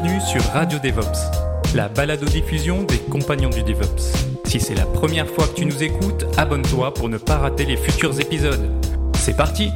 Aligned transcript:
Bienvenue 0.00 0.20
sur 0.20 0.42
Radio 0.52 0.78
DevOps, 0.78 1.74
la 1.74 1.88
balado-diffusion 1.88 2.84
des 2.84 2.98
compagnons 3.10 3.50
du 3.50 3.64
DevOps. 3.64 3.98
Si 4.44 4.60
c'est 4.60 4.76
la 4.76 4.86
première 4.86 5.26
fois 5.26 5.48
que 5.48 5.54
tu 5.54 5.66
nous 5.66 5.82
écoutes, 5.82 6.24
abonne-toi 6.36 6.94
pour 6.94 7.08
ne 7.08 7.18
pas 7.18 7.38
rater 7.38 7.64
les 7.64 7.76
futurs 7.76 8.20
épisodes. 8.20 8.70
C'est 9.16 9.36
parti 9.36 9.70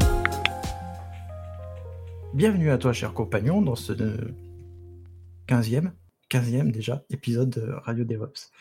Bienvenue 2.35 2.71
à 2.71 2.79
toi, 2.79 2.93
cher 2.93 3.15
compagnon, 3.15 3.63
dans 3.63 3.75
ce 3.75 3.95
15e, 5.49 5.91
15e 6.31 6.71
déjà, 6.71 7.03
épisode 7.11 7.51
de 7.51 7.73
Radio 7.83 8.05
DevOps. 8.05 8.53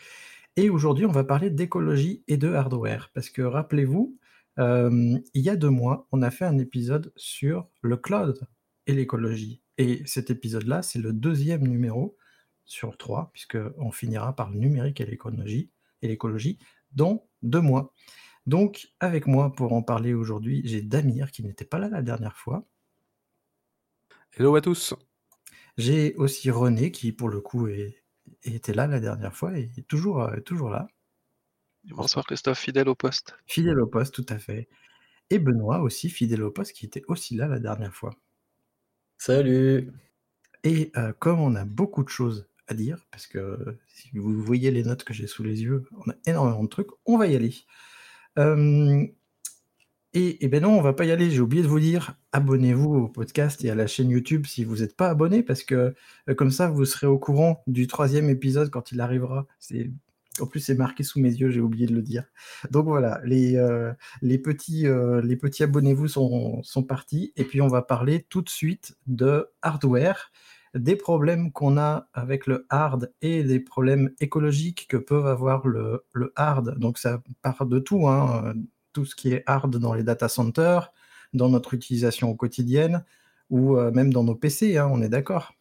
Et 0.56 0.68
aujourd'hui, 0.68 1.06
on 1.06 1.12
va 1.12 1.22
parler 1.22 1.48
d'écologie 1.48 2.24
et 2.26 2.38
de 2.38 2.52
hardware. 2.52 3.12
Parce 3.14 3.30
que 3.30 3.42
rappelez-vous, 3.42 4.18
euh, 4.58 5.16
il 5.32 5.42
y 5.42 5.48
a 5.48 5.54
deux 5.54 5.70
mois, 5.70 6.08
on 6.10 6.22
a 6.22 6.32
fait 6.32 6.44
un 6.44 6.58
épisode 6.58 7.12
sur 7.14 7.68
le 7.82 7.96
cloud 7.96 8.48
et 8.88 8.94
l'écologie. 8.94 9.61
Et 9.82 10.00
cet 10.06 10.30
épisode-là, 10.30 10.80
c'est 10.80 11.00
le 11.00 11.12
deuxième 11.12 11.66
numéro 11.66 12.16
sur 12.64 12.96
trois, 12.96 13.32
puisqu'on 13.32 13.90
finira 13.90 14.32
par 14.36 14.48
le 14.48 14.56
numérique 14.56 15.00
et 15.00 15.04
l'écologie, 15.04 15.72
et 16.02 16.06
l'écologie 16.06 16.60
dans 16.92 17.26
deux 17.42 17.60
mois. 17.60 17.92
Donc, 18.46 18.92
avec 19.00 19.26
moi 19.26 19.52
pour 19.52 19.72
en 19.72 19.82
parler 19.82 20.14
aujourd'hui, 20.14 20.62
j'ai 20.64 20.82
Damir 20.82 21.32
qui 21.32 21.42
n'était 21.42 21.64
pas 21.64 21.80
là 21.80 21.88
la 21.88 22.00
dernière 22.00 22.36
fois. 22.36 22.64
Hello 24.34 24.54
à 24.54 24.60
tous. 24.60 24.94
J'ai 25.76 26.14
aussi 26.14 26.52
René 26.52 26.92
qui, 26.92 27.10
pour 27.10 27.28
le 27.28 27.40
coup, 27.40 27.66
est, 27.66 28.04
était 28.44 28.74
là 28.74 28.86
la 28.86 29.00
dernière 29.00 29.34
fois 29.34 29.58
et 29.58 29.68
est 29.76 29.88
toujours, 29.88 30.22
euh, 30.22 30.38
toujours 30.38 30.70
là. 30.70 30.86
Bonsoir 31.86 32.24
Christophe, 32.24 32.60
fidèle 32.60 32.88
au 32.88 32.94
poste. 32.94 33.34
Fidèle 33.48 33.80
au 33.80 33.88
poste, 33.88 34.14
tout 34.14 34.26
à 34.28 34.38
fait. 34.38 34.68
Et 35.30 35.40
Benoît 35.40 35.80
aussi, 35.80 36.08
fidèle 36.08 36.44
au 36.44 36.52
poste, 36.52 36.72
qui 36.72 36.86
était 36.86 37.02
aussi 37.08 37.34
là 37.34 37.48
la 37.48 37.58
dernière 37.58 37.92
fois. 37.92 38.14
Salut 39.24 39.92
Et 40.64 40.90
euh, 40.96 41.12
comme 41.20 41.38
on 41.38 41.54
a 41.54 41.64
beaucoup 41.64 42.02
de 42.02 42.08
choses 42.08 42.48
à 42.66 42.74
dire, 42.74 43.06
parce 43.12 43.28
que 43.28 43.78
si 43.86 44.10
vous 44.18 44.42
voyez 44.42 44.72
les 44.72 44.82
notes 44.82 45.04
que 45.04 45.14
j'ai 45.14 45.28
sous 45.28 45.44
les 45.44 45.62
yeux, 45.62 45.84
on 46.04 46.10
a 46.10 46.14
énormément 46.26 46.64
de 46.64 46.68
trucs, 46.68 46.88
on 47.06 47.16
va 47.18 47.28
y 47.28 47.36
aller. 47.36 47.54
Euh, 48.40 49.06
et, 50.12 50.44
et, 50.44 50.48
ben 50.48 50.64
non, 50.64 50.76
on 50.76 50.82
va 50.82 50.92
pas 50.92 51.04
y 51.04 51.12
aller. 51.12 51.30
J'ai 51.30 51.38
oublié 51.38 51.62
de 51.62 51.68
vous 51.68 51.78
dire, 51.78 52.16
abonnez-vous 52.32 52.94
au 52.96 53.06
podcast 53.06 53.64
et 53.64 53.70
à 53.70 53.76
la 53.76 53.86
chaîne 53.86 54.10
YouTube 54.10 54.46
si 54.46 54.64
vous 54.64 54.78
n'êtes 54.78 54.96
pas 54.96 55.10
abonné, 55.10 55.44
parce 55.44 55.62
que 55.62 55.94
euh, 56.28 56.34
comme 56.34 56.50
ça, 56.50 56.66
vous 56.68 56.84
serez 56.84 57.06
au 57.06 57.20
courant 57.20 57.62
du 57.68 57.86
troisième 57.86 58.28
épisode 58.28 58.70
quand 58.70 58.90
il 58.90 59.00
arrivera. 59.00 59.46
C'est 59.60 59.92
en 60.40 60.46
plus, 60.46 60.60
c'est 60.60 60.74
marqué 60.74 61.02
sous 61.02 61.20
mes 61.20 61.30
yeux, 61.30 61.50
j'ai 61.50 61.60
oublié 61.60 61.86
de 61.86 61.94
le 61.94 62.02
dire. 62.02 62.24
Donc 62.70 62.86
voilà, 62.86 63.20
les, 63.24 63.56
euh, 63.56 63.92
les 64.22 64.38
petits, 64.38 64.86
euh, 64.86 65.22
petits 65.40 65.62
abonnez-vous 65.62 66.08
sont, 66.08 66.62
sont 66.62 66.82
partis. 66.82 67.32
Et 67.36 67.44
puis, 67.44 67.60
on 67.60 67.68
va 67.68 67.82
parler 67.82 68.26
tout 68.28 68.42
de 68.42 68.48
suite 68.48 68.96
de 69.06 69.50
hardware, 69.62 70.30
des 70.74 70.96
problèmes 70.96 71.52
qu'on 71.52 71.76
a 71.76 72.08
avec 72.14 72.46
le 72.46 72.66
hard 72.70 73.12
et 73.20 73.44
des 73.44 73.60
problèmes 73.60 74.10
écologiques 74.20 74.86
que 74.88 74.96
peuvent 74.96 75.26
avoir 75.26 75.66
le, 75.66 76.04
le 76.12 76.32
hard. 76.36 76.78
Donc 76.78 76.98
ça 76.98 77.22
part 77.42 77.66
de 77.66 77.78
tout, 77.78 78.08
hein, 78.08 78.54
tout 78.92 79.04
ce 79.04 79.14
qui 79.14 79.32
est 79.32 79.42
hard 79.46 79.76
dans 79.76 79.94
les 79.94 80.02
data 80.02 80.28
centers, 80.28 80.92
dans 81.34 81.48
notre 81.48 81.74
utilisation 81.74 82.30
au 82.30 82.34
quotidienne, 82.34 83.04
ou 83.50 83.76
euh, 83.76 83.90
même 83.92 84.12
dans 84.12 84.24
nos 84.24 84.34
PC, 84.34 84.78
hein, 84.78 84.88
on 84.90 85.02
est 85.02 85.08
d'accord? 85.08 85.54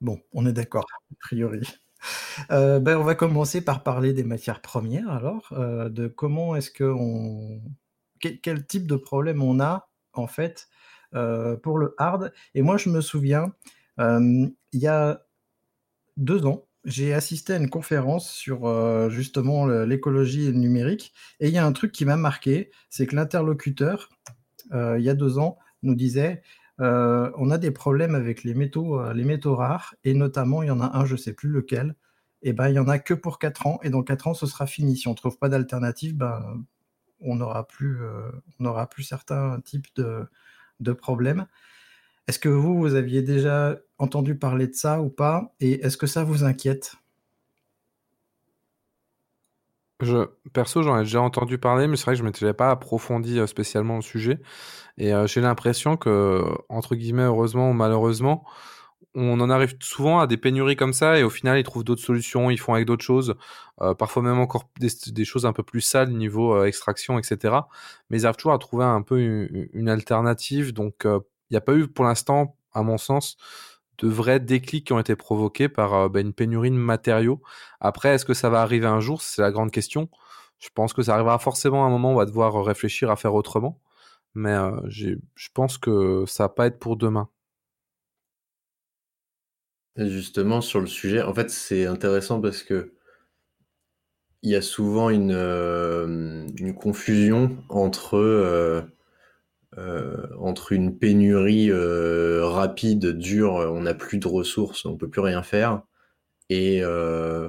Bon, 0.00 0.20
on 0.32 0.46
est 0.46 0.52
d'accord, 0.52 0.86
a 1.12 1.14
priori. 1.20 1.60
Euh, 2.52 2.78
ben, 2.78 2.96
on 2.96 3.02
va 3.02 3.16
commencer 3.16 3.60
par 3.60 3.82
parler 3.82 4.12
des 4.12 4.22
matières 4.22 4.62
premières, 4.62 5.10
alors, 5.10 5.48
euh, 5.52 5.88
de 5.88 6.06
comment 6.06 6.54
est-ce 6.54 6.70
que 6.70 6.84
on... 6.84 7.60
Quel, 8.20 8.64
type 8.64 8.86
de 8.86 8.94
problème 8.94 9.42
on 9.42 9.60
a, 9.60 9.88
en 10.12 10.28
fait, 10.28 10.68
euh, 11.14 11.56
pour 11.56 11.78
le 11.78 11.94
hard. 11.98 12.32
Et 12.54 12.62
moi, 12.62 12.76
je 12.76 12.90
me 12.90 13.00
souviens, 13.00 13.52
il 13.98 14.54
y 14.72 14.86
a 14.86 15.24
deux 16.16 16.46
ans, 16.46 16.66
j'ai 16.84 17.12
assisté 17.12 17.54
à 17.54 17.56
une 17.56 17.70
conférence 17.70 18.30
sur 18.30 19.10
justement 19.10 19.66
l'écologie 19.66 20.46
et 20.46 20.52
le 20.52 20.58
numérique, 20.58 21.12
et 21.40 21.48
il 21.48 21.54
y 21.54 21.58
a 21.58 21.66
un 21.66 21.72
truc 21.72 21.92
qui 21.92 22.04
m'a 22.04 22.16
marqué, 22.16 22.70
c'est 22.88 23.06
que 23.06 23.16
l'interlocuteur, 23.16 24.08
il 24.72 25.00
y 25.00 25.10
a 25.10 25.14
deux 25.14 25.38
ans, 25.38 25.58
nous 25.82 25.94
disait 25.96 26.42
euh, 26.80 27.30
on 27.36 27.50
a 27.50 27.58
des 27.58 27.70
problèmes 27.70 28.14
avec 28.14 28.44
les 28.44 28.54
métaux, 28.54 29.12
les 29.12 29.24
métaux 29.24 29.56
rares, 29.56 29.94
et 30.04 30.14
notamment, 30.14 30.62
il 30.62 30.68
y 30.68 30.70
en 30.70 30.80
a 30.80 30.96
un, 30.96 31.04
je 31.04 31.14
ne 31.14 31.18
sais 31.18 31.32
plus 31.32 31.48
lequel, 31.50 31.94
et 32.42 32.52
ben 32.52 32.68
il 32.68 32.74
y 32.74 32.78
en 32.78 32.88
a 32.88 32.98
que 32.98 33.14
pour 33.14 33.38
4 33.38 33.66
ans, 33.66 33.80
et 33.82 33.90
dans 33.90 34.02
4 34.02 34.28
ans, 34.28 34.34
ce 34.34 34.46
sera 34.46 34.66
fini. 34.66 34.96
Si 34.96 35.08
on 35.08 35.12
ne 35.12 35.16
trouve 35.16 35.38
pas 35.38 35.48
d'alternative, 35.48 36.16
ben, 36.16 36.64
on 37.20 37.36
n'aura 37.36 37.66
plus, 37.66 37.98
on 38.60 38.64
aura 38.64 38.88
plus 38.88 39.02
certains 39.02 39.60
types 39.60 39.88
de, 39.96 40.26
de 40.80 40.92
problèmes. 40.92 41.46
Est-ce 42.28 42.38
que 42.38 42.48
vous, 42.48 42.78
vous 42.78 42.94
aviez 42.94 43.22
déjà 43.22 43.78
entendu 43.98 44.36
parler 44.36 44.66
de 44.66 44.74
ça 44.74 45.00
ou 45.00 45.08
pas? 45.08 45.54
Et 45.60 45.84
est-ce 45.84 45.96
que 45.96 46.06
ça 46.06 46.24
vous 46.24 46.44
inquiète? 46.44 46.94
Je, 50.00 50.26
perso, 50.52 50.82
j'en 50.82 50.96
ai 50.98 51.02
déjà 51.02 51.20
entendu 51.20 51.58
parler, 51.58 51.88
mais 51.88 51.96
c'est 51.96 52.04
vrai 52.04 52.14
que 52.14 52.18
je 52.18 52.24
m'étais 52.24 52.52
pas 52.52 52.70
approfondi 52.70 53.40
spécialement 53.46 53.96
le 53.96 54.02
sujet. 54.02 54.40
Et 54.98 55.14
euh, 55.14 55.26
j'ai 55.26 55.40
l'impression 55.40 55.96
que, 55.96 56.44
entre 56.68 56.94
guillemets, 56.94 57.22
heureusement 57.22 57.70
ou 57.70 57.72
malheureusement, 57.72 58.44
on 59.14 59.40
en 59.40 59.50
arrive 59.50 59.76
souvent 59.80 60.20
à 60.20 60.26
des 60.26 60.36
pénuries 60.36 60.76
comme 60.76 60.92
ça 60.92 61.18
et 61.18 61.22
au 61.24 61.30
final, 61.30 61.58
ils 61.58 61.64
trouvent 61.64 61.84
d'autres 61.84 62.02
solutions, 62.02 62.50
ils 62.50 62.58
font 62.58 62.74
avec 62.74 62.86
d'autres 62.86 63.04
choses, 63.04 63.34
euh, 63.80 63.94
parfois 63.94 64.22
même 64.22 64.38
encore 64.38 64.70
des, 64.78 64.88
des, 65.08 65.24
choses 65.24 65.46
un 65.46 65.52
peu 65.52 65.62
plus 65.62 65.80
sales 65.80 66.10
niveau 66.10 66.54
euh, 66.54 66.66
extraction, 66.66 67.18
etc. 67.18 67.54
Mais 68.10 68.20
ils 68.20 68.26
arrivent 68.26 68.36
toujours 68.36 68.52
à 68.52 68.58
trouver 68.58 68.84
un 68.84 69.02
peu 69.02 69.20
une, 69.20 69.68
une 69.72 69.88
alternative. 69.88 70.72
Donc, 70.72 71.04
il 71.04 71.20
n'y 71.52 71.56
a 71.56 71.60
pas 71.60 71.74
eu 71.74 71.88
pour 71.88 72.04
l'instant, 72.04 72.56
à 72.72 72.82
mon 72.82 72.98
sens, 72.98 73.36
de 73.98 74.08
vrais 74.08 74.40
déclics 74.40 74.86
qui 74.86 74.92
ont 74.92 74.98
été 74.98 75.16
provoqués 75.16 75.68
par 75.68 75.94
euh, 75.94 76.08
bah, 76.08 76.20
une 76.20 76.32
pénurie 76.32 76.70
de 76.70 76.76
matériaux. 76.76 77.42
Après, 77.80 78.10
est-ce 78.10 78.24
que 78.24 78.34
ça 78.34 78.50
va 78.50 78.62
arriver 78.62 78.86
un 78.86 79.00
jour? 79.00 79.22
C'est 79.22 79.42
la 79.42 79.50
grande 79.50 79.70
question. 79.70 80.08
Je 80.58 80.68
pense 80.74 80.92
que 80.92 81.02
ça 81.02 81.14
arrivera 81.14 81.38
forcément 81.38 81.84
à 81.84 81.88
un 81.88 81.90
moment 81.90 82.10
où 82.10 82.14
on 82.14 82.18
va 82.18 82.26
devoir 82.26 82.64
réfléchir 82.64 83.10
à 83.10 83.16
faire 83.16 83.34
autrement. 83.34 83.80
Mais 84.34 84.52
euh, 84.52 84.80
je 84.88 85.48
pense 85.54 85.78
que 85.78 86.24
ça 86.26 86.44
va 86.44 86.48
pas 86.48 86.66
être 86.66 86.78
pour 86.78 86.96
demain. 86.96 87.28
Justement, 89.96 90.60
sur 90.60 90.80
le 90.80 90.86
sujet, 90.86 91.22
en 91.22 91.34
fait, 91.34 91.50
c'est 91.50 91.86
intéressant 91.86 92.40
parce 92.40 92.62
que 92.62 92.92
il 94.42 94.50
y 94.50 94.54
a 94.54 94.62
souvent 94.62 95.10
une, 95.10 95.32
euh, 95.32 96.46
confusion 96.78 97.56
entre 97.68 98.88
entre 100.38 100.72
une 100.72 100.98
pénurie 100.98 101.70
euh, 101.70 102.46
rapide, 102.46 103.06
dure, 103.06 103.54
on 103.54 103.82
n'a 103.82 103.94
plus 103.94 104.18
de 104.18 104.28
ressources, 104.28 104.84
on 104.86 104.96
peut 104.96 105.08
plus 105.08 105.20
rien 105.20 105.42
faire, 105.42 105.82
et, 106.48 106.80
euh, 106.82 107.48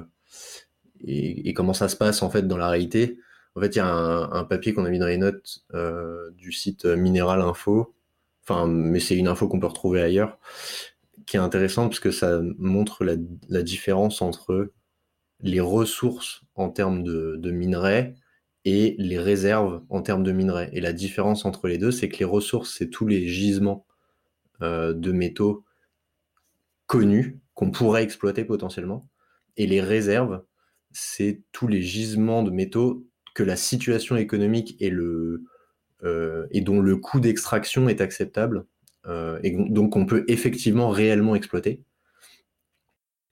comment 1.54 1.72
ça 1.72 1.88
se 1.88 1.96
passe 1.96 2.22
en 2.22 2.30
fait 2.30 2.46
dans 2.46 2.56
la 2.56 2.68
réalité. 2.68 3.18
En 3.56 3.60
fait, 3.60 3.74
il 3.74 3.78
y 3.78 3.80
a 3.80 3.86
un, 3.86 4.44
papier 4.44 4.74
qu'on 4.74 4.84
a 4.84 4.90
mis 4.90 4.98
dans 4.98 5.06
les 5.06 5.18
notes 5.18 5.64
euh, 5.74 6.30
du 6.32 6.52
site 6.52 6.84
Minéral 6.84 7.40
Info, 7.40 7.94
enfin, 8.44 8.66
mais 8.66 9.00
c'est 9.00 9.16
une 9.16 9.28
info 9.28 9.48
qu'on 9.48 9.60
peut 9.60 9.66
retrouver 9.66 10.02
ailleurs, 10.02 10.38
qui 11.26 11.36
est 11.36 11.40
intéressante 11.40 11.90
parce 11.90 12.00
que 12.00 12.10
ça 12.10 12.40
montre 12.58 13.04
la, 13.04 13.62
différence 13.62 14.22
entre 14.22 14.72
les 15.40 15.60
ressources 15.60 16.42
en 16.54 16.68
termes 16.70 17.02
de 17.02 17.50
minerais 17.50 18.14
et 18.64 18.94
les 18.98 19.18
réserves 19.18 19.82
en 19.88 20.02
termes 20.02 20.22
de 20.22 20.32
minerais. 20.32 20.70
Et 20.72 20.80
la 20.80 20.92
différence 20.92 21.44
entre 21.44 21.68
les 21.68 21.78
deux, 21.78 21.90
c'est 21.90 22.08
que 22.08 22.18
les 22.18 22.24
ressources, 22.24 22.76
c'est 22.76 22.88
tous 22.88 23.06
les 23.06 23.26
gisements 23.26 23.86
euh, 24.62 24.92
de 24.92 25.12
métaux 25.12 25.64
connus 26.86 27.40
qu'on 27.54 27.70
pourrait 27.70 28.02
exploiter 28.02 28.44
potentiellement. 28.44 29.08
Et 29.56 29.66
les 29.66 29.80
réserves, 29.80 30.42
c'est 30.92 31.42
tous 31.52 31.68
les 31.68 31.82
gisements 31.82 32.42
de 32.42 32.50
métaux 32.50 33.06
que 33.34 33.42
la 33.42 33.56
situation 33.56 34.16
économique 34.16 34.76
et, 34.80 34.90
le, 34.90 35.44
euh, 36.02 36.46
et 36.50 36.60
dont 36.60 36.80
le 36.80 36.96
coût 36.96 37.20
d'extraction 37.20 37.88
est 37.88 38.00
acceptable, 38.00 38.66
euh, 39.06 39.38
et 39.42 39.52
donc 39.52 39.96
on 39.96 40.04
peut 40.04 40.24
effectivement 40.28 40.88
réellement 40.88 41.34
exploiter. 41.34 41.84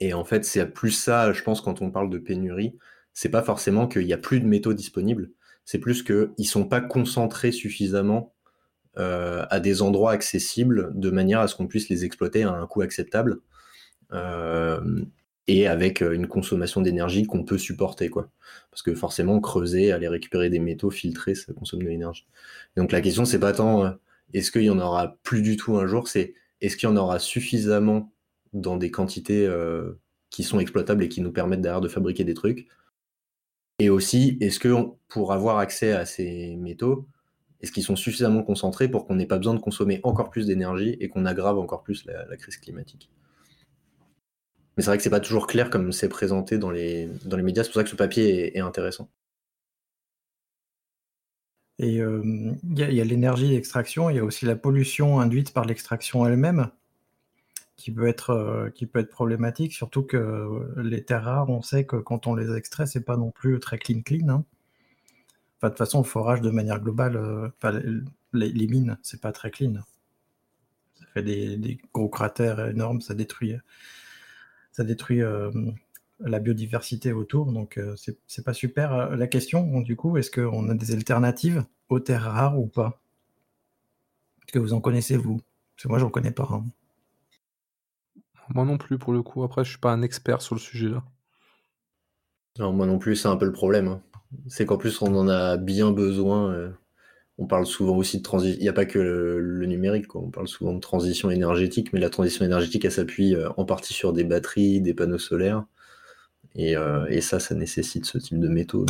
Et 0.00 0.14
en 0.14 0.24
fait, 0.24 0.44
c'est 0.44 0.64
plus 0.66 0.92
ça, 0.92 1.32
je 1.32 1.42
pense, 1.42 1.60
quand 1.60 1.82
on 1.82 1.90
parle 1.90 2.10
de 2.10 2.18
pénurie, 2.18 2.78
c'est 3.18 3.30
pas 3.30 3.42
forcément 3.42 3.88
qu'il 3.88 4.06
n'y 4.06 4.12
a 4.12 4.18
plus 4.18 4.38
de 4.38 4.46
métaux 4.46 4.74
disponibles, 4.74 5.32
c'est 5.64 5.80
plus 5.80 6.04
qu'ils 6.04 6.30
ne 6.38 6.44
sont 6.44 6.68
pas 6.68 6.80
concentrés 6.80 7.50
suffisamment 7.50 8.32
euh, 8.96 9.44
à 9.50 9.58
des 9.58 9.82
endroits 9.82 10.12
accessibles 10.12 10.92
de 10.94 11.10
manière 11.10 11.40
à 11.40 11.48
ce 11.48 11.56
qu'on 11.56 11.66
puisse 11.66 11.88
les 11.88 12.04
exploiter 12.04 12.44
à 12.44 12.52
un 12.52 12.64
coût 12.68 12.82
acceptable 12.82 13.40
et 15.48 15.66
avec 15.66 16.00
une 16.00 16.28
consommation 16.28 16.80
d'énergie 16.80 17.26
qu'on 17.26 17.42
peut 17.42 17.58
supporter. 17.58 18.08
Quoi. 18.08 18.30
Parce 18.70 18.82
que 18.82 18.94
forcément, 18.94 19.40
creuser, 19.40 19.90
aller 19.90 20.06
récupérer 20.06 20.48
des 20.48 20.60
métaux, 20.60 20.90
filtrer, 20.90 21.34
ça 21.34 21.52
consomme 21.52 21.82
de 21.82 21.88
l'énergie. 21.88 22.24
Donc 22.76 22.92
la 22.92 23.00
question, 23.00 23.24
c'est 23.24 23.40
pas 23.40 23.52
tant 23.52 23.96
est-ce 24.32 24.52
qu'il 24.52 24.62
y 24.62 24.70
en 24.70 24.78
aura 24.78 25.18
plus 25.24 25.42
du 25.42 25.56
tout 25.56 25.76
un 25.76 25.88
jour, 25.88 26.06
c'est 26.06 26.34
est-ce 26.60 26.76
qu'il 26.76 26.88
y 26.88 26.92
en 26.92 26.96
aura 26.96 27.18
suffisamment 27.18 28.12
dans 28.52 28.76
des 28.76 28.92
quantités 28.92 29.52
qui 30.30 30.44
sont 30.44 30.60
exploitables 30.60 31.02
et 31.02 31.08
qui 31.08 31.20
nous 31.20 31.32
permettent 31.32 31.62
derrière 31.62 31.80
de 31.80 31.88
fabriquer 31.88 32.22
des 32.22 32.34
trucs 32.34 32.68
Et 33.78 33.90
aussi, 33.90 34.38
est-ce 34.40 34.58
que 34.58 34.74
pour 35.08 35.32
avoir 35.32 35.58
accès 35.58 35.92
à 35.92 36.04
ces 36.04 36.56
métaux, 36.56 37.08
est-ce 37.60 37.72
qu'ils 37.72 37.84
sont 37.84 37.96
suffisamment 37.96 38.42
concentrés 38.42 38.88
pour 38.88 39.06
qu'on 39.06 39.14
n'ait 39.14 39.26
pas 39.26 39.38
besoin 39.38 39.54
de 39.54 39.60
consommer 39.60 40.00
encore 40.02 40.30
plus 40.30 40.46
d'énergie 40.46 40.96
et 41.00 41.08
qu'on 41.08 41.24
aggrave 41.26 41.58
encore 41.58 41.82
plus 41.82 42.04
la, 42.04 42.36
crise 42.36 42.56
climatique? 42.56 43.10
Mais 44.76 44.82
c'est 44.82 44.90
vrai 44.90 44.96
que 44.96 45.02
c'est 45.02 45.10
pas 45.10 45.20
toujours 45.20 45.46
clair 45.46 45.70
comme 45.70 45.92
c'est 45.92 46.08
présenté 46.08 46.58
dans 46.58 46.70
les, 46.70 47.08
dans 47.24 47.36
les 47.36 47.42
médias, 47.42 47.64
c'est 47.64 47.70
pour 47.70 47.76
ça 47.76 47.84
que 47.84 47.90
ce 47.90 47.96
papier 47.96 48.56
est, 48.56 48.60
intéressant. 48.60 49.10
Et 51.80 51.94
il 51.94 52.94
y 52.94 53.00
a 53.00 53.04
l'énergie 53.04 53.50
d'extraction, 53.50 54.10
il 54.10 54.16
y 54.16 54.18
a 54.18 54.24
aussi 54.24 54.44
la 54.44 54.56
pollution 54.56 55.20
induite 55.20 55.52
par 55.52 55.64
l'extraction 55.64 56.26
elle-même 56.26 56.70
qui 57.78 57.92
peut 57.92 58.08
être, 58.08 58.30
euh, 58.30 58.70
qui 58.70 58.86
peut 58.86 58.98
être 58.98 59.08
problématique, 59.08 59.72
surtout 59.72 60.02
que 60.02 60.74
les 60.76 61.04
terres 61.04 61.24
rares, 61.24 61.48
on 61.48 61.62
sait 61.62 61.86
que 61.86 61.96
quand 61.96 62.26
on 62.26 62.34
les 62.34 62.54
extrait, 62.54 62.86
c'est 62.86 63.04
pas 63.04 63.16
non 63.16 63.30
plus 63.30 63.60
très 63.60 63.78
clean 63.78 64.02
clean. 64.02 64.28
Hein. 64.28 64.44
Enfin, 65.56 65.68
de 65.68 65.70
toute 65.70 65.78
façon, 65.78 65.98
le 65.98 66.04
forage 66.04 66.40
de 66.40 66.50
manière 66.50 66.80
globale, 66.80 67.16
euh, 67.16 67.48
les, 68.32 68.50
les, 68.50 68.66
mines, 68.66 68.98
c'est 69.02 69.20
pas 69.20 69.30
très 69.30 69.52
clean. 69.52 69.74
Ça 70.94 71.06
fait 71.14 71.22
des, 71.22 71.78
gros 71.94 72.08
cratères 72.08 72.66
énormes, 72.66 73.00
ça 73.00 73.14
détruit, 73.14 73.54
ça 74.72 74.82
détruit 74.82 75.22
euh, 75.22 75.52
la 76.18 76.40
biodiversité 76.40 77.12
autour, 77.12 77.52
donc 77.52 77.80
c'est 77.96 78.44
pas 78.44 78.54
super. 78.54 79.10
La 79.16 79.26
question, 79.28 79.80
du 79.82 79.94
coup, 79.94 80.16
est-ce 80.16 80.32
qu'on 80.32 80.68
a 80.68 80.74
des 80.74 80.92
alternatives 80.92 81.64
aux 81.88 82.00
terres 82.00 82.24
rares 82.24 82.58
ou 82.58 82.66
pas? 82.66 83.00
Est-ce 84.42 84.52
que 84.52 84.58
vous 84.58 84.72
en 84.72 84.80
connaissez, 84.80 85.16
vous? 85.16 85.36
Parce 85.76 85.84
que 85.84 85.88
moi, 85.88 85.98
j'en 86.00 86.10
connais 86.10 86.32
pas. 86.32 86.48
Hein. 86.50 86.64
Moi 88.54 88.64
non 88.64 88.78
plus, 88.78 88.98
pour 88.98 89.12
le 89.12 89.22
coup. 89.22 89.42
Après, 89.42 89.64
je 89.64 89.70
suis 89.70 89.78
pas 89.78 89.92
un 89.92 90.02
expert 90.02 90.42
sur 90.42 90.54
le 90.54 90.60
sujet-là. 90.60 91.02
Non, 92.58 92.72
moi 92.72 92.86
non 92.86 92.98
plus, 92.98 93.16
c'est 93.16 93.28
un 93.28 93.36
peu 93.36 93.46
le 93.46 93.52
problème. 93.52 93.88
Hein. 93.88 94.02
C'est 94.48 94.66
qu'en 94.66 94.76
plus, 94.76 95.00
on 95.02 95.14
en 95.14 95.28
a 95.28 95.56
bien 95.56 95.90
besoin. 95.92 96.52
Euh, 96.52 96.70
on 97.38 97.46
parle 97.46 97.66
souvent 97.66 97.96
aussi 97.96 98.18
de 98.18 98.22
transition. 98.22 98.58
Il 98.58 98.62
n'y 98.62 98.68
a 98.68 98.72
pas 98.72 98.84
que 98.84 98.98
le, 98.98 99.66
numérique, 99.66 100.14
On 100.16 100.30
parle 100.30 100.48
souvent 100.48 100.74
de 100.74 100.80
transition 100.80 101.30
énergétique, 101.30 101.92
mais 101.92 102.00
la 102.00 102.10
transition 102.10 102.44
énergétique, 102.44 102.84
elle 102.84 102.92
s'appuie 102.92 103.34
euh, 103.34 103.48
en 103.56 103.64
partie 103.64 103.94
sur 103.94 104.12
des 104.12 104.24
batteries, 104.24 104.80
des 104.80 104.94
panneaux 104.94 105.18
solaires. 105.18 105.64
Et, 106.56 106.76
euh, 106.76 107.20
ça, 107.20 107.38
ça 107.38 107.54
nécessite 107.54 108.06
ce 108.06 108.18
type 108.18 108.40
de 108.40 108.48
métaux. 108.48 108.86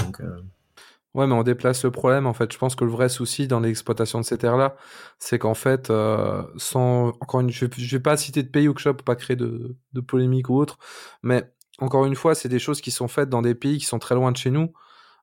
Ouais, 1.15 1.27
mais 1.27 1.35
on 1.35 1.43
déplace 1.43 1.85
le 1.85 1.91
problème. 1.91 2.27
En 2.27 2.35
fait, 2.35 2.53
je 2.53 2.59
pense 2.59 2.75
que 2.75 2.85
le 2.85 2.91
vrai 2.91 3.09
souci 3.09 3.49
dans 3.49 3.61
l'exploitation 3.61 4.21
de 4.21 4.25
ces 4.25 4.37
terres-là, 4.39 4.77
c'est 5.19 5.39
qu'en 5.39 5.55
fait, 5.55 5.91
euh, 5.91 6.43
sans 6.57 7.09
encore 7.21 7.41
une, 7.41 7.51
je, 7.51 7.67
je 7.77 7.97
vais 7.97 8.03
pas 8.03 8.17
citer 8.17 8.43
de 8.43 8.49
pays 8.49 8.69
ou 8.69 8.75
que 8.75 8.83
pour 8.91 9.05
pas 9.05 9.17
créer 9.17 9.37
de, 9.37 9.77
de 9.95 10.01
polémique 10.01 10.51
ou 10.51 10.57
autre, 10.57 10.79
mais 11.23 11.51
encore 11.79 12.05
une 12.05 12.15
fois, 12.15 12.35
c'est 12.35 12.49
des 12.49 12.59
choses 12.59 12.81
qui 12.81 12.91
sont 12.91 13.09
faites 13.09 13.29
dans 13.31 13.43
des 13.43 13.55
pays 13.55 13.79
qui 13.79 13.87
sont 13.87 13.99
très 13.99 14.15
loin 14.15 14.33
de 14.33 14.37
chez 14.37 14.51
nous, 14.51 14.73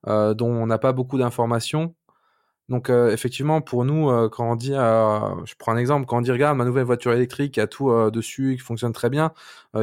euh, 0.08 0.34
dont 0.34 0.50
on 0.50 0.68
n'a 0.68 0.78
pas 0.80 0.94
beaucoup 0.94 1.18
d'informations. 1.18 1.96
Donc 2.70 2.90
euh, 2.90 3.12
effectivement, 3.12 3.62
pour 3.62 3.86
nous, 3.86 4.10
quand 4.30 4.52
on 4.52 4.56
dit, 4.56 4.74
je 4.74 5.56
prends 5.60 5.74
un 5.74 5.78
exemple, 5.78 6.08
quand 6.08 6.18
on 6.18 6.22
dit 6.22 6.32
regarde 6.32 6.58
ma 6.58 6.66
nouvelle 6.66 6.86
voiture 6.86 7.14
électrique 7.14 7.54
qui 7.56 7.62
a 7.62 7.68
tout 7.68 7.92
dessus, 8.12 8.56
qui 8.58 8.64
fonctionne 8.64 8.94
très 8.94 9.10
bien, 9.10 9.34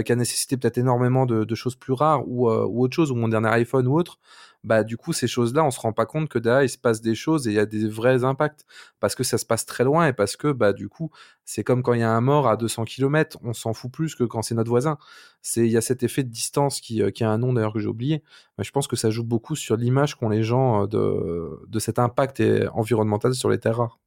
qui 0.05 0.12
a 0.12 0.16
nécessité 0.16 0.56
peut-être 0.56 0.78
énormément 0.78 1.26
de, 1.26 1.44
de, 1.44 1.55
choses 1.55 1.76
plus 1.76 1.93
rares 1.93 2.26
ou, 2.28 2.50
ou 2.50 2.84
autre 2.84 2.96
chose, 2.96 3.12
ou 3.12 3.14
mon 3.14 3.28
dernier 3.28 3.50
iPhone 3.50 3.87
ou 3.87 3.96
autre, 3.96 4.19
bah 4.64 4.85
du 4.85 4.97
coup 4.97 5.12
ces 5.12 5.26
choses-là, 5.26 5.64
on 5.64 5.70
se 5.70 5.81
rend 5.81 5.93
pas 5.93 6.06
compte 6.06 6.29
que 6.29 6.38
derrière 6.38 6.62
il 6.62 6.69
se 6.69 6.79
passe 6.79 7.00
des 7.00 7.14
choses 7.14 7.49
et 7.49 7.50
il 7.50 7.55
y 7.55 7.59
a 7.59 7.67
des 7.67 7.88
vrais 7.88 8.25
impacts 8.25 8.64
parce 9.00 9.14
que 9.14 9.25
ça 9.25 9.38
se 9.38 9.44
passe 9.44 9.67
très 9.67 9.85
loin 9.85 10.06
et 10.06 10.12
parce 10.12 10.37
que 10.37 10.53
bah 10.53 10.73
du 10.73 10.88
coup 10.88 11.11
c'est 11.44 11.64
comme 11.64 11.82
quand 11.82 11.94
il 11.94 12.00
y 12.00 12.05
a 12.05 12.11
un 12.11 12.20
mort 12.20 12.49
à 12.49 12.56
200 12.56 12.85
km, 12.85 13.38
on 13.43 13.53
s'en 13.53 13.75
fout 13.75 13.91
plus 13.91 14.14
que 14.14 14.25
quand 14.25 14.43
c'est 14.43 14.55
notre 14.55 14.70
voisin. 14.70 14.99
C'est 15.43 15.67
il 15.67 15.73
y 15.73 15.76
a 15.76 15.81
cet 15.81 16.03
effet 16.03 16.23
de 16.23 16.31
distance 16.31 16.81
qui, 16.81 17.03
euh, 17.03 17.11
qui 17.11 17.25
a 17.25 17.31
un 17.31 17.38
nom 17.38 17.53
d'ailleurs 17.53 17.73
que 17.73 17.81
j'ai 17.81 17.88
oublié. 17.88 18.23
Mais 18.59 18.64
je 18.64 18.70
pense 18.70 18.87
que 18.87 18.97
ça 18.97 19.11
joue 19.11 19.25
beaucoup 19.25 19.56
sur 19.56 19.76
l'image 19.76 20.14
qu'ont 20.14 20.29
les 20.29 20.44
gens 20.44 20.85
euh, 20.85 20.87
de, 20.87 21.67
de 21.67 21.79
cet 21.81 21.99
impact 21.99 22.43
environnemental 22.73 23.35
sur 23.35 23.50
les 23.50 23.58
terres 23.58 23.79
rares. 23.79 23.99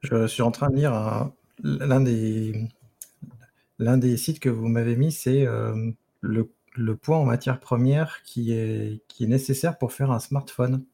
Je 0.00 0.26
suis 0.26 0.42
en 0.42 0.50
train 0.50 0.70
de 0.70 0.76
lire 0.76 1.30
l'un 1.62 2.00
des 2.00 2.68
l'un 3.78 3.98
des 3.98 4.16
sites 4.16 4.40
que 4.40 4.48
vous 4.48 4.68
m'avez 4.68 4.96
mis, 4.96 5.12
c'est 5.12 5.46
euh, 5.46 5.90
le 6.20 6.50
le 6.74 6.96
point 6.96 7.18
en 7.18 7.24
matière 7.24 7.60
première 7.60 8.22
qui 8.24 8.52
est, 8.52 9.02
nécessaire 9.20 9.78
pour 9.78 9.92
faire 9.92 10.10
un 10.10 10.18
smartphone. 10.18 10.84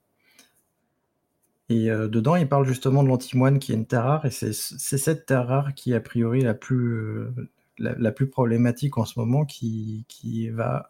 Et 1.68 1.90
euh, 1.90 2.08
dedans, 2.08 2.36
il 2.36 2.48
parle 2.48 2.66
justement 2.66 3.02
de 3.02 3.08
l'antimoine 3.08 3.58
qui 3.58 3.72
est 3.72 3.74
une 3.74 3.86
terre 3.86 4.04
rare, 4.04 4.26
et 4.26 4.30
c'est 4.30 4.52
cette 4.52 5.26
terre 5.26 5.46
rare 5.48 5.74
qui 5.74 5.92
est 5.92 5.96
a 5.96 6.00
priori 6.00 6.40
la 6.40 6.54
plus, 6.54 6.98
euh, 6.98 8.26
problématique 8.30 8.96
en 8.98 9.04
ce 9.04 9.18
moment, 9.18 9.44
qui, 9.44 10.04
va 10.50 10.88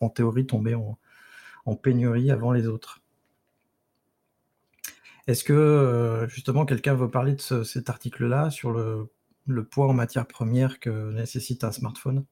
en, 0.00 0.08
théorie 0.08 0.46
tomber 0.46 0.74
en, 0.74 1.76
pénurie 1.76 2.30
avant 2.30 2.52
les 2.52 2.66
autres. 2.66 3.00
Est-ce 5.26 5.42
que 5.42 5.52
euh, 5.52 6.28
justement 6.28 6.66
quelqu'un 6.66 6.94
veut 6.94 7.10
parler 7.10 7.34
de 7.34 7.62
cet 7.64 7.88
article-là 7.88 8.50
sur 8.50 8.72
le 8.72 9.64
poids 9.64 9.86
en 9.88 9.94
matière 9.94 10.26
première 10.26 10.80
que 10.80 11.12
nécessite 11.12 11.64
un 11.64 11.72
smartphone? 11.72 12.24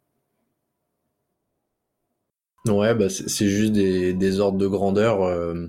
Ouais, 2.68 2.94
bah 2.94 3.08
c'est 3.10 3.48
juste 3.48 3.72
des, 3.72 4.40
ordres 4.40 4.58
de 4.58 4.68
grandeur. 4.68 5.22
Euh, 5.24 5.66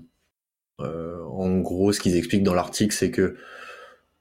euh, 0.82 1.24
en 1.26 1.60
gros, 1.60 1.92
ce 1.94 2.00
qu'ils 2.00 2.16
expliquent 2.18 2.44
dans 2.44 2.54
l'article, 2.54 2.94
c'est 2.96 3.12
que 3.12 3.38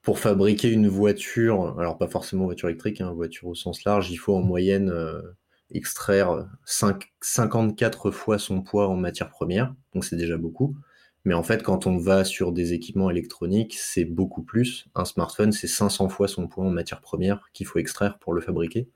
pour 0.02 0.18
fabriquer 0.18 0.70
une 0.70 0.88
voiture, 0.88 1.78
alors 1.78 1.98
pas 1.98 2.08
forcément 2.08 2.46
voiture 2.46 2.68
électrique, 2.68 3.00
hein, 3.00 3.12
voiture 3.12 3.48
au 3.48 3.54
sens 3.54 3.84
large, 3.84 4.10
il 4.10 4.16
faut 4.16 4.36
en 4.36 4.42
moyenne 4.42 4.90
euh, 4.90 5.22
extraire 5.70 6.48
5, 6.66 7.12
54 7.20 8.10
fois 8.10 8.38
son 8.38 8.62
poids 8.62 8.88
en 8.88 8.96
matière 8.96 9.30
première, 9.30 9.74
donc 9.94 10.04
c'est 10.04 10.16
déjà 10.16 10.38
beaucoup. 10.38 10.76
Mais 11.24 11.34
en 11.34 11.42
fait, 11.44 11.62
quand 11.62 11.86
on 11.86 11.98
va 11.98 12.24
sur 12.24 12.52
des 12.52 12.72
équipements 12.74 13.10
électroniques, 13.10 13.76
c'est 13.78 14.04
beaucoup 14.04 14.42
plus. 14.42 14.86
Un 14.94 15.04
smartphone, 15.04 15.52
c'est 15.52 15.68
500 15.68 16.08
fois 16.08 16.28
son 16.28 16.48
poids 16.48 16.64
en 16.64 16.70
matière 16.70 17.00
première 17.00 17.40
qu'il 17.52 17.66
faut 17.66 17.78
extraire 17.78 18.18
pour 18.18 18.34
le 18.34 18.40
fabriquer. 18.40 18.88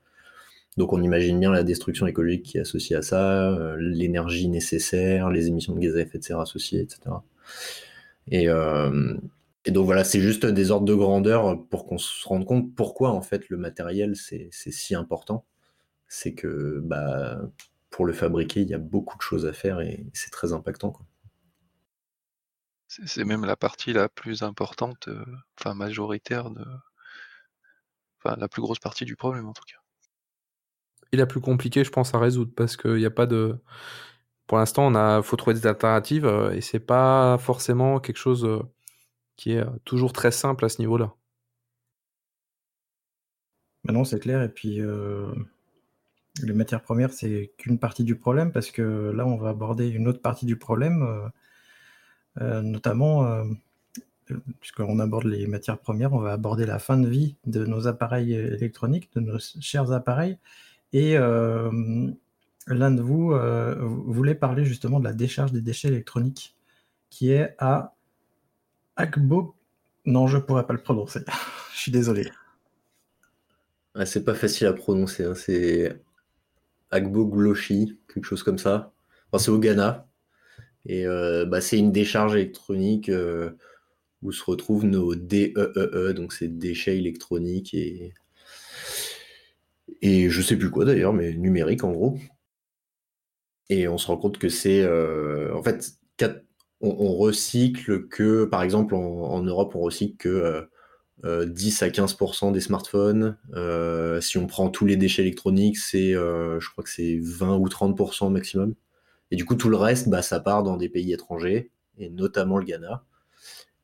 Donc 0.77 0.93
on 0.93 1.01
imagine 1.01 1.39
bien 1.39 1.51
la 1.51 1.63
destruction 1.63 2.05
écologique 2.05 2.43
qui 2.43 2.57
est 2.57 2.61
associée 2.61 2.95
à 2.95 3.01
ça, 3.01 3.51
euh, 3.51 3.75
l'énergie 3.79 4.47
nécessaire, 4.47 5.31
les 5.31 5.47
émissions 5.47 5.73
de 5.73 5.79
gaz 5.79 5.95
à 5.95 6.01
effet 6.01 6.19
de 6.19 6.23
serre 6.23 6.39
associées, 6.39 6.81
etc. 6.81 6.99
Euh, 8.33 9.17
et, 9.65 9.71
donc 9.71 9.85
voilà, 9.85 10.03
c'est 10.03 10.21
juste 10.21 10.45
des 10.45 10.71
ordres 10.71 10.85
de 10.85 10.93
grandeur 10.93 11.67
pour 11.69 11.87
qu'on 11.87 11.97
se 11.97 12.27
rende 12.27 12.45
compte 12.45 12.75
pourquoi 12.75 13.11
en 13.11 13.21
fait 13.21 13.49
le 13.49 13.57
matériel 13.57 14.15
c'est 14.15 14.49
si 14.51 14.95
important. 14.95 15.45
C'est 16.07 16.33
que 16.33 16.79
bah, 16.83 17.41
pour 17.89 18.05
le 18.05 18.13
fabriquer, 18.13 18.61
il 18.61 18.69
y 18.69 18.73
a 18.73 18.77
beaucoup 18.77 19.17
de 19.17 19.21
choses 19.21 19.45
à 19.45 19.53
faire 19.53 19.81
et 19.81 20.05
c'est 20.13 20.31
très 20.31 20.53
impactant. 20.53 20.93
C'est 22.87 23.25
même 23.25 23.45
la 23.45 23.57
partie 23.57 23.93
la 23.93 24.07
plus 24.09 24.43
importante, 24.43 25.09
euh, 25.09 25.25
enfin 25.59 25.73
majoritaire 25.73 26.51
de, 26.51 26.63
la 28.25 28.47
plus 28.47 28.61
grosse 28.61 28.79
partie 28.79 29.05
du 29.05 29.15
problème 29.15 29.47
en 29.47 29.53
tout 29.53 29.63
cas 29.67 29.77
et 31.11 31.17
la 31.17 31.25
plus 31.25 31.41
compliquée, 31.41 31.83
je 31.83 31.91
pense, 31.91 32.13
à 32.13 32.19
résoudre 32.19 32.51
parce 32.55 32.77
qu'il 32.77 32.95
n'y 32.95 33.05
a 33.05 33.11
pas 33.11 33.25
de. 33.25 33.57
Pour 34.47 34.57
l'instant, 34.57 34.87
on 34.87 34.95
a, 34.95 35.21
faut 35.21 35.35
trouver 35.35 35.55
des 35.55 35.67
alternatives 35.67 36.25
euh, 36.25 36.51
et 36.51 36.61
c'est 36.61 36.79
pas 36.79 37.37
forcément 37.37 37.99
quelque 37.99 38.17
chose 38.17 38.45
euh, 38.45 38.61
qui 39.35 39.53
est 39.53 39.59
euh, 39.59 39.69
toujours 39.83 40.13
très 40.13 40.31
simple 40.31 40.63
à 40.65 40.69
ce 40.69 40.79
niveau-là. 40.79 41.13
non, 43.85 44.03
c'est 44.03 44.19
clair. 44.19 44.41
Et 44.43 44.49
puis, 44.49 44.81
les 46.43 46.53
matières 46.53 46.81
premières, 46.81 47.11
c'est 47.13 47.53
qu'une 47.57 47.79
partie 47.79 48.03
du 48.03 48.15
problème 48.15 48.51
parce 48.51 48.71
que 48.71 49.11
là, 49.15 49.25
on 49.25 49.37
va 49.37 49.49
aborder 49.49 49.87
une 49.89 50.07
autre 50.07 50.21
partie 50.21 50.45
du 50.45 50.57
problème, 50.57 51.31
notamment 52.35 53.45
puisqu'on 54.59 54.99
aborde 54.99 55.25
les 55.25 55.47
matières 55.47 55.79
premières, 55.79 56.13
on 56.13 56.19
va 56.19 56.33
aborder 56.33 56.65
la 56.65 56.79
fin 56.79 56.97
de 56.97 57.07
vie 57.07 57.37
de 57.45 57.65
nos 57.65 57.87
appareils 57.87 58.33
électroniques, 58.33 59.09
de 59.15 59.21
nos 59.21 59.39
chers 59.39 59.91
appareils. 59.93 60.37
Et 60.93 61.17
euh, 61.17 61.69
l'un 62.67 62.91
de 62.91 63.01
vous, 63.01 63.31
euh, 63.31 63.75
voulait 63.79 64.35
parler 64.35 64.65
justement 64.65 64.99
de 64.99 65.05
la 65.05 65.13
décharge 65.13 65.51
des 65.51 65.61
déchets 65.61 65.89
électroniques 65.89 66.55
qui 67.09 67.31
est 67.31 67.55
à 67.59 67.95
Agbo. 68.95 69.55
Non, 70.05 70.27
je 70.27 70.37
ne 70.37 70.41
pourrais 70.41 70.65
pas 70.65 70.73
le 70.73 70.81
prononcer. 70.81 71.21
je 71.73 71.79
suis 71.79 71.91
désolé. 71.91 72.29
Ah, 73.95 74.05
c'est 74.05 74.23
pas 74.23 74.35
facile 74.35 74.67
à 74.67 74.73
prononcer. 74.73 75.25
Hein. 75.25 75.35
C'est 75.35 76.01
Agbo 76.91 77.25
Gloshi, 77.25 77.97
quelque 78.13 78.25
chose 78.25 78.43
comme 78.43 78.59
ça. 78.59 78.93
c'est 79.37 79.49
au 79.49 79.59
Ghana. 79.59 80.07
Et 80.85 81.05
euh, 81.05 81.45
bah, 81.45 81.59
c'est 81.59 81.77
une 81.77 81.91
décharge 81.91 82.35
électronique 82.35 83.11
où 84.21 84.31
se 84.31 84.43
retrouvent 84.45 84.85
nos 84.85 85.15
DEEE, 85.15 85.53
e, 85.57 86.13
donc 86.13 86.33
c'est 86.33 86.47
déchets 86.47 86.97
électroniques 86.97 87.73
et, 87.73 88.13
et 90.01 90.29
je 90.29 90.41
sais 90.41 90.57
plus 90.57 90.69
quoi 90.69 90.85
d'ailleurs, 90.85 91.13
mais 91.13 91.33
numérique 91.33 91.83
en 91.83 91.91
gros. 91.91 92.17
Et 93.69 93.87
on 93.87 93.97
se 93.97 94.07
rend 94.07 94.17
compte 94.17 94.37
que 94.37 94.49
c'est 94.49 94.81
euh, 94.81 95.53
en 95.53 95.63
fait 95.63 95.93
on, 96.79 97.15
recycle 97.15 98.07
que 98.07 98.45
par 98.45 98.61
exemple 98.61 98.93
en, 98.93 99.41
Europe 99.41 99.73
on 99.75 99.81
recycle 99.81 100.15
que 100.17 100.69
10 101.23 101.81
euh, 101.81 101.85
euh, 101.85 101.87
à 101.87 101.89
15% 101.89 102.51
des 102.51 102.61
smartphones. 102.61 103.37
si 104.21 104.37
on 104.37 104.47
prend 104.47 104.69
tous 104.69 104.85
les 104.85 104.95
déchets 104.95 105.23
électroniques, 105.23 105.77
c'est 105.77 106.13
je 106.13 106.71
crois 106.71 106.83
que 106.83 106.89
c'est 106.89 107.19
20 107.21 107.57
ou 107.57 107.67
30% 107.67 108.31
maximum. 108.31 108.75
Et 109.31 109.35
du 109.35 109.43
coup 109.45 109.55
tout 109.55 109.69
le 109.69 109.77
reste, 109.77 110.09
bah, 110.09 110.21
ça 110.21 110.39
part 110.39 110.63
dans 110.63 110.77
des 110.77 110.89
pays 110.89 111.11
étrangers 111.13 111.71
et 111.97 112.09
notamment 112.09 112.57
le 112.57 112.65
Ghana. 112.65 113.03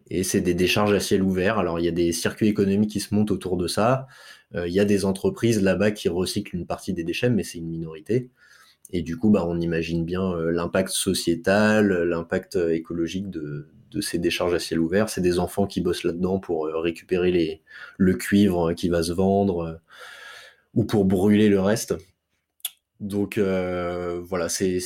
Et 0.10 0.24
c'est 0.24 0.41
des 0.41 0.53
décharges 0.53 0.93
à 0.93 1.00
ciel 1.00 1.24
ouvert. 1.24 1.57
Alors 1.57 1.79
il 1.79 1.86
y 1.86 1.88
a 1.88 1.91
des 1.91 2.12
circuits 2.12 2.48
économiques 2.48 2.91
qui 2.91 3.00
se 3.00 3.13
montent 3.15 3.31
autour 3.31 3.57
de 3.57 3.67
ça. 3.67 4.07
Il 4.55 4.72
y 4.72 4.79
a 4.79 4.86
des 4.86 5.05
entreprises 5.05 5.62
là-bas 5.62 5.91
qui 5.91 6.10
recyclent 6.10 6.55
une 6.55 6.65
partie 6.65 6.93
des 6.93 7.03
déchets, 7.03 7.29
mais 7.29 7.43
c'est 7.43 7.57
une 7.57 7.69
minorité. 7.69 8.29
Et 8.93 9.01
du 9.01 9.17
coup, 9.17 9.29
bah, 9.31 9.43
on 9.48 9.60
imagine 9.60 10.05
bien 10.05 10.33
euh, 10.33 10.51
l'impact 10.51 10.89
sociétal, 10.89 12.03
l'impact 12.03 12.55
euh, 12.55 12.74
écologique 12.74 13.29
de, 13.29 13.67
ces 14.01 14.17
décharges 14.19 14.53
à 14.53 14.60
ciel 14.60 14.79
ouvert. 14.79 15.10
C'est 15.10 15.22
des 15.22 15.39
enfants 15.39 15.67
qui 15.67 15.81
bossent 15.81 16.03
là-dedans 16.03 16.39
pour 16.39 16.67
euh, 16.67 16.79
récupérer 16.79 17.31
les, 17.31 17.62
le 17.98 18.13
cuivre 18.15 18.74
qui 18.74 18.89
va 18.89 19.03
se 19.03 19.12
vendre 19.12 19.79
ou 20.74 20.86
pour 20.86 21.05
brûler 21.05 21.50
le 21.50 21.60
reste. 21.60 21.95
Donc 23.00 23.38
voilà, 23.38 24.50
c'est 24.50 24.79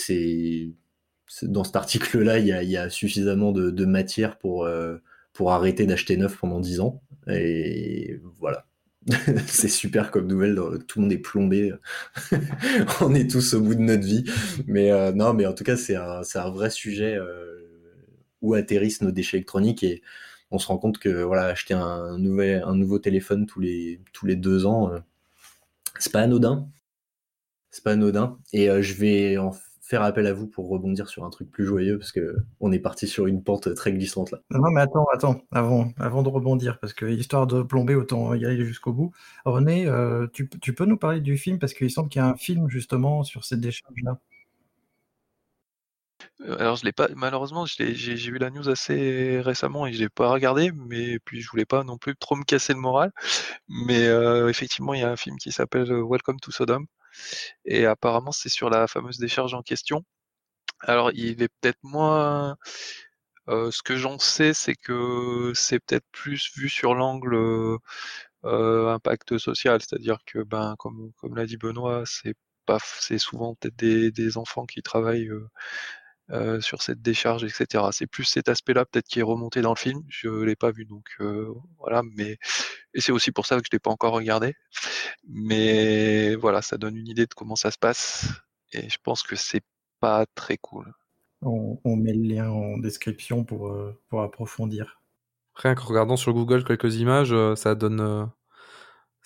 dans 1.44 1.64
cet 1.64 1.76
article-là, 1.76 2.40
il 2.40 2.48
y 2.48 2.78
a, 2.78 2.90
suffisamment 2.90 3.52
de, 3.52 3.86
matière 3.86 4.38
pour, 4.38 4.68
pour 5.34 5.52
arrêter 5.54 5.86
d'acheter 5.86 6.18
neuf 6.18 6.38
pendant 6.38 6.60
10 6.60 6.80
ans. 6.82 7.02
Et 7.30 8.20
voilà. 8.40 8.67
c'est 9.48 9.70
super 9.70 10.12
comme 10.12 10.28
nouvelle, 10.28 10.56
tout 10.88 11.00
le 11.00 11.04
monde 11.04 11.14
est 11.14 11.18
plombé, 11.18 11.74
on 13.02 13.16
est 13.16 13.30
tous 13.30 13.54
au 13.54 13.62
bout 13.62 13.76
de 13.76 13.82
notre 13.82 14.06
vie. 14.06 14.26
Mais 14.68 14.92
euh, 14.92 15.14
non, 15.14 15.34
mais 15.34 15.46
en 15.46 15.54
tout 15.54 15.64
cas, 15.64 15.78
c'est 15.78 15.96
un, 15.96 16.50
vrai 16.50 16.70
sujet 16.70 17.16
euh, 17.16 17.62
où 18.42 18.54
atterrissent 18.54 19.02
nos 19.02 19.12
déchets 19.12 19.38
électroniques 19.38 19.84
et 19.84 20.02
on 20.52 20.60
se 20.60 20.68
rend 20.68 20.78
compte 20.78 21.00
que 21.00 21.24
voilà, 21.24 21.46
acheter 21.46 21.74
un, 21.74 22.18
nouveau 22.18 23.00
téléphone 23.00 23.46
tous 23.46 23.62
les, 23.62 24.00
deux 24.24 24.66
ans, 24.66 24.92
euh, 24.92 25.00
c'est 26.00 26.12
pas 26.12 26.22
anodin. 26.22 26.70
C'est 27.72 27.84
pas 27.84 27.92
anodin. 27.94 28.40
Et 28.54 28.68
je 28.82 28.94
vais 28.96 29.38
faire 29.88 30.02
appel 30.02 30.28
à 30.28 30.34
vous 30.34 30.48
pour 30.48 30.68
rebondir 30.68 31.08
sur 31.08 31.24
un 31.24 31.30
truc 31.30 31.50
plus 31.50 31.66
joyeux 31.66 31.98
parce 31.98 32.12
que 32.12 32.36
on 32.60 32.74
est 32.74 32.80
parti 32.80 33.08
sur 33.08 33.26
une 33.26 33.42
pente 33.42 33.74
très 33.74 33.94
glissante 33.94 34.32
là. 34.32 34.40
Non, 34.52 34.70
mais 34.70 34.82
attends, 34.82 35.06
attends, 35.14 35.42
avant, 35.50 35.94
avant 35.98 36.24
de 36.24 36.30
rebondir, 36.30 36.78
parce 36.80 36.94
que 36.94 37.06
histoire 37.06 37.48
de 37.48 37.62
plomber, 37.64 37.96
autant 37.96 38.34
y 38.34 38.46
aller 38.46 38.66
jusqu'au 38.66 38.92
bout. 38.92 39.14
René, 39.46 39.88
euh, 39.88 40.28
tu, 40.34 40.50
tu, 40.50 40.74
peux 40.74 40.86
nous 40.86 40.98
parler 40.98 41.22
du 41.22 41.38
film 41.38 41.58
parce 41.58 41.74
qu'il 41.74 41.90
semble 41.90 42.10
qu'il 42.10 42.22
y 42.22 42.26
a 42.26 42.28
un 42.28 42.36
film 42.36 42.68
justement 42.68 43.24
sur 43.24 43.46
cette 43.46 43.62
décharge-là. 43.62 44.20
Euh, 46.42 46.58
alors 46.60 46.76
je 46.76 46.84
l'ai 46.84 46.92
pas, 46.92 47.08
malheureusement, 47.16 47.66
j'ai 47.66 47.94
vu 47.94 48.38
la 48.40 48.50
news 48.50 48.68
assez 48.70 49.40
récemment 49.42 49.88
et 49.88 49.94
je 49.94 50.00
l'ai 50.00 50.10
pas 50.10 50.30
regardé, 50.30 50.72
mais 50.74 51.20
puis 51.20 51.42
je 51.42 51.50
voulais 51.50 51.66
pas 51.66 51.86
non 51.86 51.98
plus 51.98 52.16
trop 52.18 52.36
me 52.36 52.44
casser 52.44 52.74
le 52.74 52.80
moral. 52.80 53.12
Mais 53.70 54.06
euh, 54.08 54.50
effectivement, 54.50 54.94
il 54.94 55.00
y 55.02 55.04
a 55.04 55.12
un 55.12 55.16
film 55.18 55.38
qui 55.38 55.52
s'appelle 55.54 55.90
Welcome 55.92 56.40
to 56.42 56.52
Sodom 56.52 56.88
et 57.66 57.86
apparemment, 57.86 58.32
c'est 58.32 58.50
sur 58.50 58.70
la 58.70 58.88
fameuse 58.88 59.18
décharge 59.20 59.54
en 59.54 59.62
question. 59.62 60.04
Alors, 60.82 61.12
il 61.14 61.42
est 61.42 61.50
peut-être 61.62 61.80
moins. 61.84 62.58
Euh, 63.50 63.72
ce 63.72 63.82
que 63.84 63.96
j'en 63.96 64.20
sais, 64.20 64.54
c'est 64.54 64.76
que 64.76 65.54
c'est 65.56 65.80
peut-être 65.80 66.06
plus 66.12 66.52
vu 66.58 66.70
sur 66.70 66.96
l'angle 66.96 67.80
euh, 68.46 68.90
impact 68.90 69.38
social, 69.38 69.82
c'est-à-dire 69.82 70.20
que, 70.26 70.40
ben, 70.44 70.76
comme, 70.78 71.12
comme 71.18 71.36
l'a 71.36 71.46
dit 71.46 71.58
Benoît, 71.58 72.04
c'est 72.06 72.36
pas, 72.66 72.80
c'est 72.82 73.18
souvent 73.18 73.56
peut-être 73.56 73.76
des, 73.78 74.12
des, 74.12 74.38
enfants 74.38 74.66
qui 74.66 74.82
travaillent 74.84 75.32
euh, 76.30 76.60
sur 76.60 76.82
cette 76.82 77.02
décharge, 77.02 77.46
etc. 77.46 77.86
C'est 77.92 78.08
plus 78.08 78.26
cet 78.26 78.50
aspect-là 78.50 78.86
peut-être 78.86 79.08
qui 79.08 79.20
est 79.20 79.24
remonté 79.24 79.62
dans 79.62 79.74
le 79.74 79.78
film. 79.78 80.04
Je 80.10 80.30
l'ai 80.30 80.58
pas 80.58 80.72
vu, 80.72 80.84
donc 80.84 81.06
euh, 81.22 81.54
voilà. 81.80 82.02
Mais 82.16 82.38
et 82.94 83.00
c'est 83.00 83.14
aussi 83.14 83.32
pour 83.32 83.46
ça 83.46 83.56
que 83.58 83.64
je 83.66 83.70
l'ai 83.72 83.80
pas 83.80 83.92
encore 83.92 84.14
regardé. 84.14 84.54
Mais 85.28 86.36
voilà, 86.36 86.62
ça 86.62 86.78
donne 86.78 86.98
une 86.98 87.08
idée 87.08 87.26
de 87.26 87.34
comment 87.34 87.56
ça 87.56 87.72
se 87.72 87.78
passe. 87.78 88.28
Et 88.74 88.90
je 88.90 88.98
pense 89.02 89.24
que 89.24 89.38
c'est 89.38 89.64
pas 90.02 90.26
très 90.36 90.58
cool. 90.58 90.92
On, 91.42 91.96
met 91.96 92.14
le 92.14 92.24
lien 92.24 92.50
en 92.50 92.78
description 92.78 93.44
pour, 93.44 93.68
euh, 93.68 93.98
pour 94.10 94.22
approfondir. 94.22 95.02
Rien 95.56 95.76
qu'en 95.76 95.86
regardant 95.86 96.18
sur 96.18 96.34
Google 96.34 96.66
quelques 96.66 96.98
images, 96.98 97.34
ça 97.56 97.76
donne 97.76 98.30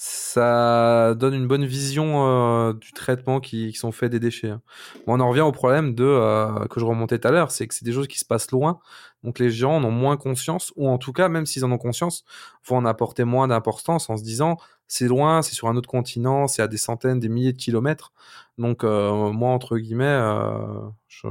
ça 0.03 1.13
donne 1.13 1.36
une 1.36 1.48
bonne 1.48 1.63
vision 1.63 2.25
euh, 2.25 2.74
du 2.74 2.91
traitement 2.91 3.39
qui, 3.39 3.72
sont 3.74 3.91
faits 3.91 4.12
des 4.12 4.20
déchets. 4.20 4.50
Hein. 4.50 4.62
on 5.05 5.20
en 5.20 5.29
revient 5.29 5.41
au 5.41 5.51
problème 5.51 5.93
de 5.93 6.03
euh, 6.03 6.65
que 6.70 6.79
je 6.79 6.86
remontais 6.86 7.20
tout 7.20 7.27
à 7.27 7.31
l'heure, 7.31 7.51
c'est 7.51 7.67
que 7.67 7.75
c'est 7.75 7.86
des 7.86 7.91
choses 7.93 8.08
qui 8.08 8.17
se 8.17 8.25
passent 8.25 8.50
loin, 8.50 8.79
donc 9.24 9.38
les 9.38 9.51
gens 9.51 9.75
en 9.75 9.84
ont 9.84 9.91
moins 9.91 10.17
conscience, 10.17 10.74
ou 10.75 10.89
en 10.89 10.98
tout 10.98 11.13
cas, 11.13 11.29
même 11.29 11.46
s'ils 11.46 11.63
en 11.65 11.72
ont 11.72 11.77
conscience, 11.77 12.25
vont 12.65 12.77
en 12.77 12.86
apporter 12.86 13.25
moins 13.25 13.48
d'importance 13.48 14.10
en 14.10 14.17
se 14.17 14.24
disant 14.24 14.58
c'est 14.88 15.08
loin, 15.08 15.43
c'est 15.43 15.53
sur 15.53 15.67
un 15.67 15.75
autre 15.75 15.89
continent, 15.89 16.48
c'est 16.48 16.63
à 16.63 16.67
des 16.67 16.77
centaines, 16.77 17.20
des 17.20 17.29
milliers 17.29 17.53
de 17.53 17.60
kilomètres, 17.60 18.12
donc 18.58 18.84
euh, 18.84 19.31
moi 19.31 19.51
entre 19.51 19.77
guillemets, 19.77 20.20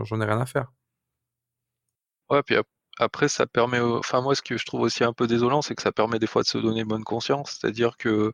j'en 0.04 0.20
ai 0.20 0.24
rien 0.24 0.40
à 0.40 0.46
faire. 0.46 0.70
Ouais, 2.30 2.42
puis 2.44 2.54
après, 3.00 3.28
ça 3.28 3.46
permet, 3.46 3.80
enfin 3.80 4.20
moi, 4.20 4.34
ce 4.34 4.42
que 4.42 4.58
je 4.58 4.66
trouve 4.66 4.82
aussi 4.82 5.04
un 5.04 5.14
peu 5.14 5.26
désolant, 5.26 5.62
c'est 5.62 5.74
que 5.74 5.82
ça 5.82 5.92
permet 5.92 6.18
des 6.18 6.26
fois 6.26 6.42
de 6.42 6.46
se 6.48 6.58
donner 6.58 6.84
bonne 6.84 7.04
conscience. 7.04 7.58
C'est-à-dire 7.60 7.96
que 7.96 8.32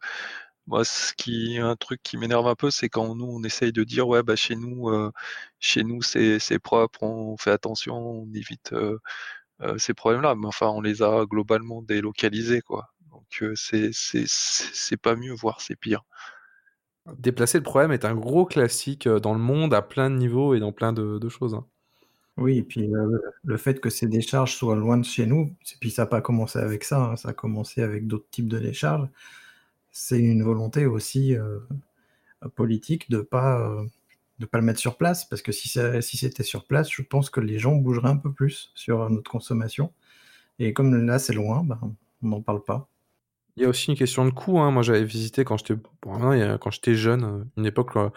moi, 0.66 0.84
ce 0.84 1.14
qui, 1.14 1.58
un 1.58 1.76
truc 1.76 2.02
qui 2.02 2.16
m'énerve 2.18 2.46
un 2.48 2.56
peu, 2.56 2.70
c'est 2.70 2.88
quand 2.88 3.14
nous 3.14 3.26
on 3.26 3.42
essaye 3.44 3.72
de 3.72 3.84
dire 3.84 4.08
ouais, 4.08 4.22
bah 4.24 4.36
chez 4.36 4.56
nous, 4.56 4.88
euh, 4.90 5.12
chez 5.60 5.84
nous 5.84 6.02
c'est 6.02 6.58
propre, 6.60 7.02
on 7.04 7.36
fait 7.36 7.52
attention, 7.52 7.96
on 7.96 8.32
évite 8.34 8.72
euh, 8.72 8.98
euh, 9.62 9.78
ces 9.78 9.94
problèmes-là. 9.94 10.34
Mais 10.36 10.46
enfin, 10.46 10.68
on 10.68 10.80
les 10.80 11.02
a 11.02 11.24
globalement 11.26 11.82
délocalisés, 11.82 12.62
quoi. 12.62 12.90
Donc 13.10 13.44
c'est 13.56 13.90
c'est 13.92 14.96
pas 14.98 15.16
mieux, 15.16 15.34
voire 15.34 15.60
c'est 15.60 15.76
pire. 15.76 16.04
Déplacer 17.18 17.58
le 17.58 17.64
problème 17.64 17.92
est 17.92 18.04
un 18.04 18.14
gros 18.14 18.46
classique 18.46 19.08
dans 19.08 19.32
le 19.34 19.40
monde 19.40 19.74
à 19.74 19.82
plein 19.82 20.10
de 20.10 20.16
niveaux 20.16 20.54
et 20.54 20.60
dans 20.60 20.72
plein 20.72 20.92
de, 20.92 21.28
choses. 21.28 21.54
Hein. 21.54 21.66
Oui 22.36 22.58
et 22.58 22.62
puis, 22.62 22.90
le 23.44 23.56
fait 23.56 23.80
que 23.80 23.88
ces 23.90 24.06
décharges 24.06 24.56
soient 24.56 24.76
loin 24.76 24.98
de 24.98 25.04
chez 25.04 25.26
nous, 25.26 25.54
et 25.72 25.76
puis 25.80 25.90
ça 25.90 26.02
n'a 26.02 26.06
pas 26.06 26.20
commencé 26.20 26.58
avec 26.58 26.84
ça, 26.84 27.02
hein, 27.02 27.16
ça 27.16 27.30
a 27.30 27.32
commencé 27.32 27.82
avec 27.82 28.06
d'autres 28.06 28.28
types 28.30 28.48
de 28.48 28.58
décharges. 28.58 29.08
C'est 29.90 30.18
une 30.18 30.42
volonté 30.42 30.86
aussi, 30.86 31.34
politique 32.54 33.10
de 33.10 33.20
pas, 33.20 33.84
de 34.38 34.46
pas 34.46 34.58
le 34.58 34.64
mettre 34.64 34.80
sur 34.80 34.96
place 34.98 35.24
parce 35.24 35.42
que 35.42 35.52
si 35.52 35.68
si 35.68 36.16
c'était 36.16 36.42
sur 36.42 36.66
place, 36.66 36.90
je 36.90 37.02
pense 37.02 37.30
que 37.30 37.40
les 37.40 37.58
gens 37.58 37.74
bougeraient 37.76 38.10
un 38.10 38.16
peu 38.16 38.32
plus 38.32 38.70
sur, 38.74 39.08
notre 39.10 39.30
consommation 39.30 39.92
et 40.58 40.72
comme 40.72 40.94
là, 41.06 41.18
c'est 41.18 41.34
loin, 41.34 41.64
ben, 41.64 41.78
on 42.22 42.28
n'en 42.28 42.42
parle 42.42 42.64
pas. 42.64 42.88
Il 43.56 43.62
y 43.62 43.64
a 43.66 43.70
aussi 43.70 43.90
une 43.90 43.96
question 43.96 44.26
de 44.26 44.30
coût. 44.30 44.58
Hein. 44.58 44.70
Moi, 44.70 44.82
j'avais 44.82 45.04
visité 45.04 45.44
quand 45.44 45.56
j'étais 45.56 45.76
quand 46.02 46.70
j'étais 46.70 46.94
jeune, 46.94 47.24
euh, 47.24 47.44
une 47.56 47.64
époque 47.64 47.96
euh, 47.96 48.10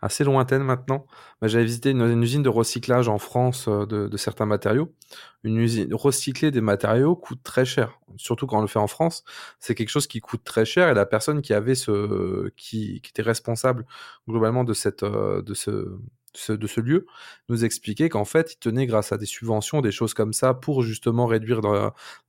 assez 0.00 0.22
lointaine 0.22 0.62
maintenant. 0.62 1.06
Bah, 1.40 1.48
j'avais 1.48 1.64
visité 1.64 1.90
une, 1.90 2.22
usine 2.22 2.44
de 2.44 2.48
recyclage 2.48 3.08
en 3.08 3.18
France 3.18 3.66
euh, 3.66 3.86
de, 3.86 4.16
certains 4.16 4.46
matériaux. 4.46 4.94
Une 5.42 5.56
usine 5.58 5.92
recycler 5.92 6.52
des 6.52 6.60
matériaux 6.60 7.16
coûte 7.16 7.42
très 7.42 7.64
cher, 7.64 7.98
surtout 8.16 8.46
quand 8.46 8.58
on 8.58 8.62
le 8.62 8.68
fait 8.68 8.78
en 8.78 8.86
France. 8.86 9.24
C'est 9.58 9.74
quelque 9.74 9.88
chose 9.88 10.06
qui 10.06 10.20
coûte 10.20 10.44
très 10.44 10.64
cher 10.64 10.88
et 10.88 10.94
la 10.94 11.06
personne 11.06 11.42
qui 11.42 11.54
avait 11.54 11.74
ce 11.74 12.48
qui, 12.56 13.00
qui 13.02 13.10
était 13.10 13.22
responsable 13.22 13.86
globalement 14.28 14.62
de 14.62 14.74
cette 14.74 15.04
de 15.04 15.54
ce 15.54 15.98
de 16.48 16.66
ce 16.66 16.80
lieu 16.80 17.06
nous 17.48 17.64
expliquait 17.64 18.08
qu'en 18.08 18.24
fait, 18.24 18.54
il 18.54 18.56
tenait 18.58 18.86
grâce 18.86 19.12
à 19.12 19.18
des 19.18 19.26
subventions, 19.26 19.80
des 19.80 19.92
choses 19.92 20.14
comme 20.14 20.32
ça, 20.32 20.54
pour 20.54 20.82
justement 20.82 21.26
réduire 21.26 21.60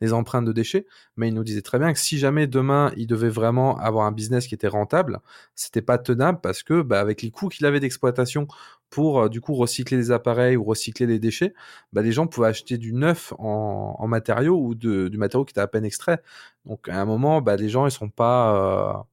les 0.01 0.13
empreintes 0.13 0.45
de 0.45 0.51
déchets. 0.51 0.85
Mais 1.17 1.29
il 1.29 1.33
nous 1.33 1.43
disait 1.43 1.62
très 1.62 1.79
bien 1.79 1.93
que 1.93 2.00
si 2.00 2.17
jamais 2.17 2.47
demain, 2.47 2.91
il 2.97 3.07
devait 3.07 3.29
vraiment 3.29 3.77
avoir 3.79 4.05
un 4.05 4.12
business 4.12 4.47
qui 4.47 4.55
était 4.55 4.67
rentable, 4.67 5.19
c'était 5.55 5.81
pas 5.81 5.97
tenable 5.97 6.39
parce 6.41 6.63
que, 6.63 6.81
bah, 6.81 7.00
avec 7.00 7.21
les 7.21 7.31
coûts 7.31 7.50
qu'il 7.50 7.65
avait 7.65 7.79
d'exploitation 7.79 8.47
pour 8.89 9.19
euh, 9.21 9.29
du 9.29 9.41
coup 9.41 9.53
recycler 9.55 9.97
des 9.97 10.12
appareils 10.12 10.57
ou 10.57 10.63
recycler 10.63 11.07
des 11.07 11.19
déchets, 11.19 11.53
bah, 11.93 12.01
les 12.01 12.12
gens 12.12 12.27
pouvaient 12.27 12.47
acheter 12.47 12.77
du 12.77 12.93
neuf 12.93 13.33
en, 13.39 14.07
matériaux 14.07 14.57
ou 14.59 14.75
du 14.75 15.17
matériau 15.17 15.45
qui 15.45 15.51
était 15.51 15.62
à 15.62 15.67
peine 15.67 15.85
extrait. 15.85 16.21
Donc 16.65 16.89
à 16.89 17.00
un 17.01 17.05
moment, 17.05 17.41
bah, 17.41 17.55
les 17.55 17.69
gens 17.69 17.85
ils 17.88 17.91
sont 17.91 18.09
pas, 18.09 19.05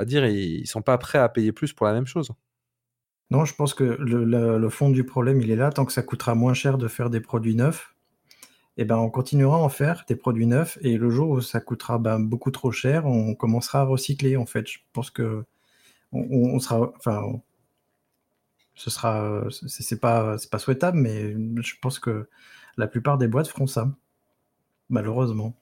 euh, 0.00 0.04
dire, 0.04 0.26
ils 0.26 0.66
sont 0.66 0.82
pas 0.82 0.98
prêts 0.98 1.18
à 1.18 1.28
payer 1.28 1.52
plus 1.52 1.72
pour 1.72 1.86
la 1.86 1.92
même 1.92 2.06
chose. 2.06 2.30
Non, 3.30 3.44
je 3.44 3.54
pense 3.54 3.74
que 3.74 3.84
le 3.84 4.68
fond 4.68 4.90
du 4.90 5.04
problème, 5.04 5.40
il 5.40 5.50
est 5.50 5.56
là. 5.56 5.70
Tant 5.70 5.84
que 5.84 5.92
ça 5.92 6.02
coûtera 6.02 6.34
moins 6.34 6.54
cher 6.54 6.78
de 6.78 6.88
faire 6.88 7.10
des 7.10 7.20
produits 7.20 7.56
neufs 7.56 7.96
eh 8.76 8.84
ben, 8.84 8.96
on 8.98 9.10
continuera 9.10 9.56
à 9.56 9.60
en 9.60 9.68
faire 9.68 10.04
des 10.06 10.16
produits 10.16 10.46
neufs 10.46 10.78
et 10.82 10.96
le 10.98 11.10
jour 11.10 11.30
où 11.30 11.40
ça 11.40 11.60
coûtera, 11.60 11.98
ben, 11.98 12.20
beaucoup 12.20 12.50
trop 12.50 12.72
cher, 12.72 13.06
on 13.06 13.34
commencera 13.34 13.80
à 13.80 13.84
recycler, 13.84 14.36
en 14.36 14.46
fait. 14.46 14.66
Je 14.68 14.78
pense 14.92 15.10
qu'on 15.10 15.44
on 16.12 16.58
sera 16.60 16.92
enfin 16.96 17.40
ce 18.74 18.90
sera, 18.90 19.44
c'est 19.50 20.00
pas 20.00 20.36
pas 20.50 20.58
souhaitable, 20.58 20.98
mais 20.98 21.32
je 21.62 21.74
pense 21.80 21.98
que 21.98 22.28
la 22.76 22.86
plupart 22.88 23.18
des 23.18 23.28
boîtes 23.28 23.48
feront 23.48 23.66
ça, 23.66 23.90
malheureusement. 24.90 25.56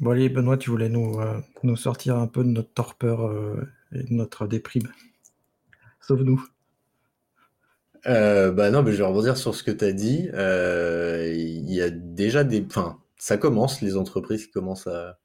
Bon 0.00 0.10
allez, 0.10 0.28
Benoît, 0.28 0.56
tu 0.56 0.70
voulais 0.70 0.88
nous, 0.88 1.20
euh, 1.20 1.40
nous 1.62 1.76
sortir 1.76 2.16
un 2.18 2.26
peu 2.26 2.42
de 2.44 2.48
notre 2.48 2.72
torpeur 2.72 3.26
euh, 3.26 3.68
et 3.92 4.02
de 4.02 4.12
notre 4.14 4.46
déprime. 4.46 4.88
Sauve-nous. 6.02 6.44
Euh, 8.06 8.50
bah 8.50 8.70
non, 8.70 8.84
je 8.84 8.90
vais 8.90 9.04
rebondir 9.04 9.36
sur 9.36 9.54
ce 9.54 9.62
que 9.62 9.70
tu 9.70 9.84
as 9.84 9.92
dit. 9.92 10.28
Euh, 10.34 11.32
Il 11.34 11.72
y 11.72 11.80
a 11.80 11.90
déjà 11.90 12.44
des... 12.44 12.64
Enfin, 12.66 12.98
ça 13.16 13.36
commence, 13.36 13.80
les 13.80 13.96
entreprises 13.96 14.48
commencent 14.48 14.88
à, 14.88 15.18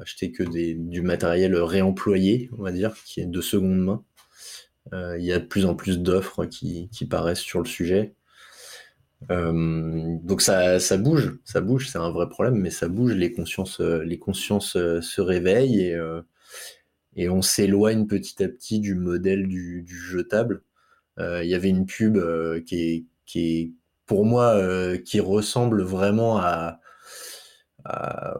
acheter 0.00 0.32
que 0.32 0.42
des, 0.42 0.74
du 0.74 1.02
matériel 1.02 1.54
réemployé, 1.56 2.48
on 2.56 2.62
va 2.62 2.72
dire, 2.72 2.94
qui 3.04 3.20
est 3.20 3.26
de 3.26 3.40
seconde 3.40 3.78
main. 3.78 4.04
Euh, 4.92 5.18
Il 5.18 5.24
y 5.24 5.32
a 5.32 5.40
de 5.40 5.44
plus 5.44 5.66
en 5.66 5.74
plus 5.74 5.98
d'offres 5.98 6.46
qui, 6.46 6.88
qui 6.90 7.06
paraissent 7.06 7.40
sur 7.40 7.60
le 7.60 7.66
sujet. 7.66 8.14
Donc 9.28 10.42
ça, 10.42 10.78
ça 10.78 10.96
bouge, 10.98 11.38
ça 11.44 11.60
bouge, 11.60 11.88
c'est 11.88 11.98
un 11.98 12.10
vrai 12.10 12.28
problème, 12.28 12.56
mais 12.56 12.70
ça 12.70 12.86
bouge, 12.86 13.12
les 13.12 13.32
consciences, 13.32 13.80
les 13.80 14.18
consciences 14.18 14.74
se 14.74 15.20
réveillent 15.20 15.80
et, 15.80 15.96
et 17.16 17.28
on 17.28 17.42
s'éloigne 17.42 18.06
petit 18.06 18.42
à 18.44 18.48
petit 18.48 18.80
du 18.80 18.94
modèle 18.94 19.48
du, 19.48 19.82
du 19.82 19.96
jetable. 19.98 20.62
Euh, 21.18 21.44
Il 21.44 21.50
y 21.50 21.54
avait 21.54 21.70
une 21.70 21.86
pub 21.86 22.16
euh, 22.16 22.60
qui 22.62 22.76
est, 22.82 23.04
qui 23.26 23.40
est 23.60 23.72
pour 24.06 24.24
moi 24.26 24.54
euh, 24.54 24.98
qui 24.98 25.20
ressemble 25.20 25.82
vraiment 25.82 26.38
à, 26.38 26.44
à- 26.44 26.80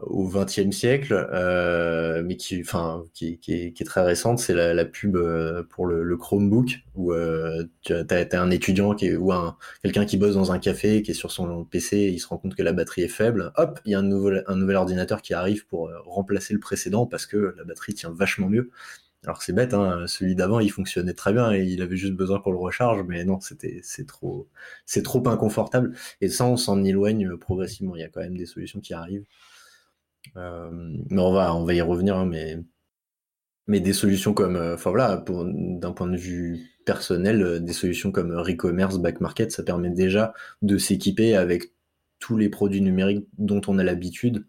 au 0.03 0.27
XXe 0.27 0.71
siècle, 0.71 1.13
euh, 1.31 2.23
mais 2.25 2.37
qui, 2.37 2.61
enfin, 2.61 3.03
qui, 3.13 3.37
qui 3.39 3.53
est, 3.53 3.73
qui 3.73 3.83
est 3.83 3.85
très 3.85 4.01
récente, 4.01 4.39
c'est 4.39 4.53
la, 4.53 4.73
la 4.73 4.85
pub 4.85 5.15
euh, 5.15 5.63
pour 5.69 5.85
le, 5.85 6.03
le 6.03 6.17
Chromebook 6.17 6.79
où 6.95 7.13
euh, 7.13 7.63
tu 7.81 7.93
as, 7.93 8.41
un 8.41 8.49
étudiant 8.49 8.95
qui 8.95 9.07
est, 9.07 9.15
ou 9.15 9.31
un, 9.31 9.57
quelqu'un 9.83 10.05
qui 10.05 10.17
bosse 10.17 10.35
dans 10.35 10.51
un 10.51 10.59
café, 10.59 11.01
qui 11.01 11.11
est 11.11 11.13
sur 11.13 11.31
son 11.31 11.63
PC, 11.63 11.97
et 11.97 12.09
il 12.09 12.19
se 12.19 12.27
rend 12.27 12.37
compte 12.37 12.55
que 12.55 12.63
la 12.63 12.73
batterie 12.73 13.03
est 13.03 13.07
faible. 13.07 13.51
Hop, 13.55 13.79
il 13.85 13.91
y 13.91 13.95
a 13.95 13.99
un 13.99 14.03
nouvel, 14.03 14.43
un 14.47 14.55
nouvel 14.55 14.75
ordinateur 14.75 15.21
qui 15.21 15.33
arrive 15.33 15.65
pour 15.67 15.87
euh, 15.87 15.93
remplacer 16.05 16.53
le 16.53 16.59
précédent 16.59 17.05
parce 17.05 17.25
que 17.25 17.53
la 17.57 17.63
batterie 17.63 17.93
tient 17.93 18.11
vachement 18.11 18.49
mieux. 18.49 18.71
Alors 19.27 19.43
c'est 19.43 19.53
bête, 19.53 19.73
hein, 19.73 20.07
celui 20.07 20.35
d'avant 20.35 20.59
il 20.61 20.71
fonctionnait 20.71 21.13
très 21.13 21.33
bien 21.33 21.51
et 21.53 21.63
il 21.65 21.81
avait 21.81 21.97
juste 21.97 22.13
besoin 22.13 22.39
qu'on 22.39 22.51
le 22.51 22.57
recharge, 22.57 23.03
mais 23.07 23.25
non, 23.25 23.39
c'était 23.41 23.81
c'est 23.83 24.07
trop 24.07 24.47
trop 25.03 25.27
inconfortable. 25.27 25.95
Et 26.21 26.29
ça, 26.29 26.45
on 26.45 26.57
s'en 26.57 26.83
éloigne 26.83 27.37
progressivement. 27.37 27.95
Il 27.95 27.99
y 28.01 28.03
a 28.05 28.09
quand 28.09 28.21
même 28.21 28.37
des 28.37 28.45
solutions 28.45 28.79
qui 28.79 28.93
arrivent. 28.93 29.25
Euh, 30.37 30.69
mais 31.09 31.21
on 31.21 31.33
va 31.65 31.73
y 31.73 31.81
revenir, 31.81 32.17
hein, 32.17 32.25
mais 32.25 33.79
des 33.81 33.93
solutions 33.93 34.33
comme, 34.33 34.55
euh, 34.55 34.75
enfin 34.75 34.91
voilà, 34.91 35.23
d'un 35.27 35.91
point 35.91 36.07
de 36.07 36.17
vue 36.17 36.59
personnel, 36.85 37.41
euh, 37.43 37.59
des 37.59 37.73
solutions 37.73 38.11
comme 38.11 38.31
Recommerce, 38.31 38.97
Back 38.97 39.19
Market, 39.21 39.51
ça 39.51 39.63
permet 39.63 39.89
déjà 39.89 40.33
de 40.61 40.77
s'équiper 40.77 41.35
avec 41.35 41.73
tous 42.19 42.37
les 42.37 42.49
produits 42.49 42.81
numériques 42.81 43.27
dont 43.37 43.61
on 43.67 43.77
a 43.77 43.83
l'habitude 43.83 44.45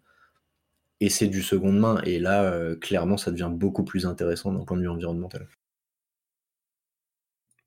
et 0.99 1.09
c'est 1.09 1.27
du 1.27 1.41
seconde 1.41 1.79
main. 1.79 2.01
Et 2.03 2.19
là, 2.19 2.43
euh, 2.43 2.75
clairement, 2.75 3.17
ça 3.17 3.31
devient 3.31 3.49
beaucoup 3.51 3.83
plus 3.83 4.05
intéressant 4.05 4.51
d'un 4.53 4.65
point 4.65 4.77
de 4.77 4.81
vue 4.83 4.89
environnemental. 4.89 5.47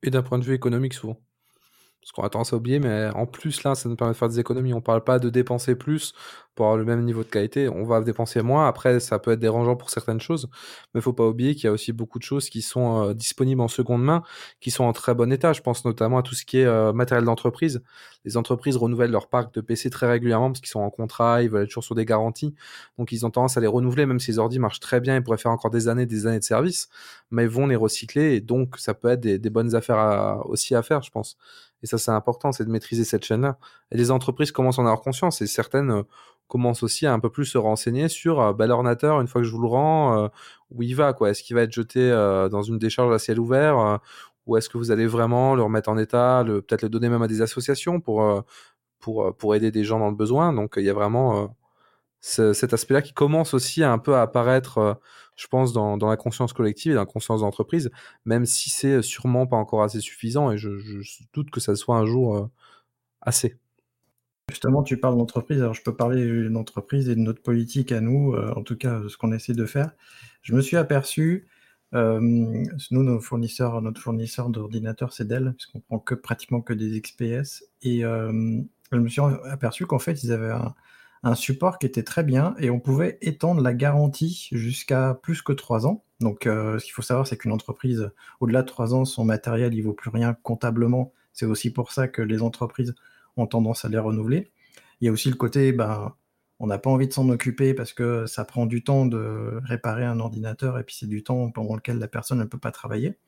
Et 0.03 0.11
d'un 0.11 0.23
point 0.23 0.39
de 0.39 0.45
vue 0.45 0.55
économique, 0.55 0.95
souvent. 0.95 1.21
Parce 2.03 2.11
qu'on 2.11 2.25
a 2.25 2.29
tendance 2.29 2.53
à 2.53 2.57
oublier, 2.57 2.81
mais 2.81 3.11
en 3.15 3.27
plus, 3.27 3.63
là, 3.63 3.77
ça 3.77 3.89
nous 3.89 3.95
permet 3.95 4.13
de 4.13 4.19
faire 4.19 4.29
des 4.29 4.41
économies. 4.41 4.75
On 4.75 4.81
parle 4.81 5.05
pas 5.05 5.21
de 5.21 5.31
dépenser 5.31 5.77
plus 5.77 6.15
pour 6.57 6.67
avoir 6.67 6.77
le 6.77 6.85
même 6.85 7.05
niveau 7.05 7.23
de 7.23 7.29
qualité. 7.29 7.69
On 7.69 7.85
va 7.85 8.01
dépenser 8.01 8.43
moins. 8.43 8.67
Après, 8.67 8.99
ça 8.99 9.21
peut 9.21 9.31
être 9.31 9.39
dérangeant 9.39 9.77
pour 9.77 9.89
certaines 9.89 10.21
choses. 10.21 10.49
Mais 10.95 11.01
faut 11.01 11.13
pas 11.13 11.27
oublier 11.27 11.55
qu'il 11.55 11.65
y 11.65 11.67
a 11.69 11.73
aussi 11.73 11.93
beaucoup 11.93 12.19
de 12.19 12.25
choses 12.25 12.51
qui 12.51 12.61
sont 12.61 13.11
euh, 13.11 13.15
disponibles 13.15 13.61
en 13.61 13.69
seconde 13.69 14.03
main, 14.03 14.25
qui 14.61 14.73
sont 14.73 14.83
en 14.83 14.93
très 14.93 15.15
bon 15.15 15.33
état. 15.33 15.53
Je 15.53 15.63
pense 15.63 15.85
notamment 15.85 16.19
à 16.19 16.23
tout 16.23 16.35
ce 16.35 16.45
qui 16.45 16.59
est 16.59 16.67
euh, 16.67 16.93
matériel 16.93 17.25
d'entreprise. 17.25 17.83
Les 18.25 18.37
entreprises 18.37 18.77
renouvellent 18.77 19.13
leur 19.13 19.29
parc 19.29 19.55
de 19.55 19.61
PC 19.61 19.89
très 19.89 20.09
régulièrement 20.09 20.49
parce 20.51 20.61
qu'ils 20.61 20.71
sont 20.71 20.81
en 20.81 20.91
contrat, 20.91 21.43
ils 21.45 21.51
veulent 21.51 21.63
être 21.63 21.69
toujours 21.69 21.85
sur 21.85 21.95
des 21.95 22.05
garanties. 22.05 22.55
Donc, 22.99 23.13
ils 23.13 23.25
ont 23.25 23.31
tendance 23.31 23.57
à 23.57 23.61
les 23.61 23.69
renouveler, 23.69 24.07
même 24.07 24.19
si 24.19 24.33
les 24.33 24.39
ordi 24.41 24.59
marchent 24.59 24.81
très 24.81 25.01
bien, 25.01 25.17
ils 25.17 25.23
pourraient 25.23 25.39
faire 25.39 25.53
encore 25.53 25.71
des 25.71 25.87
années, 25.87 26.07
des 26.07 26.27
années 26.27 26.41
de 26.41 26.45
service, 26.45 26.89
mais 27.31 27.45
ils 27.45 27.49
vont 27.49 27.69
les 27.69 27.77
recycler. 27.77 28.35
Et 28.35 28.41
donc, 28.41 28.77
ça 28.79 28.93
peut 28.95 29.09
être 29.09 29.21
des, 29.21 29.51
bonnes 29.51 29.75
affaires 29.75 30.43
aussi 30.47 30.75
à 30.75 30.83
faire, 30.83 31.03
je 31.03 31.11
pense. 31.11 31.37
Et 31.83 31.87
ça, 31.87 31.99
c'est 31.99 32.11
important, 32.11 32.53
c'est 32.53 32.65
de 32.65 32.71
maîtriser 32.71 33.05
cette 33.05 33.25
chaîne-là. 33.25 33.59
Et 33.91 33.97
les 33.97 34.11
entreprises 34.11 34.53
commencent 34.53 34.79
à 34.79 34.83
en 34.83 34.87
avoir 34.87 35.01
conscience 35.01 35.43
et 35.43 35.47
certaines 35.47 35.91
euh, 35.91 36.03
commencent 36.49 36.83
aussi 36.83 37.07
à 37.07 37.13
un 37.13 37.19
peu 37.19 37.31
plus 37.31 37.45
se 37.47 37.59
renseigner 37.59 38.09
sur 38.09 38.41
euh, 38.41 38.53
bah, 38.53 38.67
l'ordinateur, 38.67 39.21
une 39.21 39.27
fois 39.27 39.41
que 39.41 39.47
je 39.47 39.53
vous 39.53 39.63
le 39.63 39.69
rends, 39.69 40.25
euh, 40.25 40.29
où 40.71 40.83
il 40.83 40.95
va, 40.95 41.13
quoi. 41.13 41.31
Est-ce 41.31 41.43
qu'il 41.43 41.57
va 41.57 41.63
être 41.63 41.73
jeté 41.73 42.11
dans 42.51 42.63
une 42.63 42.79
décharge 42.79 43.13
à 43.13 43.19
ciel 43.19 43.39
ouvert 43.39 44.01
ou 44.47 44.57
est-ce 44.57 44.69
que 44.69 44.79
vous 44.79 44.91
allez 44.91 45.07
vraiment 45.07 45.55
le 45.55 45.63
remettre 45.63 45.89
en 45.89 45.99
état, 45.99 46.43
peut-être 46.45 46.83
le 46.83 46.89
donner 46.89 47.09
même 47.09 47.23
à 47.23 47.29
des 47.29 47.43
associations 47.43 48.01
pour, 48.01 48.43
pour, 49.01 49.55
aider 49.55 49.71
des 49.71 49.85
gens 49.85 49.99
dans 49.99 50.11
le 50.11 50.17
besoin. 50.17 50.53
Donc, 50.53 50.75
il 50.79 50.85
y 50.85 50.91
a 50.91 50.95
vraiment 50.95 51.55
ce- 52.21 52.53
cet 52.53 52.73
aspect-là 52.73 53.03
qui 53.03 53.13
commence 53.13 53.55
aussi 53.55 53.85
un 53.85 53.99
peu 53.99 54.17
à 54.17 54.23
apparaître, 54.23 54.99
je 55.37 55.47
pense, 55.47 55.73
dans, 55.73 55.97
dans 55.97 56.09
la 56.09 56.17
conscience 56.17 56.53
collective 56.53 56.93
et 56.93 56.95
dans 56.95 57.01
la 57.01 57.07
conscience 57.07 57.41
d'entreprise, 57.41 57.91
même 58.25 58.47
si 58.47 58.71
c'est 58.71 59.03
sûrement 59.03 59.47
pas 59.47 59.57
encore 59.57 59.83
assez 59.83 60.01
suffisant 60.01 60.51
et 60.51 60.59
je, 60.59 60.71
doute 61.33 61.51
que 61.51 61.61
ça 61.61 61.75
soit 61.75 61.97
un 61.97 62.07
jour 62.07 62.37
euh, 62.37 62.51
assez. 63.21 63.57
Justement, 64.51 64.83
tu 64.83 64.99
parles 64.99 65.17
d'entreprise. 65.17 65.61
Alors, 65.61 65.75
je 65.75 65.83
peux 65.83 65.95
parler 65.95 66.49
d'entreprise 66.51 67.09
et 67.09 67.15
de 67.15 67.21
notre 67.21 67.43
politique 67.43 67.93
à 67.93 68.01
nous, 68.01 68.35
euh, 68.35 68.53
en 68.55 68.63
tout 68.63 68.77
cas, 68.77 69.01
ce 69.09 69.17
qu'on 69.17 69.33
essaie 69.33 69.55
de 69.55 69.65
faire. 69.65 69.93
Je 70.43 70.55
me 70.55 70.61
suis 70.61 70.77
aperçu, 70.77 71.47
euh, 71.95 72.21
nous, 72.21 73.03
nos 73.03 73.21
fournisseurs, 73.21 73.81
notre 73.83 74.01
fournisseur 74.01 74.51
d'ordinateurs, 74.51 75.13
c'est 75.13 75.27
Dell, 75.27 75.55
puisqu'on 75.57 75.81
prend 75.81 75.99
que, 75.99 76.15
pratiquement 76.15 76.61
que 76.61 76.73
des 76.73 77.01
XPS. 77.01 77.65
Et 77.83 78.05
euh, 78.05 78.61
je 78.91 78.99
me 78.99 79.09
suis 79.09 79.23
aperçu 79.51 79.87
qu'en 79.87 79.99
fait, 79.99 80.23
ils 80.23 80.33
avaient 80.33 80.51
un, 80.51 80.75
un 81.23 81.35
support 81.35 81.79
qui 81.79 81.87
était 81.87 82.03
très 82.03 82.25
bien 82.25 82.55
et 82.59 82.71
on 82.71 82.81
pouvait 82.81 83.19
étendre 83.21 83.61
la 83.61 83.75
garantie 83.75 84.49
jusqu'à 84.53 85.19
plus 85.23 85.43
que 85.43 85.53
3 85.53 85.87
ans. 85.87 86.05
Donc, 86.21 86.47
euh, 86.47 86.79
ce 86.79 86.85
qu'il 86.85 86.95
faut 86.95 87.03
savoir, 87.03 87.27
c'est 87.27 87.37
qu'une 87.37 87.53
entreprise, 87.53 88.11
au-delà 88.41 88.63
de 88.63 88.67
3 88.67 88.95
ans, 88.95 89.05
son 89.05 89.25
matériel, 89.25 89.75
il 89.75 89.83
vaut 89.83 89.93
plus 89.93 90.11
rien 90.11 90.35
comptablement. 90.43 91.13
C'est 91.33 91.47
aussi 91.47 91.73
pour 91.73 91.93
ça 91.93 92.09
que 92.09 92.23
les 92.23 92.43
entreprises 92.43 92.95
ont 93.37 93.47
tendance 93.47 93.85
à 93.85 93.89
les 93.89 93.99
renouveler. 93.99 94.51
Il 95.01 95.07
y 95.07 95.09
a 95.09 95.13
aussi 95.13 95.31
le 95.31 95.37
côté, 95.37 95.73
ben, 95.73 96.15
on 96.59 96.67
n'a 96.67 96.79
pas 96.79 96.91
envie 96.91 97.09
de 97.09 97.13
s'en 97.13 97.29
occuper 97.29 97.75
parce 97.75 97.93
que 97.93 98.27
ça 98.27 98.45
prend 98.45 98.67
du 98.67 98.85
temps 98.85 99.07
de 99.07 99.61
réparer 99.65 100.05
un 100.05 100.21
ordinateur 100.21 100.79
et 100.79 100.85
puis 100.85 100.97
c'est 100.99 101.09
du 101.09 101.25
temps 101.25 101.51
pendant 101.51 101.75
lequel 101.75 101.99
la 101.99 102.09
personne 102.09 102.39
ne 102.39 102.45
peut 102.45 102.59
pas 102.59 102.73
travailler. 102.73 103.19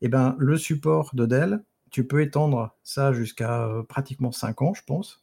Et 0.00 0.08
ben, 0.08 0.36
le 0.38 0.56
support 0.56 1.14
de 1.14 1.26
Dell, 1.26 1.62
tu 1.90 2.06
peux 2.06 2.22
étendre 2.22 2.76
ça 2.82 3.12
jusqu'à 3.12 3.66
euh, 3.66 3.82
pratiquement 3.82 4.32
5 4.32 4.62
ans, 4.62 4.74
je 4.74 4.82
pense, 4.86 5.22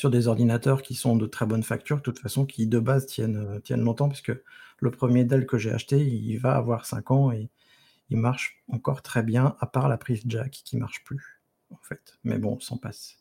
sur 0.00 0.10
des 0.10 0.28
ordinateurs 0.28 0.82
qui 0.82 0.94
sont 0.94 1.14
de 1.14 1.26
très 1.26 1.44
bonne 1.44 1.62
facture, 1.62 1.98
de 1.98 2.02
toute 2.02 2.18
façon, 2.18 2.46
qui 2.46 2.66
de 2.66 2.78
base 2.78 3.04
tiennent, 3.06 3.36
euh, 3.36 3.60
tiennent 3.60 3.82
longtemps, 3.82 4.08
puisque 4.08 4.32
le 4.78 4.90
premier 4.90 5.24
Dell 5.24 5.46
que 5.46 5.58
j'ai 5.58 5.70
acheté, 5.70 5.98
il 5.98 6.38
va 6.38 6.56
avoir 6.56 6.86
5 6.86 7.10
ans 7.10 7.30
et 7.32 7.50
il 8.08 8.16
marche 8.16 8.62
encore 8.68 9.02
très 9.02 9.22
bien, 9.22 9.56
à 9.60 9.66
part 9.66 9.88
la 9.88 9.98
prise 9.98 10.22
jack 10.26 10.62
qui 10.64 10.78
marche 10.78 11.04
plus, 11.04 11.42
en 11.70 11.78
fait. 11.82 12.18
Mais 12.24 12.38
bon, 12.38 12.56
on 12.56 12.60
s'en 12.60 12.78
passe. 12.78 13.19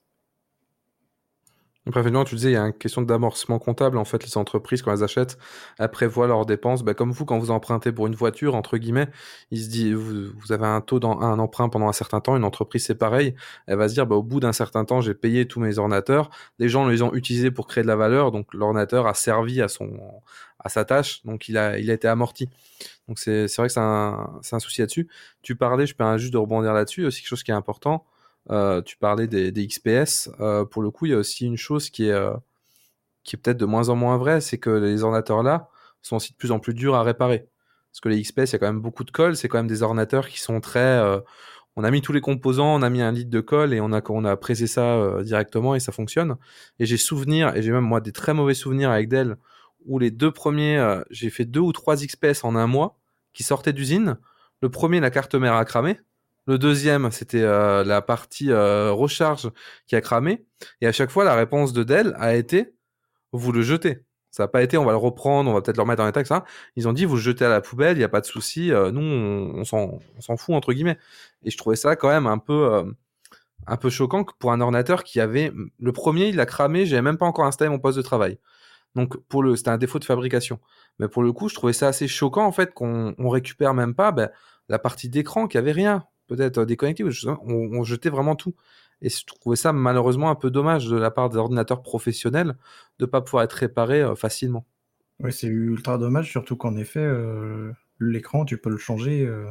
Effectivement, 1.90 2.24
tu 2.24 2.36
disais, 2.36 2.52
il 2.52 2.54
y 2.54 2.58
a 2.58 2.62
une 2.62 2.74
question 2.74 3.02
d'amorcement 3.02 3.58
comptable. 3.58 3.98
En 3.98 4.06
fait, 4.06 4.24
les 4.24 4.38
entreprises, 4.38 4.82
quand 4.84 4.92
elles 4.92 5.04
achètent, 5.04 5.38
elles 5.80 5.90
prévoient 5.90 6.28
leurs 6.28 6.46
dépenses. 6.46 6.84
Bah, 6.84 6.94
comme 6.94 7.12
vous, 7.12 7.26
quand 7.26 7.40
vous 7.40 7.50
empruntez 7.50 7.92
pour 7.92 8.06
une 8.06 8.14
voiture, 8.14 8.54
entre 8.56 8.78
guillemets, 8.78 9.08
il 9.50 9.64
se 9.64 9.70
dit, 9.70 9.94
vous, 9.94 10.52
avez 10.52 10.68
un 10.68 10.82
taux 10.82 11.00
dans 11.00 11.20
un 11.20 11.40
emprunt 11.40 11.68
pendant 11.70 11.88
un 11.90 11.94
certain 11.94 12.22
temps. 12.22 12.38
Une 12.38 12.44
entreprise, 12.44 12.86
c'est 12.86 12.96
pareil. 12.96 13.34
Elle 13.66 13.78
va 13.78 13.90
se 13.90 13.96
dire, 13.96 14.06
bah, 14.06 14.16
au 14.16 14.24
bout 14.24 14.40
d'un 14.40 14.54
certain 14.54 14.86
temps, 14.86 15.02
j'ai 15.02 15.16
payé 15.16 15.48
tous 15.48 15.60
mes 15.60 15.80
ordinateurs. 15.80 16.30
Les 16.60 16.70
gens 16.70 16.88
les 16.88 17.02
ont 17.02 17.14
utilisés 17.14 17.50
pour 17.50 17.68
créer 17.68 17.82
de 17.82 17.88
la 17.88 17.96
valeur. 17.96 18.32
Donc, 18.32 18.54
l'ordinateur 18.54 19.08
a 19.08 19.16
servi 19.16 19.62
à 19.62 19.68
son, 19.68 19.90
à 20.60 20.70
sa 20.70 20.86
tâche. 20.86 21.26
Donc, 21.26 21.50
il 21.50 21.58
a, 21.58 21.80
il 21.80 21.90
a 21.90 21.94
été 21.94 22.08
amorti. 22.08 22.50
Donc, 23.08 23.18
c'est, 23.18 23.48
vrai 23.58 23.68
que 23.68 23.74
c'est 23.74 23.80
un, 23.80 24.40
un 24.52 24.60
souci 24.60 24.82
là-dessus. 24.82 25.08
Tu 25.42 25.56
parlais, 25.56 25.88
je 25.88 25.96
peux 25.96 26.18
juste 26.18 26.34
de 26.34 26.38
rebondir 26.38 26.74
là-dessus, 26.74 27.06
aussi 27.06 27.22
quelque 27.22 27.30
chose 27.30 27.44
qui 27.44 27.52
est 27.52 27.56
important. 27.56 28.06
Euh, 28.52 28.82
tu 28.82 28.98
parlais 28.98 29.28
des, 29.28 29.68
XPS. 29.68 30.30
Euh, 30.40 30.66
pour 30.66 30.82
le 30.82 30.92
coup, 30.92 31.06
il 31.06 31.12
y 31.12 31.14
a 31.14 31.18
aussi 31.18 31.46
une 31.46 31.58
chose 31.58 31.90
qui 31.90 32.08
est, 32.08 32.12
euh, 32.12 32.34
qui 33.24 33.36
est 33.36 33.40
peut-être 33.40 33.58
de 33.58 33.66
moins 33.66 33.90
en 33.90 33.96
moins 33.96 34.18
vraie, 34.18 34.42
c'est 34.42 34.58
que 34.58 34.70
les 34.70 35.04
ordinateurs 35.04 35.44
là 35.44 35.70
sont 36.02 36.16
aussi 36.16 36.32
de 36.32 36.38
plus 36.38 36.52
en 36.52 36.60
plus 36.60 36.74
durs 36.74 36.96
à 36.96 37.04
réparer. 37.04 37.48
Parce 37.92 38.02
que 38.02 38.10
les 38.10 38.22
XPS, 38.22 38.52
il 38.52 38.54
y 38.54 38.56
a 38.56 38.60
quand 38.60 38.68
même 38.68 38.82
beaucoup 38.82 39.04
de 39.04 39.12
colle. 39.12 39.36
C'est 39.36 39.48
quand 39.48 39.58
même 39.58 39.68
des 39.68 39.84
ordinateurs 39.84 40.30
qui 40.30 40.40
sont 40.40 40.62
très. 40.62 41.02
on 41.76 41.84
a 41.84 41.92
mis 41.92 42.02
tous 42.02 42.14
les 42.14 42.22
composants, 42.22 42.76
on 42.76 42.82
a 42.82 42.90
mis 42.90 43.02
un 43.02 43.12
litre 43.12 43.32
de 43.32 43.42
colle 43.42 43.74
et 43.74 43.82
on 43.82 43.92
a, 43.94 44.02
on 44.10 44.26
a 44.26 44.38
pressé 44.38 44.68
ça 44.68 45.22
directement 45.24 45.76
et 45.76 45.80
ça 45.80 45.92
fonctionne. 45.92 46.38
Et 46.80 46.86
j'ai 46.86 46.98
souvenir, 46.98 47.56
et 47.56 47.62
j'ai 47.64 47.72
même 47.72 47.84
moi 47.84 48.02
des 48.02 48.12
très 48.12 48.34
mauvais 48.34 48.54
souvenirs 48.54 48.92
avec 48.92 49.10
Dell, 49.10 49.38
où 49.86 50.00
les 50.00 50.12
deux 50.12 50.32
premiers, 50.32 51.02
j'ai 51.10 51.30
fait 51.30 51.46
deux 51.46 51.60
ou 51.62 51.74
trois 51.74 51.96
XPS 51.96 52.44
en 52.44 52.56
un 52.56 52.68
mois 52.68 53.00
qui 53.34 53.44
sortaient 53.44 53.74
d'usine. 53.74 54.18
Le 54.62 54.70
premier, 54.70 55.00
la 55.00 55.10
carte 55.12 55.36
mère 55.36 55.56
a 55.56 55.66
cramé. 55.66 56.00
Le 56.48 56.58
deuxième, 56.58 57.12
c'était 57.12 57.42
euh, 57.42 57.84
la 57.84 58.02
partie 58.02 58.52
euh, 58.52 58.92
recharge 58.92 59.52
qui 59.88 59.96
a 59.96 60.02
cramé. 60.02 60.46
Et 60.82 60.88
à 60.88 60.92
chaque 60.92 61.12
fois, 61.12 61.24
la 61.24 61.36
réponse 61.36 61.74
de 61.74 61.84
Dell 61.84 62.16
a 62.18 62.36
été 62.36 62.74
vous 63.32 63.52
le 63.52 63.62
jetez. 63.62 64.04
Ça 64.32 64.44
n'a 64.44 64.48
pas 64.48 64.62
été 64.64 64.78
on 64.78 64.86
va 64.86 64.92
le 64.92 64.98
reprendre, 64.98 65.50
on 65.50 65.54
va 65.54 65.62
peut-être 65.62 65.78
le 65.78 65.84
remettre 65.84 66.04
en 66.04 66.08
état, 66.08 66.22
etc. 66.22 66.42
Ils 66.76 66.88
ont 66.88 66.94
dit 66.94 67.06
vous 67.06 67.16
le 67.16 67.22
jetez 67.22 67.46
à 67.46 67.50
la 67.50 67.62
poubelle, 67.62 67.98
il 67.98 68.00
n'y 68.00 68.06
a 68.06 68.10
pas 68.10 68.22
de 68.22 68.26
souci. 68.26 68.72
euh, 68.72 68.92
nous, 68.92 69.02
on, 69.02 69.64
s'en 69.64 70.38
fout 70.38 70.56
entre 70.56 70.74
guillemets. 70.74 70.98
Et 71.44 71.52
je 71.52 71.58
trouvais 71.58 71.76
ça 71.76 71.96
quand 71.96 72.10
même 72.10 72.28
un 72.28 72.38
peu 72.40 73.90
choquant 73.90 74.26
pour 74.40 74.52
un 74.52 74.62
ordinateur 74.62 75.04
qui 75.04 75.20
avait 75.20 75.52
le 75.80 75.92
premier, 75.92 76.28
il 76.30 76.36
l'a 76.36 76.46
cramé, 76.46 76.86
j'avais 76.86 77.02
même 77.02 77.18
pas 77.18 77.26
encore 77.26 77.46
installé 77.46 77.70
mon 77.70 77.80
poste 77.80 77.98
de 77.98 78.04
travail. 78.04 78.40
Donc 78.96 79.18
pour 79.28 79.44
le, 79.44 79.56
c'était 79.56 79.70
un 79.70 79.78
défaut 79.78 80.00
de 80.00 80.06
fabrication. 80.06 80.60
Mais 81.00 81.08
pour 81.08 81.24
le 81.24 81.32
coup, 81.32 81.50
je 81.50 81.56
trouvais 81.56 81.74
ça 81.74 81.88
assez 81.88 82.08
choquant 82.08 82.46
en 82.46 82.52
fait 82.52 82.74
qu'on 82.74 83.16
on 83.18 83.30
récupère 83.30 83.74
même 83.74 83.94
pas 83.96 84.12
ben, 84.12 84.30
la 84.68 84.80
partie 84.80 85.10
d'écran 85.10 85.48
qui 85.48 85.58
avait 85.58 85.72
rien, 85.72 86.06
peut-être 86.30 86.64
déconnecté, 86.66 87.04
on, 87.04 87.50
on, 87.52 87.84
jetait 87.84 88.10
vraiment 88.10 88.36
tout. 88.36 88.56
Et 89.02 89.10
je 89.10 89.26
trouvais 89.26 89.56
ça 89.56 89.74
malheureusement 89.74 90.30
un 90.30 90.36
peu 90.36 90.52
dommage 90.52 90.88
de 90.88 90.98
la 90.98 91.12
part 91.12 91.30
des 91.30 91.38
ordinateurs 91.38 91.82
professionnels 91.82 92.56
de 93.00 93.06
pas 93.06 93.22
pouvoir 93.22 93.44
être 93.44 93.54
réparé 93.54 94.02
euh, 94.02 94.16
facilement. 94.16 94.66
Oui, 95.22 95.34
c'est 95.34 95.48
ultra 95.48 95.98
dommage, 95.98 96.30
surtout 96.30 96.56
qu'en 96.56 96.78
effet, 96.78 97.02
euh, 97.02 97.72
l'écran, 98.00 98.46
tu 98.46 98.58
peux 98.58 98.70
le 98.70 98.78
changer 98.78 99.26
euh, 99.26 99.46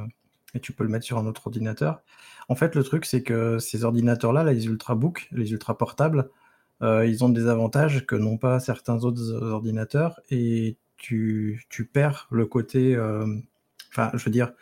et 0.55 0.61
tu 0.61 0.73
peux 0.73 0.85
le 0.85 0.91
mettre 0.91 1.05
sur 1.05 1.19
un 1.19 1.27
autre 1.27 1.47
ordinateur. 1.47 2.01
En 2.49 2.55
fait, 2.55 2.75
le 2.75 2.83
truc, 2.83 3.05
c'est 3.05 3.23
que 3.23 3.59
ces 3.59 3.85
ordinateurs-là, 3.85 4.45
les 4.45 4.67
ultrabooks, 4.67 5.29
les 5.33 5.53
ultra 5.53 5.77
portables, 5.77 6.31
euh, 6.83 7.07
ils 7.07 7.25
ont 7.25 7.29
des 7.29 7.49
avantages 7.49 8.07
que 8.07 8.17
n'ont 8.17 8.39
pas 8.39 8.61
certains 8.61 9.05
autres 9.05 9.33
ordinateurs 9.43 10.21
et 10.31 10.77
tu, 10.97 11.67
tu 11.69 11.85
perds 11.85 12.29
le 12.31 12.47
côté. 12.47 12.95
euh, 12.95 13.27
Enfin, 13.91 14.11
je 14.15 14.25
veux 14.25 14.31
dire, 14.31 14.53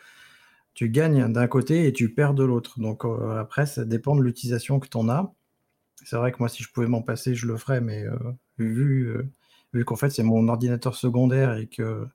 tu 0.77 0.91
gagnes 0.91 1.33
d'un 1.33 1.47
côté 1.47 1.87
et 1.87 1.91
tu 1.91 2.13
perds 2.13 2.35
de 2.35 2.43
l'autre. 2.43 2.79
Donc 2.79 3.03
euh, 3.03 3.39
après, 3.39 3.65
ça 3.65 3.83
dépend 3.83 4.15
de 4.15 4.21
l'utilisation 4.21 4.79
que 4.79 4.87
tu 4.87 4.95
en 4.97 5.09
as. 5.09 5.33
C'est 6.05 6.17
vrai 6.17 6.31
que 6.31 6.37
moi, 6.37 6.49
si 6.49 6.61
je 6.61 6.69
pouvais 6.71 6.85
m'en 6.85 7.01
passer, 7.01 7.33
je 7.33 7.47
le 7.47 7.57
ferais, 7.57 7.81
mais 7.81 8.03
euh, 8.05 8.15
vu, 8.59 9.05
euh, 9.07 9.27
vu 9.73 9.85
qu'en 9.85 9.95
fait, 9.95 10.11
c'est 10.11 10.21
mon 10.21 10.47
ordinateur 10.47 10.95
secondaire 10.95 11.57
et 11.57 11.65
que 11.65 12.07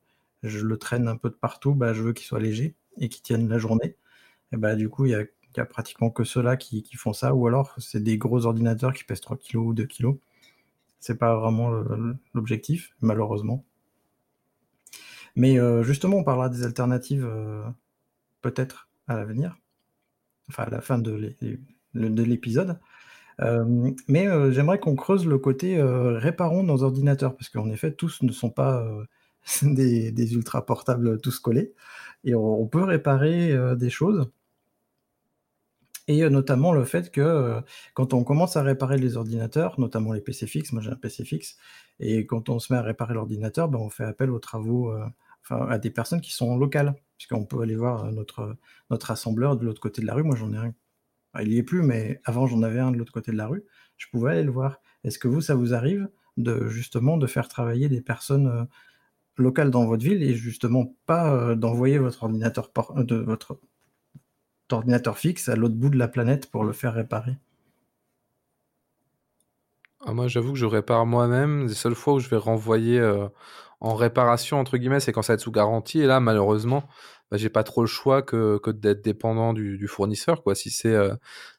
je 0.44 0.60
le 0.60 0.76
traîne 0.78 1.08
un 1.08 1.16
peu 1.16 1.28
de 1.28 1.34
partout, 1.34 1.74
bah, 1.74 1.92
je 1.92 2.02
veux 2.02 2.12
qu'il 2.12 2.24
soit 2.24 2.38
léger 2.38 2.76
et 2.98 3.08
qu'il 3.08 3.22
tienne 3.22 3.48
la 3.48 3.58
journée. 3.58 3.96
Et 4.52 4.56
bah, 4.56 4.76
du 4.76 4.88
coup, 4.88 5.06
il 5.06 5.10
y 5.10 5.16
a, 5.16 5.24
a 5.56 5.64
pratiquement 5.64 6.10
que 6.10 6.22
ceux-là 6.22 6.56
qui, 6.56 6.84
qui 6.84 6.96
font 6.96 7.12
ça, 7.12 7.34
ou 7.34 7.48
alors 7.48 7.74
c'est 7.78 8.02
des 8.02 8.16
gros 8.16 8.46
ordinateurs 8.46 8.94
qui 8.94 9.02
pèsent 9.02 9.22
3 9.22 9.38
kg 9.38 9.56
ou 9.56 9.74
2 9.74 9.86
kg. 9.86 10.18
C'est 11.00 11.18
pas 11.18 11.36
vraiment 11.36 11.70
l'objectif, 12.32 12.94
malheureusement. 13.00 13.64
Mais 15.34 15.56
justement, 15.82 16.18
on 16.18 16.24
parlera 16.24 16.48
des 16.48 16.64
alternatives 16.64 17.26
peut-être 18.42 18.88
à 19.08 19.16
l'avenir, 19.16 19.56
enfin 20.48 20.64
à 20.64 20.70
la 20.70 20.80
fin 20.80 20.98
de 20.98 21.12
l'é- 21.12 21.58
de 21.94 22.22
l'épisode. 22.22 22.78
Euh, 23.40 23.92
mais 24.08 24.28
euh, 24.28 24.52
j'aimerais 24.52 24.78
qu'on 24.78 24.96
creuse 24.96 25.26
le 25.26 25.38
côté 25.38 25.78
euh, 25.78 26.18
réparons 26.18 26.62
nos 26.62 26.82
ordinateurs, 26.82 27.36
parce 27.36 27.48
qu'en 27.48 27.70
effet, 27.70 27.92
tous 27.92 28.22
ne 28.22 28.32
sont 28.32 28.50
pas 28.50 28.86
des, 29.62 30.34
ultra 30.34 30.64
portables 30.66 31.20
tous 31.20 31.38
collés, 31.40 31.74
et 32.24 32.34
on, 32.34 32.66
peut 32.66 32.84
réparer 32.84 33.54
des 33.76 33.90
choses. 33.90 34.30
Et 36.08 36.28
notamment 36.28 36.72
le 36.72 36.84
fait 36.84 37.10
que 37.12 37.60
quand 37.94 38.12
on 38.12 38.24
commence 38.24 38.56
à 38.56 38.62
réparer 38.62 38.98
les 38.98 39.16
ordinateurs, 39.16 39.78
notamment 39.78 40.12
les 40.12 40.20
PC 40.20 40.46
fixes, 40.48 40.72
moi 40.72 40.82
j'ai 40.82 40.90
un 40.90 40.96
PC 40.96 41.24
fixe, 41.24 41.56
et 42.00 42.26
quand 42.26 42.48
on 42.48 42.58
se 42.58 42.72
met 42.72 42.78
à 42.78 42.82
réparer 42.82 43.14
l'ordinateur, 43.14 43.68
ben, 43.68 43.78
on 43.78 43.88
fait 43.88 44.04
appel 44.04 44.30
aux 44.30 44.40
travaux, 44.40 44.92
à 45.50 45.78
des 45.78 45.90
personnes 45.90 46.20
qui 46.20 46.32
sont 46.32 46.56
locales, 46.56 46.94
puisqu'on 47.16 47.44
peut 47.44 47.60
aller 47.60 47.76
voir 47.76 48.10
notre, 48.12 48.56
assembleur 48.90 49.56
de 49.56 49.64
l'autre 49.64 49.80
côté 49.80 50.02
de 50.02 50.06
la 50.06 50.14
rue. 50.14 50.22
Moi 50.22 50.36
j'en 50.36 50.52
ai 50.52 50.56
un, 50.56 50.74
il 51.42 51.52
y 51.52 51.58
est 51.58 51.62
plus, 51.62 51.82
mais 51.82 52.20
avant 52.24 52.46
j'en 52.46 52.62
avais 52.62 52.80
un 52.80 52.90
de 52.90 52.96
l'autre 52.96 53.12
côté 53.12 53.32
de 53.32 53.36
la 53.36 53.46
rue. 53.46 53.64
Je 53.96 54.06
pouvais 54.10 54.32
aller 54.32 54.42
le 54.42 54.50
voir. 54.50 54.80
Est-ce 55.04 55.18
que 55.18 55.28
vous, 55.28 55.40
ça 55.40 55.54
vous 55.54 55.74
arrive 55.74 56.08
de 56.36 56.68
justement 56.68 57.16
de 57.16 57.26
faire 57.26 57.48
travailler 57.48 57.88
des 57.88 58.00
personnes 58.00 58.46
euh, 58.46 58.64
locales 59.36 59.70
dans 59.70 59.84
votre 59.84 60.04
ville 60.04 60.22
et 60.22 60.34
justement 60.34 60.94
pas 61.06 61.34
euh, 61.34 61.54
d'envoyer 61.54 61.98
votre 61.98 62.22
ordinateur 62.22 62.70
de 62.96 63.16
votre 63.16 63.58
ordinateur 64.70 65.18
fixe 65.18 65.48
à 65.48 65.56
l'autre 65.56 65.74
bout 65.74 65.90
de 65.90 65.98
la 65.98 66.08
planète 66.08 66.50
pour 66.50 66.64
le 66.64 66.72
faire 66.72 66.94
réparer? 66.94 67.36
Ah, 70.04 70.12
moi, 70.12 70.26
j'avoue 70.26 70.52
que 70.52 70.58
je 70.58 70.66
répare 70.66 71.06
moi-même. 71.06 71.68
Les 71.68 71.74
seules 71.74 71.94
fois 71.94 72.14
où 72.14 72.18
je 72.18 72.28
vais 72.28 72.36
renvoyer 72.36 72.98
euh, 72.98 73.28
en 73.82 73.96
réparation, 73.96 74.60
entre 74.60 74.78
guillemets, 74.78 75.00
c'est 75.00 75.12
quand 75.12 75.22
ça 75.22 75.32
va 75.32 75.34
être 75.34 75.40
sous 75.40 75.50
garantie. 75.50 76.00
Et 76.00 76.06
là, 76.06 76.20
malheureusement, 76.20 76.84
bah, 77.30 77.36
j'ai 77.36 77.48
pas 77.48 77.64
trop 77.64 77.80
le 77.80 77.88
choix 77.88 78.22
que, 78.22 78.58
que 78.58 78.70
d'être 78.70 79.02
dépendant 79.02 79.52
du, 79.52 79.88
fournisseur. 79.88 80.44
Quoi. 80.44 80.54
Si 80.54 80.70
c'est 80.70 80.94
euh, 80.94 81.14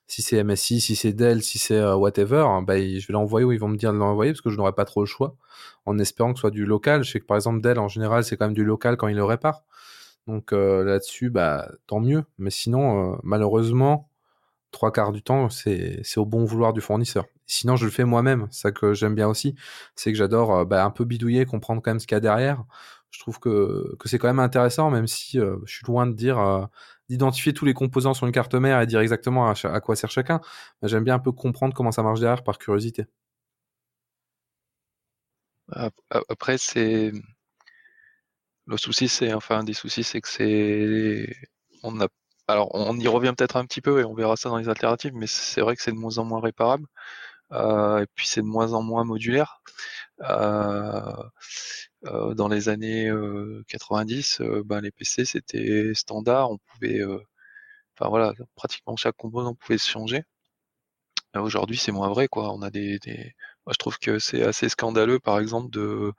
si 0.08 0.22
c'est 0.22 0.42
MSI, 0.42 0.80
si 0.80 0.96
c'est 0.96 1.12
Dell, 1.12 1.44
si 1.44 1.60
c'est 1.60 1.78
euh, 1.78 1.96
whatever, 1.96 2.46
hein, 2.48 2.62
bah, 2.62 2.78
je 2.80 3.06
vais 3.06 3.12
l'envoyer 3.12 3.46
où 3.46 3.52
ils 3.52 3.60
vont 3.60 3.68
me 3.68 3.76
dire 3.76 3.92
de 3.92 3.98
l'envoyer 3.98 4.32
parce 4.32 4.42
que 4.42 4.50
je 4.50 4.58
n'aurai 4.58 4.72
pas 4.72 4.86
trop 4.86 5.02
le 5.02 5.06
choix. 5.06 5.36
En 5.86 6.00
espérant 6.00 6.32
que 6.32 6.38
ce 6.40 6.42
soit 6.42 6.52
du 6.52 6.66
local. 6.66 7.04
Je 7.04 7.12
sais 7.12 7.20
que 7.20 7.26
par 7.26 7.36
exemple, 7.36 7.62
Dell, 7.62 7.78
en 7.78 7.90
général, 7.90 8.24
c'est 8.24 8.38
quand 8.38 8.46
même 8.46 8.56
du 8.56 8.64
local 8.64 8.96
quand 8.96 9.10
ils 9.10 9.18
le 9.18 9.26
réparent. 9.26 9.66
Donc 10.28 10.54
euh, 10.54 10.86
là-dessus, 10.86 11.30
bah, 11.30 11.70
tant 11.88 12.00
mieux. 12.00 12.24
Mais 12.38 12.52
sinon, 12.52 13.20
malheureusement, 13.24 14.10
trois 14.72 14.94
quarts 14.94 15.12
du 15.12 15.24
temps, 15.24 15.50
c'est 15.50 16.02
au 16.16 16.26
bon 16.26 16.46
vouloir 16.46 16.72
du 16.72 16.80
fournisseur. 16.80 17.26
Sinon, 17.48 17.76
je 17.76 17.86
le 17.86 17.92
fais 17.92 18.06
moi-même. 18.06 18.48
Ça 18.52 18.72
que 18.72 18.94
j'aime 18.94 19.16
bien 19.16 19.28
aussi, 19.28 19.56
c'est 19.96 20.12
que 20.12 20.18
j'adore 20.18 20.56
euh, 20.60 20.66
bah, 20.66 20.86
un 20.86 20.92
peu 20.92 21.06
bidouiller, 21.06 21.46
comprendre 21.46 21.82
quand 21.82 21.92
même 21.92 22.00
ce 22.00 22.08
qu'il 22.08 22.16
y 22.16 22.18
a 22.18 22.20
derrière. 22.22 22.64
Je 23.12 23.20
trouve 23.20 23.40
que, 23.40 23.96
que 24.00 24.10
c'est 24.10 24.18
quand 24.18 24.28
même 24.28 24.40
intéressant, 24.40 24.90
même 24.90 25.08
si 25.08 25.40
euh, 25.40 25.58
je 25.66 25.76
suis 25.76 25.86
loin 25.86 26.08
de 26.08 26.14
dire 26.14 26.40
euh, 26.40 26.66
d'identifier 27.10 27.54
tous 27.54 27.66
les 27.66 27.74
composants 27.74 28.14
sur 28.16 28.26
une 28.26 28.32
carte 28.34 28.56
mère 28.56 28.82
et 28.82 28.88
dire 28.88 29.02
exactement 29.02 29.50
à, 29.50 29.82
quoi 29.82 29.96
sert 29.96 30.10
chacun. 30.12 30.42
J'aime 30.84 31.04
bien 31.04 31.16
un 31.16 31.20
peu 31.20 31.32
comprendre 31.32 31.74
comment 31.76 31.92
ça 31.92 32.02
marche 32.04 32.20
derrière 32.20 32.44
par 32.44 32.58
curiosité. 32.58 33.06
Ap- 35.72 35.94
ap- 36.10 36.24
Après, 36.30 36.58
c'est 36.58 37.12
le 38.66 38.78
souci, 38.78 39.08
c'est 39.10 39.34
enfin 39.34 39.60
un 39.60 39.64
des 39.64 39.74
soucis, 39.74 40.04
c'est 40.04 40.22
que 40.22 40.28
c'est 40.30 41.36
on 41.84 42.00
a 42.02 42.08
alors 42.48 42.70
on 42.74 42.98
y 43.00 43.08
revient 43.08 43.34
peut-être 43.38 43.56
un 43.58 43.66
petit 43.66 43.82
peu 43.82 44.02
et 44.02 44.06
on 44.06 44.14
verra 44.14 44.36
ça 44.36 44.50
dans 44.50 44.58
les 44.58 44.70
alternatives, 44.70 45.14
mais 45.16 45.28
c'est 45.28 45.62
vrai 45.62 45.76
que 45.76 45.82
c'est 45.82 45.92
de 45.92 45.98
moins 45.98 46.18
en 46.18 46.26
moins 46.26 46.42
réparable 46.42 46.86
et 47.54 48.06
puis 48.16 48.28
c'est 48.28 48.42
de 48.42 48.48
moins 48.48 48.74
en 48.74 48.82
moins 48.84 49.04
modulaire. 49.06 49.62
Euh, 50.22 51.02
euh, 52.06 52.34
dans 52.34 52.48
les 52.48 52.70
années 52.70 53.08
euh, 53.10 53.64
90, 53.68 54.42
euh, 54.42 54.64
ben 54.66 54.82
les 54.82 54.92
PC 54.92 55.26
c'était 55.26 55.94
standard, 55.96 56.52
on 56.52 56.58
pouvait, 56.58 57.00
euh, 57.02 57.20
enfin 57.98 58.10
voilà, 58.10 58.34
pratiquement 58.56 58.96
chaque 58.98 59.18
composant 59.18 59.56
pouvait 59.56 59.78
se 59.78 59.90
changer. 59.90 60.24
Euh, 61.36 61.42
Aujourd'hui, 61.42 61.78
c'est 61.78 61.92
moins 61.92 62.10
vrai, 62.10 62.28
quoi. 62.28 62.54
On 62.54 62.62
a 62.62 62.70
des, 62.70 63.00
je 63.06 63.78
trouve 63.78 63.98
que 64.00 64.20
c'est 64.20 64.44
assez 64.44 64.70
scandaleux, 64.70 65.20
par 65.20 65.40
exemple, 65.40 65.70
de, 65.72 66.14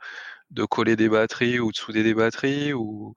coller 0.70 0.97
des 0.97 1.09
batteries 1.09 1.61
ou 1.61 1.73
de 1.73 1.77
souder 1.77 2.03
des 2.03 2.14
batteries 2.14 2.73
ou 2.73 3.14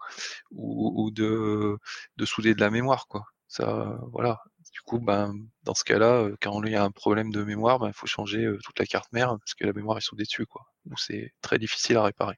de, 1.11 1.77
de 2.17 2.25
souder 2.25 2.53
de 2.55 2.59
la 2.61 2.69
mémoire, 2.71 3.07
quoi. 3.07 3.23
Ça, 3.47 3.99
voilà. 4.11 4.41
Du 4.77 4.83
coup, 4.85 4.99
ben, 4.99 5.33
dans 5.63 5.73
ce 5.73 5.83
cas-là, 5.83 6.21
euh, 6.21 6.35
quand 6.39 6.61
il 6.63 6.71
y 6.71 6.75
a 6.75 6.83
un 6.83 6.91
problème 6.91 7.31
de 7.31 7.43
mémoire, 7.43 7.79
il 7.87 7.93
faut 7.93 8.05
changer 8.05 8.45
euh, 8.45 8.59
toute 8.63 8.77
la 8.77 8.85
carte 8.85 9.11
mère 9.11 9.29
parce 9.39 9.55
que 9.55 9.65
la 9.65 9.73
mémoire 9.73 9.97
est 9.97 10.01
soudée 10.01 10.23
dessus, 10.23 10.45
quoi. 10.45 10.67
Ou 10.85 10.95
c'est 10.97 11.33
très 11.41 11.57
difficile 11.57 11.97
à 11.97 12.03
réparer. 12.03 12.35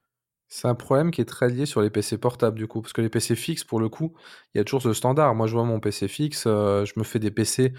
C'est 0.48 0.70
un 0.70 0.74
problème 0.74 1.12
qui 1.12 1.20
est 1.20 1.26
très 1.26 1.50
lié 1.50 1.66
sur 1.66 1.82
les 1.82 1.90
PC 1.90 2.18
portables 2.18 2.58
du 2.58 2.66
coup, 2.66 2.82
parce 2.82 2.94
que 2.94 3.02
les 3.02 3.10
PC 3.10 3.36
fixes 3.36 3.66
pour 3.66 3.82
le 3.82 3.90
coup, 3.90 4.16
il 4.54 4.58
y 4.58 4.62
a 4.62 4.64
toujours 4.64 4.82
ce 4.82 4.94
standard. 4.94 5.36
Moi 5.36 5.48
je 5.48 5.54
vois 5.54 5.66
mon 5.66 5.82
PC 5.82 6.08
fixe, 6.08 6.46
euh, 6.48 6.86
je 6.86 6.94
me 6.96 7.04
fais 7.04 7.20
des 7.20 7.30
PC 7.30 7.74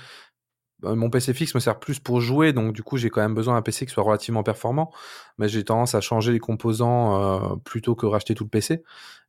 euh, 0.84 0.94
mon 0.94 1.10
PC 1.10 1.34
fixe 1.34 1.54
me 1.54 1.60
sert 1.60 1.78
plus 1.78 1.98
pour 1.98 2.20
jouer, 2.20 2.52
donc 2.54 2.72
du 2.72 2.82
coup 2.82 2.96
j'ai 2.96 3.10
quand 3.10 3.20
même 3.20 3.34
besoin 3.34 3.54
d'un 3.54 3.62
PC 3.62 3.86
qui 3.86 3.92
soit 3.92 4.04
relativement 4.04 4.42
performant, 4.42 4.92
mais 5.36 5.48
j'ai 5.48 5.64
tendance 5.64 5.94
à 5.94 6.00
changer 6.00 6.32
les 6.32 6.38
composants 6.38 7.58
plutôt 7.64 7.94
que 7.94 8.06
racheter 8.06 8.34
tout 8.34 8.44
le 8.44 8.50
PC. 8.50 8.82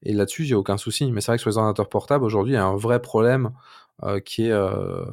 Et 0.03 0.13
là-dessus 0.13 0.45
j'ai 0.45 0.55
aucun 0.55 0.77
souci. 0.77 1.11
Mais 1.11 1.19
c'est 1.21 1.31
vrai 1.31 1.37
que 1.37 1.41
sur 1.41 1.49
les 1.49 1.57
ordinateurs 1.57 1.89
portables 1.89 2.23
aujourd'hui 2.23 2.53
il 2.53 2.55
y 2.55 2.59
a 2.59 2.65
un 2.65 2.75
vrai 2.75 3.01
problème 3.01 3.51
euh, 4.03 4.19
qui 4.19 4.47
est 4.47 4.51
euh, 4.51 5.05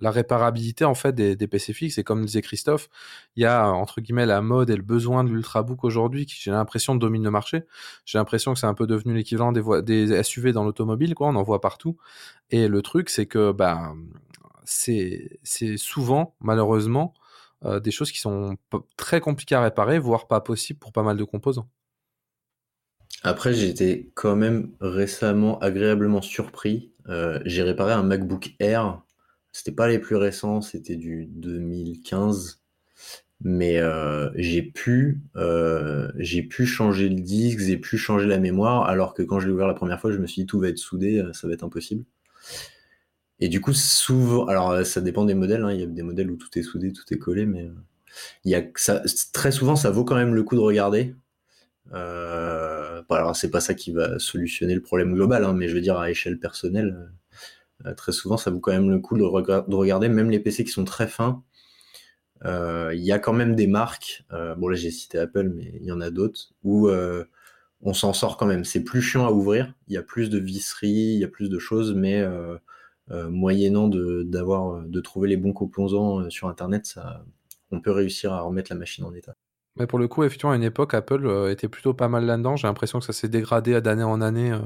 la 0.00 0.10
réparabilité 0.10 0.84
en 0.84 0.94
fait 0.94 1.12
des, 1.12 1.36
des 1.36 1.46
PC 1.46 1.72
fixes. 1.72 1.98
Et 1.98 2.04
comme 2.04 2.24
disait 2.24 2.42
Christophe, 2.42 2.88
il 3.36 3.42
y 3.42 3.46
a 3.46 3.68
entre 3.68 4.00
guillemets 4.00 4.26
la 4.26 4.40
mode 4.42 4.70
et 4.70 4.76
le 4.76 4.82
besoin 4.82 5.24
de 5.24 5.30
l'ultrabook 5.30 5.84
aujourd'hui 5.84 6.26
qui 6.26 6.36
j'ai 6.40 6.50
l'impression 6.50 6.94
domine 6.94 7.24
le 7.24 7.30
marché. 7.30 7.64
J'ai 8.04 8.18
l'impression 8.18 8.52
que 8.54 8.58
c'est 8.58 8.66
un 8.66 8.74
peu 8.74 8.86
devenu 8.86 9.14
l'équivalent 9.14 9.52
des, 9.52 10.22
SUV 10.22 10.52
dans 10.52 10.64
l'automobile, 10.64 11.14
quoi. 11.14 11.28
On 11.28 11.36
en 11.36 11.42
voit 11.42 11.60
partout. 11.60 11.96
Et 12.50 12.68
le 12.68 12.82
truc 12.82 13.10
c'est 13.10 13.26
que 13.26 13.52
bah 13.52 13.94
c'est 14.64 15.38
souvent, 15.76 16.34
malheureusement, 16.40 17.14
euh, 17.64 17.80
des 17.80 17.90
choses 17.90 18.12
qui 18.12 18.18
sont 18.18 18.56
très 18.96 19.20
compliquées 19.20 19.54
à 19.54 19.62
réparer, 19.62 19.98
voire 19.98 20.26
pas 20.26 20.40
possibles 20.40 20.78
pour 20.78 20.92
pas 20.92 21.02
mal 21.02 21.16
de 21.16 21.24
composants. 21.24 21.68
Après, 23.26 23.64
été 23.64 24.10
quand 24.14 24.36
même 24.36 24.70
récemment 24.80 25.58
agréablement 25.60 26.20
surpris. 26.20 26.92
Euh, 27.08 27.40
j'ai 27.46 27.62
réparé 27.62 27.94
un 27.94 28.02
MacBook 28.02 28.54
Air. 28.60 29.02
C'était 29.50 29.72
pas 29.72 29.88
les 29.88 29.98
plus 29.98 30.16
récents, 30.16 30.60
c'était 30.60 30.96
du 30.96 31.26
2015. 31.26 32.60
Mais 33.40 33.78
euh, 33.78 34.30
j'ai 34.36 34.62
pu, 34.62 35.22
euh, 35.36 36.12
j'ai 36.18 36.42
pu 36.42 36.66
changer 36.66 37.08
le 37.08 37.20
disque, 37.22 37.60
j'ai 37.60 37.78
pu 37.78 37.96
changer 37.96 38.26
la 38.26 38.38
mémoire, 38.38 38.84
alors 38.84 39.14
que 39.14 39.22
quand 39.22 39.40
je 39.40 39.46
l'ai 39.46 39.54
ouvert 39.54 39.68
la 39.68 39.74
première 39.74 40.00
fois, 40.00 40.12
je 40.12 40.18
me 40.18 40.26
suis 40.26 40.42
dit 40.42 40.46
tout 40.46 40.60
va 40.60 40.68
être 40.68 40.78
soudé, 40.78 41.22
ça 41.32 41.48
va 41.48 41.54
être 41.54 41.64
impossible. 41.64 42.04
Et 43.40 43.48
du 43.48 43.60
coup, 43.60 43.72
souvent, 43.72 44.46
alors 44.46 44.84
ça 44.86 45.00
dépend 45.00 45.24
des 45.24 45.34
modèles, 45.34 45.64
hein, 45.64 45.72
il 45.72 45.80
y 45.80 45.82
a 45.82 45.86
des 45.86 46.02
modèles 46.02 46.30
où 46.30 46.36
tout 46.36 46.58
est 46.58 46.62
soudé, 46.62 46.92
tout 46.92 47.04
est 47.12 47.18
collé, 47.18 47.46
mais 47.46 47.70
très 49.32 49.52
souvent, 49.52 49.76
ça 49.76 49.90
vaut 49.90 50.04
quand 50.04 50.14
même 50.14 50.34
le 50.34 50.42
coup 50.42 50.56
de 50.56 50.60
regarder. 50.60 51.14
Euh, 51.92 53.02
alors 53.10 53.36
c'est 53.36 53.50
pas 53.50 53.60
ça 53.60 53.74
qui 53.74 53.92
va 53.92 54.18
solutionner 54.18 54.74
le 54.74 54.82
problème 54.82 55.14
global, 55.14 55.44
hein, 55.44 55.52
mais 55.52 55.68
je 55.68 55.74
veux 55.74 55.80
dire 55.80 55.98
à 55.98 56.10
échelle 56.10 56.38
personnelle, 56.38 57.10
très 57.96 58.12
souvent, 58.12 58.36
ça 58.36 58.50
vaut 58.50 58.60
quand 58.60 58.72
même 58.72 58.90
le 58.90 58.98
coup 59.00 59.16
de, 59.16 59.22
de, 59.22 59.74
regarder, 59.74 60.08
même 60.08 60.30
les 60.30 60.40
PC 60.40 60.64
qui 60.64 60.70
sont 60.70 60.84
très 60.84 61.08
fins. 61.08 61.42
Il 62.44 63.00
y 63.00 63.12
a 63.12 63.18
quand 63.18 63.32
même 63.32 63.54
des 63.54 63.66
marques, 63.66 64.24
bon 64.58 64.68
là 64.68 64.76
j'ai 64.76 64.90
cité 64.90 65.18
Apple, 65.18 65.50
mais 65.54 65.72
il 65.80 65.86
y 65.86 65.92
en 65.92 66.00
a 66.00 66.10
d'autres, 66.10 66.54
où 66.62 66.88
on 67.82 67.94
s'en 67.94 68.12
sort 68.12 68.36
quand 68.36 68.46
même. 68.46 68.64
C'est 68.64 68.84
plus 68.84 69.02
chiant 69.02 69.26
à 69.26 69.30
ouvrir, 69.32 69.74
il 69.88 69.94
y 69.94 69.98
a 69.98 70.02
plus 70.02 70.30
de 70.30 70.38
visseries, 70.38 71.14
il 71.14 71.18
y 71.18 71.24
a 71.24 71.28
plus 71.28 71.50
de 71.50 71.58
choses, 71.58 71.94
mais 71.94 72.24
moyennant 73.10 73.88
de, 73.88 74.24
de 74.24 75.00
trouver 75.00 75.28
les 75.28 75.36
bons 75.36 75.52
composants 75.52 76.28
sur 76.30 76.48
Internet, 76.48 76.96
on 77.70 77.80
peut 77.80 77.92
réussir 77.92 78.32
à 78.32 78.40
remettre 78.40 78.72
la 78.72 78.78
machine 78.78 79.04
en 79.04 79.14
état. 79.14 79.36
Mais 79.76 79.86
pour 79.88 79.98
le 79.98 80.06
coup, 80.06 80.22
effectivement, 80.22 80.52
à 80.52 80.56
une 80.56 80.62
époque, 80.62 80.94
Apple 80.94 81.26
euh, 81.26 81.50
était 81.50 81.68
plutôt 81.68 81.94
pas 81.94 82.08
mal 82.08 82.24
là-dedans. 82.26 82.54
J'ai 82.56 82.68
l'impression 82.68 83.00
que 83.00 83.04
ça 83.04 83.12
s'est 83.12 83.28
dégradé 83.28 83.80
d'année 83.80 84.04
en 84.04 84.20
année. 84.20 84.52
Euh. 84.52 84.60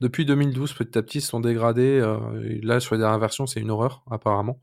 Depuis 0.00 0.24
2012, 0.24 0.72
petit 0.74 0.98
à 0.98 1.02
petit, 1.02 1.18
ils 1.18 1.20
se 1.20 1.28
sont 1.28 1.40
dégradés. 1.40 2.00
Euh, 2.00 2.18
là, 2.62 2.80
sur 2.80 2.96
les 2.96 3.00
dernières 3.00 3.20
versions, 3.20 3.46
c'est 3.46 3.60
une 3.60 3.70
horreur, 3.70 4.02
apparemment. 4.10 4.58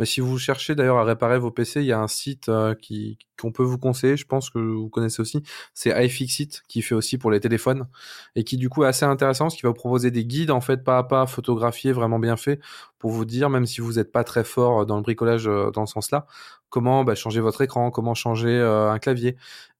Mais 0.00 0.06
si 0.06 0.20
vous 0.22 0.38
cherchez 0.38 0.74
d'ailleurs 0.74 0.96
à 0.96 1.04
réparer 1.04 1.38
vos 1.38 1.50
PC, 1.50 1.82
il 1.82 1.86
y 1.86 1.92
a 1.92 2.00
un 2.00 2.08
site 2.08 2.50
qui 2.80 3.18
qu'on 3.38 3.52
peut 3.52 3.62
vous 3.62 3.76
conseiller, 3.76 4.16
je 4.16 4.26
pense 4.26 4.48
que 4.48 4.58
vous 4.58 4.88
connaissez 4.88 5.20
aussi, 5.20 5.42
c'est 5.74 5.90
iFixit 6.04 6.62
qui 6.68 6.80
fait 6.80 6.94
aussi 6.94 7.18
pour 7.18 7.30
les 7.30 7.40
téléphones 7.40 7.86
et 8.34 8.44
qui 8.44 8.56
du 8.56 8.70
coup 8.70 8.84
est 8.84 8.86
assez 8.86 9.04
intéressant, 9.04 9.50
ce 9.50 9.56
qui 9.56 9.62
va 9.62 9.68
vous 9.68 9.74
proposer 9.74 10.10
des 10.10 10.24
guides 10.24 10.50
en 10.50 10.62
fait 10.62 10.82
pas 10.84 10.98
à 10.98 11.02
pas 11.04 11.26
photographiés, 11.26 11.92
vraiment 11.92 12.18
bien 12.18 12.38
faits 12.38 12.60
pour 12.98 13.10
vous 13.10 13.26
dire, 13.26 13.50
même 13.50 13.66
si 13.66 13.82
vous 13.82 13.94
n'êtes 13.94 14.10
pas 14.10 14.24
très 14.24 14.44
fort 14.44 14.86
dans 14.86 14.96
le 14.96 15.02
bricolage 15.02 15.44
dans 15.44 15.84
ce 15.84 15.92
sens-là, 15.92 16.26
comment 16.70 17.04
bah, 17.04 17.14
changer 17.14 17.40
votre 17.40 17.60
écran, 17.60 17.90
comment 17.90 18.14
changer 18.14 18.58
un 18.58 18.98
clavier. 18.98 19.36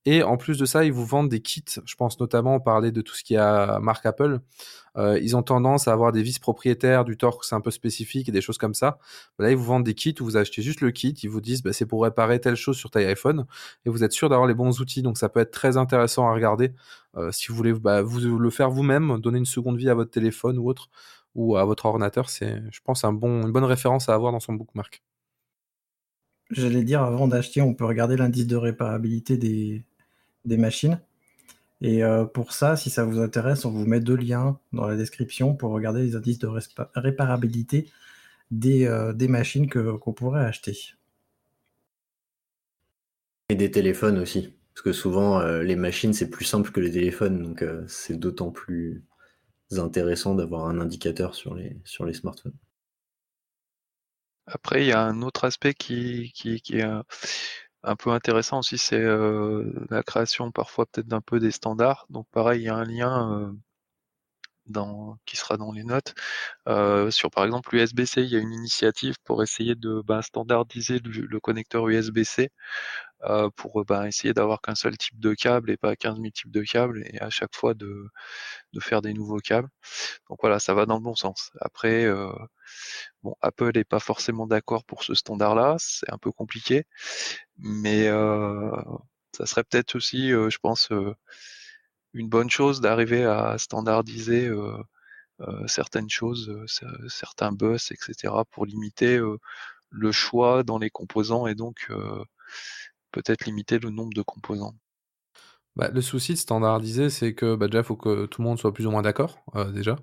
Et 0.06 0.22
en 0.22 0.38
plus 0.38 0.58
de 0.58 0.64
ça, 0.64 0.84
ils 0.84 0.92
vous 0.92 1.04
vendent 1.04 1.28
des 1.28 1.40
kits. 1.40 1.64
Je 1.84 1.94
pense 1.94 2.18
notamment, 2.18 2.54
on 2.54 2.60
parlait 2.60 2.90
de 2.90 3.02
tout 3.02 3.14
ce 3.14 3.22
qui 3.22 3.36
a 3.36 3.78
marque 3.80 4.06
Apple. 4.06 4.40
Euh, 4.96 5.18
ils 5.20 5.36
ont 5.36 5.42
tendance 5.42 5.88
à 5.88 5.92
avoir 5.92 6.10
des 6.10 6.22
vis 6.22 6.38
propriétaires, 6.38 7.04
du 7.04 7.16
torque, 7.16 7.44
c'est 7.44 7.54
un 7.54 7.60
peu 7.60 7.70
spécifique 7.70 8.28
et 8.28 8.32
des 8.32 8.40
choses 8.40 8.56
comme 8.56 8.72
ça. 8.74 8.98
Là, 9.38 9.50
ils 9.50 9.56
vous 9.56 9.64
vendent 9.64 9.84
des 9.84 9.94
kits 9.94 10.14
où 10.20 10.24
vous 10.24 10.36
achetez 10.38 10.62
juste 10.62 10.80
le 10.80 10.90
kit. 10.90 11.10
Ils 11.22 11.28
vous 11.28 11.42
disent, 11.42 11.62
bah, 11.62 11.72
c'est 11.74 11.84
pour 11.86 12.02
réparer 12.02 12.40
telle 12.40 12.56
chose 12.56 12.76
sur 12.78 12.90
ta 12.90 13.00
iPhone. 13.00 13.46
Et 13.84 13.90
vous 13.90 14.02
êtes 14.02 14.12
sûr 14.12 14.30
d'avoir 14.30 14.48
les 14.48 14.54
bons 14.54 14.80
outils. 14.80 15.02
Donc, 15.02 15.18
ça 15.18 15.28
peut 15.28 15.40
être 15.40 15.50
très 15.50 15.76
intéressant 15.76 16.26
à 16.28 16.32
regarder 16.32 16.72
euh, 17.16 17.30
si 17.30 17.48
vous 17.48 17.54
voulez 17.54 17.74
bah, 17.74 18.02
vous 18.02 18.38
le 18.38 18.50
faire 18.50 18.70
vous-même, 18.70 19.18
donner 19.20 19.38
une 19.38 19.44
seconde 19.44 19.76
vie 19.76 19.90
à 19.90 19.94
votre 19.94 20.10
téléphone 20.10 20.58
ou 20.58 20.68
autre, 20.68 20.88
ou 21.34 21.56
à 21.56 21.64
votre 21.66 21.84
ordinateur. 21.86 22.30
C'est, 22.30 22.62
je 22.70 22.80
pense, 22.82 23.04
un 23.04 23.12
bon, 23.12 23.42
une 23.42 23.52
bonne 23.52 23.64
référence 23.64 24.08
à 24.08 24.14
avoir 24.14 24.32
dans 24.32 24.40
son 24.40 24.54
bookmark. 24.54 25.02
J'allais 26.50 26.82
dire, 26.82 27.02
avant 27.02 27.28
d'acheter, 27.28 27.60
on 27.60 27.74
peut 27.74 27.84
regarder 27.84 28.16
l'indice 28.16 28.46
de 28.46 28.56
réparabilité 28.56 29.36
des, 29.36 29.84
des 30.44 30.56
machines. 30.56 31.00
Et 31.80 32.04
euh, 32.04 32.24
pour 32.24 32.52
ça, 32.52 32.76
si 32.76 32.90
ça 32.90 33.04
vous 33.04 33.20
intéresse, 33.20 33.64
on 33.64 33.70
vous 33.70 33.86
met 33.86 34.00
deux 34.00 34.16
liens 34.16 34.58
dans 34.72 34.86
la 34.86 34.96
description 34.96 35.54
pour 35.54 35.72
regarder 35.72 36.02
les 36.02 36.14
indices 36.14 36.38
de 36.38 36.48
réparabilité 36.94 37.90
des, 38.50 38.86
euh, 38.86 39.12
des 39.12 39.28
machines 39.28 39.70
qu'on 39.70 40.12
pourrait 40.12 40.44
acheter. 40.44 40.76
Et 43.48 43.54
des 43.54 43.70
téléphones 43.70 44.18
aussi. 44.18 44.54
Parce 44.74 44.82
que 44.82 44.92
souvent, 44.92 45.40
euh, 45.40 45.62
les 45.62 45.76
machines, 45.76 46.12
c'est 46.12 46.30
plus 46.30 46.44
simple 46.44 46.70
que 46.70 46.80
les 46.80 46.92
téléphones. 46.92 47.42
Donc, 47.42 47.64
c'est 47.86 48.18
d'autant 48.18 48.50
plus 48.50 49.02
intéressant 49.72 50.34
d'avoir 50.34 50.66
un 50.66 50.80
indicateur 50.80 51.34
sur 51.34 51.54
les, 51.54 51.80
sur 51.84 52.04
les 52.04 52.14
smartphones. 52.14 52.56
Après, 54.46 54.82
il 54.82 54.88
y 54.88 54.92
a 54.92 55.00
un 55.00 55.22
autre 55.22 55.44
aspect 55.44 55.74
qui, 55.74 56.32
qui, 56.34 56.60
qui 56.60 56.78
est 56.78 56.88
un 57.82 57.96
peu 57.96 58.10
intéressant 58.10 58.58
aussi, 58.60 58.78
c'est 58.78 59.02
la 59.90 60.02
création 60.02 60.50
parfois 60.52 60.86
peut-être 60.86 61.08
d'un 61.08 61.20
peu 61.20 61.40
des 61.40 61.50
standards. 61.50 62.06
Donc 62.10 62.26
pareil, 62.30 62.62
il 62.62 62.64
y 62.64 62.68
a 62.68 62.76
un 62.76 62.84
lien 62.84 63.54
dans, 64.70 65.18
qui 65.26 65.36
sera 65.36 65.56
dans 65.56 65.72
les 65.72 65.84
notes 65.84 66.14
sur 67.10 67.30
par 67.30 67.44
exemple 67.44 67.74
l'USB-C. 67.74 68.22
Il 68.22 68.30
y 68.30 68.36
a 68.36 68.40
une 68.40 68.52
initiative 68.52 69.16
pour 69.24 69.42
essayer 69.42 69.74
de 69.74 70.02
bah, 70.04 70.22
standardiser 70.22 70.98
le, 71.00 71.40
connecteur 71.40 71.88
USB-C 71.88 72.50
pour 73.56 73.84
bah, 73.84 74.08
essayer 74.08 74.32
d'avoir 74.32 74.60
qu'un 74.60 74.74
seul 74.74 74.96
type 74.96 75.18
de 75.20 75.34
câble 75.34 75.70
et 75.70 75.76
pas 75.76 75.96
15 75.96 76.16
000 76.16 76.30
types 76.30 76.50
de 76.50 76.62
câbles 76.62 77.04
et 77.06 77.20
à 77.20 77.30
chaque 77.30 77.54
fois 77.54 77.74
de, 77.74 78.08
faire 78.80 79.02
des 79.02 79.12
nouveaux 79.12 79.38
câbles. 79.38 79.68
Donc 80.28 80.38
voilà, 80.40 80.58
ça 80.58 80.74
va 80.74 80.86
dans 80.86 80.96
le 80.96 81.02
bon 81.02 81.14
sens. 81.14 81.50
Après, 81.60 82.06
bon, 83.22 83.34
Apple 83.42 83.72
n'est 83.74 83.84
pas 83.84 84.00
forcément 84.00 84.46
d'accord 84.46 84.84
pour 84.84 85.04
ce 85.04 85.14
standard-là, 85.14 85.76
c'est 85.78 86.10
un 86.12 86.18
peu 86.18 86.32
compliqué 86.32 86.86
mais 87.60 88.08
euh, 88.08 88.70
ça 89.36 89.46
serait 89.46 89.64
peut-être 89.64 89.94
aussi, 89.96 90.32
euh, 90.32 90.50
je 90.50 90.58
pense, 90.58 90.90
euh, 90.92 91.14
une 92.12 92.28
bonne 92.28 92.50
chose 92.50 92.80
d'arriver 92.80 93.24
à 93.24 93.56
standardiser 93.58 94.50
certaines 95.66 96.10
choses, 96.10 96.52
certains 97.08 97.52
bus, 97.52 97.92
etc., 97.92 98.44
pour 98.50 98.66
limiter 98.66 99.20
le 99.90 100.12
choix 100.12 100.62
dans 100.62 100.78
les 100.78 100.90
composants 100.90 101.46
et 101.46 101.54
donc 101.54 101.90
peut-être 103.12 103.44
limiter 103.46 103.78
le 103.78 103.90
nombre 103.90 104.12
de 104.14 104.22
composants. 104.22 104.74
Bah, 105.76 105.88
le 105.92 106.00
souci 106.00 106.32
de 106.32 106.38
standardiser, 106.38 107.10
c'est 107.10 107.34
que 107.34 107.54
bah, 107.54 107.66
déjà, 107.66 107.78
il 107.78 107.84
faut 107.84 107.96
que 107.96 108.26
tout 108.26 108.42
le 108.42 108.48
monde 108.48 108.58
soit 108.58 108.72
plus 108.74 108.86
ou 108.86 108.90
moins 108.90 109.02
d'accord, 109.02 109.38
déjà. 109.72 109.96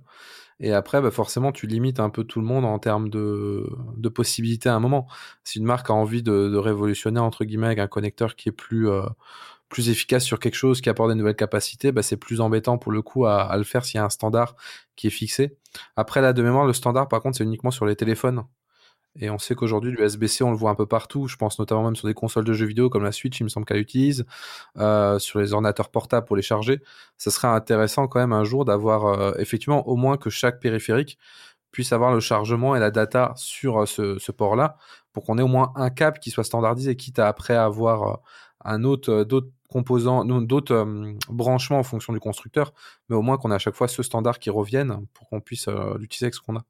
Et 0.59 0.73
après, 0.73 1.01
bah, 1.01 1.11
forcément, 1.11 1.51
tu 1.51 1.67
limites 1.67 1.99
un 1.99 2.09
peu 2.09 2.23
tout 2.23 2.39
le 2.39 2.45
monde 2.47 2.65
en 2.65 2.79
termes 2.79 3.09
de, 3.09 3.69
possibilités 4.13 4.69
à 4.69 4.75
un 4.75 4.79
moment. 4.79 5.07
Si 5.43 5.59
une 5.59 5.65
marque 5.65 5.89
a 5.89 5.93
envie 5.93 6.23
de, 6.23 6.55
révolutionner, 6.57 7.19
entre 7.19 7.45
guillemets, 7.45 7.67
avec 7.67 7.79
un 7.79 7.87
connecteur 7.87 8.35
qui 8.35 8.49
est 8.49 8.53
plus, 8.53 8.89
euh, 8.89 9.03
plus 9.69 9.89
efficace 9.89 10.23
sur 10.23 10.39
quelque 10.39 10.55
chose, 10.55 10.81
qui 10.81 10.89
apporte 10.89 11.09
des 11.09 11.15
nouvelles 11.15 11.35
capacités, 11.35 11.91
bah, 11.91 12.03
c'est 12.03 12.17
plus 12.17 12.41
embêtant 12.41 12.77
pour 12.77 12.91
le 12.91 13.01
coup 13.01 13.25
à, 13.25 13.55
le 13.57 13.63
faire 13.63 13.85
s'il 13.85 13.97
y 13.97 14.01
a 14.01 14.05
un 14.05 14.09
standard 14.09 14.55
qui 14.95 15.07
est 15.07 15.11
fixé. 15.11 15.57
Après, 15.95 16.21
là, 16.21 16.33
de 16.33 16.41
mémoire, 16.41 16.65
le 16.65 16.73
standard, 16.73 17.07
par 17.07 17.21
contre, 17.21 17.37
c'est 17.37 17.43
uniquement 17.43 17.71
sur 17.71 17.85
les 17.85 17.95
téléphones. 17.95 18.43
Et 19.19 19.29
on 19.29 19.39
sait 19.39 19.55
qu'aujourd'hui, 19.55 19.91
l'USB-C, 19.91 20.43
on 20.43 20.51
le 20.51 20.57
voit 20.57 20.69
un 20.69 20.75
peu 20.75 20.85
partout. 20.85 21.27
Je 21.27 21.37
pense 21.37 21.57
notamment 21.59 21.83
même 21.83 21.95
sur 21.95 22.07
des 22.07 22.13
consoles 22.13 22.45
de 22.45 22.53
jeux 22.53 22.67
vidéo 22.67 22.89
comme 22.89 23.03
la 23.03 23.11
Switch, 23.11 23.39
il 23.39 23.43
me 23.43 23.49
semble 23.49 23.65
qu'elle 23.65 23.79
utilise, 23.79 24.25
euh, 24.77 25.17
sur 25.19 25.39
les 25.39 25.53
ordinateurs 25.53 25.89
portables 25.89 26.25
pour 26.27 26.35
les 26.35 26.41
charger. 26.41 26.81
Ça 27.17 27.31
serait 27.31 27.47
intéressant 27.47 28.07
quand 28.07 28.19
même 28.19 28.33
un 28.33 28.43
jour 28.43 28.63
d'avoir 28.65 29.05
euh, 29.05 29.33
effectivement 29.39 29.87
au 29.87 29.95
moins 29.95 30.17
que 30.17 30.29
chaque 30.29 30.59
périphérique 30.59 31.17
puisse 31.71 31.91
avoir 31.93 32.13
le 32.13 32.19
chargement 32.19 32.75
et 32.75 32.79
la 32.79 32.91
data 32.91 33.33
sur 33.35 33.81
euh, 33.81 33.85
ce, 33.85 34.31
port-là, 34.31 34.77
pour 35.13 35.23
qu'on 35.23 35.37
ait 35.39 35.43
au 35.43 35.47
moins 35.47 35.73
un 35.75 35.89
câble 35.89 36.19
qui 36.19 36.29
soit 36.29 36.43
standardisé, 36.43 36.95
quitte 36.95 37.19
à 37.19 37.27
après 37.27 37.55
avoir 37.55 38.19
un 38.63 38.83
autre, 38.83 39.23
d'autres 39.23 39.49
composants, 39.67 40.23
d'autres 40.23 40.85
branchements 41.29 41.79
en 41.79 41.83
fonction 41.83 42.13
du 42.13 42.19
constructeur, 42.19 42.73
mais 43.09 43.15
au 43.15 43.21
moins 43.21 43.37
qu'on 43.37 43.51
ait 43.51 43.55
à 43.55 43.59
chaque 43.59 43.75
fois 43.75 43.87
ce 43.87 44.03
standard 44.03 44.39
qui 44.39 44.49
revienne 44.49 45.05
pour 45.13 45.27
qu'on 45.29 45.41
puisse 45.41 45.67
l'utiliser 45.99 46.25
avec 46.25 46.35
ce 46.35 46.41
qu'on 46.41 46.57
a. 46.57 46.63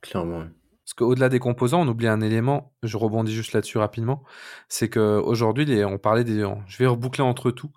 Clairement. 0.00 0.44
Parce 0.86 0.94
qu'au-delà 0.94 1.28
des 1.28 1.40
composants, 1.40 1.80
on 1.80 1.88
oublie 1.88 2.06
un 2.06 2.20
élément, 2.20 2.72
je 2.84 2.96
rebondis 2.96 3.34
juste 3.34 3.54
là-dessus 3.54 3.78
rapidement, 3.78 4.22
c'est 4.68 4.88
qu'aujourd'hui, 4.88 5.84
on 5.84 5.98
parlait 5.98 6.22
des. 6.22 6.48
Je 6.68 6.78
vais 6.78 6.86
reboucler 6.86 7.24
entre 7.24 7.50
tout. 7.50 7.72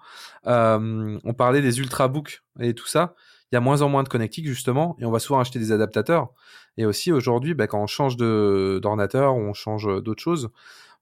Euh, 0.45 1.17
on 1.23 1.33
parlait 1.33 1.63
des 1.63 1.79
ultrabooks 1.79 2.43
et 2.59 2.75
tout 2.75 2.85
ça. 2.85 3.15
Il 3.51 3.55
y 3.55 3.57
a 3.57 3.61
moins 3.61 3.81
en 3.81 3.89
moins 3.89 4.03
de 4.03 4.09
connectiques, 4.09 4.45
justement, 4.45 4.95
et 4.99 5.05
on 5.05 5.11
va 5.11 5.17
souvent 5.17 5.39
acheter 5.39 5.57
des 5.57 5.71
adaptateurs. 5.71 6.29
Et 6.77 6.85
aussi, 6.85 7.11
aujourd'hui, 7.11 7.55
bah, 7.55 7.65
quand 7.65 7.81
on 7.81 7.87
change 7.87 8.15
d'ordinateur 8.15 9.35
ou 9.35 9.39
on 9.39 9.53
change 9.53 9.87
d'autres 10.03 10.21
choses, 10.21 10.51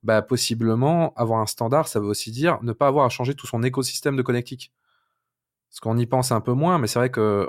bah, 0.08 0.22
possiblement, 0.22 1.14
avoir 1.18 1.42
un 1.42 1.46
standard, 1.46 1.90
ça 1.90 2.00
veut 2.00 2.08
aussi 2.08 2.32
dire 2.32 2.60
ne 2.64 2.72
pas 2.72 2.88
avoir 2.88 3.06
à 3.06 3.10
changer 3.10 3.36
tout 3.36 3.46
son 3.46 3.62
écosystème 3.62 4.16
de 4.16 4.22
connectiques. 4.22 4.72
Parce 5.70 5.82
qu'on 5.82 5.98
y 5.98 6.06
pense 6.06 6.32
un 6.32 6.40
peu 6.40 6.54
moins, 6.54 6.80
mais 6.80 6.88
c'est 6.88 6.98
vrai 6.98 7.12
que 7.12 7.46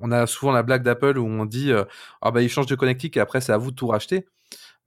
on 0.00 0.10
a 0.10 0.26
souvent 0.26 0.50
la 0.50 0.64
blague 0.64 0.82
d'Apple 0.82 1.18
où 1.18 1.24
on 1.26 1.44
dit 1.44 1.70
euh, 1.72 1.84
ah 2.20 2.32
bah 2.32 2.42
il 2.42 2.48
change 2.48 2.66
de 2.66 2.74
connectique 2.74 3.16
et 3.16 3.20
après 3.20 3.40
c'est 3.40 3.52
à 3.52 3.58
vous 3.58 3.70
de 3.70 3.76
tout 3.76 3.86
racheter. 3.86 4.26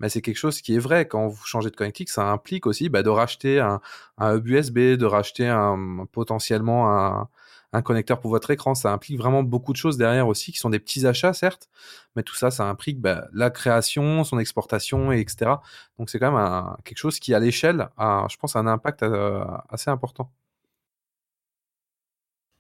Mais 0.02 0.10
c'est 0.10 0.22
quelque 0.22 0.38
chose 0.38 0.62
qui 0.62 0.76
est 0.76 0.80
vrai 0.80 1.08
quand 1.08 1.28
vous 1.30 1.46
changez 1.46 1.70
de 1.70 1.76
connectique, 1.78 2.10
ça 2.10 2.30
implique 2.30 2.68
aussi 2.68 2.90
bah, 2.90 3.04
de 3.04 3.10
racheter 3.10 3.62
un, 3.62 3.80
un 4.18 4.36
hub 4.36 4.46
USB, 4.48 4.80
de 4.98 5.06
racheter 5.06 5.48
un, 5.48 6.06
potentiellement 6.12 6.92
un, 6.92 7.30
un 7.74 7.82
connecteur 7.82 8.20
pour 8.20 8.32
votre 8.32 8.52
écran. 8.52 8.76
Ça 8.76 8.92
implique 8.94 9.18
vraiment 9.18 9.44
beaucoup 9.44 9.74
de 9.74 9.78
choses 9.78 9.98
derrière 9.98 10.28
aussi, 10.28 10.52
qui 10.52 10.60
sont 10.60 10.70
des 10.70 10.80
petits 10.80 11.06
achats 11.06 11.34
certes, 11.34 11.70
mais 12.16 12.24
tout 12.24 12.36
ça, 12.36 12.52
ça 12.52 12.66
implique 12.66 13.02
bah, 13.02 13.28
la 13.34 13.50
création, 13.50 14.24
son 14.24 14.40
exportation, 14.40 15.12
et 15.12 15.20
etc. 15.20 15.52
Donc 16.00 16.10
c'est 16.10 16.20
quand 16.20 16.32
même 16.32 16.76
quelque 16.86 16.98
chose 16.98 17.20
qui 17.20 17.34
à 17.34 17.40
l'échelle 17.40 17.90
a, 17.98 18.28
je 18.30 18.38
pense, 18.38 18.56
un 18.56 18.68
impact 18.68 19.04
euh, 19.04 19.44
assez 19.70 19.90
important. 19.90 20.32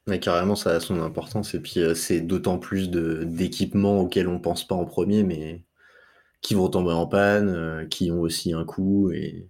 Mais 0.07 0.19
carrément, 0.19 0.55
ça 0.55 0.71
a 0.71 0.79
son 0.79 1.01
importance. 1.01 1.53
Et 1.53 1.61
puis, 1.61 1.79
euh, 1.79 1.95
c'est 1.95 2.19
d'autant 2.19 2.59
plus 2.59 2.89
d'équipements 2.89 3.99
auxquels 4.01 4.27
on 4.27 4.39
pense 4.39 4.67
pas 4.67 4.75
en 4.75 4.85
premier, 4.85 5.23
mais 5.23 5.63
qui 6.41 6.55
vont 6.55 6.69
tomber 6.69 6.91
en 6.91 7.07
panne, 7.07 7.49
euh, 7.49 7.85
qui 7.87 8.11
ont 8.11 8.19
aussi 8.21 8.53
un 8.53 8.65
coût. 8.65 9.11
Et, 9.11 9.49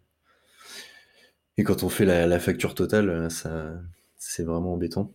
quand 1.66 1.84
on 1.84 1.90
fait 1.90 2.06
la, 2.06 2.40
facture 2.40 2.76
totale, 2.76 3.30
c'est 4.18 4.44
vraiment 4.44 4.74
embêtant. 4.74 5.14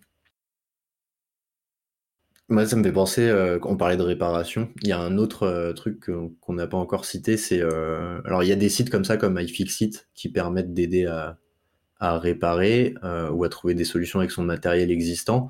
Moi, 2.50 2.66
ça 2.66 2.76
me 2.76 2.82
fait 2.82 2.92
penser, 2.92 3.30
on 3.62 3.76
parlait 3.76 3.98
de 3.98 4.02
réparation, 4.02 4.70
il 4.82 4.88
y 4.88 4.92
a 4.92 4.98
un 4.98 5.18
autre 5.18 5.72
truc 5.76 6.10
qu'on 6.40 6.52
n'a 6.54 6.66
pas 6.66 6.78
encore 6.78 7.04
cité, 7.04 7.36
c'est... 7.36 7.60
alors, 7.60 8.42
il 8.42 8.48
y 8.48 8.52
a 8.52 8.56
des 8.56 8.70
sites 8.70 8.88
comme 8.90 9.04
ça, 9.04 9.18
comme 9.18 9.38
iFixit, 9.38 10.08
qui 10.14 10.30
permettent 10.30 10.72
d'aider 10.72 11.04
à, 11.04 11.38
à 12.00 12.18
réparer 12.18 12.94
euh, 13.04 13.30
ou 13.30 13.44
à 13.44 13.48
trouver 13.48 13.74
des 13.74 13.84
solutions 13.84 14.20
avec 14.20 14.30
son 14.30 14.44
matériel 14.44 14.90
existant. 14.90 15.48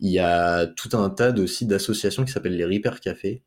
Il 0.00 0.10
y 0.12 0.18
a 0.20 0.66
tout 0.66 0.90
un 0.96 1.10
tas 1.10 1.32
de 1.32 1.46
sites 1.46 1.68
d'associations 1.68 2.24
qui 2.24 2.32
s'appellent 2.32 2.56
les 2.56 2.66
Repair 2.66 3.00
Café, 3.00 3.42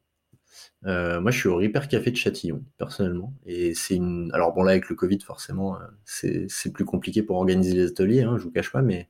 Euh, 0.85 1.19
moi, 1.21 1.31
je 1.31 1.39
suis 1.39 1.49
au 1.49 1.57
Repair 1.57 1.87
Café 1.87 2.11
de 2.11 2.15
Châtillon, 2.17 2.63
personnellement. 2.77 3.33
Et 3.45 3.73
c'est 3.73 3.95
une. 3.95 4.29
Alors, 4.33 4.53
bon, 4.53 4.63
là, 4.63 4.71
avec 4.71 4.89
le 4.89 4.95
Covid, 4.95 5.19
forcément, 5.21 5.75
euh, 5.75 5.85
c'est 6.05 6.45
c'est 6.49 6.71
plus 6.71 6.85
compliqué 6.85 7.23
pour 7.23 7.37
organiser 7.37 7.73
les 7.73 7.87
ateliers, 7.87 8.21
hein, 8.23 8.37
je 8.37 8.43
vous 8.43 8.51
cache 8.51 8.71
pas, 8.71 8.81
mais, 8.81 9.09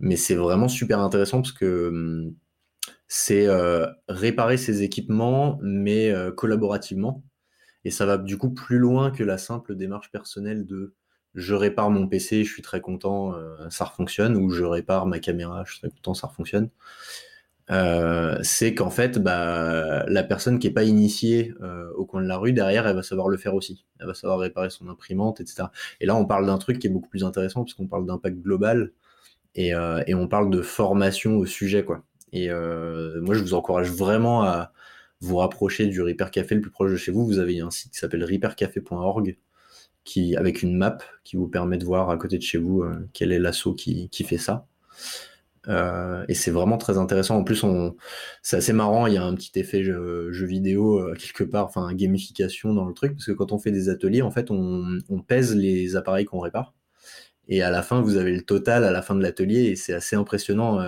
mais 0.00 0.16
c'est 0.16 0.34
vraiment 0.36 0.68
super 0.68 1.00
intéressant 1.00 1.42
parce 1.42 1.52
que 1.52 1.88
hum, 1.88 2.34
c'est 3.08 3.46
euh, 3.46 3.86
réparer 4.08 4.56
ses 4.56 4.82
équipements, 4.82 5.58
mais 5.62 6.10
euh, 6.10 6.32
collaborativement. 6.32 7.22
Et 7.84 7.90
ça 7.90 8.06
va 8.06 8.18
du 8.18 8.38
coup 8.38 8.50
plus 8.50 8.78
loin 8.78 9.10
que 9.10 9.22
la 9.24 9.38
simple 9.38 9.76
démarche 9.76 10.10
personnelle 10.10 10.66
de 10.66 10.94
je 11.34 11.54
répare 11.54 11.90
mon 11.90 12.06
PC, 12.08 12.44
je 12.44 12.52
suis 12.52 12.62
très 12.62 12.80
content, 12.80 13.34
euh, 13.34 13.68
ça 13.68 13.86
fonctionne, 13.86 14.36
ou 14.36 14.50
je 14.50 14.64
répare 14.64 15.06
ma 15.06 15.18
caméra, 15.18 15.64
je 15.66 15.72
suis 15.72 15.80
très 15.80 15.90
content, 15.90 16.14
ça 16.14 16.28
fonctionne. 16.28 16.70
Euh, 17.70 18.38
c'est 18.42 18.74
qu'en 18.74 18.90
fait, 18.90 19.18
bah, 19.18 20.04
la 20.06 20.22
personne 20.22 20.58
qui 20.58 20.68
est 20.68 20.72
pas 20.72 20.84
initiée 20.84 21.54
au 21.96 22.06
coin 22.06 22.22
de 22.22 22.28
la 22.28 22.36
rue, 22.36 22.52
derrière, 22.52 22.86
elle 22.86 22.96
va 22.96 23.02
savoir 23.02 23.28
le 23.28 23.36
faire 23.36 23.54
aussi. 23.54 23.84
Elle 24.00 24.06
va 24.06 24.14
savoir 24.14 24.38
réparer 24.38 24.70
son 24.70 24.88
imprimante, 24.88 25.40
etc. 25.40 25.64
Et 26.00 26.06
là, 26.06 26.14
on 26.16 26.26
parle 26.26 26.46
d'un 26.46 26.58
truc 26.58 26.78
qui 26.78 26.86
est 26.86 26.90
beaucoup 26.90 27.08
plus 27.08 27.24
intéressant, 27.24 27.64
puisqu'on 27.64 27.88
parle 27.88 28.06
d'impact 28.06 28.38
global, 28.38 28.92
et, 29.56 29.74
on 29.74 30.28
parle 30.28 30.50
de 30.50 30.62
formation 30.62 31.36
au 31.36 31.46
sujet, 31.46 31.84
quoi. 31.84 32.04
Et 32.34 32.50
euh, 32.50 33.20
moi, 33.22 33.34
je 33.34 33.40
vous 33.40 33.54
encourage 33.54 33.90
vraiment 33.90 34.42
à 34.42 34.72
vous 35.20 35.36
rapprocher 35.36 35.86
du 35.86 36.02
Repair 36.02 36.32
Café 36.32 36.56
le 36.56 36.60
plus 36.60 36.70
proche 36.70 36.90
de 36.90 36.96
chez 36.96 37.12
vous. 37.12 37.24
Vous 37.24 37.38
avez 37.38 37.60
un 37.60 37.70
site 37.70 37.92
qui 37.92 37.98
s'appelle 37.98 38.24
repaircafé.org, 38.24 39.38
qui, 40.02 40.36
avec 40.36 40.62
une 40.62 40.76
map 40.76 40.98
qui 41.22 41.36
vous 41.36 41.46
permet 41.46 41.78
de 41.78 41.84
voir 41.84 42.10
à 42.10 42.16
côté 42.18 42.36
de 42.36 42.42
chez 42.42 42.58
vous 42.58 42.82
euh, 42.82 43.08
quel 43.12 43.30
est 43.30 43.38
l'assaut 43.38 43.72
qui, 43.72 44.08
qui 44.10 44.24
fait 44.24 44.36
ça. 44.36 44.66
Euh, 45.68 46.24
et 46.28 46.34
c'est 46.34 46.50
vraiment 46.50 46.76
très 46.76 46.98
intéressant. 46.98 47.36
En 47.36 47.44
plus, 47.44 47.64
c'est 48.42 48.56
assez 48.56 48.72
marrant. 48.72 49.06
Il 49.06 49.14
y 49.14 49.16
a 49.16 49.24
un 49.24 49.34
petit 49.36 49.56
effet 49.60 49.84
jeu, 49.84 50.28
vidéo 50.44 51.14
quelque 51.14 51.44
part, 51.44 51.66
enfin 51.66 51.94
gamification 51.94 52.74
dans 52.74 52.84
le 52.84 52.94
truc, 52.94 53.12
parce 53.14 53.26
que 53.26 53.32
quand 53.32 53.52
on 53.52 53.60
fait 53.60 53.70
des 53.70 53.88
ateliers, 53.90 54.22
en 54.22 54.32
fait, 54.32 54.50
on, 54.50 55.00
pèse 55.26 55.54
les 55.54 55.94
appareils 55.94 56.24
qu'on 56.24 56.40
répare. 56.40 56.74
Et 57.46 57.62
à 57.62 57.70
la 57.70 57.82
fin, 57.82 58.02
vous 58.02 58.16
avez 58.16 58.34
le 58.34 58.42
total 58.42 58.82
à 58.82 58.90
la 58.90 59.02
fin 59.02 59.14
de 59.14 59.22
l'atelier, 59.22 59.66
et 59.66 59.76
c'est 59.76 59.94
assez 59.94 60.16
impressionnant. 60.16 60.80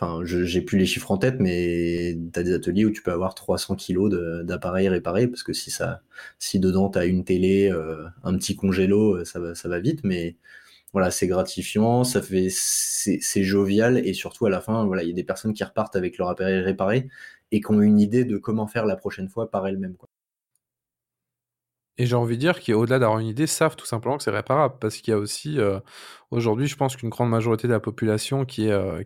Enfin, 0.00 0.20
j'ai 0.24 0.62
plus 0.62 0.78
les 0.78 0.86
chiffres 0.86 1.10
en 1.10 1.18
tête, 1.18 1.36
mais 1.40 2.16
tu 2.32 2.40
as 2.40 2.42
des 2.42 2.54
ateliers 2.54 2.86
où 2.86 2.90
tu 2.90 3.02
peux 3.02 3.12
avoir 3.12 3.34
300 3.34 3.76
kilos 3.76 4.10
d'appareils 4.44 4.88
réparés, 4.88 5.28
parce 5.28 5.42
que 5.42 5.52
si 5.52 5.70
ça, 5.70 6.02
si 6.38 6.58
dedans 6.58 6.88
tu 6.88 6.98
as 6.98 7.04
une 7.04 7.22
télé, 7.24 7.70
euh, 7.70 8.06
un 8.24 8.34
petit 8.38 8.56
congélo, 8.56 9.24
ça 9.26 9.40
va, 9.40 9.54
ça 9.54 9.68
va 9.68 9.78
vite, 9.78 10.00
mais 10.02 10.36
voilà, 10.92 11.10
c'est 11.10 11.28
gratifiant, 11.28 12.04
ça 12.04 12.22
fait, 12.22 12.48
c'est 12.50 13.42
jovial 13.44 13.98
et 13.98 14.14
surtout 14.14 14.46
à 14.46 14.50
la 14.50 14.60
fin, 14.60 14.86
voilà, 14.86 15.02
il 15.04 15.08
y 15.08 15.12
a 15.12 15.14
des 15.14 15.24
personnes 15.24 15.54
qui 15.54 15.64
repartent 15.64 15.96
avec 15.96 16.18
leur 16.18 16.30
appareil 16.30 16.60
réparé 16.60 17.08
et 17.52 17.60
qui 17.60 17.70
ont 17.72 17.82
une 17.82 18.00
idée 18.00 18.24
de 18.24 18.38
comment 18.38 18.66
faire 18.66 18.86
la 18.86 18.96
prochaine 18.96 19.28
fois 19.28 19.50
par 19.50 19.66
elles-mêmes. 19.66 19.96
Et 22.00 22.06
j'ai 22.06 22.16
envie 22.16 22.36
de 22.36 22.40
dire 22.40 22.64
qu'au-delà 22.64 22.98
d'avoir 22.98 23.18
une 23.18 23.26
idée, 23.26 23.46
savent 23.46 23.76
tout 23.76 23.84
simplement 23.84 24.16
que 24.16 24.22
c'est 24.22 24.30
réparable. 24.30 24.76
Parce 24.80 24.96
qu'il 24.96 25.12
y 25.12 25.14
a 25.14 25.18
aussi, 25.18 25.60
euh, 25.60 25.80
aujourd'hui, 26.30 26.66
je 26.66 26.74
pense 26.74 26.96
qu'une 26.96 27.10
grande 27.10 27.28
majorité 27.28 27.68
de 27.68 27.74
la 27.74 27.78
population 27.78 28.46
qui 28.46 28.70
euh, 28.70 29.02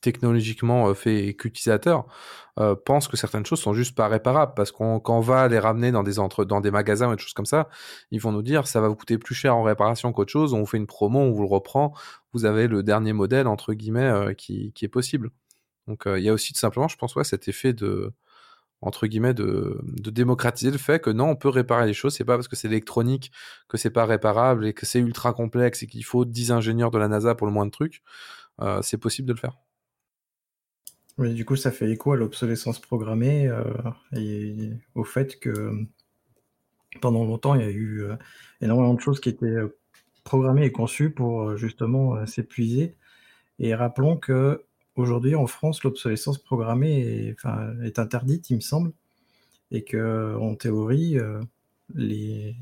technologiquement 0.00 0.88
euh, 0.88 0.94
fait 0.94 1.34
qu'utilisateur 1.34 2.06
pense 2.84 3.08
que 3.08 3.16
certaines 3.16 3.44
choses 3.44 3.60
sont 3.60 3.74
juste 3.74 3.94
pas 3.94 4.08
réparables. 4.08 4.54
Parce 4.56 4.72
qu'on 4.72 5.00
quand 5.00 5.18
on 5.18 5.20
va 5.20 5.48
les 5.48 5.58
ramener 5.58 5.92
dans 5.92 6.02
des 6.02 6.18
entre 6.18 6.46
dans 6.46 6.62
des 6.62 6.70
magasins 6.70 7.10
ou 7.10 7.14
des 7.14 7.22
choses 7.22 7.34
comme 7.34 7.44
ça, 7.44 7.68
ils 8.10 8.20
vont 8.20 8.32
nous 8.32 8.42
dire 8.42 8.66
ça 8.66 8.80
va 8.80 8.88
vous 8.88 8.96
coûter 8.96 9.18
plus 9.18 9.34
cher 9.34 9.54
en 9.54 9.62
réparation 9.62 10.10
qu'autre 10.12 10.32
chose. 10.32 10.54
On 10.54 10.60
vous 10.60 10.66
fait 10.66 10.78
une 10.78 10.86
promo, 10.86 11.20
on 11.20 11.32
vous 11.32 11.42
le 11.42 11.48
reprend. 11.48 11.92
Vous 12.32 12.46
avez 12.46 12.68
le 12.68 12.82
dernier 12.82 13.12
modèle 13.12 13.48
entre 13.48 13.74
guillemets 13.74 14.34
qui, 14.36 14.72
est 14.80 14.88
possible. 14.88 15.30
Donc 15.88 16.04
il 16.06 16.22
y 16.22 16.30
a 16.30 16.32
aussi 16.32 16.54
tout 16.54 16.58
simplement, 16.58 16.88
je 16.88 16.96
pense, 16.96 17.14
ouais, 17.16 17.24
cet 17.24 17.48
effet 17.48 17.74
de 17.74 18.14
entre 18.82 19.06
guillemets 19.06 19.34
de, 19.34 19.80
démocratiser 20.10 20.70
le 20.70 20.78
fait 20.78 21.00
que 21.00 21.10
non 21.10 21.30
on 21.30 21.36
peut 21.36 21.48
réparer 21.48 21.86
les 21.86 21.92
choses 21.92 22.14
c'est 22.14 22.24
pas 22.24 22.36
parce 22.36 22.48
que 22.48 22.56
c'est 22.56 22.68
électronique 22.68 23.30
que 23.68 23.76
c'est 23.76 23.90
pas 23.90 24.06
réparable 24.06 24.66
et 24.66 24.72
que 24.72 24.86
c'est 24.86 25.00
ultra 25.00 25.32
complexe 25.32 25.82
et 25.82 25.86
qu'il 25.86 26.04
faut 26.04 26.24
10 26.24 26.52
ingénieurs 26.52 26.90
de 26.90 26.98
la 26.98 27.08
NASA 27.08 27.34
pour 27.34 27.46
le 27.46 27.52
moins 27.52 27.66
de 27.66 27.70
trucs 27.70 28.02
euh, 28.60 28.80
c'est 28.82 28.98
possible 28.98 29.28
de 29.28 29.32
le 29.32 29.38
faire. 29.38 29.56
Oui 31.18 31.34
du 31.34 31.44
coup 31.44 31.56
ça 31.56 31.70
fait 31.70 31.90
écho 31.90 32.12
à 32.12 32.16
l'obsolescence 32.16 32.78
programmée 32.78 33.46
euh, 33.48 33.64
et 34.16 34.70
au 34.94 35.04
fait 35.04 35.38
que 35.38 35.86
pendant 37.00 37.24
longtemps 37.24 37.54
il 37.54 37.60
y 37.60 37.64
a 37.64 37.70
eu 37.70 38.02
euh, 38.02 38.16
énormément 38.60 38.94
de 38.94 39.00
choses 39.00 39.20
qui 39.20 39.28
étaient 39.28 39.46
euh, 39.46 39.78
programmées 40.24 40.64
et 40.64 40.72
conçues 40.72 41.10
pour 41.10 41.42
euh, 41.42 41.56
justement 41.56 42.26
s'épuiser. 42.26 42.96
Et 43.58 43.74
rappelons 43.74 44.16
que 44.16 44.64
Aujourd'hui, 45.00 45.34
en 45.34 45.46
France, 45.46 45.82
l'obsolescence 45.82 46.36
programmée 46.36 47.00
est, 47.00 47.32
enfin, 47.32 47.72
est 47.82 47.98
interdite, 47.98 48.50
il 48.50 48.56
me 48.56 48.60
semble, 48.60 48.92
et 49.70 49.82
que 49.82 50.36
en 50.36 50.54
théorie, 50.56 51.18
euh, 51.18 51.40
les, 51.94 52.54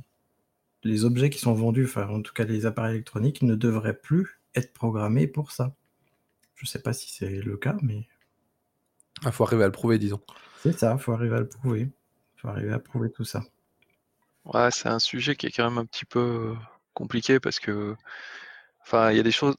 les 0.85 1.05
objets 1.05 1.31
qui 1.31 1.41
sont 1.41 1.53
vendus, 1.53 1.87
enfin, 1.87 2.07
en 2.09 2.23
tout 2.23 2.33
cas 2.33 2.45
les 2.45 2.65
appareils 2.65 2.95
électroniques, 2.95 3.43
ne 3.43 3.57
devraient 3.57 3.99
plus 3.99 4.41
être 4.55 4.73
programmés 4.73 5.27
pour 5.27 5.51
ça. 5.51 5.75
Je 6.55 6.65
ne 6.65 6.69
sais 6.69 6.81
pas 6.81 6.93
si 6.93 7.11
c'est 7.11 7.41
le 7.41 7.57
cas, 7.57 7.77
mais. 7.83 8.07
Il 9.23 9.27
ah, 9.27 9.33
faut 9.33 9.43
arriver 9.43 9.65
à 9.65 9.67
le 9.67 9.73
prouver, 9.73 9.99
disons. 9.99 10.21
C'est 10.63 10.79
ça, 10.79 10.95
il 10.97 11.03
faut 11.03 11.13
arriver 11.13 11.35
à 11.35 11.41
le 11.41 11.49
prouver. 11.49 11.81
Il 12.37 12.41
faut 12.41 12.49
arriver 12.49 12.73
à 12.73 12.79
prouver 12.79 13.11
tout 13.11 13.25
ça. 13.25 13.43
Ouais, 14.45 14.71
c'est 14.71 14.89
un 14.89 15.01
sujet 15.01 15.35
qui 15.35 15.47
est 15.47 15.51
quand 15.51 15.69
même 15.69 15.79
un 15.79 15.87
petit 15.87 16.05
peu 16.05 16.55
compliqué 16.95 17.41
parce 17.41 17.59
que, 17.59 17.97
enfin, 18.83 19.11
il 19.11 19.17
y 19.17 19.21
a 19.21 19.25
des 19.25 19.33
choses, 19.33 19.57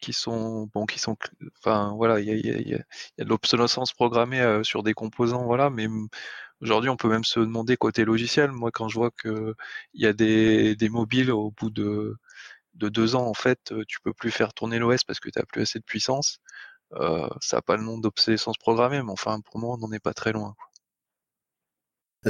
qui 0.00 0.12
sont 0.12 0.68
bon 0.72 0.86
qui 0.86 0.98
sont 0.98 1.16
enfin 1.58 1.92
voilà 1.96 2.20
il 2.20 2.28
y 2.28 2.74
a, 2.74 2.78
de 3.18 3.28
l'obsolescence 3.28 3.92
programmée 3.92 4.40
euh, 4.40 4.62
sur 4.62 4.82
des 4.82 4.94
composants 4.94 5.44
voilà 5.44 5.70
mais 5.70 5.88
aujourd'hui 6.60 6.90
on 6.90 6.96
peut 6.96 7.08
même 7.08 7.24
se 7.24 7.40
demander 7.40 7.76
côté 7.76 8.04
logiciel. 8.04 8.52
Moi 8.52 8.70
quand 8.72 8.88
je 8.88 8.98
vois 8.98 9.10
que 9.10 9.54
il 9.94 10.02
y 10.02 10.06
a 10.06 10.12
des, 10.12 10.76
des 10.76 10.88
mobiles 10.88 11.30
au 11.30 11.50
bout 11.52 11.70
de 11.70 12.16
de 12.74 12.88
deux 12.88 13.16
ans 13.16 13.26
en 13.26 13.34
fait 13.34 13.72
tu 13.88 14.00
peux 14.02 14.12
plus 14.14 14.30
faire 14.30 14.54
tourner 14.54 14.78
l'OS 14.78 15.04
parce 15.04 15.20
que 15.20 15.30
tu 15.30 15.38
as 15.38 15.46
plus 15.46 15.62
assez 15.62 15.78
de 15.80 15.84
puissance 15.84 16.40
euh, 16.94 17.28
ça 17.40 17.58
n'a 17.58 17.62
pas 17.62 17.76
le 17.76 17.84
nom 17.84 17.98
d'obsolescence 17.98 18.58
programmée 18.58 19.02
mais 19.02 19.10
enfin 19.12 19.40
pour 19.40 19.58
moi 19.60 19.74
on 19.76 19.78
n'en 19.78 19.92
est 19.92 20.00
pas 20.00 20.14
très 20.14 20.32
loin 20.32 20.54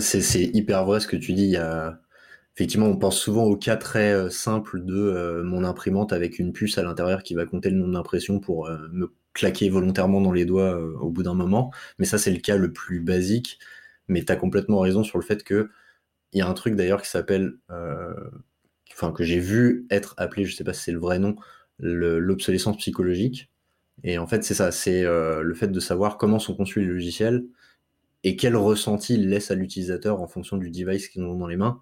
c'est 0.01 0.45
hyper 0.45 0.85
vrai 0.85 1.01
ce 1.01 1.07
que 1.07 1.17
tu 1.17 1.33
dis 1.35 1.45
il 1.45 1.51
y 1.51 1.57
a 1.57 2.01
effectivement, 2.59 2.87
on 2.87 2.97
pense 2.97 3.21
souvent 3.21 3.44
au 3.44 3.57
cas 3.57 3.77
très 3.77 4.12
euh, 4.12 4.31
simple 4.31 4.85
de 4.85 4.97
euh, 4.97 5.44
mon 5.44 5.62
imprimante 5.62 6.12
avec 6.12 6.40
une 6.40 6.53
puce 6.53 6.77
à 6.77 6.83
l'intérieur 6.83 7.23
qui 7.23 7.35
va 7.35 7.47
compter 7.47 7.71
le 7.71 7.77
nombre 7.77 7.92
d'impressions 7.92 8.40
pour 8.40 8.66
euh, 8.66 8.88
me 8.90 9.14
claquer 9.33 9.68
volontairement 9.71 10.21
dans 10.21 10.33
les 10.33 10.44
doigts 10.44 10.77
au 11.01 11.09
bout 11.11 11.23
d'un 11.23 11.35
moment. 11.35 11.73
Mais 12.01 12.05
ça, 12.05 12.18
c'est 12.18 12.33
le 12.33 12.40
cas 12.40 12.57
le 12.57 12.73
plus 12.73 12.99
basique. 12.99 13.61
Mais 14.09 14.25
tu 14.25 14.37
complètement 14.37 14.81
raison 14.81 15.05
sur 15.05 15.18
le 15.18 15.25
fait 15.25 15.44
que 15.44 15.71
il 16.33 16.38
y 16.40 16.42
a 16.42 16.49
un 16.49 16.55
truc 16.55 16.75
d'ailleurs 16.75 17.01
qui 17.01 17.09
s'appelle, 17.09 17.55
enfin 18.90 19.12
que 19.12 19.23
j'ai 19.23 19.38
vu 19.38 19.87
être 19.90 20.14
appelé, 20.18 20.44
je 20.44 20.57
sais 20.57 20.64
pas 20.64 20.73
si 20.73 20.85
c'est 20.85 20.92
le 20.92 20.99
vrai 20.99 21.18
nom, 21.21 21.37
l'obsolescence 21.79 22.79
psychologique. 22.79 23.51
Et 24.03 24.18
en 24.18 24.27
fait, 24.27 24.42
c'est 24.44 24.55
ça, 24.55 24.73
c'est 24.73 25.05
le 25.05 25.55
fait 25.55 25.68
de 25.68 25.81
savoir 25.81 26.18
comment 26.18 26.38
sont 26.40 26.57
conçus 26.57 26.81
les 26.81 26.87
logiciels 26.87 27.44
et 28.25 28.37
quel 28.37 28.57
ressenti 28.57 29.14
ils 29.14 29.29
laissent 29.29 29.53
à 29.53 29.55
l'utilisateur 29.55 30.21
en 30.21 30.27
fonction 30.27 30.57
du 30.57 30.71
device 30.71 31.09
qu'ils 31.09 31.23
ont 31.23 31.37
dans 31.37 31.47
les 31.47 31.57
mains 31.57 31.81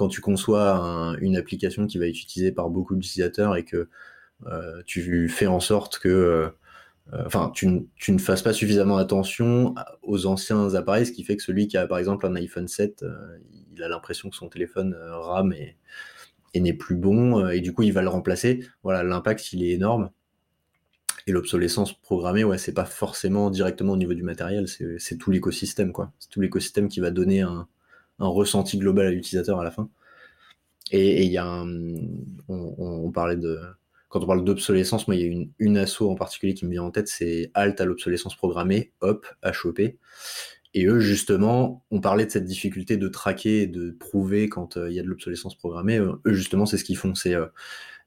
quand 0.00 0.08
tu 0.08 0.22
conçois 0.22 0.70
un, 0.70 1.18
une 1.18 1.36
application 1.36 1.86
qui 1.86 1.98
va 1.98 2.06
être 2.06 2.18
utilisée 2.18 2.52
par 2.52 2.70
beaucoup 2.70 2.94
d'utilisateurs 2.94 3.54
et 3.54 3.66
que 3.66 3.90
euh, 4.46 4.82
tu 4.86 5.28
fais 5.28 5.46
en 5.46 5.60
sorte 5.60 5.98
que 5.98 6.08
euh, 7.12 7.22
enfin, 7.26 7.52
tu, 7.54 7.66
ne 7.66 8.18
fasses 8.18 8.40
pas 8.40 8.54
suffisamment 8.54 8.96
attention 8.96 9.74
aux 10.00 10.24
anciens 10.24 10.74
appareils, 10.74 11.04
ce 11.04 11.12
qui 11.12 11.22
fait 11.22 11.36
que 11.36 11.42
celui 11.42 11.68
qui 11.68 11.76
a 11.76 11.86
par 11.86 11.98
exemple 11.98 12.24
un 12.26 12.34
iPhone 12.34 12.66
7, 12.66 13.02
euh, 13.02 13.36
il 13.74 13.82
a 13.82 13.88
l'impression 13.88 14.30
que 14.30 14.36
son 14.36 14.48
téléphone 14.48 14.94
euh, 14.94 15.18
rame 15.18 15.52
et, 15.52 15.76
et 16.54 16.60
n'est 16.60 16.72
plus 16.72 16.96
bon, 16.96 17.46
et 17.50 17.60
du 17.60 17.74
coup 17.74 17.82
il 17.82 17.92
va 17.92 18.00
le 18.00 18.08
remplacer. 18.08 18.66
Voilà, 18.82 19.02
l'impact 19.02 19.52
il 19.52 19.62
est 19.62 19.72
énorme. 19.72 20.08
Et 21.26 21.32
l'obsolescence 21.32 21.92
programmée, 21.92 22.42
ouais, 22.44 22.56
c'est 22.56 22.72
pas 22.72 22.86
forcément 22.86 23.50
directement 23.50 23.92
au 23.92 23.98
niveau 23.98 24.14
du 24.14 24.22
matériel, 24.22 24.66
c'est 24.66 25.18
tout 25.18 25.30
l'écosystème, 25.30 25.92
quoi. 25.92 26.10
C'est 26.18 26.30
tout 26.30 26.40
l'écosystème 26.40 26.88
qui 26.88 27.00
va 27.00 27.10
donner 27.10 27.42
un, 27.42 27.68
un 28.20 28.28
ressenti 28.28 28.78
global 28.78 29.06
à 29.06 29.10
l'utilisateur 29.10 29.58
à 29.58 29.64
la 29.64 29.70
fin. 29.70 29.88
Et 30.92 31.24
il 31.24 31.30
y 31.30 31.38
a 31.38 31.64
on, 32.48 33.10
parlait 33.12 33.36
de, 33.36 33.58
quand 34.08 34.22
on 34.22 34.26
parle 34.26 34.44
d'obsolescence, 34.44 35.06
moi 35.06 35.14
il 35.14 35.20
y 35.20 35.24
a 35.24 35.26
une, 35.26 35.50
une 35.58 35.76
asso 35.76 36.02
en 36.02 36.16
particulier 36.16 36.54
qui 36.54 36.66
me 36.66 36.72
vient 36.72 36.82
en 36.82 36.90
tête, 36.90 37.08
c'est 37.08 37.50
Alt 37.54 37.80
à 37.80 37.84
l'obsolescence 37.84 38.36
programmée, 38.36 38.92
HOP, 39.00 39.26
HOP. 39.44 39.80
Et 40.72 40.86
eux, 40.86 41.00
justement, 41.00 41.84
on 41.90 42.00
parlait 42.00 42.26
de 42.26 42.30
cette 42.30 42.44
difficulté 42.44 42.96
de 42.96 43.08
traquer 43.08 43.62
et 43.62 43.66
de 43.66 43.90
prouver 43.90 44.48
quand 44.48 44.76
euh, 44.76 44.88
il 44.88 44.94
y 44.94 45.00
a 45.00 45.02
de 45.02 45.08
l'obsolescence 45.08 45.56
programmée. 45.56 45.98
Eux, 45.98 46.20
justement, 46.26 46.64
c'est 46.64 46.78
ce 46.78 46.84
qu'ils 46.84 46.96
font. 46.96 47.14
C'est 47.16 47.34
euh, 47.34 47.46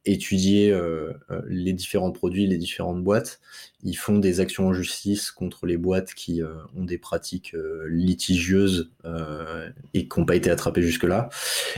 étudier 0.06 0.72
euh, 0.72 1.14
euh, 1.32 1.42
les 1.48 1.74
différents 1.74 2.12
produits, 2.12 2.46
les 2.48 2.58
différentes 2.58 3.04
boîtes. 3.04 3.40
Ils 3.84 3.96
font 3.96 4.20
des 4.20 4.40
actions 4.40 4.68
en 4.68 4.74
justice 4.74 5.32
contre 5.32 5.66
les 5.66 5.78
boîtes 5.78 6.14
qui 6.14 6.42
euh, 6.42 6.56
ont 6.76 6.84
des 6.84 6.98
pratiques 6.98 7.56
litigieuses 7.88 8.92
et 9.94 10.08
qui 10.08 10.20
n'ont 10.20 10.26
pas 10.26 10.36
été 10.36 10.50
attrapées 10.50 10.82
jusque-là. 10.82 11.30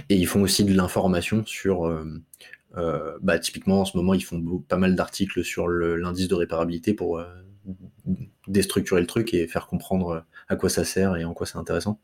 Et 0.09 0.15
ils 0.15 0.27
font 0.27 0.41
aussi 0.41 0.63
de 0.63 0.73
l'information 0.73 1.45
sur... 1.45 1.91
bah, 3.21 3.39
typiquement, 3.39 3.81
en 3.81 3.85
ce 3.85 3.97
moment, 3.97 4.13
ils 4.13 4.23
font 4.23 4.41
pas 4.67 4.77
mal 4.77 4.95
d'articles 4.95 5.43
sur 5.43 5.67
l'indice 5.67 6.27
de 6.27 6.35
réparabilité 6.35 6.93
pour 6.93 7.23
déstructurer 8.47 9.01
le 9.01 9.07
truc 9.07 9.33
et 9.33 9.47
faire 9.47 9.67
comprendre 9.67 10.25
à 10.47 10.55
quoi 10.55 10.69
ça 10.69 10.83
sert 10.83 11.15
et 11.15 11.25
en 11.25 11.33
quoi 11.33 11.47
c'est 11.47 11.57
intéressant. 11.57 11.99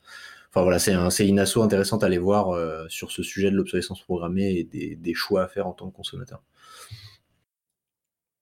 Enfin 0.51 0.63
voilà, 0.63 0.79
c'est 0.79 0.93
un, 0.93 1.09
une 1.09 1.39
asso 1.39 1.57
intéressante 1.57 2.03
à 2.03 2.07
aller 2.07 2.17
voir 2.17 2.57
sur 2.89 3.11
ce 3.11 3.23
sujet 3.23 3.49
de 3.51 3.55
l'obsolescence 3.55 4.01
programmée 4.01 4.67
et 4.71 4.95
des, 4.95 5.13
choix 5.13 5.43
à 5.43 5.47
faire 5.47 5.65
en 5.67 5.71
tant 5.71 5.89
que 5.89 5.95
consommateur. 5.95 6.41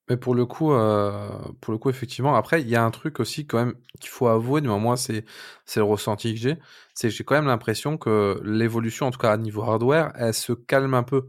Mais 0.10 0.18
pour 0.18 0.34
le 0.34 0.46
coup, 0.48 0.74
euh, 0.74 1.30
pour 1.62 1.72
le 1.72 1.78
coup, 1.78 1.90
effectivement, 1.90 2.36
après, 2.36 2.62
il 2.62 2.68
y 2.70 2.76
a 2.76 2.84
un 2.84 2.90
truc 2.90 3.20
aussi 3.20 3.46
quand 3.46 3.60
même 3.60 3.76
qu'il 4.00 4.10
faut 4.10 4.28
avouer, 4.28 4.60
moi, 4.62 4.98
c'est 4.98 5.24
c'est 5.66 5.80
le 5.80 5.84
ressenti 5.84 6.34
que 6.34 6.40
j'ai, 6.40 6.58
c'est 6.96 7.10
que 7.10 7.14
j'ai 7.14 7.24
quand 7.24 7.36
même 7.36 7.46
l'impression 7.46 7.98
que 7.98 8.42
l'évolution, 8.44 9.06
en 9.06 9.12
tout 9.12 9.20
cas 9.20 9.32
à 9.32 9.38
niveau 9.38 9.62
hardware, 9.62 10.12
elle 10.16 10.34
se 10.34 10.54
calme 10.54 10.96
un 10.96 11.04
peu. 11.04 11.28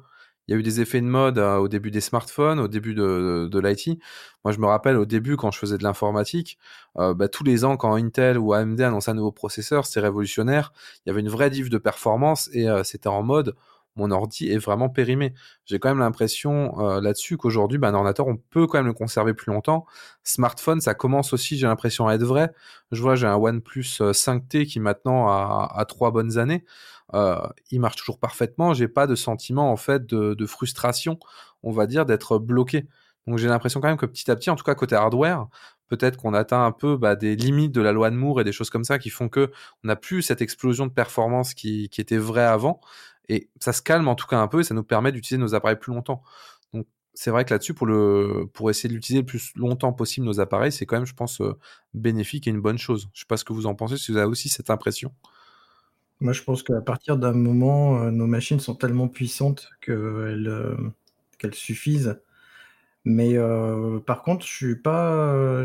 Il 0.50 0.54
y 0.54 0.56
a 0.56 0.58
eu 0.58 0.62
des 0.64 0.80
effets 0.80 1.00
de 1.00 1.06
mode 1.06 1.38
euh, 1.38 1.58
au 1.58 1.68
début 1.68 1.92
des 1.92 2.00
smartphones, 2.00 2.58
au 2.58 2.66
début 2.68 2.92
de, 2.92 3.58
l'IT. 3.58 4.00
Moi, 4.44 4.52
je 4.52 4.58
me 4.58 4.66
rappelle 4.66 4.96
au 4.96 5.06
début, 5.06 5.36
quand 5.36 5.52
je 5.52 5.58
faisais 5.58 5.78
de 5.78 5.84
l'informatique, 5.84 6.58
euh, 6.98 7.14
bah, 7.14 7.28
tous 7.28 7.44
les 7.44 7.64
ans, 7.64 7.76
quand 7.76 7.94
Intel 7.94 8.36
ou 8.36 8.52
AMD 8.52 8.80
annonçaient 8.80 9.12
un 9.12 9.14
nouveau 9.14 9.32
processeur, 9.32 9.86
c'était 9.86 10.00
révolutionnaire. 10.00 10.72
Il 11.06 11.08
y 11.08 11.12
avait 11.12 11.20
une 11.20 11.28
vraie 11.28 11.50
diff 11.50 11.70
de 11.70 11.78
performance 11.78 12.50
et 12.52 12.66
c'était 12.82 13.08
en 13.08 13.22
mode 13.22 13.54
mon 13.96 14.10
ordi 14.10 14.50
est 14.50 14.58
vraiment 14.58 14.88
périmé. 14.88 15.34
J'ai 15.66 15.78
quand 15.78 15.88
même 15.88 15.98
l'impression 15.98 16.80
euh, 16.80 17.00
là-dessus 17.00 17.36
qu'aujourd'hui, 17.36 17.78
bah, 17.78 17.88
un 17.88 17.94
ordinateur, 17.94 18.26
on 18.26 18.36
peut 18.36 18.66
quand 18.66 18.78
même 18.78 18.86
le 18.86 18.92
conserver 18.92 19.34
plus 19.34 19.52
longtemps. 19.52 19.84
Smartphone, 20.24 20.80
ça 20.80 20.94
commence 20.94 21.32
aussi, 21.32 21.58
j'ai 21.58 21.66
l'impression, 21.66 22.08
à 22.08 22.14
être 22.14 22.22
vrai. 22.22 22.52
Je 22.92 23.02
vois, 23.02 23.14
j'ai 23.14 23.26
un 23.26 23.36
OnePlus 23.36 24.00
5T 24.00 24.62
euh, 24.62 24.64
qui 24.64 24.80
maintenant 24.80 25.28
a, 25.28 25.84
trois 25.88 26.10
bonnes 26.10 26.38
années. 26.38 26.64
Euh, 27.14 27.46
il 27.70 27.80
marche 27.80 27.96
toujours 27.96 28.18
parfaitement. 28.18 28.74
J'ai 28.74 28.88
pas 28.88 29.06
de 29.06 29.14
sentiment 29.14 29.72
en 29.72 29.76
fait 29.76 30.06
de, 30.06 30.46
frustration, 30.46 31.18
on 31.62 31.72
va 31.72 31.86
dire, 31.86 32.06
d'être 32.06 32.38
bloqué. 32.38 32.86
Donc 33.26 33.38
j'ai 33.38 33.48
l'impression 33.48 33.80
quand 33.80 33.88
même 33.88 33.96
que 33.96 34.06
petit 34.06 34.30
à 34.30 34.36
petit, 34.36 34.50
en 34.50 34.56
tout 34.56 34.64
cas 34.64 34.74
côté 34.74 34.94
hardware, 34.94 35.46
peut-être 35.88 36.16
qu'on 36.16 36.34
atteint 36.34 36.64
un 36.64 36.72
peu 36.72 36.96
bah, 36.96 37.16
des 37.16 37.36
limites 37.36 37.72
de 37.72 37.80
la 37.80 37.92
loi 37.92 38.10
de 38.10 38.16
Moore 38.16 38.40
et 38.40 38.44
des 38.44 38.52
choses 38.52 38.70
comme 38.70 38.84
ça 38.84 38.98
qui 38.98 39.10
font 39.10 39.28
que 39.28 39.50
on 39.84 39.88
n'a 39.88 39.96
plus 39.96 40.22
cette 40.22 40.40
explosion 40.42 40.86
de 40.86 40.92
performance 40.92 41.54
qui, 41.54 41.90
était 41.98 42.16
vraie 42.16 42.44
avant. 42.44 42.80
Et 43.28 43.50
ça 43.60 43.72
se 43.72 43.82
calme 43.82 44.08
en 44.08 44.14
tout 44.14 44.26
cas 44.26 44.38
un 44.38 44.48
peu 44.48 44.60
et 44.60 44.64
ça 44.64 44.74
nous 44.74 44.82
permet 44.82 45.12
d'utiliser 45.12 45.40
nos 45.40 45.54
appareils 45.54 45.78
plus 45.78 45.92
longtemps. 45.92 46.22
Donc 46.72 46.86
c'est 47.14 47.30
vrai 47.30 47.44
que 47.44 47.52
là-dessus, 47.52 47.74
pour, 47.74 47.88
pour 48.52 48.70
essayer 48.70 48.88
d'utiliser 48.92 49.22
le 49.22 49.26
plus 49.26 49.52
longtemps 49.56 49.92
possible 49.92 50.26
nos 50.26 50.40
appareils, 50.40 50.72
c'est 50.72 50.86
quand 50.86 50.96
même, 50.96 51.06
je 51.06 51.14
pense, 51.14 51.40
euh, 51.40 51.56
bénéfique 51.94 52.46
et 52.46 52.50
une 52.50 52.60
bonne 52.60 52.78
chose. 52.78 53.02
Je 53.12 53.18
ne 53.18 53.20
sais 53.20 53.26
pas 53.28 53.36
ce 53.36 53.44
que 53.44 53.52
vous 53.52 53.66
en 53.66 53.74
pensez, 53.74 53.98
si 53.98 54.10
vous 54.12 54.18
avez 54.18 54.26
aussi 54.26 54.48
cette 54.48 54.70
impression. 54.70 55.12
Moi, 56.20 56.32
je 56.32 56.42
pense 56.42 56.62
qu'à 56.62 56.80
partir 56.80 57.16
d'un 57.18 57.32
moment, 57.32 58.02
euh, 58.02 58.10
nos 58.10 58.26
machines 58.26 58.60
sont 58.60 58.74
tellement 58.74 59.08
puissantes 59.08 59.70
qu'elles 59.80 60.48
euh, 60.48 60.76
qu'elles 61.38 61.54
suffisent. 61.54 62.20
Mais 63.04 63.36
par 64.06 64.22
contre, 64.22 64.46
je 64.46 64.52
suis 64.52 64.76
pas, 64.76 65.64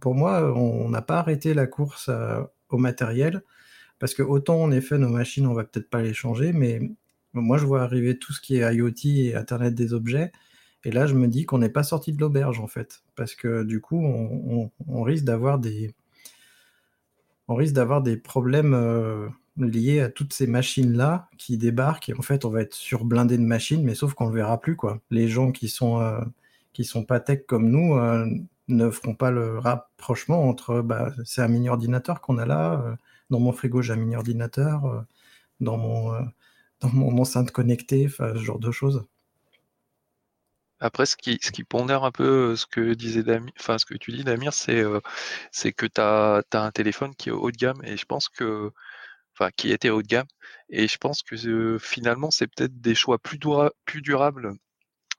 pour 0.00 0.14
moi, 0.14 0.52
on 0.56 0.88
n'a 0.88 1.02
pas 1.02 1.18
arrêté 1.18 1.54
la 1.54 1.66
course 1.66 2.08
au 2.70 2.78
matériel. 2.78 3.42
Parce 4.00 4.14
que 4.14 4.22
autant 4.22 4.62
en 4.62 4.72
effet 4.72 4.98
nos 4.98 5.10
machines, 5.10 5.46
on 5.46 5.54
va 5.54 5.64
peut-être 5.64 5.90
pas 5.90 6.02
les 6.02 6.14
changer, 6.14 6.52
mais 6.52 6.80
moi 7.34 7.58
je 7.58 7.66
vois 7.66 7.82
arriver 7.82 8.18
tout 8.18 8.32
ce 8.32 8.40
qui 8.40 8.56
est 8.56 8.74
IoT 8.74 8.94
et 9.04 9.34
Internet 9.36 9.74
des 9.74 9.92
objets, 9.94 10.32
et 10.84 10.90
là 10.90 11.06
je 11.06 11.14
me 11.14 11.28
dis 11.28 11.46
qu'on 11.46 11.58
n'est 11.58 11.70
pas 11.70 11.82
sorti 11.84 12.12
de 12.12 12.20
l'auberge 12.20 12.60
en 12.60 12.66
fait, 12.66 13.02
parce 13.16 13.34
que 13.34 13.62
du 13.64 13.80
coup 13.80 14.02
on, 14.02 15.02
risque 15.02 15.24
d'avoir 15.24 15.58
des 15.58 15.94
on 17.50 17.56
risque 17.56 17.74
d'avoir 17.74 18.00
des 18.00 18.16
problèmes 18.16 18.74
euh, 18.74 19.28
liés 19.56 20.00
à 20.00 20.08
toutes 20.08 20.32
ces 20.32 20.46
machines 20.46 20.96
là 20.96 21.28
qui 21.36 21.58
débarquent 21.58 22.08
et 22.08 22.14
en 22.14 22.22
fait 22.22 22.44
on 22.44 22.50
va 22.50 22.62
être 22.62 22.74
surblindé 22.74 23.36
de 23.38 23.42
machines, 23.42 23.82
mais 23.84 23.94
sauf 23.96 24.14
qu'on 24.14 24.28
le 24.28 24.34
verra 24.34 24.60
plus 24.60 24.76
quoi. 24.76 25.00
Les 25.10 25.28
gens 25.28 25.52
qui 25.52 25.68
sont 25.68 26.00
euh, 26.00 26.20
sont 26.82 27.04
pas 27.04 27.20
tech 27.20 27.40
comme 27.46 27.68
nous 27.68 27.96
euh, 27.96 28.26
ne 28.68 28.90
feront 28.90 29.14
pas 29.14 29.30
le 29.30 29.58
rapprochement 29.58 30.48
entre 30.48 30.80
bah, 30.80 31.12
c'est 31.24 31.42
un 31.42 31.48
mini 31.48 31.68
ordinateur 31.68 32.20
qu'on 32.22 32.38
a 32.38 32.46
là 32.46 32.96
dans 33.30 33.40
mon 33.40 33.52
frigo, 33.52 33.82
j'ai 33.82 33.92
un 33.92 33.96
mini 33.96 34.16
ordinateur, 34.16 35.04
dans 35.60 35.76
mon, 35.76 37.18
enceinte 37.18 37.50
connectée, 37.52 38.08
ce 38.08 38.36
genre 38.38 38.58
de 38.58 38.70
choses. 38.70 39.04
Après, 40.80 41.06
ce 41.06 41.16
qui, 41.16 41.38
ce 41.42 41.50
qui 41.52 41.64
pondère 41.64 42.04
un 42.04 42.10
peu 42.12 42.52
euh, 42.52 42.56
ce 42.56 42.66
que 42.66 42.94
disait 42.94 43.22
Damir, 43.22 43.52
enfin 43.58 43.78
ce 43.78 43.84
que 43.86 43.94
tu 43.94 44.12
dis 44.12 44.24
Damir, 44.24 44.52
c'est 44.54 44.82
c'est 45.52 45.72
que 45.72 45.86
tu 45.86 46.00
as, 46.00 46.42
un 46.52 46.70
téléphone 46.72 47.14
qui 47.16 47.28
est 47.30 47.32
haut 47.32 47.50
de 47.50 47.56
gamme 47.56 47.80
et 47.84 47.96
je 47.96 48.04
pense 48.06 48.28
que 48.28 48.70
enfin 49.34 49.50
qui 49.56 49.72
était 49.72 49.90
haut 49.90 50.02
de 50.02 50.08
gamme 50.08 50.26
et 50.70 50.88
je 50.88 50.98
pense 50.98 51.22
que 51.22 51.78
finalement 51.80 52.30
c'est 52.30 52.46
peut-être 52.48 52.80
des 52.80 52.94
choix 52.94 53.18
plus, 53.18 53.38
plus 53.84 54.02
durables 54.02 54.54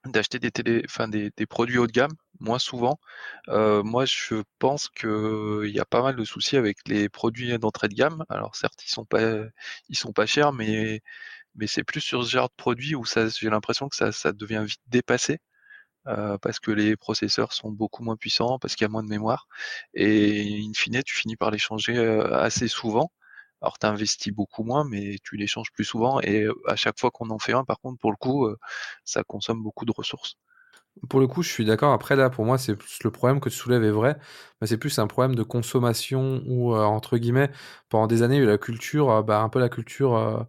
d'acheter 0.05 0.39
des 0.39 0.51
télé, 0.51 0.81
enfin 0.85 1.07
des, 1.07 1.31
des, 1.37 1.45
produits 1.45 1.77
haut 1.77 1.87
de 1.87 1.91
gamme 1.91 2.11
moins 2.39 2.59
souvent. 2.59 2.99
Euh, 3.49 3.83
moi, 3.83 4.05
je 4.05 4.43
pense 4.59 4.89
que 4.89 5.63
il 5.65 5.73
y 5.73 5.79
a 5.79 5.85
pas 5.85 6.01
mal 6.01 6.15
de 6.15 6.23
soucis 6.25 6.57
avec 6.57 6.77
les 6.87 7.09
produits 7.09 7.57
d'entrée 7.59 7.87
de 7.87 7.93
gamme. 7.95 8.25
Alors 8.29 8.55
certes, 8.55 8.83
ils 8.85 8.91
sont 8.91 9.05
pas, 9.05 9.21
ils 9.89 9.97
sont 9.97 10.13
pas 10.13 10.25
chers, 10.25 10.53
mais 10.53 11.01
mais 11.55 11.67
c'est 11.67 11.83
plus 11.83 12.01
sur 12.01 12.23
ce 12.23 12.29
genre 12.31 12.49
de 12.49 12.55
produit 12.55 12.95
où 12.95 13.05
ça, 13.05 13.27
j'ai 13.29 13.49
l'impression 13.49 13.89
que 13.89 13.95
ça, 13.95 14.11
ça 14.11 14.31
devient 14.33 14.63
vite 14.65 14.81
dépassé. 14.87 15.39
Euh, 16.07 16.37
parce 16.39 16.59
que 16.59 16.71
les 16.71 16.95
processeurs 16.97 17.53
sont 17.53 17.69
beaucoup 17.71 18.03
moins 18.03 18.15
puissants, 18.17 18.57
parce 18.59 18.75
qu'il 18.75 18.85
y 18.85 18.87
a 18.87 18.89
moins 18.89 19.03
de 19.03 19.09
mémoire, 19.09 19.47
et 19.93 20.59
in 20.65 20.71
fine, 20.75 21.01
tu 21.03 21.15
finis 21.15 21.35
par 21.35 21.51
les 21.51 21.59
changer 21.59 21.95
euh, 21.97 22.33
assez 22.39 22.67
souvent. 22.67 23.11
Alors 23.61 23.77
tu 23.79 23.85
investis 23.87 24.33
beaucoup 24.33 24.63
moins, 24.63 24.83
mais 24.83 25.17
tu 25.23 25.37
les 25.37 25.45
changes 25.47 25.71
plus 25.71 25.85
souvent, 25.85 26.19
et 26.21 26.47
à 26.67 26.75
chaque 26.75 26.99
fois 26.99 27.11
qu'on 27.11 27.29
en 27.29 27.37
fait 27.39 27.53
un, 27.53 27.63
par 27.65 27.79
contre, 27.79 27.99
pour 27.99 28.11
le 28.11 28.17
coup, 28.17 28.49
ça 29.05 29.23
consomme 29.23 29.61
beaucoup 29.63 29.85
de 29.85 29.91
ressources. 29.95 30.35
Pour 31.09 31.19
le 31.19 31.27
coup, 31.27 31.41
je 31.41 31.49
suis 31.49 31.65
d'accord. 31.65 31.93
Après, 31.93 32.15
là, 32.15 32.29
pour 32.29 32.45
moi, 32.45 32.57
c'est 32.57 32.75
plus 32.75 33.03
le 33.03 33.11
problème 33.11 33.39
que 33.39 33.49
tu 33.49 33.55
soulèves 33.55 33.83
est 33.83 33.91
vrai, 33.91 34.17
mais 34.59 34.67
c'est 34.67 34.77
plus 34.77 34.99
un 34.99 35.07
problème 35.07 35.35
de 35.35 35.43
consommation 35.43 36.43
où, 36.45 36.75
euh, 36.75 36.83
entre 36.83 37.17
guillemets, 37.17 37.49
pendant 37.89 38.07
des 38.07 38.23
années, 38.23 38.35
il 38.35 38.39
y 38.39 38.41
a 38.41 38.45
eu 38.45 38.47
la 38.47 38.57
culture, 38.57 39.09
euh, 39.09 39.21
bah, 39.23 39.39
un 39.41 39.49
peu 39.49 39.59
la 39.59 39.69
culture 39.69 40.47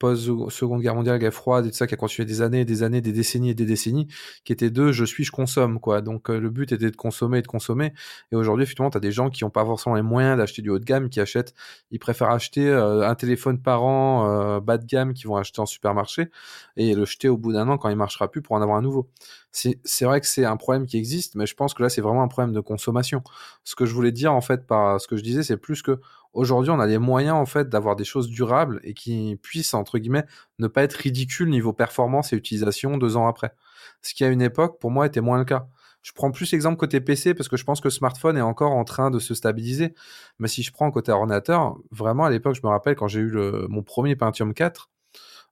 post-seconde 0.00 0.80
guerre 0.82 0.96
mondiale, 0.96 1.20
guerre 1.20 1.32
froide 1.32 1.66
et 1.66 1.70
tout 1.70 1.76
ça, 1.76 1.86
qui 1.86 1.94
a 1.94 1.96
continué 1.96 2.26
des 2.26 2.42
années, 2.42 2.64
des 2.64 2.82
années, 2.82 3.00
des 3.00 3.12
décennies 3.12 3.50
et 3.50 3.54
des 3.54 3.66
décennies, 3.66 4.08
qui 4.44 4.52
était 4.52 4.70
de 4.70 4.90
je 4.90 5.04
suis, 5.04 5.22
je 5.22 5.30
consomme, 5.30 5.78
quoi. 5.78 6.00
Donc, 6.00 6.28
le 6.28 6.50
but 6.50 6.72
était 6.72 6.90
de 6.90 6.96
consommer 6.96 7.38
et 7.38 7.42
de 7.42 7.46
consommer. 7.46 7.92
Et 8.32 8.36
aujourd'hui, 8.36 8.64
effectivement, 8.64 8.90
tu 8.90 8.96
as 8.96 9.00
des 9.00 9.12
gens 9.12 9.30
qui 9.30 9.44
n'ont 9.44 9.50
pas 9.50 9.64
forcément 9.64 9.94
les 9.94 10.02
moyens 10.02 10.36
d'acheter 10.38 10.62
du 10.62 10.70
haut 10.70 10.80
de 10.80 10.84
gamme, 10.84 11.08
qui 11.10 11.20
achètent, 11.20 11.54
ils 11.92 12.00
préfèrent 12.00 12.30
acheter 12.30 12.68
un 12.72 13.14
téléphone 13.14 13.60
par 13.62 13.84
an 13.84 14.60
bas 14.60 14.78
de 14.78 14.86
gamme 14.86 15.14
qu'ils 15.14 15.28
vont 15.28 15.36
acheter 15.36 15.60
en 15.60 15.66
supermarché 15.66 16.30
et 16.76 16.94
le 16.94 17.04
jeter 17.04 17.28
au 17.28 17.36
bout 17.36 17.52
d'un 17.52 17.68
an 17.68 17.78
quand 17.78 17.88
il 17.88 17.96
marchera 17.96 18.30
plus 18.30 18.42
pour 18.42 18.56
en 18.56 18.62
avoir 18.62 18.78
un 18.78 18.82
nouveau 18.82 19.10
c'est 19.52 20.04
vrai 20.04 20.20
que 20.20 20.26
c'est 20.26 20.44
un 20.44 20.56
problème 20.56 20.86
qui 20.86 20.96
existe, 20.96 21.34
mais 21.34 21.46
je 21.46 21.54
pense 21.54 21.74
que 21.74 21.82
là, 21.82 21.88
c'est 21.88 22.00
vraiment 22.00 22.22
un 22.22 22.28
problème 22.28 22.54
de 22.54 22.60
consommation. 22.60 23.22
Ce 23.64 23.74
que 23.74 23.84
je 23.84 23.94
voulais 23.94 24.12
dire, 24.12 24.32
en 24.32 24.40
fait, 24.40 24.66
par 24.66 25.00
ce 25.00 25.08
que 25.08 25.16
je 25.16 25.22
disais, 25.22 25.42
c'est 25.42 25.56
plus 25.56 25.82
que 25.82 26.00
aujourd'hui, 26.32 26.70
on 26.70 26.80
a 26.80 26.86
les 26.86 26.98
moyens, 26.98 27.36
en 27.36 27.46
fait, 27.46 27.68
d'avoir 27.68 27.96
des 27.96 28.04
choses 28.04 28.28
durables 28.28 28.80
et 28.84 28.94
qui 28.94 29.38
puissent, 29.42 29.74
entre 29.74 29.98
guillemets, 29.98 30.26
ne 30.58 30.66
pas 30.66 30.82
être 30.82 30.94
ridicules 30.94 31.48
niveau 31.48 31.72
performance 31.72 32.32
et 32.32 32.36
utilisation 32.36 32.96
deux 32.96 33.16
ans 33.16 33.26
après. 33.26 33.54
Ce 34.02 34.14
qui, 34.14 34.24
à 34.24 34.28
une 34.28 34.42
époque, 34.42 34.78
pour 34.80 34.90
moi, 34.90 35.06
était 35.06 35.20
moins 35.20 35.38
le 35.38 35.44
cas. 35.44 35.66
Je 36.02 36.12
prends 36.12 36.30
plus 36.30 36.52
exemple 36.54 36.78
côté 36.78 37.00
PC 37.00 37.34
parce 37.34 37.48
que 37.48 37.58
je 37.58 37.64
pense 37.64 37.80
que 37.82 37.90
smartphone 37.90 38.38
est 38.38 38.42
encore 38.42 38.72
en 38.72 38.84
train 38.84 39.10
de 39.10 39.18
se 39.18 39.34
stabiliser. 39.34 39.94
Mais 40.38 40.48
si 40.48 40.62
je 40.62 40.72
prends 40.72 40.90
côté 40.90 41.12
ordinateur, 41.12 41.76
vraiment 41.90 42.24
à 42.24 42.30
l'époque, 42.30 42.54
je 42.54 42.62
me 42.64 42.68
rappelle 42.68 42.96
quand 42.96 43.08
j'ai 43.08 43.20
eu 43.20 43.32
mon 43.68 43.82
premier 43.82 44.16
Pentium 44.16 44.54
4, 44.54 44.88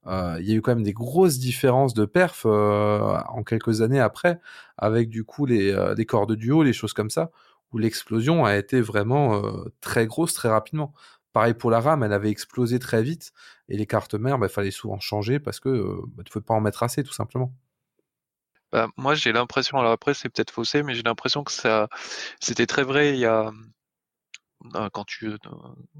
euh, 0.06 0.38
il 0.40 0.48
y 0.48 0.52
a 0.52 0.54
eu 0.54 0.62
quand 0.62 0.74
même 0.74 0.84
des 0.84 0.92
grosses 0.92 1.38
différences 1.38 1.92
de 1.92 2.04
perf 2.06 2.44
euh, 2.46 3.18
en 3.28 3.42
quelques 3.42 3.82
années 3.82 4.00
après, 4.00 4.40
avec 4.78 5.10
du 5.10 5.24
coup 5.24 5.44
les, 5.44 5.72
euh, 5.72 5.94
les 5.94 6.06
corps 6.06 6.26
de 6.26 6.34
duo, 6.34 6.62
les 6.62 6.72
choses 6.72 6.92
comme 6.92 7.10
ça, 7.10 7.30
où 7.72 7.78
l'explosion 7.78 8.44
a 8.44 8.56
été 8.56 8.80
vraiment 8.80 9.42
très 9.80 10.06
grosse 10.06 10.34
très 10.34 10.48
rapidement. 10.48 10.94
Pareil 11.32 11.54
pour 11.54 11.70
la 11.70 11.80
RAM, 11.80 12.02
elle 12.02 12.12
avait 12.12 12.30
explosé 12.30 12.78
très 12.78 13.02
vite, 13.02 13.32
et 13.68 13.76
les 13.76 13.86
cartes 13.86 14.14
mères, 14.14 14.36
il 14.36 14.40
bah, 14.40 14.48
fallait 14.48 14.70
souvent 14.70 14.98
changer 14.98 15.38
parce 15.38 15.60
que 15.60 16.00
bah, 16.08 16.22
tu 16.24 16.30
ne 16.30 16.32
pouvais 16.32 16.44
pas 16.44 16.54
en 16.54 16.60
mettre 16.60 16.82
assez, 16.82 17.04
tout 17.04 17.12
simplement. 17.12 17.52
Bah, 18.72 18.88
moi, 18.96 19.14
j'ai 19.14 19.32
l'impression, 19.32 19.78
alors 19.78 19.92
après, 19.92 20.14
c'est 20.14 20.28
peut-être 20.28 20.50
faussé, 20.50 20.82
mais 20.82 20.94
j'ai 20.94 21.02
l'impression 21.02 21.44
que 21.44 21.52
ça, 21.52 21.88
c'était 22.40 22.66
très 22.66 22.82
vrai 22.82 23.10
il 23.10 23.18
y 23.18 23.26
a, 23.26 23.50
euh, 24.74 24.88
quand 24.92 25.04
tu, 25.04 25.28
euh, 25.28 25.36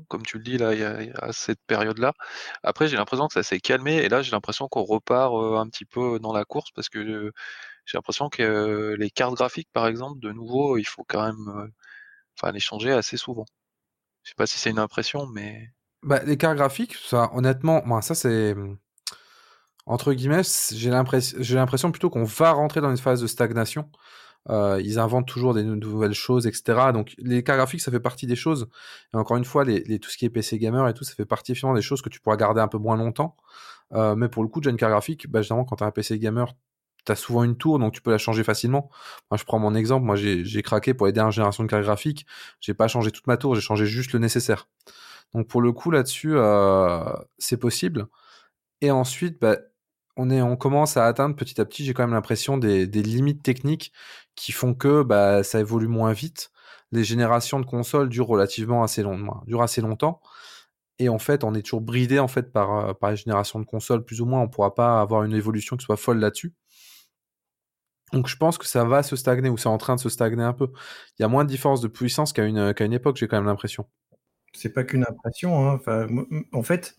comme 0.09 0.23
tu 0.25 0.39
le 0.39 0.45
dis 0.45 0.59
là, 0.59 0.75
il 0.75 0.81
y 0.81 0.85
a, 0.85 1.33
cette 1.33 1.61
période-là. 1.66 2.12
Après, 2.62 2.89
j'ai 2.89 2.97
l'impression 2.97 3.29
que 3.29 3.35
ça 3.35 3.43
s'est 3.43 3.61
calmé 3.61 3.97
et 3.97 4.09
là, 4.09 4.23
j'ai 4.23 4.33
l'impression 4.33 4.69
qu'on 4.69 4.83
repart 4.83 5.33
euh, 5.35 5.57
un 5.57 5.69
petit 5.69 5.85
peu 5.85 6.19
dans 6.19 6.33
la 6.33 6.45
course 6.45 6.71
parce 6.73 6.89
que 6.89 7.33
j'ai 7.89 7.97
l'impression 7.97 8.28
que 8.28 8.95
les 8.99 9.11
cartes 9.11 9.34
graphiques, 9.34 9.70
par 9.72 9.86
exemple, 9.86 10.20
de 10.20 10.30
nouveau, 10.30 10.76
il 10.76 10.84
faut 10.84 11.05
quand 11.09 11.24
même, 11.24 11.70
enfin, 12.36 12.53
les 12.53 12.61
changer 12.61 12.93
assez 12.93 13.16
souvent. 13.16 13.47
Je 14.22 14.30
sais 14.30 14.34
pas 14.36 14.47
si 14.47 14.59
c'est 14.59 14.70
une 14.70 14.78
impression, 14.78 15.26
mais. 15.26 15.70
Bah, 16.03 16.22
les 16.24 16.36
cartes 16.36 16.57
graphiques, 16.57 16.95
ça, 16.95 17.30
honnêtement, 17.32 17.82
moi, 17.86 18.03
ça 18.03 18.14
c'est 18.14 18.55
entre 19.89 20.12
guillemets, 20.12 20.43
j'ai 20.70 20.91
l'impression, 20.91 21.91
plutôt 21.91 22.11
qu'on 22.11 22.24
va 22.24 22.53
rentrer 22.53 22.82
dans 22.82 22.91
une 22.91 22.99
phase 22.99 23.22
de 23.22 23.26
stagnation. 23.26 23.89
Euh, 24.51 24.80
ils 24.84 24.99
inventent 24.99 25.26
toujours 25.26 25.55
des 25.55 25.64
nouvelles 25.64 26.12
choses, 26.12 26.47
etc. 26.47 26.93
Donc 26.93 27.14
les 27.16 27.43
cartes 27.43 27.57
graphiques, 27.57 27.80
ça 27.80 27.91
fait 27.91 27.99
partie 27.99 28.26
des 28.26 28.36
choses. 28.36 28.68
Et 29.14 29.16
encore 29.16 29.39
une 29.39 29.47
fois, 29.47 29.64
tout 29.64 30.11
ce 30.11 30.18
qui 30.18 30.26
est 30.26 30.30
PC 30.30 30.59
gamer 30.59 30.86
et 30.89 30.95
tout, 30.95 31.05
ça 31.05 31.14
fait 31.14 31.24
partie 31.24 31.55
finalement 31.55 31.74
des 31.74 31.82
choses 31.82 32.03
que 32.03 32.11
tu 32.11 32.20
pourras 32.20 32.36
garder 32.36 32.61
un 32.61 32.68
peu 32.68 32.76
moins 32.76 32.97
longtemps. 32.97 33.34
Euh, 33.93 34.14
mais 34.14 34.28
pour 34.28 34.43
le 34.43 34.51
coup, 34.51 34.61
déjà 34.61 34.70
une 34.70 34.76
carte 34.76 34.93
graphique, 34.93 35.26
bah, 35.30 35.41
généralement, 35.41 35.64
quand 35.64 35.76
tu 35.76 35.84
as 35.84 35.86
un 35.86 35.91
PC 35.91 36.18
gamer, 36.18 36.55
as 37.12 37.16
souvent 37.16 37.44
une 37.44 37.56
tour, 37.56 37.78
donc 37.78 37.92
tu 37.94 38.02
peux 38.02 38.11
la 38.11 38.18
changer 38.18 38.44
facilement. 38.44 38.90
Moi, 39.30 39.38
je 39.38 39.44
prends 39.44 39.59
mon 39.59 39.74
exemple. 39.74 40.04
Moi, 40.06 40.16
j'ai 40.16 40.62
craqué 40.62 40.94
pour 40.94 41.06
les 41.06 41.12
dernières 41.12 41.32
générations 41.32 41.64
de 41.64 41.68
cartes 41.68 41.84
graphiques. 41.84 42.26
J'ai 42.61 42.74
pas 42.74 42.88
changé 42.88 43.11
toute 43.11 43.26
ma 43.26 43.36
tour, 43.36 43.54
j'ai 43.54 43.61
changé 43.61 43.86
juste 43.86 44.12
le 44.12 44.18
nécessaire. 44.18 44.68
Donc, 45.34 45.48
pour 45.48 45.61
le 45.61 45.72
coup, 45.72 45.90
là-dessus, 45.90 46.32
euh, 46.36 47.04
c'est 47.38 47.59
possible. 47.59 48.09
Et 48.80 48.90
ensuite, 48.90 49.40
bah, 49.40 49.59
on, 50.16 50.30
est, 50.30 50.42
on 50.42 50.56
commence 50.56 50.96
à 50.96 51.06
atteindre 51.06 51.36
petit 51.36 51.61
à 51.61 51.64
petit, 51.64 51.84
j'ai 51.84 51.94
quand 51.94 52.02
même 52.02 52.14
l'impression, 52.14 52.59
des, 52.59 52.86
limites 52.86 53.42
techniques 53.42 53.92
qui 54.34 54.52
font 54.52 54.74
que 54.74 55.02
bah, 55.02 55.42
ça 55.44 55.61
évolue 55.61 55.88
moins 55.88 56.12
vite. 56.12 56.50
Les 56.92 57.04
générations 57.04 57.61
de 57.61 57.66
consoles 57.66 58.09
durent 58.09 58.28
relativement 58.28 58.82
assez, 58.82 59.04
durent 59.46 59.62
assez 59.62 59.80
longtemps. 59.80 60.20
Et 60.98 61.09
en 61.09 61.18
fait, 61.18 61.44
on 61.44 61.54
est 61.54 61.62
toujours 61.62 61.80
bridé 61.80 62.18
en 62.18 62.28
fait 62.28 62.52
par, 62.52 62.90
euh, 62.90 62.94
par 62.94 63.11
les 63.11 63.16
générations 63.16 63.61
de 63.61 63.64
consoles, 63.64 64.04
plus 64.04 64.20
ou 64.20 64.26
moins. 64.26 64.40
On 64.40 64.44
ne 64.44 64.48
pourra 64.48 64.74
pas 64.74 65.00
avoir 65.00 65.22
une 65.24 65.34
évolution 65.34 65.76
qui 65.76 65.84
soit 65.84 65.96
folle 65.96 66.18
là-dessus. 66.18 66.54
Donc 68.12 68.28
je 68.28 68.36
pense 68.36 68.59
que 68.59 68.66
ça 68.66 68.84
va 68.84 69.02
se 69.02 69.16
stagner, 69.16 69.48
ou 69.48 69.56
c'est 69.56 69.68
en 69.68 69.78
train 69.78 69.96
de 69.96 70.00
se 70.00 70.09
stagner 70.09 70.42
un 70.42 70.52
peu. 70.52 70.68
Il 71.18 71.22
y 71.22 71.24
a 71.24 71.28
moins 71.28 71.44
de 71.44 71.50
différence 71.50 71.80
de 71.80 71.88
puissance 71.88 72.32
qu'à 72.32 72.44
une, 72.44 72.74
une 72.78 72.92
époque, 72.92 73.16
j'ai 73.16 73.28
quand 73.28 73.36
même 73.36 73.46
l'impression. 73.46 73.86
C'est 74.52 74.72
pas 74.72 74.84
qu'une 74.84 75.04
impression. 75.04 75.70
Hein. 75.70 75.80
En 76.52 76.62
fait, 76.62 76.96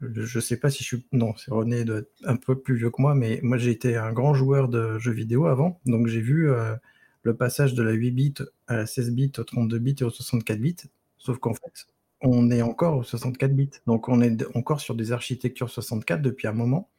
je 0.00 0.40
sais 0.40 0.56
pas 0.56 0.70
si 0.70 0.82
je 0.82 0.88
suis. 0.88 1.06
Non, 1.12 1.34
c'est 1.36 1.52
René 1.52 1.84
doit 1.84 1.98
être 1.98 2.12
un 2.24 2.36
peu 2.36 2.58
plus 2.58 2.76
vieux 2.76 2.90
que 2.90 3.00
moi, 3.00 3.14
mais 3.14 3.40
moi 3.42 3.56
j'ai 3.58 3.70
été 3.70 3.96
un 3.96 4.12
grand 4.12 4.34
joueur 4.34 4.68
de 4.68 4.98
jeux 4.98 5.12
vidéo 5.12 5.46
avant. 5.46 5.80
Donc 5.86 6.08
j'ai 6.08 6.20
vu 6.20 6.50
euh, 6.50 6.74
le 7.22 7.36
passage 7.36 7.74
de 7.74 7.82
la 7.82 7.92
8 7.92 8.10
bits 8.10 8.34
à 8.66 8.76
la 8.76 8.86
16 8.86 9.12
bits, 9.12 9.32
au 9.38 9.44
32 9.44 9.78
bits 9.78 9.96
et 10.00 10.04
au 10.04 10.10
64 10.10 10.58
bits. 10.60 10.76
Sauf 11.18 11.38
qu'en 11.38 11.54
fait, 11.54 11.86
on 12.20 12.50
est 12.50 12.62
encore 12.62 12.98
au 12.98 13.02
64 13.04 13.54
bits. 13.54 13.70
Donc 13.86 14.08
on 14.08 14.20
est 14.20 14.44
encore 14.56 14.80
sur 14.80 14.94
des 14.94 15.12
architectures 15.12 15.70
64 15.70 16.20
depuis 16.20 16.48
un 16.48 16.52
moment. 16.52 16.90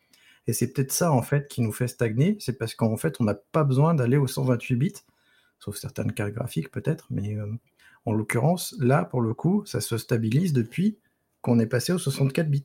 Et 0.47 0.53
c'est 0.53 0.73
peut-être 0.73 0.91
ça 0.91 1.11
en 1.11 1.21
fait 1.21 1.47
qui 1.47 1.61
nous 1.61 1.71
fait 1.71 1.87
stagner. 1.87 2.37
C'est 2.39 2.57
parce 2.57 2.75
qu'en 2.75 2.97
fait 2.97 3.19
on 3.19 3.23
n'a 3.23 3.35
pas 3.35 3.63
besoin 3.63 3.93
d'aller 3.93 4.17
au 4.17 4.27
128 4.27 4.75
bits, 4.75 4.93
sauf 5.59 5.75
certaines 5.77 6.13
cartes 6.13 6.33
graphiques 6.33 6.71
peut-être. 6.71 7.07
Mais 7.09 7.35
euh, 7.35 7.47
en 8.05 8.13
l'occurrence, 8.13 8.75
là 8.79 9.05
pour 9.05 9.21
le 9.21 9.33
coup, 9.33 9.65
ça 9.65 9.81
se 9.81 9.97
stabilise 9.97 10.53
depuis 10.53 10.97
qu'on 11.41 11.59
est 11.59 11.67
passé 11.67 11.93
au 11.93 11.97
64 11.97 12.49
bits. 12.49 12.63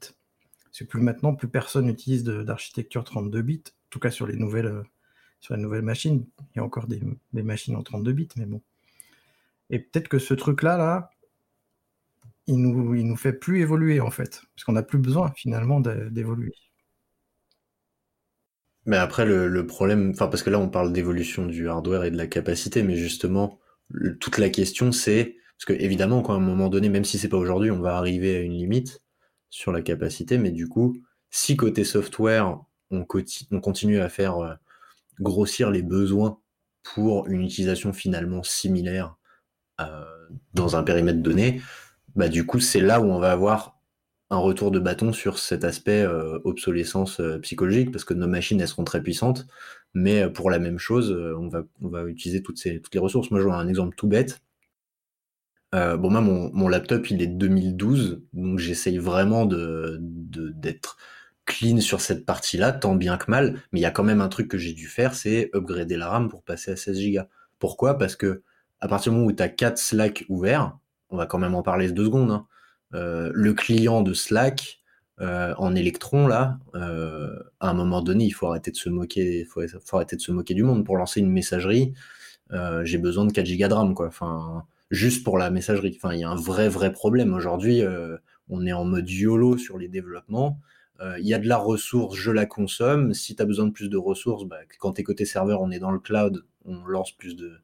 C'est 0.73 0.85
plus 0.87 1.01
maintenant, 1.01 1.35
plus 1.35 1.49
personne 1.49 1.87
n'utilise 1.87 2.25
d'architecture 2.25 3.05
32 3.05 3.43
bits, 3.43 3.65
en 3.67 3.91
tout 3.91 3.99
cas 3.99 4.11
sur 4.11 4.27
les 4.27 4.37
nouvelles, 4.37 4.67
euh, 4.67 4.83
sur 5.41 5.55
les 5.57 5.63
nouvelles 5.63 5.83
machines. 5.83 6.27
Il 6.55 6.59
y 6.59 6.61
a 6.61 6.65
encore 6.65 6.87
des, 6.87 7.03
des 7.33 7.43
machines 7.43 7.77
en 7.77 7.83
32 7.83 8.13
bits, 8.13 8.29
mais 8.37 8.47
bon. 8.47 8.61
Et 9.71 9.79
peut-être 9.79 10.09
que 10.09 10.19
ce 10.19 10.35
truc-là, 10.35 10.77
là, 10.77 11.11
il 12.47 12.57
nous, 12.57 12.95
il 12.95 13.07
nous 13.07 13.17
fait 13.17 13.33
plus 13.33 13.61
évoluer 13.61 14.01
en 14.01 14.11
fait, 14.11 14.43
parce 14.55 14.65
qu'on 14.65 14.73
n'a 14.73 14.83
plus 14.83 14.99
besoin 14.99 15.31
finalement 15.37 15.81
d'évoluer. 15.81 16.55
Mais 18.89 18.97
après, 18.97 19.27
le, 19.27 19.67
problème, 19.67 20.13
enfin, 20.15 20.29
parce 20.29 20.43
que 20.43 20.49
là, 20.49 20.59
on 20.59 20.71
parle 20.71 20.95
d'évolution 20.95 21.45
du 21.45 21.69
hardware 21.69 22.05
et 22.05 22.11
de 22.11 22.17
la 22.17 22.27
capacité, 22.27 22.83
mais 22.83 22.97
justement, 22.97 23.59
toute 24.19 24.39
la 24.39 24.49
question, 24.49 24.93
c'est, 24.93 25.37
parce 25.59 25.67
que 25.67 25.75
évidemment, 25.75 26.23
quand 26.23 26.33
à 26.33 26.37
un 26.37 26.41
moment 26.41 26.71
donné, 26.71 26.89
même 26.89 27.05
si 27.05 27.19
c'est 27.19 27.29
pas 27.29 27.37
aujourd'hui, 27.37 27.71
on 27.71 27.81
va 27.81 27.99
arriver 27.99 28.37
à 28.37 28.41
une 28.41 28.55
limite 28.55 29.03
sur 29.51 29.73
la 29.73 29.83
capacité, 29.83 30.39
mais 30.39 30.53
du 30.53 30.69
coup, 30.69 30.97
si 31.29 31.55
côté 31.55 31.85
software, 31.85 32.59
on, 32.91 33.05
on 33.51 33.61
continue 33.61 34.01
à 34.01 34.09
faire 34.09 34.39
euh, 34.39 34.55
grossir 35.21 35.71
les 35.71 35.83
besoins 35.83 36.41
pour 36.83 37.27
une 37.27 37.43
utilisation 37.43 37.93
finalement 37.93 38.43
similaire 38.43 39.17
euh, 39.83 40.03
dans 40.55 40.77
un 40.77 40.83
périmètre 40.83 41.21
donné, 41.21 41.61
bah, 42.17 42.31
du 42.31 42.47
coup, 42.47 42.59
c'est 42.59 42.81
là 42.81 43.03
où 43.03 43.05
on 43.05 43.19
va 43.19 43.33
avoir 43.33 43.78
un 44.31 44.39
retour 44.39 44.71
de 44.71 44.79
bâton 44.79 45.13
sur 45.13 45.39
cet 45.39 45.65
aspect 45.65 46.03
euh, 46.03 46.39
obsolescence 46.45 47.21
euh, 47.21 47.39
psychologique, 47.39 47.91
parce 47.91 48.05
que 48.05 48.15
nos 48.15 48.27
machines, 48.27 48.61
elles 48.61 48.69
seront 48.69 48.85
très 48.85 49.03
puissantes, 49.03 49.47
mais 49.95 50.23
euh, 50.23 50.29
pour 50.29 50.51
la 50.51 50.59
même 50.59 50.79
chose, 50.79 51.13
on, 51.39 51.49
va, 51.49 51.65
on 51.81 51.89
va 51.89 52.05
utiliser 52.05 52.43
toutes, 52.43 52.59
ces, 52.59 52.81
toutes 52.81 52.95
les 52.95 53.01
ressources. 53.01 53.31
Moi, 53.31 53.41
je 53.41 53.47
vois 53.47 53.57
un 53.57 53.69
exemple 53.69 53.97
tout 53.97 54.07
bête. 54.07 54.43
bon, 55.73 56.11
moi, 56.11 56.21
mon, 56.21 56.69
laptop, 56.69 57.11
il 57.11 57.23
est 57.23 57.27
2012, 57.27 58.23
donc 58.35 58.59
j'essaye 58.59 58.99
vraiment 58.99 59.47
de, 59.47 59.99
d'être 60.01 60.99
clean 61.47 61.81
sur 61.81 62.01
cette 62.03 62.27
partie-là, 62.27 62.73
tant 62.73 62.95
bien 62.95 63.17
que 63.17 63.31
mal, 63.31 63.63
mais 63.73 63.81
il 63.81 63.83
y 63.83 63.87
a 63.87 63.91
quand 63.91 64.05
même 64.05 64.21
un 64.21 64.29
truc 64.29 64.49
que 64.49 64.59
j'ai 64.59 64.75
dû 64.75 64.87
faire, 64.87 65.15
c'est 65.15 65.51
upgrader 65.55 65.97
la 65.97 66.09
RAM 66.09 66.29
pour 66.29 66.43
passer 66.43 66.73
à 66.73 66.77
16 66.77 67.01
Go. 67.13 67.23
Pourquoi? 67.59 67.97
Parce 67.97 68.17
que 68.17 68.43
à 68.81 68.89
partir 68.89 69.13
du 69.13 69.19
moment 69.19 69.31
où 69.31 69.33
tu 69.33 69.43
as 69.43 69.49
4 69.49 69.79
Slack 69.79 70.25
ouverts, 70.29 70.77
on 71.11 71.17
va 71.17 71.27
quand 71.27 71.39
même 71.39 71.55
en 71.55 71.63
parler 71.63 71.91
deux 71.91 72.05
secondes. 72.05 72.31
Hein. 72.31 72.47
Euh, 72.95 73.31
le 73.35 73.53
client 73.53 74.03
de 74.03 74.15
Slack 74.15 74.81
euh, 75.21 75.55
en 75.59 75.75
électron 75.75 76.27
là, 76.27 76.59
euh, 76.75 77.39
à 77.61 77.71
un 77.71 77.75
moment 77.75 78.03
donné, 78.03 78.25
il 78.25 78.31
faut 78.31 78.47
arrêter 78.47 78.71
de 78.71 78.77
se 78.77 78.89
moquer, 78.89 79.45
du 80.55 80.63
monde 80.63 80.85
pour 80.85 80.97
lancer 80.97 81.21
une 81.21 81.31
messagerie. 81.31 81.93
J'ai 82.85 82.99
besoin 82.99 83.27
de 83.27 83.33
4 83.33 83.45
gigas 83.45 83.69
de 83.69 83.75
RAM 83.75 83.95
quoi. 83.95 84.11
Juste 84.91 85.23
pour 85.23 85.37
la 85.37 85.51
messagerie. 85.51 85.95
Enfin, 85.97 86.15
il 86.15 86.21
y 86.21 86.25
a 86.25 86.31
un 86.31 86.37
vrai 86.37 86.69
vrai 86.69 86.93
problème 86.93 87.35
aujourd'hui. 87.35 87.83
on 88.49 88.65
est 88.65 88.73
en 88.73 88.85
mode 88.85 89.11
YOLO 89.11 89.59
sur 89.59 89.77
les 89.77 89.89
développements. 89.89 90.59
Il 91.19 91.27
y 91.27 91.35
a 91.35 91.39
de 91.39 91.47
la 91.47 91.59
ressource, 91.59 92.17
je 92.17 92.31
la 92.31 92.47
consomme. 92.47 93.13
Si 93.13 93.37
tu 93.37 93.43
as 93.43 93.45
besoin 93.45 93.67
de 93.67 93.73
plus 93.73 93.91
de 93.91 93.99
ressources, 93.99 94.45
bah, 94.45 94.57
quand 94.79 94.95
tu 94.95 95.03
es 95.03 95.05
côté 95.05 95.27
serveur, 95.27 95.61
on 95.61 95.71
est 95.71 95.79
dans 95.79 95.91
le 95.91 95.99
cloud, 95.99 96.45
on 96.65 96.87
lance 96.87 97.13
plus 97.13 97.37
de, 97.37 97.61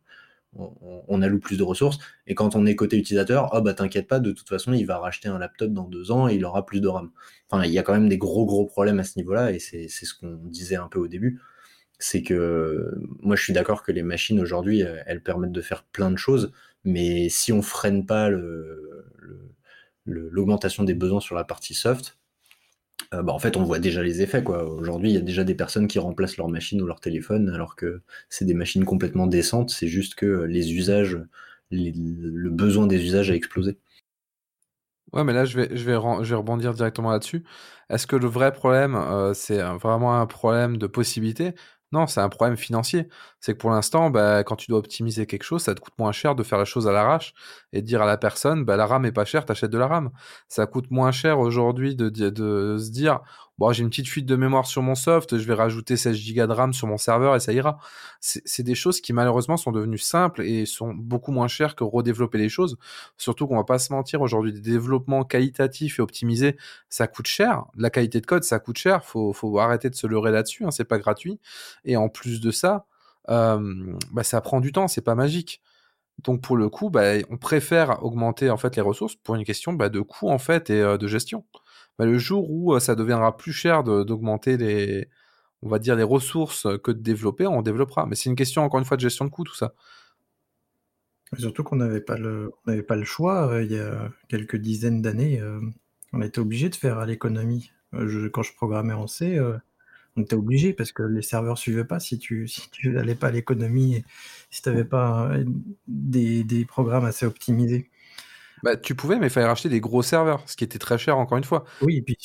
on, 0.57 1.22
alloue 1.22 1.38
plus 1.38 1.57
de 1.57 1.62
ressources. 1.62 1.98
Et 2.26 2.34
quand 2.34 2.57
on 2.57 2.66
est 2.66 2.76
côté 2.76 2.96
utilisateur, 2.96 3.50
oh 3.52 3.61
bah 3.61 3.74
t'inquiète 3.74 4.09
pas, 4.09 4.20
de 4.20 4.32
toute 4.32 4.48
façon, 4.48 4.72
il 4.72 4.86
va 4.86 4.98
racheter 4.98 5.28
un 5.28 5.38
laptop 5.38 5.72
dans 5.72 5.88
deux 5.88 6.11
ans 6.11 6.28
et 6.28 6.34
il 6.34 6.44
aura 6.44 6.66
plus 6.66 6.80
de 6.80 6.88
RAM. 6.88 7.11
Enfin, 7.50 7.64
il 7.64 7.72
y 7.72 7.78
a 7.78 7.82
quand 7.82 7.92
même 7.92 8.09
des 8.09 8.18
gros 8.18 8.46
gros 8.46 8.66
problèmes 8.66 8.98
à 9.00 9.05
ce 9.05 9.18
niveau-là, 9.18 9.52
et 9.52 9.59
c'est 9.59 9.88
ce 9.88 10.14
qu'on 10.14 10.36
disait 10.44 10.76
un 10.76 10.88
peu 10.88 10.98
au 10.98 11.09
début. 11.09 11.40
C'est 11.98 12.22
que 12.22 12.92
moi 13.20 13.36
je 13.36 13.42
suis 13.42 13.52
d'accord 13.52 13.82
que 13.82 13.92
les 13.92 14.02
machines 14.02 14.40
aujourd'hui, 14.40 14.82
elles 15.07 15.22
permettent 15.22 15.52
de 15.52 15.61
faire 15.61 15.84
plein 15.84 16.11
de 16.11 16.18
choses, 16.18 16.52
mais 16.84 17.28
si 17.28 17.52
on 17.52 17.62
freine 17.62 18.07
pas 18.07 18.30
l'augmentation 20.07 20.84
des 20.84 20.94
besoins 20.94 21.20
sur 21.20 21.34
la 21.34 21.44
partie 21.44 21.74
soft, 21.74 22.18
euh, 23.12 23.22
bah, 23.22 23.32
en 23.32 23.38
fait, 23.38 23.57
on 23.57 23.64
voit 23.64 23.78
déjà 23.78 24.03
les 24.03 24.22
effets. 24.22 24.45
Aujourd'hui, 24.47 25.11
il 25.11 25.14
y 25.14 25.18
a 25.18 25.20
déjà 25.20 25.45
des 25.45 25.55
personnes 25.55 25.86
qui 25.88 25.99
remplacent 25.99 26.36
leur 26.36 26.49
machine 26.49 26.80
ou 26.82 26.86
leur 26.86 27.01
téléphone, 27.01 27.51
alors 27.51 27.76
que 27.76 28.03
c'est 28.28 28.45
des 28.45 28.55
machines 28.55 28.84
complètement 28.84 29.26
décentes. 29.26 29.70
C'est 29.70 29.88
juste 29.88 30.14
que 30.14 30.45
les 30.45 30.72
usages, 30.74 31.18
le 31.70 32.51
besoin 32.51 32.86
des 32.86 33.03
usages 33.03 33.30
a 33.30 33.34
explosé. 33.34 33.78
Ouais, 35.12 35.22
mais 35.22 35.32
là, 35.32 35.45
je 35.45 35.61
vais 35.61 35.97
rebondir 35.97 36.74
directement 36.74 37.11
là-dessus. 37.12 37.45
Est-ce 37.88 38.07
que 38.07 38.16
le 38.16 38.26
vrai 38.26 38.53
problème, 38.53 38.97
euh, 38.97 39.32
c'est 39.32 39.62
vraiment 39.62 40.20
un 40.20 40.26
problème 40.26 40.76
de 40.76 40.86
possibilité? 40.88 41.55
Non, 41.92 42.07
c'est 42.09 42.20
un 42.20 42.28
problème 42.28 42.57
financier. 42.57 43.09
C'est 43.45 43.53
que 43.53 43.59
pour 43.59 43.72
l'instant, 43.72 44.09
bah, 44.09 44.42
quand 44.42 44.57
tu 44.57 44.70
dois 44.70 44.78
optimiser 44.78 45.26
quelque 45.26 45.42
chose, 45.42 45.61
ça 45.61 45.74
te 45.74 45.80
coûte 45.80 45.92
moins 45.99 46.12
cher 46.12 46.34
de 46.34 46.42
faire 46.42 46.57
la 46.57 46.64
chose 46.64 46.88
à 46.88 46.92
l'arrache 46.92 47.34
et 47.74 47.82
de 47.82 47.86
dire 47.86 48.01
à 48.01 48.07
la 48.07 48.16
personne, 48.16 48.64
bah, 48.64 48.78
la 48.78 48.86
RAM 48.86 49.05
est 49.05 49.12
pas 49.12 49.26
chère, 49.26 49.45
t'achètes 49.45 49.70
de 49.70 49.76
la 49.76 49.86
RAM. 49.86 50.12
Ça 50.49 50.64
coûte 50.64 50.90
moins 50.90 51.12
cher 51.12 51.38
aujourd'hui 51.38 51.95
de, 51.95 52.09
se 52.78 52.90
dire, 52.90 53.20
bon, 53.59 53.70
j'ai 53.70 53.82
une 53.82 53.90
petite 53.90 54.09
fuite 54.09 54.24
de 54.24 54.34
mémoire 54.34 54.64
sur 54.64 54.80
mon 54.80 54.95
soft, 54.95 55.36
je 55.36 55.47
vais 55.47 55.53
rajouter 55.53 55.99
16 55.99 56.18
Go 56.34 56.47
de 56.47 56.53
RAM 56.55 56.72
sur 56.72 56.86
mon 56.86 56.97
serveur 56.97 57.36
et 57.36 57.40
ça 57.40 57.53
ira. 57.53 57.76
C'est 58.18 58.62
des 58.62 58.74
choses 58.74 59.03
qui 59.03 59.12
malheureusement 59.12 59.59
sont 59.59 59.72
devenues 59.72 59.99
simples 59.99 60.40
et 60.40 60.64
sont 60.64 60.95
beaucoup 60.95 61.30
moins 61.30 61.47
chères 61.47 61.76
que 61.76 61.84
redévelopper 61.84 62.38
les 62.38 62.49
choses. 62.49 62.78
Surtout 63.18 63.47
qu'on 63.47 63.57
va 63.57 63.64
pas 63.64 63.78
se 63.78 63.92
mentir, 63.92 64.22
aujourd'hui, 64.22 64.55
des 64.55 64.61
développements 64.61 65.22
qualitatifs 65.22 65.99
et 65.99 66.03
optimisés, 66.03 66.57
ça 66.88 67.09
coûte 67.09 67.26
cher. 67.26 67.64
La 67.76 67.90
qualité 67.90 68.22
de 68.22 68.26
code, 68.26 68.42
ça 68.42 68.59
coûte 68.59 68.78
cher. 68.78 69.05
Faut, 69.05 69.34
faut 69.34 69.59
arrêter 69.59 69.90
de 69.90 69.97
se 69.97 70.07
leurrer 70.07 70.30
là-dessus, 70.30 70.64
hein, 70.64 70.70
c'est 70.70 70.86
pas 70.86 70.99
gratuit. 70.99 71.38
Et 71.84 71.99
en 71.99 72.09
plus 72.09 72.40
de 72.40 72.51
ça, 72.51 72.86
euh, 73.30 73.96
bah, 74.12 74.22
ça 74.22 74.40
prend 74.40 74.60
du 74.60 74.72
temps, 74.72 74.88
c'est 74.88 75.00
pas 75.02 75.14
magique. 75.14 75.62
Donc 76.22 76.42
pour 76.42 76.56
le 76.56 76.68
coup, 76.68 76.90
bah, 76.90 77.14
on 77.30 77.36
préfère 77.36 78.02
augmenter 78.04 78.50
en 78.50 78.56
fait 78.56 78.76
les 78.76 78.82
ressources 78.82 79.16
pour 79.16 79.34
une 79.34 79.44
question 79.44 79.72
bah, 79.72 79.88
de 79.88 80.00
coût 80.00 80.28
en 80.28 80.38
fait 80.38 80.70
et 80.70 80.80
euh, 80.80 80.96
de 80.96 81.06
gestion. 81.06 81.44
Bah, 81.98 82.06
le 82.06 82.18
jour 82.18 82.50
où 82.50 82.78
ça 82.80 82.94
deviendra 82.94 83.36
plus 83.36 83.52
cher 83.52 83.84
d'augmenter 83.84 84.56
les, 84.56 85.08
on 85.62 85.68
va 85.68 85.78
dire 85.78 85.96
les 85.96 86.02
ressources 86.02 86.66
que 86.82 86.90
de 86.90 87.00
développer, 87.00 87.46
on 87.46 87.62
développera. 87.62 88.06
Mais 88.06 88.16
c'est 88.16 88.30
une 88.30 88.36
question 88.36 88.62
encore 88.62 88.80
une 88.80 88.86
fois 88.86 88.96
de 88.96 89.02
gestion 89.02 89.24
de 89.24 89.30
coût 89.30 89.44
tout 89.44 89.54
ça. 89.54 89.74
Surtout 91.38 91.64
qu'on 91.64 91.76
n'avait 91.76 92.00
pas 92.00 92.16
le, 92.16 92.52
pas 92.86 92.96
le 92.96 93.04
choix 93.04 93.58
il 93.60 93.72
y 93.72 93.78
a 93.78 94.08
quelques 94.28 94.56
dizaines 94.56 95.02
d'années. 95.02 95.42
on 96.12 96.22
était 96.22 96.38
obligé 96.38 96.68
de 96.68 96.76
faire 96.76 96.98
à 96.98 97.06
l'économie. 97.06 97.72
quand 97.92 98.42
je 98.42 98.54
programmais 98.54 98.92
en 98.92 99.08
C, 99.08 99.40
on 100.16 100.22
était 100.22 100.36
obligé 100.36 100.72
parce 100.72 100.92
que 100.92 101.02
les 101.02 101.22
serveurs 101.22 101.58
suivaient 101.58 101.84
pas 101.84 102.00
si 102.00 102.18
tu 102.18 102.46
si 102.48 102.70
tu 102.70 102.90
n'allais 102.90 103.14
pas 103.14 103.28
à 103.28 103.30
l'économie 103.30 104.04
si 104.50 104.62
tu 104.62 104.68
n'avais 104.68 104.84
pas 104.84 105.30
des, 105.88 106.44
des, 106.44 106.64
programmes 106.64 107.04
assez 107.04 107.26
optimisés. 107.26 107.90
Bah, 108.62 108.76
tu 108.76 108.94
pouvais, 108.94 109.18
mais 109.18 109.26
il 109.26 109.30
fallait 109.30 109.46
racheter 109.46 109.68
des 109.68 109.80
gros 109.80 110.02
serveurs, 110.02 110.48
ce 110.48 110.56
qui 110.56 110.64
était 110.64 110.78
très 110.78 110.96
cher 110.96 111.18
encore 111.18 111.36
une 111.38 111.44
fois. 111.44 111.64
Oui, 111.82 111.96
et 111.96 112.02
puis 112.02 112.16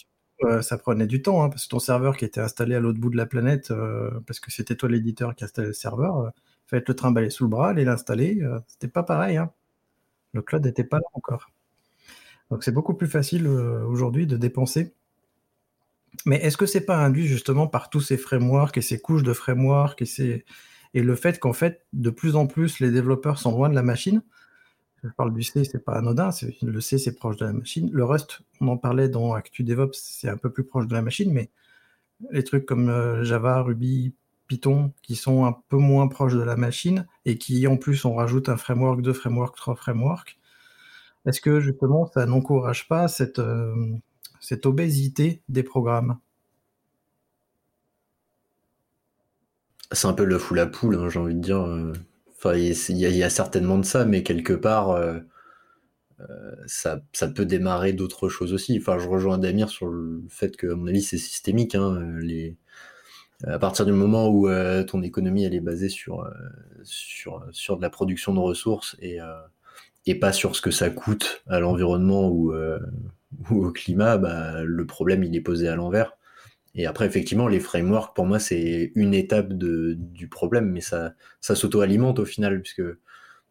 euh, 0.46 0.62
ça 0.62 0.78
prenait 0.78 1.08
du 1.08 1.22
temps, 1.22 1.44
hein, 1.44 1.50
parce 1.50 1.66
que 1.66 1.70
ton 1.70 1.80
serveur 1.80 2.16
qui 2.16 2.24
était 2.26 2.40
installé 2.40 2.76
à 2.76 2.80
l'autre 2.80 3.00
bout 3.00 3.10
de 3.10 3.18
la 3.18 3.26
planète, 3.26 3.72
euh, 3.72 4.10
parce 4.26 4.40
que 4.40 4.52
c'était 4.52 4.76
toi 4.76 4.88
l'éditeur 4.90 5.36
qui 5.36 5.44
installait 5.44 5.68
le 5.68 5.74
serveur, 5.74 6.18
euh, 6.20 6.30
il 6.68 6.70
fallait 6.70 6.84
te 6.84 6.92
le 6.92 6.96
trimballer 6.96 7.30
sous 7.30 7.44
le 7.44 7.50
bras, 7.50 7.70
aller 7.70 7.84
l'installer. 7.84 8.42
c'était 8.68 8.88
pas 8.88 9.04
pareil. 9.04 9.38
Hein. 9.38 9.52
Le 10.34 10.42
cloud 10.42 10.64
n'était 10.66 10.84
pas 10.84 10.98
là 10.98 11.08
encore. 11.14 11.50
Donc 12.52 12.64
c'est 12.64 12.72
beaucoup 12.72 12.94
plus 12.94 13.08
facile 13.08 13.48
aujourd'hui 13.48 14.28
de 14.28 14.38
dépenser 14.38 14.94
Mais 16.26 16.38
est-ce 16.38 16.58
que 16.58 16.66
c'est 16.66 16.86
pas 16.86 16.98
induit 16.98 17.28
justement 17.28 17.68
par 17.68 17.90
tous 17.90 18.02
ces 18.02 18.18
frameworks 18.18 18.78
et 18.78 18.82
ces 18.82 19.00
couches 19.00 19.24
de 19.24 19.34
frameworks 19.34 20.02
et, 20.02 20.44
le 20.94 21.16
fait 21.16 21.40
qu'en 21.40 21.54
fait, 21.54 21.86
de 21.94 22.10
plus 22.10 22.36
en 22.36 22.48
plus, 22.48 22.80
les 22.80 22.92
développeurs 22.92 23.40
sont 23.40 23.52
loin 23.52 23.70
de 23.70 23.76
la 23.76 23.84
machine? 23.84 24.24
Je 25.04 25.10
parle 25.10 25.34
du 25.34 25.44
C, 25.44 25.64
c'est 25.64 25.84
pas 25.84 25.94
anodin, 25.94 26.30
le 26.62 26.82
C, 26.82 26.98
c'est 26.98 27.16
proche 27.16 27.38
de 27.38 27.46
la 27.46 27.54
machine. 27.54 27.90
Le 27.94 28.04
Rust, 28.04 28.42
on 28.60 28.68
en 28.68 28.78
parlait 28.78 29.08
dans 29.08 29.34
Actu 29.34 29.64
DevOps, 29.64 29.94
c'est 29.94 30.28
un 30.28 30.36
peu 30.36 30.52
plus 30.52 30.66
proche 30.66 30.88
de 30.88 30.94
la 30.94 31.02
machine, 31.02 31.32
mais 31.32 31.50
les 32.32 32.44
trucs 32.44 32.66
comme 32.66 32.90
euh, 32.90 33.24
Java, 33.24 33.62
Ruby, 33.62 34.14
Python, 34.48 34.92
qui 35.02 35.16
sont 35.16 35.46
un 35.46 35.56
peu 35.70 35.78
moins 35.78 36.08
proches 36.08 36.34
de 36.34 36.42
la 36.42 36.58
machine 36.58 37.08
et 37.26 37.38
qui, 37.38 37.66
en 37.68 37.78
plus, 37.78 38.04
on 38.04 38.14
rajoute 38.16 38.50
un 38.50 38.58
framework, 38.58 39.02
deux 39.02 39.14
frameworks, 39.14 39.56
trois 39.56 39.76
frameworks, 39.76 40.38
est-ce 41.26 41.42
que 41.42 41.60
justement 41.60 42.08
ça 42.08 42.26
n'encourage 42.26 42.88
pas 42.88 43.08
cette, 43.08 43.40
euh, 43.40 43.94
cette 44.40 44.66
obésité 44.66 45.42
des 45.50 45.64
programmes 45.64 46.18
C'est 49.92 50.08
un 50.08 50.14
peu 50.14 50.24
le 50.24 50.38
fou 50.38 50.54
la 50.54 50.68
poule, 50.68 50.96
hein, 50.96 51.10
j'ai 51.10 51.20
envie 51.20 51.36
de 51.36 51.42
dire. 51.42 51.62
Euh. 51.62 51.94
Il 52.46 52.98
y, 52.98 53.24
a 53.24 53.30
certainement 53.30 53.78
de 53.78 53.84
ça, 53.84 54.06
mais 54.06 54.24
quelque 54.24 54.54
part, 54.54 54.92
euh, 54.92 55.20
ça, 56.68 57.02
peut 57.36 57.46
démarrer 57.46 57.92
d'autres 57.92 58.30
choses 58.30 58.54
aussi. 58.54 58.78
Enfin, 58.80 58.98
je 58.98 59.10
rejoins 59.10 59.38
Damir 59.38 59.68
sur 59.68 59.88
le 59.88 60.24
fait 60.30 60.56
que, 60.56 60.68
à 60.68 60.76
mon 60.76 60.88
avis, 60.88 61.02
c'est 61.02 61.18
systémique. 61.18 61.76
Hein. 61.76 62.02
À 63.46 63.60
partir 63.60 63.86
du 63.86 63.92
moment 63.92 64.30
où 64.30 64.48
ton 64.86 65.02
économie 65.02 65.44
elle 65.44 65.54
est 65.54 65.60
basée 65.60 65.90
sur, 65.90 66.24
de 66.24 67.82
la 67.82 67.90
production 67.90 68.34
de 68.34 68.40
ressources 68.40 68.96
et, 69.02 69.20
et 70.06 70.16
pas 70.16 70.34
sur 70.34 70.56
ce 70.56 70.62
que 70.62 70.72
ça 70.72 70.90
coûte 70.90 71.44
à 71.48 71.60
l'environnement 71.60 72.30
ou, 72.30 72.54
euh, 72.54 72.80
ou, 73.50 73.66
au 73.66 73.72
climat, 73.72 74.18
bah, 74.18 74.64
le 74.64 74.86
problème 74.86 75.24
il 75.24 75.36
est 75.36 75.42
posé 75.42 75.68
à 75.68 75.76
l'envers. 75.76 76.18
Et 76.76 76.86
après, 76.86 77.06
effectivement, 77.06 77.48
les 77.48 77.60
frameworks, 77.60 78.16
pour 78.16 78.26
moi, 78.26 78.40
c'est 78.40 78.92
une 78.96 79.14
étape 79.14 79.54
de, 79.54 79.96
du 79.98 80.28
problème, 80.28 80.70
mais 80.72 80.82
ça, 80.82 81.14
ça 81.42 81.56
s'auto-alimente 81.56 82.20
au 82.20 82.26
final, 82.26 82.62
puisque 82.62 82.84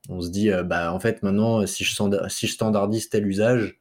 on 0.08 0.20
se 0.20 0.30
dit, 0.30 0.50
euh, 0.50 0.62
bah, 0.62 0.92
en 0.92 1.00
fait, 1.00 1.22
maintenant, 1.22 1.66
si 1.66 1.84
je, 1.84 1.94
si 2.28 2.46
je 2.46 2.52
standardise 2.52 3.08
tel 3.08 3.26
usage, 3.26 3.78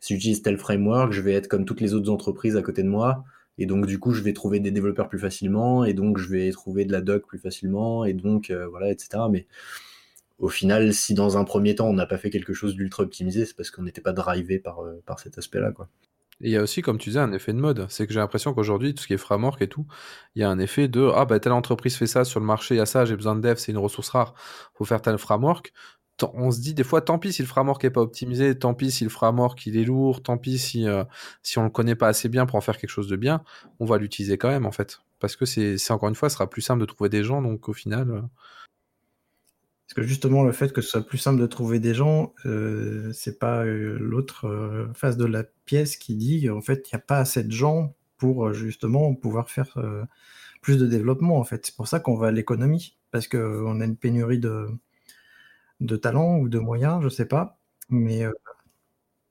si 0.00 0.14
j'utilise 0.14 0.42
tel 0.42 0.58
framework, 0.58 1.12
je 1.12 1.20
vais 1.20 1.32
être 1.32 1.48
comme 1.48 1.64
toutes 1.64 1.80
les 1.80 1.94
autres 1.94 2.10
entreprises 2.10 2.56
à 2.56 2.62
côté 2.62 2.82
de 2.82 2.88
moi, 2.88 3.24
et 3.58 3.66
donc, 3.66 3.86
du 3.86 3.98
coup, 3.98 4.12
je 4.12 4.22
vais 4.22 4.32
trouver 4.32 4.60
des 4.60 4.70
développeurs 4.72 5.08
plus 5.08 5.18
facilement, 5.18 5.84
et 5.84 5.94
donc, 5.94 6.18
je 6.18 6.28
vais 6.28 6.50
trouver 6.50 6.84
de 6.84 6.92
la 6.92 7.00
doc 7.02 7.26
plus 7.26 7.38
facilement, 7.38 8.04
et 8.04 8.14
donc, 8.14 8.50
euh, 8.50 8.66
voilà, 8.66 8.90
etc. 8.90 9.24
Mais 9.30 9.46
au 10.42 10.48
final, 10.48 10.92
si 10.92 11.14
dans 11.14 11.38
un 11.38 11.44
premier 11.44 11.76
temps 11.76 11.86
on 11.88 11.92
n'a 11.94 12.04
pas 12.04 12.18
fait 12.18 12.28
quelque 12.28 12.52
chose 12.52 12.74
d'ultra 12.74 13.04
optimisé, 13.04 13.46
c'est 13.46 13.56
parce 13.56 13.70
qu'on 13.70 13.84
n'était 13.84 14.00
pas 14.00 14.12
drivé 14.12 14.58
par, 14.58 14.82
euh, 14.82 15.00
cet 15.16 15.38
aspect-là. 15.38 15.72
Il 16.40 16.50
y 16.50 16.56
a 16.56 16.62
aussi, 16.62 16.82
comme 16.82 16.98
tu 16.98 17.10
disais, 17.10 17.20
un 17.20 17.32
effet 17.32 17.52
de 17.52 17.60
mode. 17.60 17.86
C'est 17.88 18.08
que 18.08 18.12
j'ai 18.12 18.18
l'impression 18.18 18.52
qu'aujourd'hui, 18.52 18.92
tout 18.92 19.04
ce 19.04 19.06
qui 19.06 19.14
est 19.14 19.18
framework 19.18 19.62
et 19.62 19.68
tout, 19.68 19.86
il 20.34 20.40
y 20.40 20.42
a 20.42 20.50
un 20.50 20.58
effet 20.58 20.88
de 20.88 21.08
Ah, 21.14 21.24
bah, 21.26 21.38
telle 21.38 21.52
entreprise 21.52 21.94
fait 21.94 22.08
ça 22.08 22.24
sur 22.24 22.40
le 22.40 22.46
marché, 22.46 22.74
il 22.74 22.78
y 22.78 22.80
a 22.80 22.86
ça, 22.86 23.04
j'ai 23.04 23.14
besoin 23.14 23.36
de 23.36 23.40
dev, 23.40 23.54
c'est 23.56 23.70
une 23.70 23.78
ressource 23.78 24.08
rare, 24.08 24.34
faut 24.74 24.84
faire 24.84 25.00
tel 25.00 25.16
framework. 25.16 25.72
On 26.34 26.50
se 26.50 26.60
dit 26.60 26.74
des 26.74 26.84
fois, 26.84 27.00
tant 27.02 27.20
pis 27.20 27.32
si 27.32 27.42
le 27.42 27.48
framework 27.48 27.82
n'est 27.84 27.90
pas 27.90 28.00
optimisé, 28.00 28.58
tant 28.58 28.74
pis 28.74 28.90
si 28.90 29.04
le 29.04 29.10
framework 29.10 29.64
il 29.66 29.76
est 29.76 29.84
lourd, 29.84 30.22
tant 30.22 30.38
pis 30.38 30.58
si, 30.58 30.88
euh, 30.88 31.04
on 31.56 31.62
le 31.62 31.70
connaît 31.70 31.94
pas 31.94 32.08
assez 32.08 32.28
bien 32.28 32.46
pour 32.46 32.56
en 32.56 32.60
faire 32.60 32.78
quelque 32.78 32.90
chose 32.90 33.08
de 33.08 33.16
bien, 33.16 33.42
on 33.80 33.86
va 33.86 33.98
l'utiliser 33.98 34.38
quand 34.38 34.48
même 34.48 34.66
en 34.66 34.72
fait. 34.72 35.00
Parce 35.20 35.36
que 35.36 35.46
c'est 35.46 35.90
encore 35.92 36.08
une 36.08 36.16
fois, 36.16 36.28
ce 36.28 36.34
sera 36.34 36.50
plus 36.50 36.62
simple 36.62 36.80
de 36.80 36.86
trouver 36.86 37.10
des 37.10 37.22
gens, 37.22 37.42
donc 37.42 37.68
au 37.68 37.72
final. 37.72 38.10
Euh, 38.10 38.20
parce 39.92 40.06
que 40.06 40.08
justement, 40.08 40.42
le 40.42 40.52
fait 40.52 40.72
que 40.72 40.80
ce 40.80 40.88
soit 40.88 41.06
plus 41.06 41.18
simple 41.18 41.38
de 41.38 41.46
trouver 41.46 41.78
des 41.78 41.92
gens, 41.92 42.32
euh, 42.46 43.12
c'est 43.12 43.38
pas 43.38 43.62
euh, 43.66 43.98
l'autre 44.00 44.46
euh, 44.46 44.90
face 44.94 45.18
de 45.18 45.26
la 45.26 45.44
pièce 45.66 45.98
qui 45.98 46.16
dit 46.16 46.48
en 46.48 46.62
fait, 46.62 46.88
il 46.90 46.94
n'y 46.94 46.98
a 46.98 47.04
pas 47.04 47.18
assez 47.18 47.44
de 47.44 47.52
gens 47.52 47.94
pour 48.16 48.54
justement 48.54 49.14
pouvoir 49.14 49.50
faire 49.50 49.76
plus 50.62 50.78
de 50.78 50.86
développement. 50.86 51.38
En 51.38 51.44
fait, 51.44 51.66
c'est 51.66 51.76
pour 51.76 51.88
ça 51.88 52.00
qu'on 52.00 52.14
va 52.16 52.28
à 52.28 52.30
l'économie, 52.30 52.96
parce 53.10 53.28
qu'on 53.28 53.80
a 53.80 53.84
une 53.84 53.96
pénurie 53.96 54.38
de, 54.38 54.68
de 55.80 55.96
talents 55.96 56.38
ou 56.38 56.48
de 56.48 56.58
moyens, 56.58 57.02
je 57.02 57.08
sais 57.10 57.26
pas. 57.26 57.58
Mais 57.90 58.24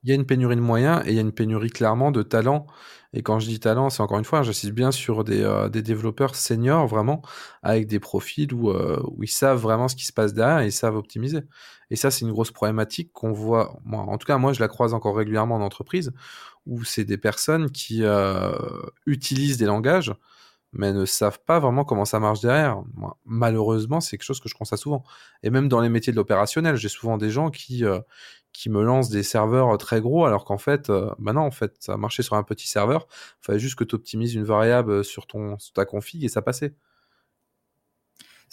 il 0.02 0.08
y 0.10 0.12
a 0.12 0.14
une 0.14 0.26
pénurie 0.26 0.56
de 0.56 0.60
moyens 0.60 1.02
et 1.06 1.10
il 1.10 1.14
y 1.14 1.18
a 1.18 1.20
une 1.20 1.32
pénurie 1.32 1.70
clairement 1.70 2.10
de 2.10 2.22
talents. 2.22 2.66
Et 3.14 3.22
quand 3.22 3.38
je 3.38 3.46
dis 3.46 3.60
talent, 3.60 3.90
c'est 3.90 4.02
encore 4.02 4.18
une 4.18 4.24
fois, 4.24 4.42
j'insiste 4.42 4.72
bien 4.72 4.90
sur 4.90 5.22
des, 5.22 5.42
euh, 5.42 5.68
développeurs 5.68 6.34
seniors 6.34 6.86
vraiment, 6.86 7.20
avec 7.62 7.86
des 7.86 8.00
profils 8.00 8.52
où, 8.54 8.70
euh, 8.70 9.00
où, 9.06 9.22
ils 9.22 9.28
savent 9.28 9.58
vraiment 9.60 9.88
ce 9.88 9.96
qui 9.96 10.06
se 10.06 10.12
passe 10.12 10.32
derrière 10.32 10.60
et 10.60 10.66
ils 10.66 10.72
savent 10.72 10.96
optimiser. 10.96 11.40
Et 11.90 11.96
ça, 11.96 12.10
c'est 12.10 12.24
une 12.24 12.32
grosse 12.32 12.50
problématique 12.50 13.12
qu'on 13.12 13.32
voit. 13.32 13.78
En 13.92 14.16
tout 14.16 14.26
cas, 14.26 14.38
moi, 14.38 14.54
je 14.54 14.60
la 14.60 14.68
croise 14.68 14.94
encore 14.94 15.14
régulièrement 15.16 15.56
en 15.56 15.60
entreprise, 15.60 16.12
où 16.66 16.84
c'est 16.84 17.04
des 17.04 17.18
personnes 17.18 17.70
qui 17.70 18.02
euh, 18.02 18.52
utilisent 19.06 19.58
des 19.58 19.66
langages, 19.66 20.14
mais 20.72 20.92
ne 20.94 21.04
savent 21.04 21.40
pas 21.44 21.60
vraiment 21.60 21.84
comment 21.84 22.06
ça 22.06 22.18
marche 22.18 22.40
derrière. 22.40 22.82
Malheureusement, 23.26 24.00
c'est 24.00 24.16
quelque 24.16 24.24
chose 24.24 24.40
que 24.40 24.48
je 24.48 24.54
constate 24.54 24.78
souvent. 24.78 25.04
Et 25.42 25.50
même 25.50 25.68
dans 25.68 25.80
les 25.82 25.90
métiers 25.90 26.12
de 26.14 26.16
l'opérationnel, 26.16 26.76
j'ai 26.76 26.88
souvent 26.88 27.18
des 27.18 27.28
gens 27.28 27.50
qui, 27.50 27.84
qui 28.52 28.70
me 28.70 28.82
lancent 28.82 29.10
des 29.10 29.22
serveurs 29.22 29.76
très 29.78 30.00
gros, 30.00 30.24
alors 30.26 30.44
qu'en 30.44 30.58
fait, 30.58 30.90
euh, 30.90 31.10
bah 31.18 31.32
non, 31.32 31.42
en 31.42 31.50
fait, 31.50 31.74
ça 31.80 31.96
marchait 31.96 32.22
sur 32.22 32.36
un 32.36 32.42
petit 32.42 32.68
serveur. 32.68 33.06
Il 33.42 33.46
fallait 33.46 33.58
juste 33.58 33.76
que 33.76 33.84
tu 33.84 33.94
optimises 33.94 34.34
une 34.34 34.44
variable 34.44 35.04
sur, 35.04 35.26
ton, 35.26 35.56
ta 35.74 35.84
config 35.84 36.24
et 36.24 36.28
ça 36.28 36.42
passait. 36.42 36.74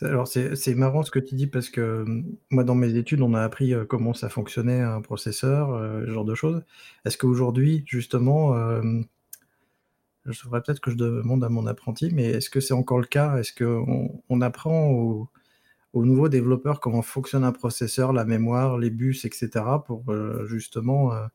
Alors 0.02 0.28
c'est 0.30 0.76
marrant 0.76 1.04
ce 1.04 1.12
que 1.12 1.20
tu 1.20 1.36
dis 1.36 1.48
parce 1.48 1.70
que 1.70 2.06
moi 2.52 2.64
dans 2.64 2.74
mes 2.74 2.96
études 2.96 3.20
on 3.20 3.34
a 3.34 3.42
appris 3.42 3.74
comment 3.90 4.14
ça 4.14 4.30
fonctionnait 4.30 4.80
un 4.80 5.02
processeur, 5.02 5.78
ce 6.06 6.10
genre 6.10 6.24
de 6.24 6.36
choses. 6.36 6.64
Est-ce 7.04 7.18
qu'aujourd'hui 7.18 7.84
justement, 7.86 8.56
je 10.26 10.44
devrais 10.44 10.62
peut-être 10.62 10.80
que 10.80 10.92
je 10.92 10.96
demande 10.96 11.44
à 11.44 11.50
mon 11.50 11.68
apprenti, 11.68 12.12
mais 12.14 12.28
est-ce 12.28 12.50
que 12.50 12.62
c'est 12.62 12.74
encore 12.74 13.00
le 13.00 13.08
cas? 13.08 13.38
Est-ce 13.40 13.52
qu'on 13.52 14.22
on 14.30 14.40
apprend 14.40 15.28
aux 15.94 16.06
nouveaux 16.06 16.30
développeurs 16.30 16.80
comment 16.80 17.02
fonctionne 17.02 17.44
un 17.44 17.52
processeur, 17.52 18.14
la 18.14 18.26
mémoire, 18.26 18.78
les 18.78 18.90
bus, 18.90 19.26
etc. 19.26 19.50
pour 19.86 20.04
euh, 20.12 20.46
justement 20.46 21.14
euh, 21.14 21.26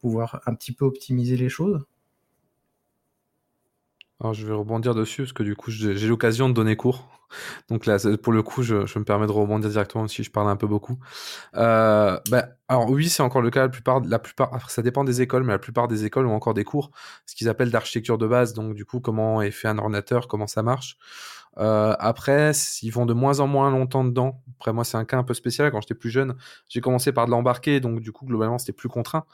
pouvoir 0.00 0.40
un 0.46 0.54
petit 0.54 0.72
peu 0.72 0.84
optimiser 0.84 1.36
les 1.36 1.48
choses? 1.48 1.84
Alors, 4.20 4.32
je 4.32 4.46
vais 4.46 4.54
rebondir 4.54 4.94
dessus 4.94 5.22
parce 5.22 5.32
que 5.32 5.42
du 5.42 5.56
coup, 5.56 5.70
j'ai 5.70 6.06
l'occasion 6.06 6.48
de 6.48 6.54
donner 6.54 6.76
cours. 6.76 7.08
Donc 7.68 7.84
là, 7.84 7.98
pour 8.22 8.32
le 8.32 8.42
coup, 8.42 8.62
je, 8.62 8.76
me 8.98 9.04
permets 9.04 9.26
de 9.26 9.32
rebondir 9.32 9.68
directement 9.68 10.06
si 10.06 10.22
je 10.22 10.30
parle 10.30 10.48
un 10.48 10.56
peu 10.56 10.66
beaucoup. 10.66 10.98
Euh, 11.56 12.18
bah, 12.30 12.46
alors 12.68 12.88
oui, 12.90 13.08
c'est 13.08 13.22
encore 13.22 13.42
le 13.42 13.50
cas. 13.50 13.62
La 13.62 13.68
plupart, 13.68 14.00
la 14.00 14.18
plupart, 14.18 14.70
ça 14.70 14.82
dépend 14.82 15.04
des 15.04 15.20
écoles, 15.20 15.42
mais 15.42 15.52
la 15.52 15.58
plupart 15.58 15.88
des 15.88 16.04
écoles 16.04 16.26
ont 16.26 16.34
encore 16.34 16.54
des 16.54 16.64
cours, 16.64 16.90
ce 17.26 17.34
qu'ils 17.34 17.48
appellent 17.48 17.70
d'architecture 17.70 18.16
de 18.16 18.26
base. 18.26 18.54
Donc 18.54 18.74
du 18.74 18.84
coup, 18.84 19.00
comment 19.00 19.42
est 19.42 19.50
fait 19.50 19.68
un 19.68 19.78
ordinateur, 19.78 20.28
comment 20.28 20.46
ça 20.46 20.62
marche? 20.62 20.96
Euh, 21.58 21.94
après, 21.98 22.52
ils 22.82 22.90
vont 22.90 23.06
de 23.06 23.12
moins 23.12 23.40
en 23.40 23.46
moins 23.46 23.70
longtemps 23.70 24.04
dedans. 24.04 24.42
Après, 24.56 24.72
moi, 24.72 24.84
c'est 24.84 24.96
un 24.96 25.04
cas 25.04 25.18
un 25.18 25.24
peu 25.24 25.34
spécial. 25.34 25.70
Quand 25.70 25.80
j'étais 25.80 25.94
plus 25.94 26.10
jeune, 26.10 26.34
j'ai 26.68 26.80
commencé 26.80 27.12
par 27.12 27.26
de 27.26 27.30
l'embarquer, 27.30 27.80
donc 27.80 28.00
du 28.00 28.12
coup, 28.12 28.26
globalement, 28.26 28.58
c'était 28.58 28.72
plus 28.72 28.88
contraint. 28.88 29.24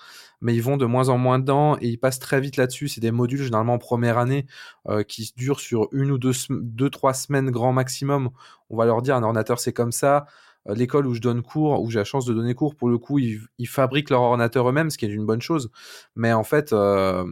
Mais 0.41 0.55
ils 0.55 0.63
vont 0.63 0.77
de 0.77 0.87
moins 0.87 1.09
en 1.09 1.19
moins 1.19 1.39
dedans 1.39 1.77
et 1.81 1.89
ils 1.89 1.99
passent 1.99 2.19
très 2.19 2.41
vite 2.41 2.57
là-dessus. 2.57 2.89
C'est 2.89 3.01
des 3.01 3.11
modules 3.11 3.43
généralement 3.43 3.75
en 3.75 3.79
première 3.79 4.19
année 4.19 4.47
euh, 4.89 5.03
qui 5.03 5.33
durent 5.37 5.61
sur 5.61 5.89
une 5.93 6.11
ou 6.11 6.19
deux, 6.19 6.33
deux, 6.51 6.91
trois 6.91 7.15
semaines 7.15 7.51
grand 7.51 7.73
maximum. 7.73 8.31
On 8.71 8.77
va 8.77 8.85
leur 8.85 9.03
dire 9.03 9.17
un 9.17 9.23
ordinateur, 9.23 9.59
c'est 9.59 9.73
comme 9.73 9.93
ça. 9.93 10.27
Euh, 10.69 10.75
l'école 10.75 11.07
où 11.07 11.15
je 11.15 11.21
donne 11.21 11.43
cours, 11.43 11.81
où 11.83 11.91
j'ai 11.91 11.99
la 11.99 12.05
chance 12.05 12.27
de 12.27 12.35
donner 12.35 12.55
cours, 12.55 12.75
pour 12.75 12.89
le 12.89 12.99
coup, 12.99 13.19
ils, 13.19 13.41
ils 13.59 13.69
fabriquent 13.69 14.11
leur 14.11 14.23
ordinateur 14.23 14.69
eux-mêmes, 14.69 14.91
ce 14.91 14.99
qui 14.99 15.07
est 15.07 15.09
une 15.09 15.27
bonne 15.27 15.43
chose. 15.43 15.71
Mais 16.17 16.33
en 16.33 16.45
fait, 16.45 16.73
euh, 16.73 17.25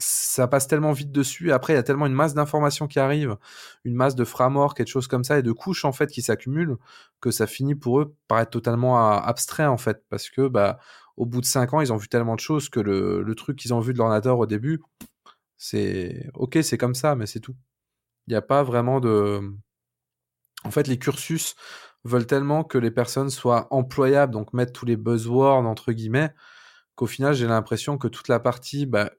ça 0.00 0.48
passe 0.48 0.66
tellement 0.66 0.92
vite 0.92 1.12
dessus. 1.12 1.52
Après, 1.52 1.74
il 1.74 1.76
y 1.76 1.78
a 1.78 1.82
tellement 1.82 2.06
une 2.06 2.14
masse 2.14 2.34
d'informations 2.34 2.88
qui 2.88 2.98
arrivent, 2.98 3.36
une 3.84 3.94
masse 3.94 4.14
de 4.14 4.24
frameworks, 4.24 4.76
quelque 4.76 4.88
chose 4.88 5.06
comme 5.06 5.24
ça, 5.24 5.38
et 5.38 5.42
de 5.42 5.52
couches 5.52 5.84
en 5.84 5.92
fait 5.92 6.08
qui 6.10 6.22
s'accumulent, 6.22 6.76
que 7.20 7.30
ça 7.30 7.46
finit 7.46 7.74
pour 7.74 8.00
eux 8.00 8.14
par 8.28 8.40
être 8.40 8.50
totalement 8.50 8.98
abstrait 9.18 9.66
en 9.66 9.76
fait, 9.76 10.04
parce 10.08 10.30
que 10.30 10.48
bah 10.48 10.78
au 11.16 11.26
bout 11.26 11.40
de 11.42 11.46
cinq 11.46 11.74
ans, 11.74 11.80
ils 11.82 11.92
ont 11.92 11.98
vu 11.98 12.08
tellement 12.08 12.34
de 12.34 12.40
choses 12.40 12.70
que 12.70 12.80
le, 12.80 13.22
le 13.22 13.34
truc 13.34 13.58
qu'ils 13.58 13.74
ont 13.74 13.80
vu 13.80 13.92
de 13.92 13.98
l'ordinateur 13.98 14.38
au 14.38 14.46
début, 14.46 14.80
c'est 15.58 16.30
ok, 16.34 16.58
c'est 16.62 16.78
comme 16.78 16.94
ça, 16.94 17.14
mais 17.14 17.26
c'est 17.26 17.40
tout. 17.40 17.54
Il 18.26 18.30
n'y 18.32 18.36
a 18.36 18.42
pas 18.42 18.62
vraiment 18.62 19.00
de. 19.00 19.40
En 20.64 20.70
fait, 20.70 20.86
les 20.88 20.98
cursus 20.98 21.54
veulent 22.04 22.26
tellement 22.26 22.64
que 22.64 22.78
les 22.78 22.90
personnes 22.90 23.30
soient 23.30 23.68
employables, 23.70 24.32
donc 24.32 24.54
mettre 24.54 24.72
tous 24.72 24.86
les 24.86 24.96
buzzwords 24.96 25.66
entre 25.66 25.92
guillemets, 25.92 26.32
qu'au 26.94 27.06
final, 27.06 27.34
j'ai 27.34 27.46
l'impression 27.46 27.98
que 27.98 28.08
toute 28.08 28.28
la 28.28 28.40
partie 28.40 28.86
bah, 28.86 29.10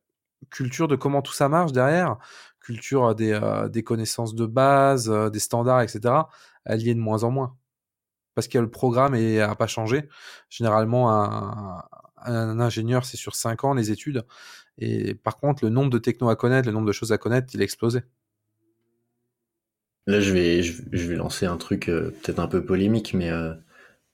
culture 0.49 0.87
de 0.87 0.95
comment 0.95 1.21
tout 1.21 1.33
ça 1.33 1.49
marche 1.49 1.71
derrière, 1.71 2.17
culture 2.61 3.15
des, 3.15 3.31
euh, 3.31 3.67
des 3.67 3.83
connaissances 3.83 4.35
de 4.35 4.45
base, 4.45 5.09
euh, 5.09 5.29
des 5.29 5.39
standards, 5.39 5.81
etc., 5.81 6.15
elle 6.65 6.81
y 6.81 6.89
est 6.89 6.95
de 6.95 6.99
moins 6.99 7.23
en 7.23 7.31
moins. 7.31 7.57
Parce 8.35 8.47
que 8.47 8.57
le 8.57 8.69
programme 8.69 9.17
n'a 9.17 9.55
pas 9.55 9.67
changé. 9.67 10.07
Généralement, 10.49 11.11
un, 12.17 12.59
ingénieur, 12.59 13.03
c'est 13.03 13.17
sur 13.17 13.35
5 13.35 13.65
ans 13.65 13.73
les 13.73 13.91
études. 13.91 14.25
Et 14.77 15.15
par 15.15 15.35
contre, 15.35 15.65
le 15.65 15.69
nombre 15.69 15.89
de 15.89 15.97
techno 15.97 16.29
à 16.29 16.35
connaître, 16.35 16.67
le 16.67 16.73
nombre 16.73 16.87
de 16.87 16.93
choses 16.93 17.11
à 17.11 17.17
connaître, 17.17 17.53
il 17.53 17.61
a 17.61 17.63
explosé. 17.63 18.01
Là, 20.07 20.21
je 20.21 20.31
vais, 20.31 21.15
lancer 21.15 21.45
un 21.45 21.57
truc 21.57 21.89
euh, 21.89 22.11
peut-être 22.23 22.39
un 22.39 22.47
peu 22.47 22.63
polémique, 22.63 23.13
mais 23.13 23.31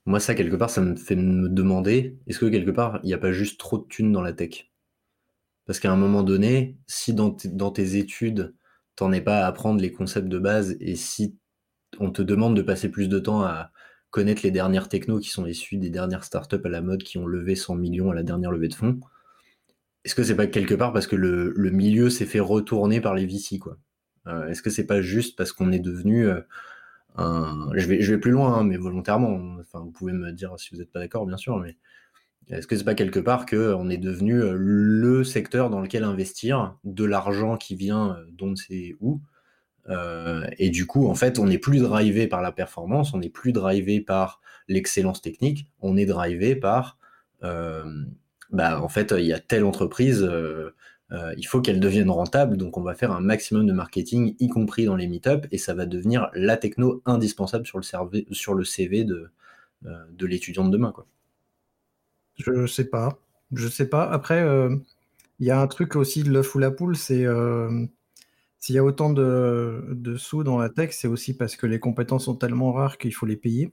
moi, 0.06 0.20
ça, 0.20 0.36
quelque 0.36 0.56
part, 0.56 0.70
ça 0.70 0.82
me 0.82 0.96
fait 0.96 1.16
me 1.16 1.48
demander, 1.50 2.18
est-ce 2.28 2.40
que 2.40 2.46
quelque 2.46 2.72
part, 2.72 3.00
il 3.04 3.08
n'y 3.08 3.14
a 3.14 3.18
pas 3.18 3.34
juste 3.34 3.60
trop 3.60 3.78
de 3.78 3.86
thunes 3.88 4.12
dans 4.12 4.22
la 4.22 4.34
tech? 4.34 4.72
Parce 5.68 5.80
qu'à 5.80 5.92
un 5.92 5.98
moment 5.98 6.24
donné, 6.24 6.78
si 6.88 7.14
dans, 7.14 7.32
tes 7.32 7.98
études, 7.98 8.56
t'en 8.96 9.12
es 9.12 9.22
pas 9.22 9.44
à 9.44 9.48
apprendre 9.48 9.82
les 9.82 9.92
concepts 9.92 10.30
de 10.30 10.40
base 10.40 10.78
et 10.80 10.96
si 10.96 11.38
on 12.00 12.10
te 12.10 12.22
demande 12.22 12.56
de 12.56 12.62
passer 12.62 12.90
plus 12.90 13.10
de 13.10 13.20
temps 13.20 13.44
à 13.44 13.72
connaître 14.10 14.42
les 14.44 14.52
dernières 14.52 14.90
technos 14.90 15.20
qui 15.20 15.30
sont 15.30 15.46
issues 15.46 15.78
des 15.78 15.90
dernières 15.90 16.24
startups 16.24 16.62
à 16.64 16.70
la 16.70 16.82
mode 16.82 17.04
qui 17.04 17.18
ont 17.18 17.28
levé 17.28 17.56
100 17.56 17.76
millions 17.76 18.12
à 18.12 18.16
la 18.16 18.24
dernière 18.24 18.52
levée 18.52 18.70
de 18.70 18.74
fonds, 18.74 19.00
est-ce 20.08 20.16
que 20.16 20.24
c'est 20.24 20.38
pas 20.38 20.48
quelque 20.48 20.74
part 20.74 20.94
parce 20.94 21.06
que 21.06 21.18
le, 21.18 21.54
milieu 21.70 22.10
s'est 22.10 22.26
fait 22.26 22.40
retourner 22.40 23.02
par 23.02 23.14
les 23.14 23.26
VC 23.26 23.60
quoi? 23.60 23.78
Euh, 24.28 24.48
Est-ce 24.48 24.62
que 24.62 24.70
c'est 24.70 24.86
pas 24.88 25.02
juste 25.02 25.38
parce 25.38 25.52
qu'on 25.52 25.74
est 25.74 25.80
devenu 25.80 26.28
euh, 26.28 26.40
un... 27.18 27.70
Je 27.76 27.86
vais, 27.88 28.02
je 28.02 28.14
vais 28.14 28.20
plus 28.20 28.32
loin, 28.32 28.54
hein, 28.54 28.64
mais 28.64 28.78
volontairement. 28.78 29.58
Enfin, 29.60 29.82
vous 29.82 29.92
pouvez 29.92 30.14
me 30.14 30.32
dire 30.32 30.54
si 30.58 30.70
vous 30.72 30.78
n'êtes 30.78 30.94
pas 30.94 31.00
d'accord, 31.00 31.26
bien 31.26 31.36
sûr, 31.36 31.58
mais 31.58 31.76
est-ce 32.50 32.68
que 32.68 32.76
c'est 32.76 32.84
pas 32.84 32.96
quelque 32.96 33.20
part 33.20 33.46
qu'on 33.46 33.90
est 33.90 33.98
devenu 33.98 34.42
euh, 34.42 34.54
le 34.56 35.24
secteur 35.24 35.70
dans 35.70 35.82
lequel 35.82 36.04
investir 36.04 36.78
de 36.84 37.04
l'argent 37.04 37.58
qui 37.58 37.76
vient 37.76 38.18
d'on 38.32 38.48
ne 38.48 38.56
sait 38.56 38.96
où 39.00 39.22
et 40.58 40.70
du 40.70 40.86
coup, 40.86 41.08
en 41.08 41.16
fait, 41.16 41.40
on 41.40 41.46
n'est 41.46 41.58
plus 41.58 41.80
drivé 41.80 42.28
par 42.28 42.42
la 42.42 42.52
performance, 42.52 43.14
on 43.14 43.20
n'est 43.20 43.30
plus 43.30 43.54
drivé 43.54 44.02
par 44.02 44.42
l'excellence 44.68 45.22
technique, 45.22 45.70
on 45.80 45.96
est 45.96 46.06
drivé 46.06 46.58
par 46.58 46.98
bah, 48.52 48.82
en 48.82 48.90
fait, 48.90 49.14
il 49.18 49.26
y 49.26 49.34
a 49.34 49.40
telle 49.40 49.66
entreprise, 49.66 50.24
euh, 50.24 50.74
euh, 51.12 51.34
il 51.38 51.46
faut 51.46 51.62
qu'elle 51.62 51.80
devienne 51.80 52.10
rentable, 52.10 52.58
donc 52.58 52.78
on 52.78 52.82
va 52.82 52.96
faire 52.96 53.12
un 53.12 53.20
maximum 53.20 53.66
de 53.66 53.74
marketing, 53.74 54.36
y 54.40 54.48
compris 54.48 54.86
dans 54.86 54.96
les 54.96 55.08
meet 55.08 55.28
et 55.52 55.58
ça 55.58 55.74
va 55.74 55.86
devenir 55.86 56.30
la 56.34 56.58
techno 56.58 57.02
indispensable 57.06 57.66
sur 57.66 57.78
le, 57.78 58.64
CV 58.64 59.04
de, 59.04 59.30
euh, 59.86 60.06
de 60.12 60.26
l'étudiant 60.26 60.66
de 60.66 60.72
demain. 60.72 60.92
Quoi. 60.92 61.06
Je 62.38 62.66
sais 62.68 62.86
pas. 62.86 63.20
Je 63.52 63.68
sais 63.68 63.88
pas. 63.90 64.10
Après, 64.10 64.46
il 65.40 65.46
y 65.46 65.52
a 65.52 65.60
un 65.62 65.68
truc 65.68 65.96
aussi 65.96 66.24
de 66.24 66.32
l'œuf 66.32 66.56
ou 66.56 66.60
la 66.60 66.72
poule, 66.72 66.96
c'est 66.96 67.26
s'il 68.60 68.76
y 68.76 68.80
a 68.80 68.84
autant 68.84 69.12
de, 69.12 69.86
de, 69.92 70.18
sous 70.18 70.44
dans 70.44 70.58
la 70.58 70.70
tech, 70.70 70.92
c'est 70.92 71.08
aussi 71.08 71.36
parce 71.38 71.56
que 71.56 71.68
les 71.68 71.80
compétences 71.80 72.26
sont 72.26 72.36
tellement 72.36 72.72
rares 72.74 72.98
qu'il 72.98 73.14
faut 73.14 73.26
les 73.26 73.38
payer. 73.38 73.72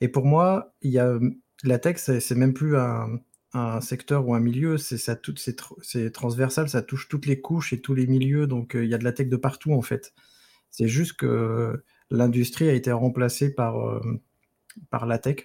Et 0.00 0.08
pour 0.08 0.24
moi, 0.26 0.74
il 0.82 0.90
y 0.92 0.98
a, 0.98 1.18
la 1.64 1.78
tech, 1.78 1.96
c'est 1.98 2.34
même 2.34 2.54
plus 2.54 2.76
un, 2.76 3.18
un 3.54 3.80
secteur 3.80 4.26
ou 4.28 4.34
un 4.34 4.40
milieu, 4.40 4.78
c'est 4.78 6.12
transversal, 6.12 6.68
ça 6.68 6.82
touche 6.82 7.08
toutes 7.08 7.26
les 7.26 7.40
couches 7.40 7.72
et 7.72 7.80
tous 7.80 7.94
les 7.94 8.06
milieux, 8.06 8.46
donc 8.46 8.74
euh, 8.74 8.84
il 8.84 8.90
y 8.90 8.94
a 8.94 8.98
de 8.98 9.04
la 9.04 9.12
tech 9.12 9.28
de 9.28 9.36
partout 9.36 9.72
en 9.72 9.82
fait. 9.82 10.12
C'est 10.70 10.88
juste 10.88 11.14
que 11.14 11.84
l'industrie 12.10 12.68
a 12.68 12.74
été 12.74 12.92
remplacée 12.92 13.54
par, 13.54 13.78
euh, 13.78 14.00
par 14.90 15.06
la 15.06 15.18
tech. 15.18 15.44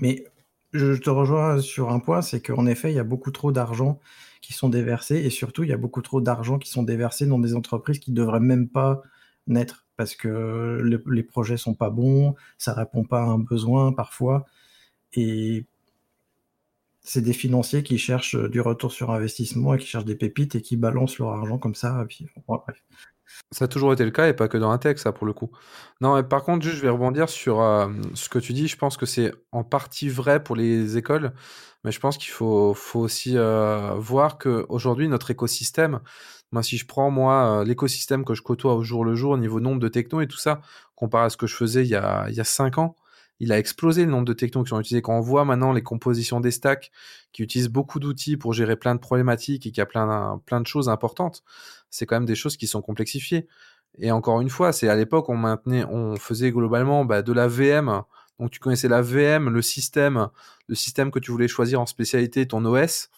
Mais 0.00 0.24
je 0.72 0.94
te 0.94 1.10
rejoins 1.10 1.60
sur 1.60 1.90
un 1.90 2.00
point, 2.00 2.22
c'est 2.22 2.40
qu'en 2.40 2.66
effet, 2.66 2.92
il 2.92 2.96
y 2.96 3.00
a 3.00 3.04
beaucoup 3.04 3.30
trop 3.30 3.52
d'argent 3.52 4.00
qui 4.40 4.52
sont 4.52 4.68
déversés 4.68 5.16
et 5.16 5.30
surtout, 5.30 5.64
il 5.64 5.70
y 5.70 5.72
a 5.72 5.76
beaucoup 5.76 6.02
trop 6.02 6.20
d'argent 6.20 6.58
qui 6.58 6.70
sont 6.70 6.82
déversés 6.82 7.26
dans 7.26 7.38
des 7.38 7.54
entreprises 7.54 7.98
qui 7.98 8.12
ne 8.12 8.16
devraient 8.16 8.40
même 8.40 8.68
pas 8.68 9.02
naître 9.46 9.86
parce 9.96 10.14
que 10.14 10.80
les 11.06 11.22
projets 11.22 11.56
sont 11.58 11.74
pas 11.74 11.90
bons, 11.90 12.34
ça 12.56 12.72
répond 12.72 13.04
pas 13.04 13.20
à 13.20 13.26
un 13.26 13.38
besoin 13.38 13.92
parfois. 13.92 14.46
Et 15.12 15.66
c'est 17.02 17.22
des 17.22 17.32
financiers 17.32 17.82
qui 17.82 17.98
cherchent 17.98 18.36
du 18.36 18.60
retour 18.60 18.92
sur 18.92 19.10
investissement 19.10 19.74
et 19.74 19.78
qui 19.78 19.86
cherchent 19.86 20.04
des 20.04 20.14
pépites 20.14 20.54
et 20.54 20.62
qui 20.62 20.76
balancent 20.76 21.18
leur 21.18 21.30
argent 21.30 21.58
comme 21.58 21.74
ça. 21.74 22.06
Ça 23.52 23.64
a 23.64 23.68
toujours 23.68 23.92
été 23.92 24.04
le 24.04 24.10
cas 24.10 24.28
et 24.28 24.32
pas 24.32 24.48
que 24.48 24.58
dans 24.58 24.70
un 24.70 24.78
texte, 24.78 25.04
ça 25.04 25.12
pour 25.12 25.26
le 25.26 25.32
coup. 25.32 25.50
Non, 26.00 26.22
par 26.22 26.44
contre, 26.44 26.64
juste, 26.64 26.76
je 26.76 26.82
vais 26.82 26.88
rebondir 26.88 27.28
sur 27.28 27.60
euh, 27.60 27.88
ce 28.14 28.28
que 28.28 28.38
tu 28.38 28.52
dis. 28.52 28.68
Je 28.68 28.76
pense 28.76 28.96
que 28.96 29.06
c'est 29.06 29.32
en 29.52 29.64
partie 29.64 30.08
vrai 30.08 30.42
pour 30.42 30.56
les 30.56 30.96
écoles, 30.96 31.32
mais 31.84 31.92
je 31.92 32.00
pense 32.00 32.16
qu'il 32.16 32.30
faut, 32.30 32.76
aussi 32.94 33.36
euh, 33.36 33.94
voir 33.96 34.38
qu'aujourd'hui, 34.38 35.08
notre 35.08 35.30
écosystème, 35.30 36.00
moi, 36.52 36.62
si 36.62 36.78
je 36.78 36.86
prends 36.86 37.10
moi 37.10 37.64
l'écosystème 37.64 38.24
que 38.24 38.34
je 38.34 38.42
côtoie 38.42 38.74
au 38.74 38.82
jour 38.82 39.04
le 39.04 39.14
jour 39.14 39.32
au 39.32 39.38
niveau 39.38 39.60
nombre 39.60 39.80
de 39.80 39.88
technos 39.88 40.20
et 40.20 40.26
tout 40.26 40.38
ça, 40.38 40.60
comparé 40.94 41.26
à 41.26 41.30
ce 41.30 41.36
que 41.36 41.46
je 41.46 41.56
faisais 41.56 41.82
il 41.82 41.88
y 41.88 41.94
a, 41.94 42.26
il 42.28 42.34
y 42.34 42.40
a 42.40 42.44
5 42.44 42.78
ans, 42.78 42.96
il 43.40 43.52
a 43.52 43.58
explosé 43.58 44.04
le 44.04 44.10
nombre 44.10 44.26
de 44.26 44.32
technos 44.34 44.62
qui 44.62 44.68
sont 44.68 44.80
utilisés. 44.80 45.02
Quand 45.02 45.16
on 45.16 45.20
voit 45.20 45.44
maintenant 45.44 45.72
les 45.72 45.82
compositions 45.82 46.40
des 46.40 46.50
stacks 46.50 46.92
qui 47.32 47.42
utilisent 47.42 47.68
beaucoup 47.68 47.98
d'outils 47.98 48.36
pour 48.36 48.52
gérer 48.52 48.76
plein 48.76 48.94
de 48.94 49.00
problématiques 49.00 49.66
et 49.66 49.72
qui 49.72 49.80
a 49.80 49.86
plein, 49.86 50.40
plein 50.44 50.60
de 50.60 50.66
choses 50.66 50.88
importantes, 50.88 51.42
c'est 51.90 52.06
quand 52.06 52.16
même 52.16 52.26
des 52.26 52.34
choses 52.34 52.56
qui 52.56 52.66
sont 52.66 52.82
complexifiées. 52.82 53.48
Et 53.98 54.12
encore 54.12 54.40
une 54.40 54.50
fois, 54.50 54.72
c'est 54.72 54.88
à 54.88 54.94
l'époque 54.94 55.28
on 55.28 55.36
maintenait, 55.36 55.84
on 55.84 56.16
faisait 56.16 56.52
globalement 56.52 57.04
bah, 57.04 57.22
de 57.22 57.32
la 57.32 57.48
VM. 57.48 58.02
Donc 58.38 58.50
tu 58.50 58.60
connaissais 58.60 58.88
la 58.88 59.02
VM, 59.02 59.48
le 59.48 59.62
système, 59.62 60.28
le 60.68 60.74
système 60.74 61.10
que 61.10 61.18
tu 61.18 61.30
voulais 61.30 61.48
choisir 61.48 61.80
en 61.80 61.86
spécialité, 61.86 62.46
ton 62.46 62.64
OS 62.64 63.08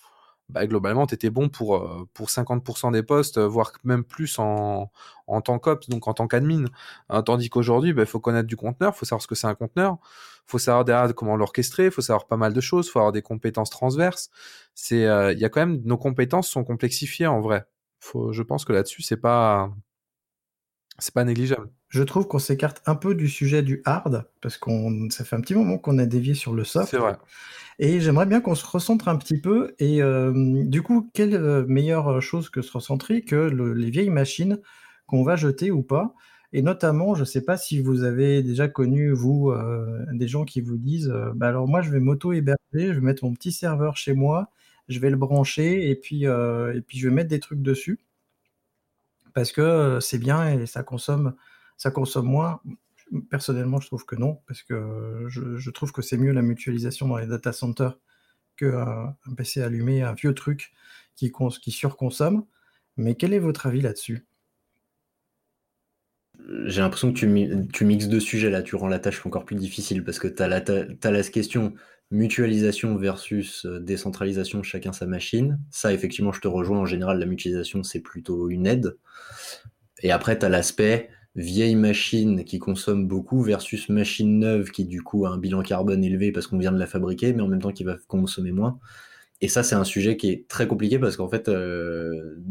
bah, 0.53 0.66
globalement, 0.66 1.07
tu 1.07 1.14
étais 1.14 1.30
bon 1.30 1.48
pour, 1.48 1.76
euh, 1.76 2.09
pour 2.14 2.28
50% 2.30 2.92
des 2.92 3.03
postes, 3.03 3.38
euh, 3.38 3.46
voire 3.48 3.72
même 3.84 4.05
plus 4.05 4.38
en, 4.38 4.90
en 5.26 5.40
tant 5.40 5.59
qu'ops, 5.59 5.88
donc 5.88 6.07
en 6.09 6.14
tant 6.14 6.28
qu'admin. 6.28 6.66
Hein, 7.09 7.22
tandis 7.22 7.48
qu'aujourd'hui, 7.50 7.90
il 7.90 7.94
bah, 7.94 8.07
faut 8.07 8.20
connaître 8.20 8.46
du 8.46 8.57
conteneur, 8.57 8.94
faut 8.96 9.07
savoir 9.07 9.22
ce 9.22 9.26
que 9.26 9.34
c'est 9.34 9.46
un 9.46 9.55
conteneur, 9.55 9.98
faut 10.46 10.59
savoir 10.59 10.84
derrière 10.84 11.14
comment 11.14 11.36
l'orchestrer, 11.36 11.90
faut 11.90 12.03
savoir 12.03 12.26
pas 12.26 12.36
mal 12.36 12.53
de 12.53 12.61
choses, 12.61 12.90
faut 12.90 12.98
avoir 12.98 13.12
des 13.12 13.22
compétences 13.22 13.70
transverses. 13.70 14.30
C'est, 14.74 15.07
euh, 15.07 15.32
il 15.32 15.38
y 15.38 15.44
a 15.44 15.48
quand 15.48 15.61
même, 15.61 15.80
nos 15.84 15.98
compétences 15.98 16.48
sont 16.48 16.64
complexifiées 16.64 17.26
en 17.26 17.40
vrai. 17.40 17.64
Faut, 18.00 18.32
je 18.32 18.42
pense 18.42 18.64
que 18.64 18.72
là-dessus, 18.72 19.03
c'est 19.03 19.16
pas, 19.16 19.72
c'est 20.99 21.14
pas 21.14 21.24
négligeable. 21.24 21.68
Je 21.88 22.03
trouve 22.03 22.26
qu'on 22.26 22.38
s'écarte 22.38 22.82
un 22.86 22.95
peu 22.95 23.14
du 23.14 23.28
sujet 23.28 23.62
du 23.62 23.82
hard, 23.84 24.26
parce 24.40 24.57
qu'on 24.57 25.09
ça 25.11 25.24
fait 25.24 25.36
un 25.36 25.40
petit 25.40 25.55
moment 25.55 25.78
qu'on 25.78 25.99
a 25.99 26.07
dévié 26.07 26.34
sur 26.34 26.55
le 26.55 26.64
soft. 26.64 26.90
C'est 26.90 26.99
vrai. 26.99 27.16
Et 27.78 28.01
j'aimerais 28.01 28.26
bien 28.26 28.40
qu'on 28.40 28.55
se 28.55 28.66
recentre 28.66 29.09
un 29.09 29.16
petit 29.16 29.40
peu. 29.40 29.74
Et 29.78 30.03
euh, 30.03 30.32
du 30.64 30.82
coup, 30.82 31.11
quelle 31.14 31.34
euh, 31.34 31.64
meilleure 31.66 32.20
chose 32.20 32.51
que 32.51 32.62
se 32.62 32.72
recentrer 32.72 33.22
que 33.22 33.36
les 33.74 33.90
vieilles 33.90 34.11
machines 34.11 34.59
qu'on 35.07 35.22
va 35.22 35.36
jeter 35.36 35.70
ou 35.70 35.82
pas? 35.82 36.14
Et 36.53 36.61
notamment, 36.61 37.14
je 37.14 37.20
ne 37.20 37.24
sais 37.24 37.43
pas 37.43 37.57
si 37.57 37.80
vous 37.80 38.05
avez 38.05 38.43
déjà 38.43 38.68
connu, 38.68 39.12
vous, 39.12 39.51
euh, 39.51 40.05
des 40.12 40.28
gens 40.28 40.45
qui 40.45 40.61
vous 40.61 40.76
disent 40.76 41.12
bah 41.34 41.49
alors 41.49 41.66
moi, 41.66 41.80
je 41.80 41.90
vais 41.90 42.01
m'auto-héberger, 42.01 42.59
je 42.74 42.93
vais 42.93 43.01
mettre 43.01 43.24
mon 43.24 43.32
petit 43.32 43.53
serveur 43.53 43.97
chez 43.97 44.12
moi, 44.12 44.51
je 44.88 44.99
vais 44.99 45.09
le 45.09 45.16
brancher 45.16 45.88
et 45.90 45.95
puis, 45.95 46.24
et 46.24 46.80
puis 46.86 46.99
je 46.99 47.09
vais 47.09 47.14
mettre 47.14 47.30
des 47.30 47.40
trucs 47.40 47.62
dessus 47.62 48.01
parce 49.35 49.53
que 49.53 49.99
c'est 50.01 50.18
bien 50.18 50.49
et 50.49 50.66
ça 50.66 50.83
consomme, 50.83 51.35
ça 51.76 51.91
consomme 51.91 52.26
moins. 52.26 52.61
Personnellement, 53.30 53.80
je 53.80 53.89
trouve 53.89 54.07
que 54.07 54.16
non, 54.16 54.41
parce 54.47 54.62
que 54.62 55.26
je, 55.28 55.70
trouve 55.70 55.93
que 55.93 56.01
c'est 56.03 56.16
mieux 56.16 56.33
la 56.33 56.43
mutualisation 56.43 57.09
dans 57.09 57.18
les 57.18 57.26
data 57.26 57.53
centers 57.53 57.99
qu'un 58.57 59.14
un 59.26 59.35
PC 59.37 59.62
allumé, 59.62 60.03
un 60.03 60.14
vieux 60.14 60.35
truc 60.35 60.72
qui, 61.16 61.33
qui 61.61 61.70
surconsomme. 61.70 62.47
Mais 62.97 63.14
quel 63.14 63.33
est 63.33 63.39
votre 63.39 63.66
avis 63.66 63.80
là-dessus? 63.80 64.26
J'ai 66.64 66.80
l'impression 66.80 67.12
que 67.12 67.18
tu, 67.18 67.68
tu, 67.72 67.85
mixes 67.85 68.09
deux 68.09 68.20
sujets 68.20 68.51
là, 68.51 68.62
tu 68.62 68.76
rends 68.76 68.89
la 68.89 68.99
tâche 68.99 69.24
encore 69.26 69.45
plus 69.45 69.57
difficile 69.57 70.05
parce 70.05 70.18
que 70.18 70.28
tu 70.28 70.43
as, 70.43 70.47
as, 70.47 71.11
la 71.11 71.22
question 71.22 71.74
mutualisation 72.12 72.96
versus 72.96 73.66
décentralisation, 73.66 74.62
chacun 74.62 74.92
sa 74.92 75.06
machine. 75.06 75.58
Ça, 75.70 75.92
effectivement, 75.92 76.30
je 76.30 76.40
te 76.40 76.46
rejoins. 76.46 76.78
En 76.78 76.86
général, 76.86 77.18
la 77.18 77.26
mutualisation, 77.26 77.82
c'est 77.82 78.00
plutôt 78.00 78.48
une 78.48 78.66
aide. 78.66 78.96
Et 80.02 80.12
après, 80.12 80.38
tu 80.38 80.46
as 80.46 80.48
l'aspect 80.48 81.08
vieille 81.34 81.74
machine 81.74 82.44
qui 82.44 82.58
consomme 82.58 83.08
beaucoup 83.08 83.42
versus 83.42 83.88
machine 83.88 84.38
neuve 84.38 84.70
qui, 84.70 84.84
du 84.84 85.02
coup, 85.02 85.24
a 85.26 85.30
un 85.30 85.38
bilan 85.38 85.62
carbone 85.62 86.04
élevé 86.04 86.30
parce 86.30 86.46
qu'on 86.46 86.58
vient 86.58 86.72
de 86.72 86.78
la 86.78 86.86
fabriquer, 86.86 87.32
mais 87.32 87.42
en 87.42 87.48
même 87.48 87.62
temps 87.62 87.72
qui 87.72 87.84
va 87.84 87.96
consommer 88.06 88.52
moins. 88.52 88.78
Et 89.40 89.48
ça, 89.48 89.62
c'est 89.62 89.74
un 89.74 89.84
sujet 89.84 90.16
qui 90.16 90.30
est 90.30 90.46
très 90.46 90.68
compliqué 90.68 90.98
parce 90.98 91.16
qu'en 91.16 91.28
fait, 91.28 91.50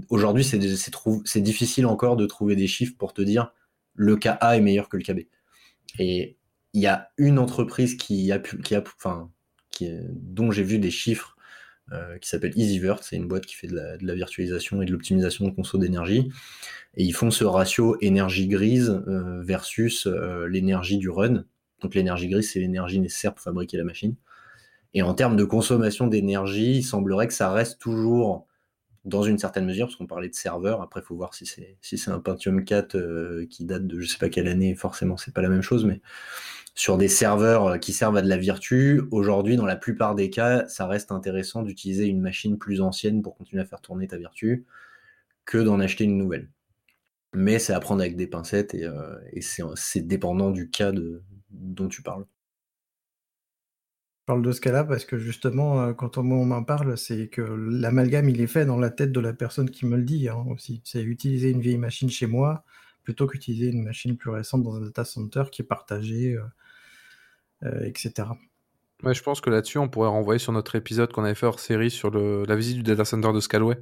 aujourd'hui, 0.09 0.43
c'est 0.43 1.41
difficile 1.41 1.85
encore 1.85 2.17
de 2.17 2.25
trouver 2.25 2.55
des 2.55 2.67
chiffres 2.67 2.95
pour 2.97 3.13
te 3.13 3.21
dire 3.21 3.53
le 3.93 4.17
cas 4.17 4.33
A 4.41 4.57
est 4.57 4.61
meilleur 4.61 4.89
que 4.89 4.97
le 4.97 5.03
cas 5.03 5.13
B. 5.13 5.19
Et 5.99 6.37
il 6.73 6.81
y 6.81 6.87
a 6.87 7.09
une 7.17 7.37
entreprise 7.37 7.95
qui 7.95 8.31
a, 8.31 8.39
qui 8.39 8.75
a, 8.75 8.83
enfin, 8.97 9.29
dont 10.13 10.51
j'ai 10.51 10.63
vu 10.63 10.79
des 10.79 10.91
chiffres 10.91 11.35
euh, 11.93 12.17
qui 12.19 12.29
s'appelle 12.29 12.53
EasyVert, 12.57 13.03
c'est 13.03 13.17
une 13.17 13.27
boîte 13.27 13.45
qui 13.45 13.55
fait 13.55 13.67
de 13.67 13.75
la, 13.75 14.13
virtualisation 14.15 14.81
et 14.81 14.85
de 14.85 14.91
l'optimisation 14.91 15.45
de 15.45 15.51
conso 15.51 15.77
d'énergie. 15.77 16.29
Et 16.95 17.03
ils 17.03 17.11
font 17.11 17.31
ce 17.31 17.43
ratio 17.43 17.97
énergie 17.99 18.47
grise 18.47 19.01
euh, 19.07 19.41
versus 19.41 20.07
euh, 20.07 20.47
l'énergie 20.47 20.97
du 20.97 21.09
run. 21.09 21.43
Donc 21.81 21.95
l'énergie 21.95 22.29
grise, 22.29 22.51
c'est 22.51 22.59
l'énergie 22.59 22.99
nécessaire 22.99 23.33
pour 23.33 23.43
fabriquer 23.43 23.77
la 23.77 23.83
machine. 23.83 24.15
Et 24.93 25.01
en 25.01 25.13
termes 25.13 25.35
de 25.35 25.43
consommation 25.43 26.07
d'énergie, 26.07 26.77
il 26.77 26.83
semblerait 26.83 27.27
que 27.27 27.33
ça 27.33 27.51
reste 27.51 27.79
toujours 27.81 28.47
dans 29.05 29.23
une 29.23 29.37
certaine 29.37 29.65
mesure, 29.65 29.87
parce 29.87 29.95
qu'on 29.95 30.07
parlait 30.07 30.29
de 30.29 30.35
serveur. 30.35 30.81
Après, 30.81 31.01
il 31.01 31.03
faut 31.03 31.15
voir 31.15 31.33
si 31.33 31.45
c'est 31.45 31.77
si 31.81 31.97
c'est 31.97 32.11
un 32.11 32.19
Pentium 32.19 32.63
4 32.63 33.45
qui 33.49 33.65
date 33.65 33.87
de 33.87 33.99
je 33.99 34.07
sais 34.07 34.17
pas 34.17 34.29
quelle 34.29 34.47
année. 34.47 34.75
Forcément, 34.75 35.17
c'est 35.17 35.33
pas 35.33 35.41
la 35.41 35.49
même 35.49 35.63
chose, 35.63 35.85
mais 35.85 36.01
sur 36.75 36.97
des 36.97 37.07
serveurs 37.07 37.67
euh, 37.67 37.77
qui 37.77 37.93
servent 37.93 38.17
à 38.17 38.21
de 38.21 38.29
la 38.29 38.37
vertu, 38.37 39.01
aujourd'hui, 39.11 39.55
dans 39.55 39.65
la 39.65 39.75
plupart 39.75 40.15
des 40.15 40.29
cas, 40.29 40.67
ça 40.67 40.87
reste 40.87 41.11
intéressant 41.11 41.63
d'utiliser 41.63 42.05
une 42.05 42.21
machine 42.21 42.57
plus 42.57 42.81
ancienne 42.81 43.21
pour 43.21 43.35
continuer 43.35 43.61
à 43.61 43.65
faire 43.65 43.81
tourner 43.81 44.07
ta 44.07 44.17
vertu 44.17 44.65
que 45.45 45.57
d'en 45.57 45.79
acheter 45.79 46.05
une 46.05 46.17
nouvelle. 46.17 46.49
Mais 47.33 47.59
c'est 47.59 47.73
à 47.73 47.79
prendre 47.79 48.01
avec 48.01 48.15
des 48.15 48.27
pincettes 48.27 48.73
et, 48.73 48.85
euh, 48.85 49.17
c'est 49.75 50.01
dépendant 50.07 50.51
du 50.51 50.69
cas 50.69 50.91
de, 50.91 51.23
dont 51.51 51.87
tu 51.87 52.01
parles. 52.01 52.25
Parle 54.25 54.41
de 54.43 54.51
ce 54.51 54.61
cas-là 54.61 54.83
parce 54.83 55.05
que 55.05 55.17
justement, 55.17 55.81
euh, 55.81 55.93
quand 55.93 56.17
on, 56.17 56.21
on 56.31 56.45
m'en 56.45 56.63
parle, 56.63 56.97
c'est 56.97 57.27
que 57.27 57.41
l'amalgame, 57.41 58.29
il 58.29 58.41
est 58.41 58.47
fait 58.47 58.65
dans 58.65 58.77
la 58.77 58.89
tête 58.89 59.11
de 59.11 59.19
la 59.19 59.33
personne 59.33 59.69
qui 59.69 59.85
me 59.85 59.97
le 59.97 60.03
dit 60.03 60.29
hein, 60.29 60.45
aussi. 60.49 60.81
C'est 60.85 61.03
utiliser 61.03 61.49
une 61.51 61.61
vieille 61.61 61.77
machine 61.77 62.09
chez 62.09 62.27
moi 62.27 62.63
plutôt 63.03 63.27
qu'utiliser 63.27 63.69
une 63.69 63.83
machine 63.83 64.17
plus 64.17 64.29
récente 64.29 64.63
dans 64.63 64.75
un 64.75 64.81
data 64.81 65.05
center 65.05 65.43
qui 65.51 65.61
est 65.61 65.65
partagé, 65.65 66.35
euh, 66.35 66.43
euh, 67.63 67.85
etc. 67.85 68.29
Je 69.03 69.21
pense 69.23 69.41
que 69.41 69.49
là-dessus, 69.49 69.79
on 69.79 69.89
pourrait 69.89 70.09
renvoyer 70.09 70.37
sur 70.37 70.51
notre 70.51 70.75
épisode 70.75 71.11
qu'on 71.11 71.23
avait 71.23 71.33
fait 71.33 71.47
hors 71.47 71.59
série 71.59 71.89
sur 71.89 72.11
la 72.11 72.55
visite 72.55 72.77
du 72.77 72.83
data 72.83 73.03
center 73.03 73.33
de 73.33 73.39
Scalway. 73.39 73.77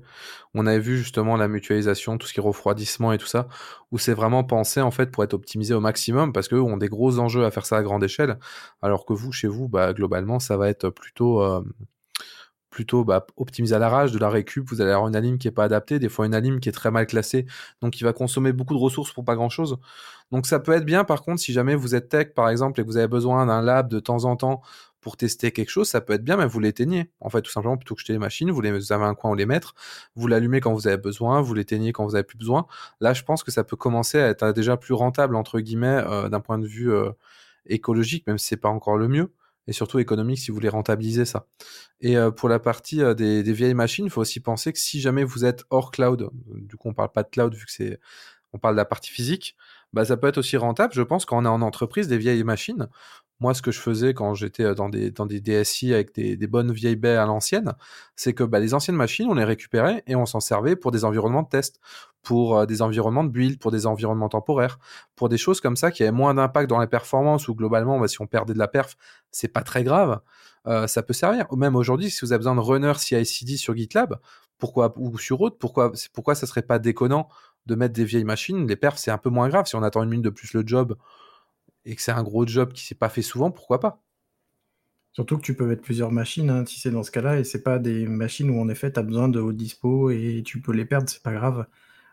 On 0.54 0.66
avait 0.66 0.80
vu 0.80 0.98
justement 0.98 1.36
la 1.36 1.50
mutualisation, 1.50 2.18
tout 2.18 2.26
ce 2.26 2.34
qui 2.34 2.40
est 2.40 2.44
refroidissement 2.44 3.12
et 3.12 3.18
tout 3.18 3.28
ça, 3.28 3.48
où 3.92 3.98
c'est 3.98 4.14
vraiment 4.14 4.46
pensé 4.46 4.80
en 4.80 4.92
fait 4.92 5.12
pour 5.12 5.24
être 5.24 5.34
optimisé 5.34 5.74
au 5.74 5.82
maximum 5.82 6.32
parce 6.32 6.48
qu'eux 6.48 6.62
ont 6.62 6.78
des 6.78 6.88
gros 6.88 7.20
enjeux 7.20 7.44
à 7.44 7.52
faire 7.52 7.66
ça 7.66 7.78
à 7.78 7.84
grande 7.84 8.04
échelle, 8.04 8.40
alors 8.82 9.06
que 9.06 9.14
vous, 9.14 9.32
chez 9.34 9.48
vous, 9.48 9.68
bah, 9.68 9.94
globalement, 9.94 10.40
ça 10.40 10.56
va 10.56 10.70
être 10.70 10.90
plutôt 10.90 11.42
euh, 11.44 11.62
plutôt 12.70 13.04
bah, 13.04 13.26
optimisé 13.36 13.76
à 13.76 13.80
la 13.80 13.90
rage, 13.90 14.12
de 14.12 14.20
la 14.20 14.30
récup, 14.30 14.64
vous 14.70 14.82
allez 14.82 14.92
avoir 14.92 15.08
une 15.08 15.16
alim 15.16 15.38
qui 15.38 15.48
est 15.48 15.52
pas 15.52 15.64
adaptée, 15.64 16.00
des 16.00 16.10
fois 16.10 16.26
une 16.26 16.36
alim 16.36 16.60
qui 16.60 16.70
est 16.70 16.74
très 16.74 16.92
mal 16.92 17.08
classée, 17.08 17.46
donc 17.82 18.00
il 18.00 18.04
va 18.04 18.14
consommer 18.14 18.54
beaucoup 18.54 18.74
de 18.74 18.80
ressources 18.80 19.12
pour 19.12 19.26
pas 19.26 19.36
grand 19.36 19.50
chose. 19.50 19.78
Donc 20.32 20.46
ça 20.46 20.60
peut 20.60 20.74
être 20.74 20.86
bien 20.86 21.04
par 21.04 21.24
contre 21.24 21.42
si 21.42 21.54
jamais 21.54 21.76
vous 21.76 21.96
êtes 21.96 22.10
tech 22.10 22.34
par 22.36 22.50
exemple 22.50 22.80
et 22.80 22.84
que 22.84 22.88
vous 22.88 22.98
avez 22.98 23.08
besoin 23.08 23.48
d'un 23.48 23.62
lab 23.62 23.90
de 23.90 24.00
temps 24.00 24.26
en 24.26 24.36
temps 24.36 24.62
pour 25.02 25.18
tester 25.18 25.52
quelque 25.52 25.70
chose, 25.70 25.88
ça 25.90 26.02
peut 26.02 26.14
être 26.14 26.24
bien, 26.24 26.38
mais 26.38 26.46
vous 26.46 26.60
l'éteignez. 26.60 27.12
En 27.20 27.30
fait, 27.30 27.42
tout 27.42 27.52
simplement, 27.52 27.78
plutôt 27.78 27.96
que 27.96 28.02
jeter 28.02 28.14
les 28.14 28.20
machines, 28.20 28.52
vous, 28.52 28.62
les, 28.62 28.92
avez 28.92 29.06
un 29.06 29.16
coin 29.16 29.32
où 29.32 29.36
les 29.36 29.46
mettre, 29.46 29.76
vous 30.16 30.28
l'allumez 30.28 30.60
quand 30.60 30.74
vous 30.74 30.88
avez 30.88 30.98
besoin, 30.98 31.42
vous 31.42 31.54
l'éteignez 31.54 31.94
quand 31.94 32.06
vous 32.06 32.16
avez 32.16 32.24
plus 32.24 32.38
besoin. 32.38 32.68
Là, 33.00 33.14
je 33.14 33.24
pense 33.24 33.44
que 33.44 33.52
ça 33.52 33.64
peut 33.64 33.78
commencer 33.78 34.20
à 34.20 34.28
être 34.28 34.52
déjà 34.52 34.78
plus 34.78 34.94
rentable, 34.94 35.36
entre 35.36 35.60
guillemets, 35.60 36.04
euh, 36.06 36.30
d'un 36.30 36.42
point 36.42 36.60
de 36.60 36.68
vue 36.68 36.92
euh, 36.92 37.12
écologique, 37.66 38.28
même 38.28 38.38
si 38.38 38.48
c'est 38.48 38.58
pas 38.58 38.70
encore 38.70 38.98
le 38.98 39.08
mieux, 39.08 39.32
et 39.70 39.74
surtout 39.74 40.00
économique 40.00 40.40
si 40.40 40.50
vous 40.50 40.56
voulez 40.56 40.70
rentabiliser 40.70 41.26
ça. 41.26 41.48
Et 42.02 42.18
euh, 42.18 42.32
pour 42.32 42.50
la 42.50 42.60
partie 42.60 43.02
euh, 43.04 43.14
des, 43.14 43.44
vieilles 43.54 43.76
machines, 43.76 44.06
il 44.06 44.12
faut 44.12 44.22
aussi 44.22 44.40
penser 44.40 44.74
que 44.74 44.80
si 44.80 45.00
jamais 45.00 45.24
vous 45.24 45.46
êtes 45.46 45.64
hors 45.70 45.92
cloud, 45.92 46.30
du 46.48 46.76
coup 46.76 46.90
on 46.90 46.94
parle 46.94 47.12
pas 47.12 47.24
de 47.24 47.30
cloud 47.30 47.54
vu 47.54 47.66
que 47.66 47.72
c'est, 47.72 48.00
on 48.52 48.58
parle 48.58 48.76
de 48.76 48.78
la 48.78 48.86
partie 48.86 49.12
physique, 49.12 49.56
bah 49.94 50.06
ça 50.06 50.18
peut 50.18 50.28
être 50.28 50.40
aussi 50.40 50.58
rentable, 50.58 50.94
je 50.94 51.02
pense, 51.02 51.26
quand 51.26 51.38
on 51.38 51.46
est 51.46 51.50
en 51.50 51.62
entreprise, 51.62 52.08
des 52.08 52.18
vieilles 52.18 52.44
machines, 52.44 52.90
moi, 53.40 53.54
ce 53.54 53.62
que 53.62 53.72
je 53.72 53.80
faisais 53.80 54.14
quand 54.14 54.34
j'étais 54.34 54.64
euh, 54.64 54.76
dans 54.76 54.90
des, 54.90 55.12
dans 55.12 55.26
des 55.26 55.40
DSI 55.40 55.94
avec 55.94 56.14
des, 56.14 56.36
des 56.36 56.48
bonnes 56.48 56.72
vieilles 56.72 56.96
baies 56.96 57.16
à 57.16 57.26
l'ancienne, 57.26 57.74
c'est 58.16 58.34
que 58.34 58.44
bah, 58.44 58.60
les 58.60 58.74
anciennes 58.74 58.96
machines, 58.96 59.28
on 59.30 59.36
les 59.36 59.44
récupérait 59.44 60.04
et 60.08 60.16
on 60.16 60.26
s'en 60.26 60.40
servait 60.40 60.76
pour 60.76 60.92
des 60.92 61.06
environnements 61.06 61.44
de 61.44 61.50
test, 61.50 61.80
pour 62.22 62.58
euh, 62.58 62.66
des 62.66 62.82
environnements 62.82 63.24
de 63.24 63.30
build, 63.30 63.60
pour 63.60 63.72
des 63.72 63.86
environnements 63.86 64.30
temporaires, 64.30 64.80
pour 65.16 65.30
des 65.30 65.38
choses 65.38 65.62
comme 65.62 65.78
ça 65.78 65.92
qui 65.92 66.04
avaient 66.04 66.12
moins 66.12 66.34
d'impact 66.34 66.70
dans 66.70 66.80
les 66.80 66.88
performances 66.88 67.48
ou 67.48 67.56
globalement, 67.56 68.00
bah, 68.00 68.08
si 68.08 68.22
on 68.22 68.28
perdait 68.28 68.54
de 68.54 68.60
la 68.60 68.68
perf, 68.68 68.98
c'est 69.32 69.48
pas 69.48 69.62
très 69.62 69.84
grave. 69.84 70.20
Euh, 70.68 70.88
ça 70.88 71.02
peut 71.04 71.14
servir. 71.14 71.46
Même 71.56 71.76
aujourd'hui, 71.76 72.10
si 72.10 72.26
vous 72.26 72.34
avez 72.34 72.40
besoin 72.40 72.56
de 72.56 72.60
runner 72.60 72.94
CI/CD 72.98 73.56
sur 73.56 73.76
GitLab, 73.76 74.20
pourquoi 74.58 74.94
ou 74.98 75.18
sur 75.18 75.40
autre, 75.40 75.58
pourquoi 75.58 75.94
pourquoi 76.14 76.36
ça 76.36 76.46
serait 76.46 76.62
pas 76.62 76.80
déconnant 76.80 77.30
de 77.66 77.76
mettre 77.76 77.94
des 77.94 78.04
vieilles 78.04 78.26
machines? 78.26 78.68
Les 78.68 78.76
perfs, 78.76 78.98
c'est 78.98 79.12
un 79.12 79.18
peu 79.18 79.30
moins 79.30 79.48
grave. 79.48 79.68
Si 79.68 79.76
on 79.78 79.84
attend 79.84 80.04
une 80.04 80.10
minute 80.10 80.26
de 80.26 80.30
plus 80.30 80.54
le 80.54 80.64
job, 80.66 80.98
et 81.90 81.96
que 81.96 82.02
c'est 82.02 82.12
un 82.12 82.24
gros 82.24 82.46
job 82.48 82.74
qui 82.74 82.86
s'est 82.86 82.96
pas 82.96 83.10
fait 83.10 83.22
souvent, 83.24 83.52
pourquoi 83.52 83.80
pas? 83.80 84.02
Surtout 85.14 85.38
que 85.38 85.42
tu 85.44 85.56
peux 85.56 85.66
mettre 85.68 85.82
plusieurs 85.82 86.12
machines 86.12 86.50
hein, 86.50 86.66
si 86.66 86.80
c'est 86.80 86.92
dans 86.92 87.04
ce 87.04 87.12
cas-là, 87.12 87.40
et 87.40 87.44
c'est 87.44 87.64
pas 87.64 87.80
des 87.80 88.06
machines 88.08 88.50
où 88.50 88.60
en 88.62 88.70
effet 88.70 88.92
tu 88.92 89.00
as 89.00 89.04
besoin 89.04 89.28
de 89.30 89.40
haut 89.40 89.52
dispo 89.54 90.10
et 90.12 90.44
tu 90.46 90.62
peux 90.62 90.72
les 90.72 90.86
perdre, 90.86 91.10
c'est 91.10 91.24
pas 91.24 91.34
grave. 91.34 91.68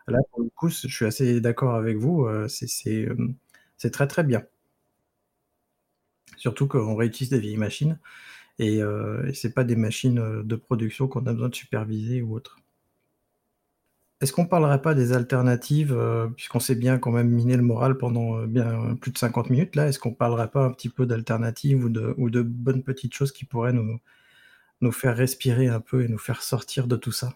Là, 0.07 0.19
pour 0.31 0.41
le 0.43 0.49
coup, 0.55 0.69
je 0.69 0.87
suis 0.87 1.05
assez 1.05 1.41
d'accord 1.41 1.75
avec 1.75 1.97
vous, 1.97 2.25
euh, 2.25 2.47
euh, 2.87 3.27
c'est 3.77 3.91
très 3.91 4.07
très 4.07 4.23
bien. 4.23 4.43
Surtout 6.37 6.67
qu'on 6.67 6.95
réutilise 6.95 7.29
des 7.31 7.39
vieilles 7.39 7.57
machines 7.57 7.99
et, 8.59 8.81
euh, 8.83 9.27
et 9.27 9.33
c'est 9.33 9.53
pas 9.53 9.63
des 9.65 9.75
machines 9.77 10.43
de 10.43 10.55
production 10.57 11.07
qu'on 11.07 11.25
a 11.27 11.33
besoin 11.33 11.49
de 11.49 11.55
superviser 11.55 12.21
ou 12.21 12.35
autre. 12.35 12.57
Est-ce 14.19 14.33
qu'on 14.33 14.47
parlerait 14.47 14.81
pas 14.81 14.95
des 14.95 15.13
alternatives, 15.13 15.93
euh, 15.93 16.27
puisqu'on 16.29 16.59
s'est 16.59 16.75
bien 16.75 16.97
quand 16.97 17.11
même 17.11 17.29
miné 17.29 17.55
le 17.55 17.61
moral 17.61 17.97
pendant 17.99 18.39
euh, 18.39 18.47
bien 18.47 18.95
plus 18.95 19.11
de 19.11 19.17
50 19.17 19.51
minutes 19.51 19.75
là, 19.75 19.87
est-ce 19.87 19.99
qu'on 19.99 20.13
parlerait 20.13 20.49
pas 20.49 20.63
un 20.63 20.71
petit 20.71 20.89
peu 20.89 21.05
d'alternatives 21.05 21.83
ou 21.85 21.89
de, 21.89 22.41
bonnes 22.41 22.83
petites 22.83 23.13
choses 23.13 23.31
qui 23.31 23.45
pourraient 23.45 23.73
nous, 23.73 24.91
faire 24.91 25.15
respirer 25.15 25.67
un 25.67 25.81
peu 25.81 26.03
et 26.03 26.07
nous 26.07 26.17
faire 26.17 26.41
sortir 26.41 26.87
de 26.87 26.95
tout 26.95 27.11
ça? 27.11 27.35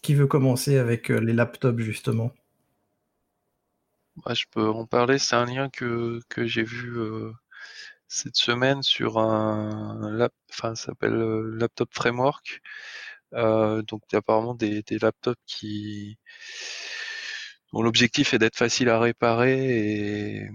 Qui 0.00 0.14
veut 0.14 0.26
commencer 0.26 0.78
avec 0.78 1.10
euh, 1.10 1.18
les 1.20 1.34
laptops 1.34 1.80
justement? 1.80 2.32
Je 4.30 4.44
peux 4.50 4.68
en 4.68 4.86
parler, 4.86 5.18
c'est 5.18 5.36
un 5.36 5.44
lien 5.44 5.68
que, 5.68 6.20
que 6.30 6.46
j'ai 6.46 6.62
vu 6.62 6.96
cette 8.06 8.36
semaine 8.36 8.82
sur 8.82 9.18
un 9.18 10.10
lap, 10.12 10.32
enfin 10.50 10.74
ça 10.76 10.86
s'appelle 10.86 11.14
Laptop 11.58 11.88
Framework. 11.92 12.62
Euh, 13.34 13.82
donc 13.82 14.02
apparemment 14.14 14.54
des, 14.54 14.82
des 14.82 14.98
laptops 14.98 15.40
qui 15.46 16.18
dont 17.72 17.82
l'objectif 17.82 18.34
est 18.34 18.38
d'être 18.38 18.56
facile 18.56 18.88
à 18.88 18.98
réparer 18.98 20.38
et, 20.38 20.48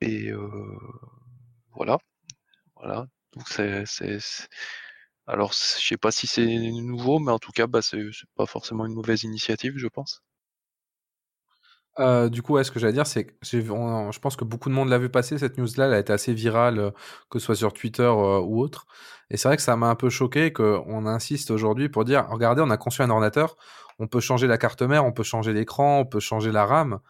et 0.00 0.30
euh, 0.30 0.78
voilà. 1.74 1.98
Voilà. 2.76 3.06
Donc 3.34 3.48
c'est, 3.48 3.84
alors 5.28 5.52
je 5.52 5.86
sais 5.86 5.96
pas 5.96 6.10
si 6.10 6.26
c'est 6.26 6.44
nouveau, 6.46 7.20
mais 7.20 7.30
en 7.30 7.38
tout 7.38 7.52
cas 7.52 7.68
bah 7.68 7.80
c'est 7.82 8.02
pas 8.34 8.46
forcément 8.46 8.86
une 8.86 8.94
mauvaise 8.94 9.22
initiative, 9.22 9.74
je 9.76 9.86
pense. 9.86 10.20
Euh, 11.98 12.28
du 12.28 12.42
coup, 12.42 12.54
ouais, 12.54 12.64
ce 12.64 12.70
que 12.70 12.78
j'allais 12.78 12.92
dire, 12.92 13.06
c'est 13.06 13.24
que 13.26 13.32
je 13.42 14.18
pense 14.18 14.36
que 14.36 14.44
beaucoup 14.44 14.68
de 14.68 14.74
monde 14.74 14.90
l'a 14.90 14.98
vu 14.98 15.08
passer, 15.08 15.38
cette 15.38 15.56
news-là, 15.56 15.86
elle 15.86 15.94
a 15.94 15.98
été 15.98 16.12
assez 16.12 16.34
virale, 16.34 16.78
euh, 16.78 16.90
que 17.30 17.38
ce 17.38 17.46
soit 17.46 17.56
sur 17.56 17.72
Twitter 17.72 18.02
euh, 18.02 18.38
ou 18.40 18.60
autre. 18.60 18.86
Et 19.30 19.38
c'est 19.38 19.48
vrai 19.48 19.56
que 19.56 19.62
ça 19.62 19.76
m'a 19.76 19.88
un 19.88 19.94
peu 19.94 20.10
choqué 20.10 20.52
qu'on 20.52 21.06
insiste 21.06 21.50
aujourd'hui 21.50 21.88
pour 21.88 22.04
dire, 22.04 22.26
regardez, 22.30 22.60
on 22.62 22.70
a 22.70 22.76
conçu 22.76 23.00
un 23.02 23.08
ordinateur, 23.10 23.56
on 23.98 24.08
peut 24.08 24.20
changer 24.20 24.46
la 24.46 24.58
carte 24.58 24.82
mère, 24.82 25.04
on 25.06 25.12
peut 25.12 25.22
changer 25.22 25.52
l'écran, 25.54 26.00
on 26.00 26.04
peut 26.04 26.20
changer 26.20 26.52
la 26.52 26.66
RAM. 26.66 27.00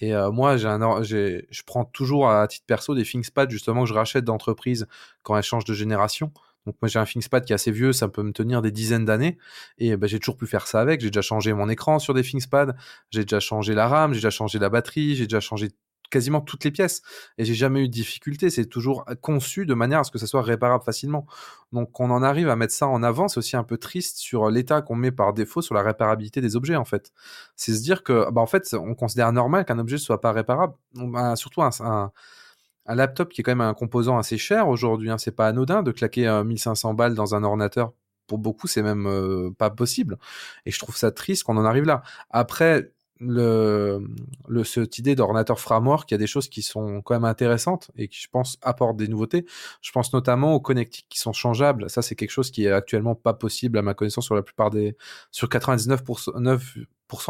Et 0.00 0.14
moi, 0.32 0.56
j'ai 0.58 0.68
un, 0.68 1.02
je 1.02 1.62
prends 1.66 1.84
toujours 1.84 2.30
à 2.30 2.46
titre 2.48 2.66
perso 2.66 2.94
des 2.94 3.04
ThinkPad 3.04 3.50
justement 3.50 3.82
que 3.82 3.88
je 3.88 3.94
rachète 3.94 4.24
d'entreprise 4.24 4.86
quand 5.22 5.36
elles 5.36 5.42
changent 5.44 5.64
de 5.66 5.74
génération. 5.74 6.32
Donc 6.66 6.76
moi 6.82 6.88
j'ai 6.88 6.98
un 6.98 7.04
ThinkPad 7.04 7.44
qui 7.44 7.52
est 7.52 7.54
assez 7.54 7.70
vieux, 7.70 7.92
ça 7.92 8.08
peut 8.08 8.22
me 8.22 8.32
tenir 8.32 8.62
des 8.62 8.70
dizaines 8.70 9.04
d'années 9.04 9.38
et 9.78 9.96
bah, 9.96 10.06
j'ai 10.06 10.18
toujours 10.18 10.36
pu 10.36 10.46
faire 10.46 10.66
ça 10.66 10.80
avec. 10.80 11.00
J'ai 11.00 11.08
déjà 11.08 11.22
changé 11.22 11.52
mon 11.52 11.68
écran 11.68 11.98
sur 11.98 12.14
des 12.14 12.22
ThinkPad, 12.22 12.76
j'ai 13.10 13.22
déjà 13.22 13.40
changé 13.40 13.74
la 13.74 13.88
RAM, 13.88 14.12
j'ai 14.12 14.18
déjà 14.18 14.30
changé 14.30 14.58
la 14.58 14.68
batterie, 14.68 15.16
j'ai 15.16 15.26
déjà 15.26 15.40
changé 15.40 15.70
quasiment 16.10 16.40
toutes 16.40 16.64
les 16.64 16.70
pièces 16.70 17.02
et 17.38 17.44
j'ai 17.44 17.54
jamais 17.54 17.80
eu 17.82 17.88
de 17.88 17.92
difficulté. 17.92 18.50
C'est 18.50 18.66
toujours 18.66 19.04
conçu 19.22 19.64
de 19.64 19.74
manière 19.74 20.00
à 20.00 20.04
ce 20.04 20.10
que 20.10 20.18
ça 20.18 20.26
soit 20.26 20.42
réparable 20.42 20.84
facilement. 20.84 21.26
Donc 21.72 21.92
qu'on 21.92 22.10
en 22.10 22.22
arrive 22.22 22.48
à 22.48 22.56
mettre 22.56 22.74
ça 22.74 22.88
en 22.88 23.02
avant, 23.02 23.28
c'est 23.28 23.38
aussi 23.38 23.56
un 23.56 23.64
peu 23.64 23.78
triste 23.78 24.18
sur 24.18 24.50
l'état 24.50 24.82
qu'on 24.82 24.96
met 24.96 25.12
par 25.12 25.32
défaut 25.32 25.62
sur 25.62 25.74
la 25.74 25.82
réparabilité 25.82 26.40
des 26.40 26.56
objets 26.56 26.76
en 26.76 26.84
fait. 26.84 27.12
C'est 27.56 27.72
se 27.72 27.82
dire 27.82 28.02
que 28.02 28.30
bah 28.30 28.40
en 28.40 28.46
fait 28.46 28.74
on 28.74 28.94
considère 28.94 29.32
normal 29.32 29.64
qu'un 29.64 29.78
objet 29.78 29.98
soit 29.98 30.20
pas 30.20 30.32
réparable, 30.32 30.74
bah, 30.94 31.36
surtout 31.36 31.62
un 31.62 32.12
un 32.90 32.96
laptop 32.96 33.32
qui 33.32 33.40
est 33.40 33.44
quand 33.44 33.52
même 33.52 33.60
un 33.60 33.74
composant 33.74 34.18
assez 34.18 34.36
cher 34.36 34.68
aujourd'hui. 34.68 35.10
Hein. 35.10 35.18
C'est 35.18 35.34
pas 35.34 35.46
anodin 35.46 35.82
de 35.82 35.92
claquer 35.92 36.42
1500 36.44 36.94
balles 36.94 37.14
dans 37.14 37.34
un 37.34 37.44
ordinateur. 37.44 37.92
Pour 38.26 38.38
beaucoup, 38.38 38.66
c'est 38.66 38.82
même 38.82 39.06
euh, 39.06 39.50
pas 39.56 39.70
possible. 39.70 40.18
Et 40.66 40.70
je 40.70 40.78
trouve 40.78 40.96
ça 40.96 41.12
triste 41.12 41.44
qu'on 41.44 41.56
en 41.56 41.64
arrive 41.64 41.84
là. 41.84 42.02
Après, 42.30 42.92
le 43.20 44.00
cette 44.64 44.98
idée 44.98 45.14
d'ordinateur 45.14 45.60
framework, 45.60 46.10
il 46.10 46.14
y 46.14 46.16
a 46.16 46.18
des 46.18 46.26
choses 46.26 46.48
qui 46.48 46.62
sont 46.62 47.02
quand 47.02 47.14
même 47.14 47.24
intéressantes 47.24 47.90
et 47.96 48.08
qui, 48.08 48.20
je 48.20 48.28
pense, 48.28 48.58
apportent 48.62 48.96
des 48.96 49.08
nouveautés. 49.08 49.46
Je 49.82 49.92
pense 49.92 50.12
notamment 50.12 50.54
aux 50.54 50.60
connectiques 50.60 51.06
qui 51.08 51.18
sont 51.18 51.32
changeables. 51.32 51.88
Ça, 51.90 52.02
c'est 52.02 52.16
quelque 52.16 52.30
chose 52.30 52.50
qui 52.50 52.64
est 52.66 52.72
actuellement 52.72 53.14
pas 53.14 53.34
possible 53.34 53.78
à 53.78 53.82
ma 53.82 53.94
connaissance 53.94 54.24
sur 54.24 54.34
la 54.34 54.42
plupart 54.42 54.70
des, 54.70 54.96
sur 55.30 55.48
99% 55.48 56.40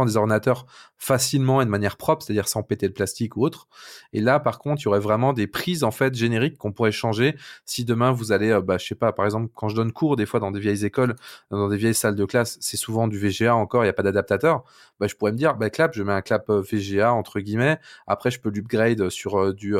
des 0.04 0.16
ordinateurs 0.16 0.66
facilement 0.96 1.60
et 1.60 1.64
de 1.64 1.70
manière 1.70 1.96
propre, 1.96 2.22
c'est-à-dire 2.22 2.48
sans 2.48 2.62
péter 2.62 2.86
le 2.86 2.92
plastique 2.92 3.36
ou 3.36 3.44
autre. 3.44 3.68
Et 4.12 4.20
là, 4.20 4.38
par 4.38 4.58
contre, 4.58 4.82
il 4.82 4.84
y 4.84 4.88
aurait 4.88 5.00
vraiment 5.00 5.32
des 5.32 5.46
prises 5.46 5.84
en 5.84 5.90
fait 5.90 6.14
génériques 6.14 6.58
qu'on 6.58 6.72
pourrait 6.72 6.92
changer 6.92 7.36
si 7.64 7.84
demain 7.84 8.12
vous 8.12 8.32
allez, 8.32 8.50
euh, 8.50 8.60
bah, 8.60 8.78
je 8.78 8.86
sais 8.86 8.94
pas, 8.94 9.12
par 9.12 9.24
exemple, 9.24 9.50
quand 9.54 9.68
je 9.68 9.76
donne 9.76 9.92
cours 9.92 10.16
des 10.16 10.26
fois 10.26 10.40
dans 10.40 10.50
des 10.50 10.60
vieilles 10.60 10.84
écoles, 10.84 11.16
dans 11.50 11.68
des 11.68 11.76
vieilles 11.76 11.94
salles 11.94 12.16
de 12.16 12.24
classe, 12.24 12.58
c'est 12.60 12.76
souvent 12.76 13.08
du 13.08 13.18
VGA 13.18 13.54
encore, 13.54 13.82
il 13.82 13.86
n'y 13.86 13.90
a 13.90 13.94
pas 13.94 14.02
d'adaptateur. 14.02 14.64
Bah, 14.98 15.06
je 15.06 15.14
pourrais 15.14 15.32
me 15.32 15.38
dire, 15.38 15.56
bah, 15.56 15.70
clap, 15.70 15.94
je 15.94 16.02
mets 16.02 16.12
un 16.12 16.22
clap 16.22 16.48
euh, 16.50 16.60
VGA 16.60 17.12
entre 17.12 17.40
guillemets. 17.40 17.78
Après, 18.06 18.30
je 18.30 18.40
peux 18.40 18.50
l'upgrade 18.50 19.08
sur 19.08 19.38
euh, 19.40 19.52
du 19.52 19.76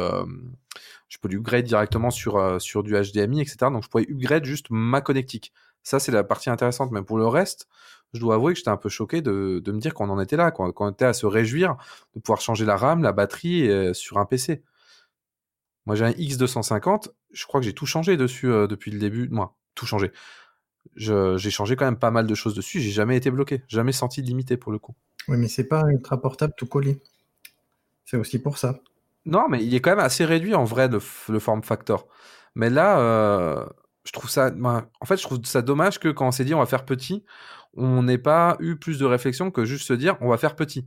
je 1.09 1.19
peux 1.19 1.29
directement 1.63 2.11
sur, 2.11 2.61
sur 2.61 2.85
du 2.85 2.93
HDMI, 2.93 3.41
etc. 3.41 3.57
Donc, 3.73 3.83
je 3.83 3.89
pourrais 3.89 4.05
upgrade 4.09 4.45
juste 4.45 4.67
ma 4.71 5.01
connectique. 5.01 5.53
Ça, 5.83 5.99
c'est 5.99 6.13
la 6.13 6.25
partie 6.25 6.51
intéressante. 6.51 6.91
Mais 6.93 7.03
pour 7.03 7.19
le 7.19 7.27
reste, 7.27 7.69
je 8.13 8.21
dois 8.21 8.35
avouer 8.35 8.53
que 8.53 8.59
j'étais 8.59 8.71
un 8.71 8.77
peu 8.77 8.89
choqué 8.89 9.23
de, 9.23 9.61
de 9.65 9.73
me 9.73 9.79
dire 9.79 9.95
qu'on 9.95 10.09
en 10.09 10.21
était 10.21 10.37
là, 10.37 10.51
qu'on 10.51 10.91
était 10.91 11.05
à 11.05 11.13
se 11.13 11.27
réjouir 11.27 11.77
de 12.15 12.21
pouvoir 12.21 12.41
changer 12.41 12.65
la 12.65 12.77
RAM, 12.77 13.03
la 13.03 13.13
batterie 13.13 13.69
euh, 13.69 13.95
sur 13.95 14.19
un 14.19 14.25
PC. 14.25 14.63
Moi, 15.87 15.97
j'ai 15.97 16.05
un 16.05 16.11
X250, 16.11 17.09
je 17.33 17.47
crois 17.47 17.61
que 17.61 17.67
j'ai 17.67 17.73
tout 17.73 17.87
changé 17.87 18.17
dessus 18.17 18.51
euh, 18.51 18.67
depuis 18.67 18.91
le 18.91 18.99
début. 18.99 19.29
Moi, 19.29 19.57
tout 19.75 19.87
changé. 19.87 20.13
J'ai 20.97 21.51
changé 21.51 21.77
quand 21.77 21.85
même 21.85 21.99
pas 21.99 22.11
mal 22.11 22.27
de 22.27 22.35
choses 22.35 22.55
dessus, 22.55 22.81
j'ai 22.81 22.91
jamais 22.91 23.17
été 23.17 23.31
bloqué, 23.31 23.63
jamais 23.69 23.93
senti 23.93 24.23
limité 24.23 24.57
pour 24.57 24.73
le 24.73 24.79
coup. 24.79 24.95
Oui, 25.29 25.37
mais 25.37 25.49
c'est 25.49 25.65
pas 25.65 25.83
un 25.83 25.89
ultra 25.89 26.21
portable 26.21 26.55
tout 26.57 26.67
collé. 26.67 27.01
C'est 28.05 28.17
aussi 28.17 28.41
pour 28.41 28.59
ça. 28.59 28.81
Non, 29.27 29.49
mais 29.49 29.63
il 29.65 29.75
est 29.75 29.81
quand 29.81 29.91
même 29.91 30.01
assez 30.01 30.25
réduit 30.25 30.55
en 30.55 30.65
vrai, 30.65 30.89
le 30.89 31.39
form 31.39 31.63
factor. 31.63 32.09
Mais 32.55 32.71
là, 32.71 32.99
euh, 32.99 33.67
je 34.05 34.13
trouve 34.13 34.31
ça. 34.31 34.51
ben, 34.51 34.89
en 35.01 35.07
fait, 35.07 35.17
je 35.17 35.23
trouve 35.23 35.45
ça 35.45 35.63
dommage 35.63 36.01
que 36.01 36.09
quand 36.09 36.27
on 36.27 36.33
s'est 36.33 36.45
dit 36.45 36.55
on 36.55 36.59
va 36.59 36.67
faire 36.67 36.85
petit, 36.85 37.25
on 37.77 38.03
n'ait 38.03 38.19
pas 38.19 38.57
eu 38.61 38.77
plus 38.77 38.99
de 38.99 39.05
réflexion 39.05 39.51
que 39.51 39.65
juste 39.65 39.87
se 39.87 39.93
dire 39.93 40.17
on 40.21 40.29
va 40.29 40.37
faire 40.37 40.57
petit. 40.57 40.87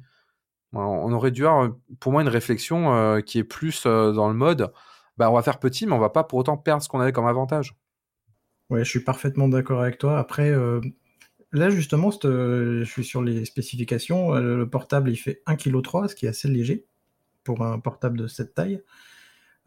On 0.76 1.14
aurait 1.14 1.30
dû 1.30 1.46
avoir, 1.46 1.72
pour 2.00 2.12
moi, 2.12 2.24
une 2.24 2.30
réflexion 2.30 2.96
euh, 2.96 3.22
qui 3.22 3.38
est 3.38 3.44
plus 3.44 3.84
euh, 3.86 4.12
dans 4.12 4.28
le 4.28 4.34
mode 4.34 4.72
bah, 5.18 5.30
on 5.30 5.36
va 5.36 5.44
faire 5.44 5.60
petit, 5.60 5.86
mais 5.86 5.94
on 5.94 6.00
va 6.00 6.10
pas 6.10 6.24
pour 6.24 6.40
autant 6.40 6.58
perdre 6.58 6.82
ce 6.84 6.90
qu'on 6.90 7.00
avait 7.00 7.12
comme 7.12 7.28
avantage. 7.28 7.76
Ouais, 8.70 8.84
je 8.84 8.90
suis 8.90 9.02
parfaitement 9.02 9.48
d'accord 9.48 9.82
avec 9.82 9.98
toi. 9.98 10.18
Après, 10.18 10.50
euh, 10.50 10.82
là 11.52 11.70
justement, 11.70 12.12
euh, 12.26 12.84
je 12.84 12.90
suis 12.90 13.04
sur 13.04 13.22
les 13.22 13.46
spécifications. 13.46 14.36
Euh, 14.36 14.58
Le 14.58 14.70
portable, 14.70 15.12
il 15.12 15.18
fait 15.18 15.44
1,3 15.46 15.58
kg, 15.58 16.10
ce 16.10 16.16
qui 16.16 16.26
est 16.26 16.30
assez 16.30 16.48
léger 16.48 16.86
pour 17.44 17.64
un 17.64 17.80
portable 17.80 18.18
de 18.18 18.28
cette 18.28 18.56
taille. 18.56 18.82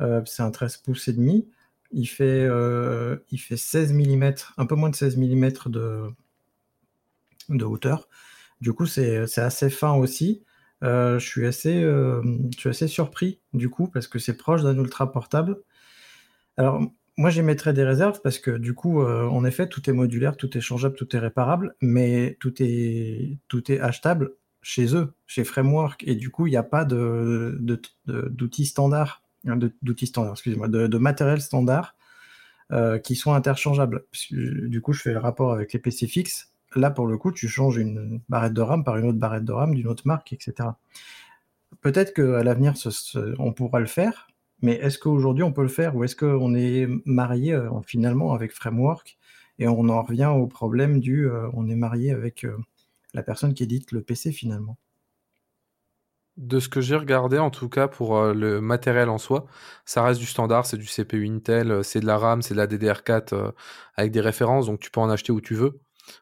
Euh, 0.00 0.22
c'est 0.26 0.42
un 0.42 0.50
13 0.50 0.78
pouces 0.78 1.08
et 1.08 1.12
demi. 1.12 1.48
Il 1.92 2.06
fait, 2.06 2.44
euh, 2.44 3.18
il 3.30 3.38
fait 3.38 3.56
16 3.56 3.92
mm, 3.92 4.34
un 4.56 4.66
peu 4.66 4.74
moins 4.74 4.90
de 4.90 4.96
16 4.96 5.16
mm 5.16 5.50
de, 5.66 6.08
de 7.48 7.64
hauteur. 7.64 8.08
Du 8.60 8.72
coup, 8.72 8.86
c'est 8.86 9.38
assez 9.38 9.70
fin 9.70 9.94
aussi. 9.94 10.42
Euh, 10.84 11.18
je 11.18 11.26
suis 11.26 11.46
assez, 11.46 11.82
euh, 11.82 12.22
je 12.52 12.58
suis 12.58 12.68
assez 12.68 12.86
surpris 12.86 13.40
du 13.54 13.70
coup 13.70 13.88
parce 13.88 14.08
que 14.08 14.18
c'est 14.18 14.36
proche 14.36 14.62
d'un 14.62 14.76
ultra 14.76 15.10
portable. 15.10 15.62
Alors, 16.56 16.80
moi, 17.16 17.30
j'émettrais 17.30 17.72
des 17.72 17.84
réserves 17.84 18.20
parce 18.22 18.38
que 18.38 18.50
du 18.50 18.74
coup, 18.74 19.02
euh, 19.02 19.26
en 19.28 19.44
effet, 19.44 19.68
tout 19.68 19.88
est 19.88 19.92
modulaire, 19.92 20.36
tout 20.36 20.56
est 20.56 20.60
changeable, 20.60 20.96
tout 20.96 21.14
est 21.16 21.18
réparable, 21.18 21.74
mais 21.80 22.36
tout 22.40 22.54
est, 22.62 23.38
achetable 23.80 24.32
chez 24.62 24.94
eux, 24.96 25.14
chez 25.26 25.44
Framework, 25.44 26.02
et 26.06 26.14
du 26.16 26.30
coup, 26.30 26.46
il 26.46 26.50
n'y 26.50 26.56
a 26.56 26.62
pas 26.62 26.84
de, 26.84 27.56
de- 27.60 27.80
de- 28.06 28.28
d'outils 28.30 28.66
standards, 28.66 29.22
hein, 29.46 29.56
d'outils 29.82 30.12
excusez-moi, 30.32 30.68
de, 30.68 30.98
matériel 30.98 31.40
standard 31.40 31.96
qui 33.04 33.14
sont 33.16 33.32
interchangeables. 33.32 34.04
Du 34.32 34.80
coup, 34.82 34.92
je 34.92 35.02
fais 35.02 35.12
le 35.12 35.20
rapport 35.20 35.52
avec 35.52 35.72
les 35.72 35.78
PC 35.78 36.08
fixes. 36.08 36.52
Là, 36.76 36.90
pour 36.90 37.06
le 37.06 37.16
coup, 37.18 37.32
tu 37.32 37.48
changes 37.48 37.78
une 37.78 38.20
barrette 38.28 38.52
de 38.52 38.60
RAM 38.60 38.84
par 38.84 38.96
une 38.98 39.06
autre 39.06 39.18
barrette 39.18 39.44
de 39.44 39.52
RAM 39.52 39.74
d'une 39.74 39.88
autre 39.88 40.02
marque, 40.06 40.32
etc. 40.32 40.70
Peut-être 41.80 42.14
qu'à 42.14 42.42
l'avenir, 42.42 42.74
on 43.38 43.52
pourra 43.52 43.80
le 43.80 43.86
faire, 43.86 44.28
mais 44.62 44.74
est-ce 44.74 44.98
qu'aujourd'hui 44.98 45.42
on 45.42 45.52
peut 45.52 45.62
le 45.62 45.68
faire 45.68 45.96
ou 45.96 46.04
est-ce 46.04 46.16
qu'on 46.16 46.54
est 46.54 46.88
marié 47.04 47.52
euh, 47.52 47.70
finalement 47.84 48.32
avec 48.32 48.52
Framework 48.52 49.18
et 49.58 49.68
on 49.68 49.88
en 49.88 50.02
revient 50.02 50.32
au 50.34 50.46
problème 50.46 51.00
du 51.00 51.28
euh, 51.28 51.48
on 51.52 51.68
est 51.68 51.76
marié 51.76 52.12
avec 52.12 52.44
euh, 52.44 52.56
la 53.14 53.22
personne 53.22 53.54
qui 53.54 53.62
édite 53.62 53.92
le 53.92 54.02
PC 54.02 54.32
finalement? 54.32 54.78
De 56.36 56.60
ce 56.60 56.68
que 56.68 56.82
j'ai 56.82 56.96
regardé, 56.96 57.38
en 57.38 57.48
tout 57.50 57.70
cas 57.70 57.88
pour 57.88 58.22
le 58.22 58.60
matériel 58.60 59.08
en 59.08 59.16
soi, 59.16 59.46
ça 59.86 60.02
reste 60.02 60.20
du 60.20 60.26
standard, 60.26 60.66
c'est 60.66 60.76
du 60.76 60.84
CPU 60.84 61.26
Intel, 61.26 61.82
c'est 61.82 62.00
de 62.00 62.06
la 62.06 62.18
RAM, 62.18 62.42
c'est 62.42 62.52
de 62.52 62.58
la 62.58 62.66
DDR4 62.66 63.34
euh, 63.34 63.52
avec 63.94 64.12
des 64.12 64.20
références, 64.20 64.66
donc 64.66 64.78
tu 64.80 64.90
peux 64.90 65.00
en 65.00 65.08
acheter 65.08 65.32
où 65.32 65.40
tu 65.40 65.54
veux. 65.54 65.80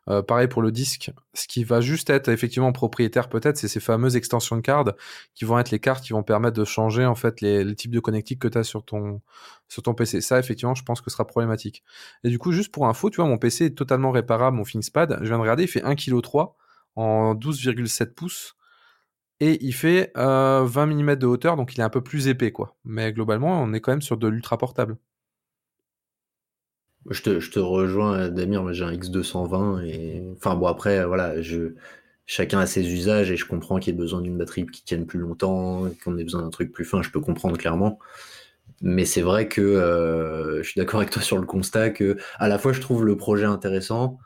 Euh, 0.08 0.22
pareil 0.22 0.48
pour 0.48 0.62
le 0.62 0.72
disque, 0.72 1.12
ce 1.34 1.46
qui 1.46 1.64
va 1.64 1.80
juste 1.80 2.10
être 2.10 2.28
effectivement 2.28 2.72
propriétaire 2.72 3.28
peut-être, 3.28 3.56
c'est 3.56 3.68
ces 3.68 3.80
fameuses 3.80 4.16
extensions 4.16 4.56
de 4.56 4.60
cartes 4.60 4.90
qui 5.34 5.44
vont 5.44 5.58
être 5.58 5.70
les 5.70 5.78
cartes 5.78 6.04
qui 6.04 6.12
vont 6.12 6.22
permettre 6.22 6.58
de 6.58 6.64
changer 6.64 7.06
en 7.06 7.14
fait 7.14 7.40
les, 7.40 7.74
types 7.74 7.90
de 7.90 8.00
connectiques 8.00 8.38
que 8.40 8.48
tu 8.48 8.58
as 8.58 8.64
sur 8.64 8.84
ton, 8.84 9.20
PC. 9.96 10.20
Ça 10.20 10.38
effectivement, 10.38 10.74
je 10.74 10.82
pense 10.84 11.00
que 11.00 11.10
ce 11.10 11.14
sera 11.14 11.26
problématique. 11.26 11.82
Et 12.22 12.28
du 12.28 12.38
coup, 12.38 12.52
juste 12.52 12.72
pour 12.72 12.86
info, 12.86 13.10
tu 13.10 13.16
vois, 13.16 13.26
mon 13.26 13.38
PC 13.38 13.66
est 13.66 13.76
totalement 13.76 14.10
réparable, 14.10 14.56
mon 14.56 14.64
ThinkPad, 14.64 15.18
je 15.20 15.26
viens 15.26 15.36
de 15.36 15.42
regarder, 15.42 15.64
il 15.64 15.68
fait 15.68 15.82
1,3 15.82 15.96
kg 15.96 16.50
en 16.96 17.34
12,7 17.34 18.14
pouces. 18.14 18.56
Et 19.40 19.58
il 19.64 19.72
fait 19.72 20.12
euh, 20.16 20.64
20 20.64 20.86
mm 20.86 21.16
de 21.16 21.26
hauteur, 21.26 21.56
donc 21.56 21.74
il 21.74 21.80
est 21.80 21.84
un 21.84 21.90
peu 21.90 22.02
plus 22.02 22.28
épais, 22.28 22.52
quoi. 22.52 22.76
Mais 22.84 23.12
globalement, 23.12 23.60
on 23.62 23.72
est 23.72 23.80
quand 23.80 23.92
même 23.92 24.02
sur 24.02 24.16
de 24.16 24.28
l'ultra 24.28 24.58
portable. 24.58 24.96
Je 27.10 27.20
te, 27.22 27.58
rejoins, 27.58 28.28
Damir. 28.28 28.72
J'ai 28.72 28.84
un 28.84 28.92
X220 28.92 29.84
et 29.84 30.22
enfin 30.36 30.54
bon 30.54 30.66
après, 30.66 31.04
voilà, 31.04 31.34
chacun 32.26 32.60
a 32.60 32.66
ses 32.66 32.92
usages 32.92 33.30
et 33.30 33.36
je 33.36 33.46
comprends 33.46 33.78
qu'il 33.78 33.92
y 33.92 33.96
ait 33.96 33.98
besoin 33.98 34.22
d'une 34.22 34.38
batterie 34.38 34.66
qui 34.66 34.82
tienne 34.84 35.06
plus 35.06 35.18
longtemps, 35.18 35.88
qu'on 36.02 36.16
ait 36.18 36.24
besoin 36.24 36.42
d'un 36.42 36.50
truc 36.50 36.72
plus 36.72 36.84
fin. 36.84 37.02
Je 37.02 37.10
peux 37.10 37.20
comprendre 37.20 37.58
clairement. 37.58 37.98
Mais 38.82 39.04
c'est 39.04 39.22
vrai 39.22 39.48
que 39.48 39.60
euh, 39.60 40.62
je 40.62 40.68
suis 40.68 40.78
d'accord 40.78 41.00
avec 41.00 41.10
toi 41.10 41.22
sur 41.22 41.38
le 41.38 41.46
constat 41.46 41.90
que 41.90 42.16
à 42.38 42.48
la 42.48 42.58
fois 42.58 42.72
je 42.72 42.80
trouve 42.80 43.04
le 43.04 43.16
projet 43.16 43.44
intéressant 43.44 44.18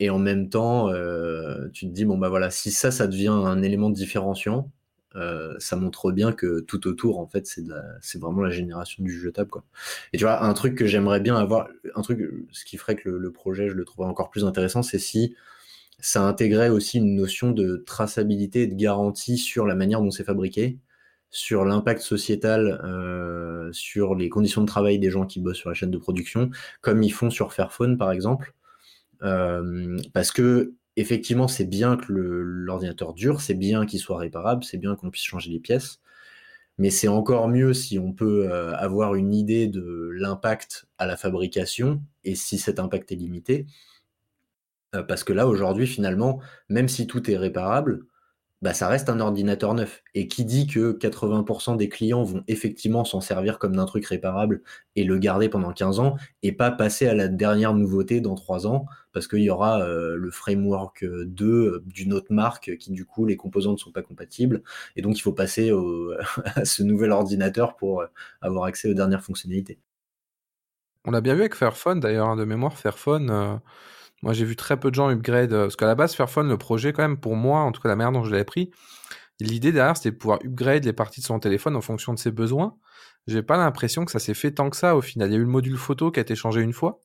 et 0.00 0.10
en 0.10 0.18
même 0.18 0.50
temps 0.50 0.90
euh, 0.90 1.68
tu 1.72 1.86
te 1.86 1.92
dis 1.92 2.04
bon 2.04 2.18
bah 2.18 2.28
voilà 2.28 2.50
si 2.50 2.70
ça 2.70 2.90
ça 2.90 3.06
devient 3.06 3.28
un 3.28 3.62
élément 3.62 3.90
différenciant, 3.90 4.70
euh, 5.16 5.54
ça 5.58 5.76
montre 5.76 6.12
bien 6.12 6.32
que 6.32 6.60
tout 6.60 6.86
autour 6.86 7.18
en 7.18 7.26
fait 7.26 7.46
c'est 7.46 8.20
vraiment 8.20 8.42
la 8.42 8.50
génération 8.50 9.02
du 9.02 9.18
jetable 9.18 9.50
quoi. 9.50 9.64
Et 10.12 10.18
tu 10.18 10.24
vois 10.24 10.44
un 10.44 10.54
truc 10.54 10.76
que 10.76 10.86
j'aimerais 10.86 11.20
bien 11.20 11.36
avoir, 11.36 11.68
un 11.94 12.02
truc 12.02 12.20
ce 12.52 12.64
qui 12.64 12.76
ferait 12.76 12.96
que 12.96 13.08
le, 13.08 13.18
le 13.18 13.32
projet 13.32 13.68
je 13.68 13.74
le 13.74 13.84
trouverais 13.84 14.08
encore 14.08 14.30
plus 14.30 14.44
intéressant, 14.44 14.82
c'est 14.82 14.98
si 14.98 15.34
ça 16.00 16.22
intégrait 16.22 16.68
aussi 16.68 16.98
une 16.98 17.14
notion 17.14 17.50
de 17.52 17.82
traçabilité 17.86 18.62
et 18.62 18.66
de 18.66 18.74
garantie 18.74 19.38
sur 19.38 19.66
la 19.66 19.74
manière 19.74 20.02
dont 20.02 20.10
c'est 20.10 20.24
fabriqué, 20.24 20.78
sur 21.30 21.64
l'impact 21.64 22.00
sociétal, 22.00 22.80
euh, 22.84 23.72
sur 23.72 24.14
les 24.14 24.28
conditions 24.28 24.60
de 24.60 24.66
travail 24.66 24.98
des 24.98 25.10
gens 25.10 25.26
qui 25.26 25.40
bossent 25.40 25.56
sur 25.56 25.70
la 25.70 25.74
chaîne 25.74 25.90
de 25.90 25.98
production, 25.98 26.50
comme 26.80 27.02
ils 27.02 27.12
font 27.12 27.30
sur 27.30 27.52
Fairphone 27.52 27.98
par 27.98 28.12
exemple. 28.12 28.54
Euh, 29.22 29.96
parce 30.12 30.30
que 30.30 30.74
effectivement, 30.96 31.48
c'est 31.48 31.64
bien 31.64 31.96
que 31.96 32.12
l'ordinateur 32.12 33.14
dure, 33.14 33.40
c'est 33.40 33.54
bien 33.54 33.86
qu'il 33.86 34.00
soit 34.00 34.18
réparable, 34.18 34.64
c'est 34.64 34.78
bien 34.78 34.96
qu'on 34.96 35.10
puisse 35.10 35.24
changer 35.24 35.50
les 35.50 35.60
pièces, 35.60 36.00
mais 36.78 36.90
c'est 36.90 37.08
encore 37.08 37.48
mieux 37.48 37.72
si 37.74 37.98
on 37.98 38.12
peut 38.12 38.48
euh, 38.50 38.74
avoir 38.76 39.14
une 39.14 39.34
idée 39.34 39.68
de 39.68 40.10
l'impact 40.14 40.86
à 40.98 41.06
la 41.06 41.16
fabrication 41.16 42.02
et 42.24 42.34
si 42.34 42.58
cet 42.58 42.78
impact 42.78 43.12
est 43.12 43.16
limité. 43.16 43.66
Euh, 44.94 45.02
parce 45.02 45.24
que 45.24 45.32
là, 45.32 45.46
aujourd'hui, 45.46 45.86
finalement, 45.86 46.40
même 46.68 46.88
si 46.88 47.06
tout 47.06 47.30
est 47.30 47.36
réparable, 47.36 48.06
bah, 48.62 48.72
ça 48.72 48.88
reste 48.88 49.10
un 49.10 49.20
ordinateur 49.20 49.74
neuf. 49.74 50.02
Et 50.14 50.26
qui 50.26 50.44
dit 50.44 50.66
que 50.66 50.92
80% 50.92 51.76
des 51.76 51.88
clients 51.88 52.22
vont 52.22 52.42
effectivement 52.48 53.04
s'en 53.04 53.20
servir 53.20 53.58
comme 53.58 53.76
d'un 53.76 53.84
truc 53.84 54.06
réparable 54.06 54.62
et 54.96 55.04
le 55.04 55.18
garder 55.18 55.48
pendant 55.48 55.72
15 55.72 56.00
ans 56.00 56.16
et 56.42 56.52
pas 56.52 56.70
passer 56.70 57.06
à 57.06 57.14
la 57.14 57.28
dernière 57.28 57.74
nouveauté 57.74 58.20
dans 58.20 58.34
3 58.34 58.66
ans 58.66 58.86
parce 59.12 59.28
qu'il 59.28 59.40
y 59.40 59.50
aura 59.50 59.82
euh, 59.82 60.16
le 60.16 60.30
framework 60.30 61.04
2 61.04 61.46
euh, 61.46 61.82
d'une 61.86 62.12
autre 62.14 62.32
marque 62.32 62.76
qui, 62.78 62.90
du 62.90 63.04
coup, 63.04 63.26
les 63.26 63.36
composants 63.36 63.72
ne 63.72 63.76
sont 63.76 63.92
pas 63.92 64.02
compatibles. 64.02 64.62
Et 64.96 65.02
donc, 65.02 65.18
il 65.18 65.20
faut 65.20 65.32
passer 65.32 65.70
à 66.54 66.64
ce 66.64 66.82
nouvel 66.82 67.12
ordinateur 67.12 67.76
pour 67.76 68.00
euh, 68.00 68.06
avoir 68.40 68.64
accès 68.64 68.88
aux 68.90 68.94
dernières 68.94 69.22
fonctionnalités. 69.22 69.78
On 71.04 71.10
l'a 71.10 71.20
bien 71.20 71.34
vu 71.34 71.40
avec 71.40 71.54
Fairphone, 71.54 72.00
d'ailleurs, 72.00 72.28
hein, 72.28 72.36
de 72.36 72.44
mémoire, 72.44 72.78
Fairphone. 72.78 73.60
Moi, 74.22 74.32
j'ai 74.32 74.44
vu 74.44 74.56
très 74.56 74.78
peu 74.78 74.90
de 74.90 74.94
gens 74.94 75.10
upgrade. 75.10 75.52
euh, 75.52 75.64
parce 75.64 75.76
qu'à 75.76 75.86
la 75.86 75.94
base, 75.94 76.14
Fairphone, 76.14 76.48
le 76.48 76.58
projet, 76.58 76.92
quand 76.92 77.02
même, 77.02 77.18
pour 77.18 77.36
moi, 77.36 77.60
en 77.60 77.72
tout 77.72 77.80
cas, 77.82 77.88
la 77.88 77.96
manière 77.96 78.12
dont 78.12 78.24
je 78.24 78.30
l'avais 78.30 78.44
pris, 78.44 78.70
l'idée 79.40 79.72
derrière, 79.72 79.96
c'était 79.96 80.10
de 80.12 80.16
pouvoir 80.16 80.38
upgrade 80.44 80.84
les 80.84 80.92
parties 80.92 81.20
de 81.20 81.26
son 81.26 81.38
téléphone 81.40 81.76
en 81.76 81.80
fonction 81.80 82.14
de 82.14 82.18
ses 82.18 82.30
besoins. 82.30 82.76
J'ai 83.26 83.42
pas 83.42 83.56
l'impression 83.56 84.04
que 84.04 84.12
ça 84.12 84.18
s'est 84.18 84.34
fait 84.34 84.52
tant 84.52 84.70
que 84.70 84.76
ça 84.76 84.96
au 84.96 85.02
final. 85.02 85.30
Il 85.30 85.32
y 85.32 85.36
a 85.36 85.38
eu 85.38 85.44
le 85.44 85.48
module 85.48 85.76
photo 85.76 86.10
qui 86.10 86.20
a 86.20 86.22
été 86.22 86.34
changé 86.34 86.60
une 86.60 86.72
fois. 86.72 87.00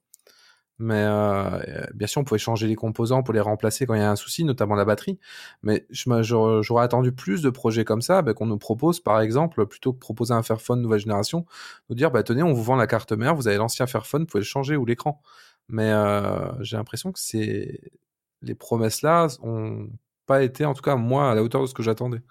Mais 0.82 1.04
euh, 1.04 1.60
euh, 1.68 1.86
bien 1.94 2.08
sûr, 2.08 2.22
on 2.22 2.24
pouvait 2.24 2.40
changer 2.40 2.66
les 2.66 2.76
composants 2.76 3.22
pour 3.22 3.34
les 3.34 3.42
remplacer 3.42 3.86
quand 3.86 3.96
il 3.96 4.00
y 4.00 4.04
a 4.04 4.10
un 4.10 4.16
souci, 4.16 4.46
notamment 4.46 4.76
la 4.76 4.86
batterie. 4.86 5.20
Mais 5.62 5.86
j'aurais 5.92 6.84
attendu 6.86 7.12
plus 7.12 7.42
de 7.42 7.50
projets 7.50 7.84
comme 7.84 8.02
ça, 8.02 8.22
bah, 8.22 8.34
qu'on 8.34 8.46
nous 8.46 8.58
propose, 8.58 9.02
par 9.02 9.20
exemple, 9.20 9.66
plutôt 9.68 9.92
que 9.92 10.00
proposer 10.00 10.34
un 10.34 10.42
Fairphone 10.42 10.82
nouvelle 10.82 11.02
génération, 11.02 11.46
nous 11.90 11.96
dire, 11.96 12.12
bah, 12.12 12.24
tenez, 12.24 12.44
on 12.44 12.54
vous 12.54 12.64
vend 12.64 12.78
la 12.78 12.88
carte 12.88 13.12
mère, 13.12 13.36
vous 13.36 13.50
avez 13.50 13.58
l'ancien 13.58 13.88
Fairphone, 13.88 14.22
vous 14.22 14.28
pouvez 14.28 14.42
le 14.42 14.46
changer 14.46 14.78
ou 14.78 14.86
l'écran. 14.86 15.22
Mais 15.70 15.92
euh, 15.92 16.52
j'ai 16.64 16.78
l'impression 16.78 17.12
que 17.12 17.20
c'est 17.20 17.80
les 18.42 18.56
promesses 18.56 19.02
là 19.02 19.28
ont 19.42 19.90
pas 20.26 20.44
été, 20.44 20.66
en 20.66 20.74
tout 20.74 20.82
cas 20.82 20.96
moi, 20.96 21.32
à 21.32 21.36
la 21.36 21.44
hauteur 21.44 21.62
de 21.62 21.68
ce 21.68 21.74
que 21.74 21.84
j'attendais. 21.84 22.22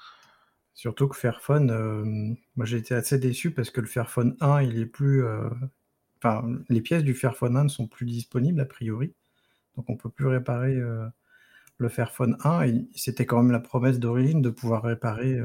Surtout 0.74 1.09
que 1.09 1.16
Fairphone, 1.16 1.70
euh, 1.70 2.05
moi 2.57 2.64
j'ai 2.64 2.76
été 2.78 2.95
assez 2.95 3.18
déçu 3.18 3.51
parce 3.53 3.70
que 3.70 3.80
le 3.80 3.86
Fairphone 3.89 4.36
1, 4.41 4.62
il 4.62 4.78
est 4.78 4.86
plus. 4.86 5.24
euh, 5.24 5.49
Enfin, 6.22 6.45
les 6.68 6.80
pièces 6.80 7.05
du 7.05 7.14
Fairphone 7.14 7.57
1 7.57 7.64
ne 7.64 7.68
sont 7.68 7.86
plus 7.86 8.05
disponibles 8.07 8.61
a 8.61 8.64
priori. 8.64 9.14
Donc 9.76 9.91
on 9.91 9.97
peut 9.97 10.11
plus 10.11 10.26
réparer 10.26 10.76
le 11.78 11.89
Fairphone 11.89 12.36
1. 12.45 12.62
Et 12.66 12.89
c'était 12.97 13.26
quand 13.26 13.43
même 13.43 13.53
la 13.53 13.61
promesse 13.61 13.99
d'origine 13.99 14.43
de 14.43 14.51
pouvoir 14.51 14.82
réparer 14.82 15.39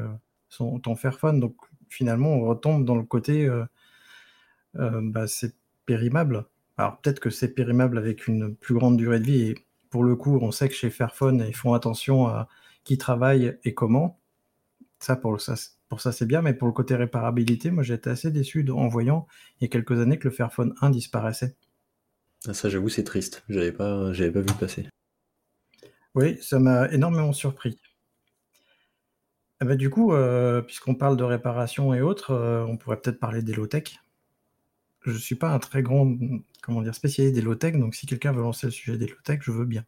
son, 0.49 0.79
ton 0.79 0.95
Fairphone. 0.95 1.39
Donc 1.39 1.57
finalement, 1.89 2.29
on 2.33 2.41
retombe 2.45 2.85
dans 2.85 2.95
le 2.95 3.03
côté. 3.03 3.47
bah, 4.73 5.27
c'est 5.27 5.55
périmable. 5.85 6.45
Alors 6.77 6.99
peut-être 7.01 7.19
que 7.19 7.29
c'est 7.29 7.53
périmable 7.53 7.97
avec 7.97 8.27
une 8.27 8.55
plus 8.55 8.75
grande 8.75 8.97
durée 8.97 9.19
de 9.19 9.25
vie. 9.25 9.41
Et 9.41 9.55
pour 9.89 10.03
le 10.03 10.15
coup, 10.15 10.37
on 10.41 10.51
sait 10.51 10.69
que 10.69 10.75
chez 10.75 10.89
Fairphone, 10.89 11.45
ils 11.47 11.55
font 11.55 11.73
attention 11.73 12.27
à 12.27 12.47
qui 12.83 12.97
travaille 12.97 13.57
et 13.63 13.73
comment. 13.73 14.19
Ça, 14.99 15.15
pour 15.15 15.39
ça, 15.41 15.55
c'est- 15.55 15.71
pour 15.89 16.01
ça, 16.01 16.11
c'est 16.11 16.25
bien, 16.25 16.41
mais 16.41 16.53
pour 16.53 16.67
le 16.67 16.73
côté 16.73 16.95
réparabilité, 16.95 17.71
moi 17.71 17.83
j'étais 17.83 18.09
assez 18.11 18.31
déçu 18.31 18.67
en 18.71 18.87
voyant 18.87 19.27
il 19.59 19.65
y 19.65 19.65
a 19.65 19.69
quelques 19.69 19.99
années 19.99 20.19
que 20.19 20.27
le 20.27 20.33
Fairphone 20.33 20.73
1 20.81 20.89
disparaissait. 20.89 21.55
Ah, 22.47 22.53
ça, 22.53 22.69
j'avoue, 22.69 22.89
c'est 22.89 23.03
triste. 23.03 23.43
J'avais 23.49 23.71
pas, 23.73 24.13
j'avais 24.13 24.31
pas 24.31 24.39
vu 24.41 24.53
passer. 24.59 24.87
Oui, 26.15 26.37
ça 26.41 26.59
m'a 26.59 26.89
énormément 26.91 27.33
surpris. 27.33 27.79
Eh 29.61 29.65
ben, 29.65 29.75
du 29.77 29.89
coup, 29.89 30.13
euh, 30.13 30.61
puisqu'on 30.61 30.93
parle 30.95 31.17
de 31.17 31.23
réparation 31.23 31.93
et 31.93 32.01
autres, 32.01 32.31
euh, 32.31 32.63
on 32.65 32.77
pourrait 32.77 33.01
peut-être 33.01 33.19
parler 33.19 33.41
des 33.41 33.53
low-tech. 33.53 33.99
Je 35.03 35.11
ne 35.11 35.17
suis 35.17 35.35
pas 35.35 35.49
un 35.49 35.59
très 35.59 35.81
grand 35.81 36.17
comment 36.61 36.83
spécialiste 36.93 37.35
des 37.35 37.41
low-tech, 37.41 37.75
donc 37.77 37.95
si 37.95 38.05
quelqu'un 38.05 38.31
veut 38.31 38.41
lancer 38.41 38.67
le 38.67 38.71
sujet 38.71 38.97
des 38.97 39.07
low-tech, 39.07 39.39
je 39.41 39.51
veux 39.51 39.65
bien. 39.65 39.83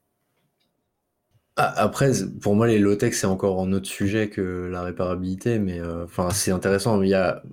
Ah, 1.55 1.74
après, 1.78 2.11
pour 2.41 2.55
moi, 2.55 2.68
les 2.68 2.80
low-tech, 2.80 3.13
c'est 3.13 3.28
encore 3.28 3.61
un 3.61 3.72
autre 3.72 3.88
sujet 3.88 4.30
que 4.30 4.68
la 4.70 4.84
réparabilité, 4.84 5.57
mais 5.57 5.80
euh, 5.80 6.05
c'est 6.32 6.51
intéressant. 6.51 7.01
A... 7.13 7.43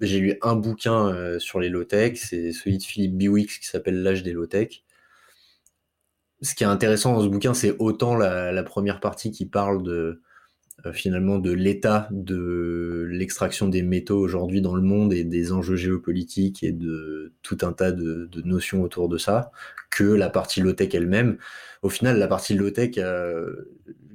J'ai 0.00 0.18
lu 0.18 0.34
un 0.42 0.56
bouquin 0.56 1.38
sur 1.38 1.60
les 1.60 1.68
low-tech, 1.68 2.18
c'est 2.18 2.52
celui 2.52 2.78
de 2.78 2.82
Philippe 2.82 3.16
Biwix 3.16 3.58
qui 3.58 3.66
s'appelle 3.66 4.02
L'âge 4.02 4.24
des 4.24 4.32
low-tech. 4.32 4.82
Ce 6.42 6.54
qui 6.54 6.64
est 6.64 6.66
intéressant 6.66 7.14
dans 7.14 7.22
ce 7.22 7.28
bouquin, 7.28 7.54
c'est 7.54 7.76
autant 7.78 8.16
la 8.16 8.62
première 8.64 8.98
partie 8.98 9.30
qui 9.30 9.46
parle 9.46 9.82
de, 9.84 9.92
euh, 9.92 10.22
finalement 10.92 11.38
de 11.38 11.50
l'état 11.50 12.08
de 12.10 13.06
l'extraction 13.10 13.68
des 13.68 13.82
métaux 13.82 14.18
aujourd'hui 14.18 14.60
dans 14.60 14.74
le 14.74 14.82
monde 14.82 15.12
et 15.12 15.24
des 15.24 15.52
enjeux 15.52 15.76
géopolitiques 15.76 16.62
et 16.62 16.72
de 16.72 17.32
tout 17.42 17.58
un 17.62 17.72
tas 17.72 17.92
de, 17.92 18.28
notions 18.44 18.82
autour 18.82 19.08
de 19.08 19.16
ça 19.16 19.50
que 19.90 20.04
la 20.04 20.28
partie 20.28 20.60
low-tech 20.60 20.94
elle-même. 20.94 21.38
Au 21.82 21.88
final, 21.88 22.18
la 22.18 22.26
partie 22.26 22.54
low-tech, 22.54 22.98
euh, 22.98 23.70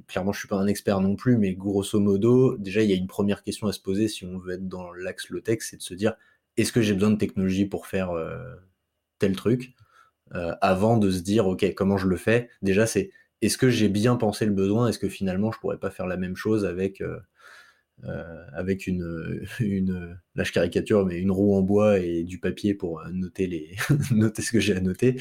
clairement, 0.06 0.32
je 0.32 0.38
suis 0.38 0.48
pas 0.48 0.56
un 0.56 0.66
expert 0.66 1.00
non 1.00 1.16
plus, 1.16 1.38
mais 1.38 1.54
grosso 1.54 1.98
modo, 1.98 2.56
déjà, 2.56 2.82
il 2.82 2.90
y 2.90 2.92
a 2.92 2.96
une 2.96 3.06
première 3.06 3.42
question 3.42 3.66
à 3.66 3.72
se 3.72 3.80
poser 3.80 4.06
si 4.06 4.24
on 4.24 4.38
veut 4.38 4.54
être 4.54 4.68
dans 4.68 4.92
l'axe 4.92 5.30
low-tech, 5.30 5.58
c'est 5.62 5.78
de 5.78 5.82
se 5.82 5.94
dire 5.94 6.14
est-ce 6.56 6.72
que 6.72 6.82
j'ai 6.82 6.94
besoin 6.94 7.10
de 7.10 7.16
technologie 7.16 7.64
pour 7.64 7.86
faire 7.86 8.10
euh, 8.10 8.54
tel 9.18 9.34
truc 9.34 9.72
avant 10.60 10.96
de 10.96 11.10
se 11.10 11.22
dire 11.22 11.48
ok 11.48 11.74
comment 11.74 11.96
je 11.96 12.06
le 12.06 12.16
fais? 12.16 12.50
Déjà 12.62 12.86
c'est 12.86 13.10
est-ce 13.42 13.58
que 13.58 13.70
j'ai 13.70 13.88
bien 13.88 14.16
pensé 14.16 14.46
le 14.46 14.52
besoin? 14.52 14.88
Est-ce 14.88 14.98
que 14.98 15.08
finalement 15.08 15.52
je 15.52 15.58
pourrais 15.60 15.78
pas 15.78 15.90
faire 15.90 16.06
la 16.06 16.16
même 16.16 16.36
chose 16.36 16.64
avec 16.64 17.00
euh, 17.00 17.18
euh, 18.04 18.76
une, 18.86 19.46
une 19.60 20.18
lâche 20.34 20.52
caricature 20.52 21.06
mais 21.06 21.18
une 21.18 21.30
roue 21.30 21.54
en 21.54 21.62
bois 21.62 21.98
et 21.98 22.24
du 22.24 22.38
papier 22.38 22.74
pour 22.74 23.02
noter 23.12 23.46
les 23.46 23.76
noter 24.12 24.42
ce 24.42 24.52
que 24.52 24.60
j'ai 24.60 24.76
à 24.76 24.80
noter? 24.80 25.16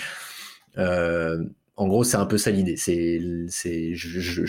Euh, 0.77 1.43
en 1.77 1.87
gros, 1.87 2.03
c'est 2.03 2.17
un 2.17 2.25
peu 2.25 2.37
ça 2.37 2.51
l'idée. 2.51 2.75
Je, 2.77 4.45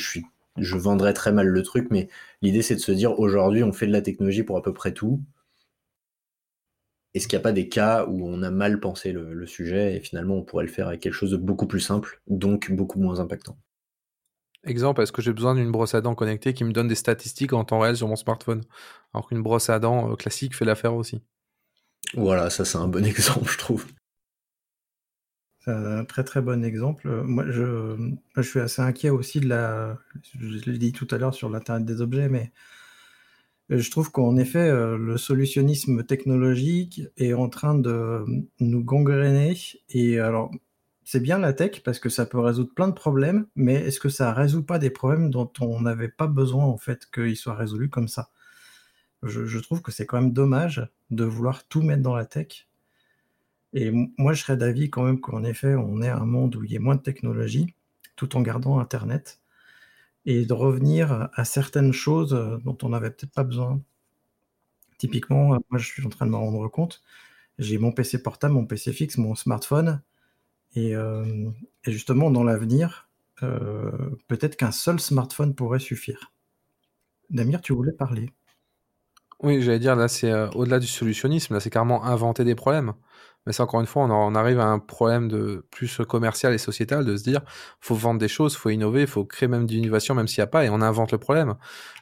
je 0.56 0.76
vendrais 0.76 1.12
très 1.14 1.32
mal 1.32 1.46
le 1.48 1.62
truc, 1.62 1.88
mais 1.90 2.08
l'idée 2.42 2.62
c'est 2.62 2.74
de 2.74 2.80
se 2.80 2.92
dire 2.92 3.18
aujourd'hui 3.18 3.62
on 3.62 3.72
fait 3.72 3.86
de 3.86 3.92
la 3.92 4.02
technologie 4.02 4.42
pour 4.42 4.56
à 4.56 4.62
peu 4.62 4.72
près 4.74 4.92
tout. 4.92 5.20
Est-ce 7.14 7.26
qu'il 7.26 7.36
n'y 7.36 7.40
a 7.40 7.42
pas 7.42 7.52
des 7.52 7.68
cas 7.68 8.06
où 8.06 8.26
on 8.26 8.42
a 8.42 8.50
mal 8.50 8.78
pensé 8.78 9.12
le, 9.12 9.46
sujet 9.46 9.96
et 9.96 10.00
finalement 10.00 10.36
on 10.36 10.42
pourrait 10.42 10.64
le 10.64 10.70
faire 10.70 10.88
avec 10.88 11.00
quelque 11.00 11.14
chose 11.14 11.32
de 11.32 11.36
beaucoup 11.36 11.66
plus 11.66 11.80
simple, 11.80 12.20
donc 12.28 12.70
beaucoup 12.70 13.00
moins 13.00 13.18
impactant? 13.18 13.58
Exemple, 14.64 15.00
est-ce 15.00 15.10
que 15.10 15.22
j'ai 15.22 15.32
besoin 15.32 15.54
d'une 15.54 15.72
brosse 15.72 15.94
à 15.94 16.02
dents 16.02 16.14
connectée 16.14 16.52
qui 16.52 16.64
me 16.64 16.72
donne 16.72 16.86
des 16.86 16.94
statistiques 16.94 17.54
en 17.54 17.64
temps 17.64 17.80
réel 17.80 17.96
sur 17.96 18.06
mon 18.08 18.16
smartphone? 18.16 18.62
Alors 19.14 19.26
qu'une 19.28 19.42
brosse 19.42 19.70
à 19.70 19.78
dents 19.78 20.12
euh, 20.12 20.16
classique 20.16 20.54
fait 20.54 20.66
l'affaire 20.66 20.94
aussi. 20.94 21.22
Voilà, 22.14 22.50
ça 22.50 22.64
c'est 22.64 22.78
un 22.78 22.86
bon 22.86 23.04
exemple, 23.06 23.50
je 23.50 23.58
trouve. 23.58 23.86
C'est 25.60 25.72
un 25.72 26.04
très 26.04 26.24
très 26.24 26.40
bon 26.40 26.64
exemple. 26.64 27.08
Moi, 27.22 27.44
je, 27.50 28.14
je 28.36 28.42
suis 28.42 28.60
assez 28.60 28.80
inquiet 28.80 29.10
aussi 29.10 29.40
de 29.40 29.48
la. 29.48 29.98
Je 30.38 30.70
l'ai 30.70 30.78
dit 30.78 30.92
tout 30.92 31.08
à 31.10 31.18
l'heure 31.18 31.34
sur 31.34 31.50
l'Internet 31.50 31.84
des 31.84 32.00
objets, 32.00 32.28
mais 32.30 32.50
je 33.78 33.90
trouve 33.90 34.10
qu'en 34.10 34.36
effet, 34.36 34.58
euh, 34.58 34.98
le 34.98 35.16
solutionnisme 35.16 36.02
technologique 36.04 37.02
est 37.16 37.34
en 37.34 37.48
train 37.48 37.76
de 37.76 38.24
nous 38.58 38.82
gangréner. 38.82 39.56
Et 39.90 40.18
alors, 40.18 40.50
c'est 41.04 41.20
bien 41.20 41.38
la 41.38 41.52
tech 41.52 41.82
parce 41.84 42.00
que 42.00 42.08
ça 42.08 42.26
peut 42.26 42.40
résoudre 42.40 42.74
plein 42.74 42.88
de 42.88 42.94
problèmes, 42.94 43.46
mais 43.54 43.74
est-ce 43.74 44.00
que 44.00 44.08
ça 44.08 44.32
résout 44.32 44.64
pas 44.64 44.78
des 44.80 44.90
problèmes 44.90 45.30
dont 45.30 45.50
on 45.60 45.80
n'avait 45.80 46.08
pas 46.08 46.26
besoin 46.26 46.64
en 46.64 46.78
fait 46.78 47.08
qu'ils 47.12 47.36
soient 47.36 47.54
résolus 47.54 47.90
comme 47.90 48.08
ça? 48.08 48.30
Je, 49.22 49.58
trouve 49.58 49.82
que 49.82 49.92
c'est 49.92 50.06
quand 50.06 50.20
même 50.20 50.32
dommage 50.32 50.88
de 51.10 51.24
vouloir 51.24 51.66
tout 51.68 51.82
mettre 51.82 52.02
dans 52.02 52.16
la 52.16 52.24
tech. 52.24 52.68
Et 53.72 53.92
moi, 54.18 54.32
je 54.32 54.42
serais 54.42 54.56
d'avis 54.56 54.90
quand 54.90 55.04
même 55.04 55.20
qu'en 55.20 55.44
effet, 55.44 55.74
on 55.74 56.02
est 56.02 56.08
un 56.08 56.24
monde 56.24 56.56
où 56.56 56.64
il 56.64 56.72
y 56.72 56.76
a 56.76 56.80
moins 56.80 56.96
de 56.96 57.02
technologie, 57.02 57.74
tout 58.16 58.36
en 58.36 58.40
gardant 58.40 58.80
Internet 58.80 59.40
et 60.26 60.44
de 60.46 60.52
revenir 60.52 61.30
à 61.34 61.44
certaines 61.44 61.92
choses 61.92 62.34
euh, 62.34 62.58
dont 62.64 62.76
on 62.82 62.90
n'avait 62.90 63.10
peut-être 63.10 63.32
pas 63.32 63.44
besoin. 63.44 63.80
Typiquement, 64.98 65.54
euh, 65.54 65.58
moi 65.70 65.78
je 65.78 65.86
suis 65.86 66.04
en 66.06 66.10
train 66.10 66.26
de 66.26 66.30
me 66.32 66.36
rendre 66.36 66.68
compte, 66.68 67.02
j'ai 67.58 67.78
mon 67.78 67.92
PC 67.92 68.22
portable, 68.22 68.54
mon 68.54 68.66
PC 68.66 68.92
fixe, 68.92 69.18
mon 69.18 69.34
smartphone, 69.34 70.02
et, 70.76 70.94
euh, 70.96 71.50
justement 71.84 72.30
dans 72.30 72.44
l'avenir, 72.44 73.08
peut-être 74.28 74.56
qu'un 74.56 74.72
seul 74.72 75.00
smartphone 75.00 75.54
pourrait 75.54 75.78
suffire. 75.78 76.32
Damir, 77.30 77.62
tu 77.62 77.72
voulais 77.72 77.92
parler 77.92 78.30
Oui, 79.42 79.62
j'allais 79.62 79.78
dire, 79.78 79.96
là 79.96 80.08
c'est 80.08 80.32
au-delà 80.54 80.78
du 80.78 80.86
solutionnisme, 80.86 81.54
là 81.54 81.60
c'est 81.60 81.70
carrément 81.70 82.04
inventer 82.04 82.44
des 82.44 82.54
problèmes. 82.54 82.92
Mais 83.46 83.54
c'est 83.54 83.62
encore 83.62 83.80
une 83.80 83.86
fois, 83.86 84.04
on, 84.04 84.34
arrive 84.34 84.60
à 84.60 84.66
un 84.66 84.78
problème 84.78 85.28
de 85.28 85.66
plus 85.70 86.02
commercial 86.06 86.52
et 86.52 86.58
sociétal 86.58 87.06
de 87.06 87.16
se 87.16 87.22
dire, 87.22 87.40
faut 87.80 87.94
vendre 87.94 88.20
des 88.20 88.28
choses, 88.28 88.54
faut 88.54 88.68
innover, 88.68 89.06
faut 89.06 89.24
créer 89.24 89.48
même 89.48 89.64
de 89.66 89.72
l'innovation, 89.72 90.14
même 90.14 90.28
s'il 90.28 90.40
n'y 90.42 90.44
a 90.44 90.46
pas, 90.46 90.66
et 90.66 90.70
on 90.70 90.82
invente 90.82 91.12
le 91.12 91.18
problème. 91.18 91.54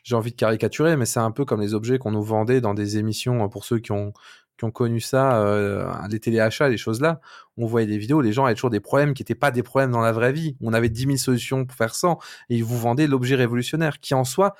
J'ai 0.02 0.16
envie 0.16 0.32
de 0.32 0.36
caricaturer, 0.36 0.96
mais 0.96 1.06
c'est 1.06 1.20
un 1.20 1.30
peu 1.30 1.44
comme 1.44 1.60
les 1.60 1.74
objets 1.74 1.98
qu'on 1.98 2.10
nous 2.10 2.24
vendait 2.24 2.60
dans 2.60 2.74
des 2.74 2.98
émissions 2.98 3.44
euh, 3.44 3.48
pour 3.48 3.64
ceux 3.64 3.78
qui 3.78 3.92
ont 3.92 4.12
qui 4.58 4.64
ont 4.64 4.72
connu 4.72 5.00
ça, 5.00 5.40
euh, 5.40 5.88
les 6.10 6.18
téléachats, 6.18 6.68
les 6.68 6.76
choses 6.76 7.00
là, 7.00 7.20
on 7.56 7.66
voyait 7.66 7.86
des 7.86 7.96
vidéos, 7.98 8.20
les 8.20 8.32
gens 8.32 8.44
avaient 8.44 8.54
toujours 8.54 8.70
des 8.70 8.80
problèmes 8.80 9.14
qui 9.14 9.22
n'étaient 9.22 9.36
pas 9.36 9.52
des 9.52 9.62
problèmes 9.62 9.92
dans 9.92 10.00
la 10.00 10.10
vraie 10.10 10.32
vie. 10.32 10.56
On 10.60 10.72
avait 10.72 10.88
10 10.88 11.02
000 11.04 11.16
solutions 11.16 11.64
pour 11.64 11.76
faire 11.76 11.94
ça, 11.94 12.16
et 12.50 12.56
ils 12.56 12.64
vous 12.64 12.76
vendaient 12.76 13.06
l'objet 13.06 13.36
révolutionnaire, 13.36 14.00
qui 14.00 14.14
en 14.14 14.24
soi 14.24 14.56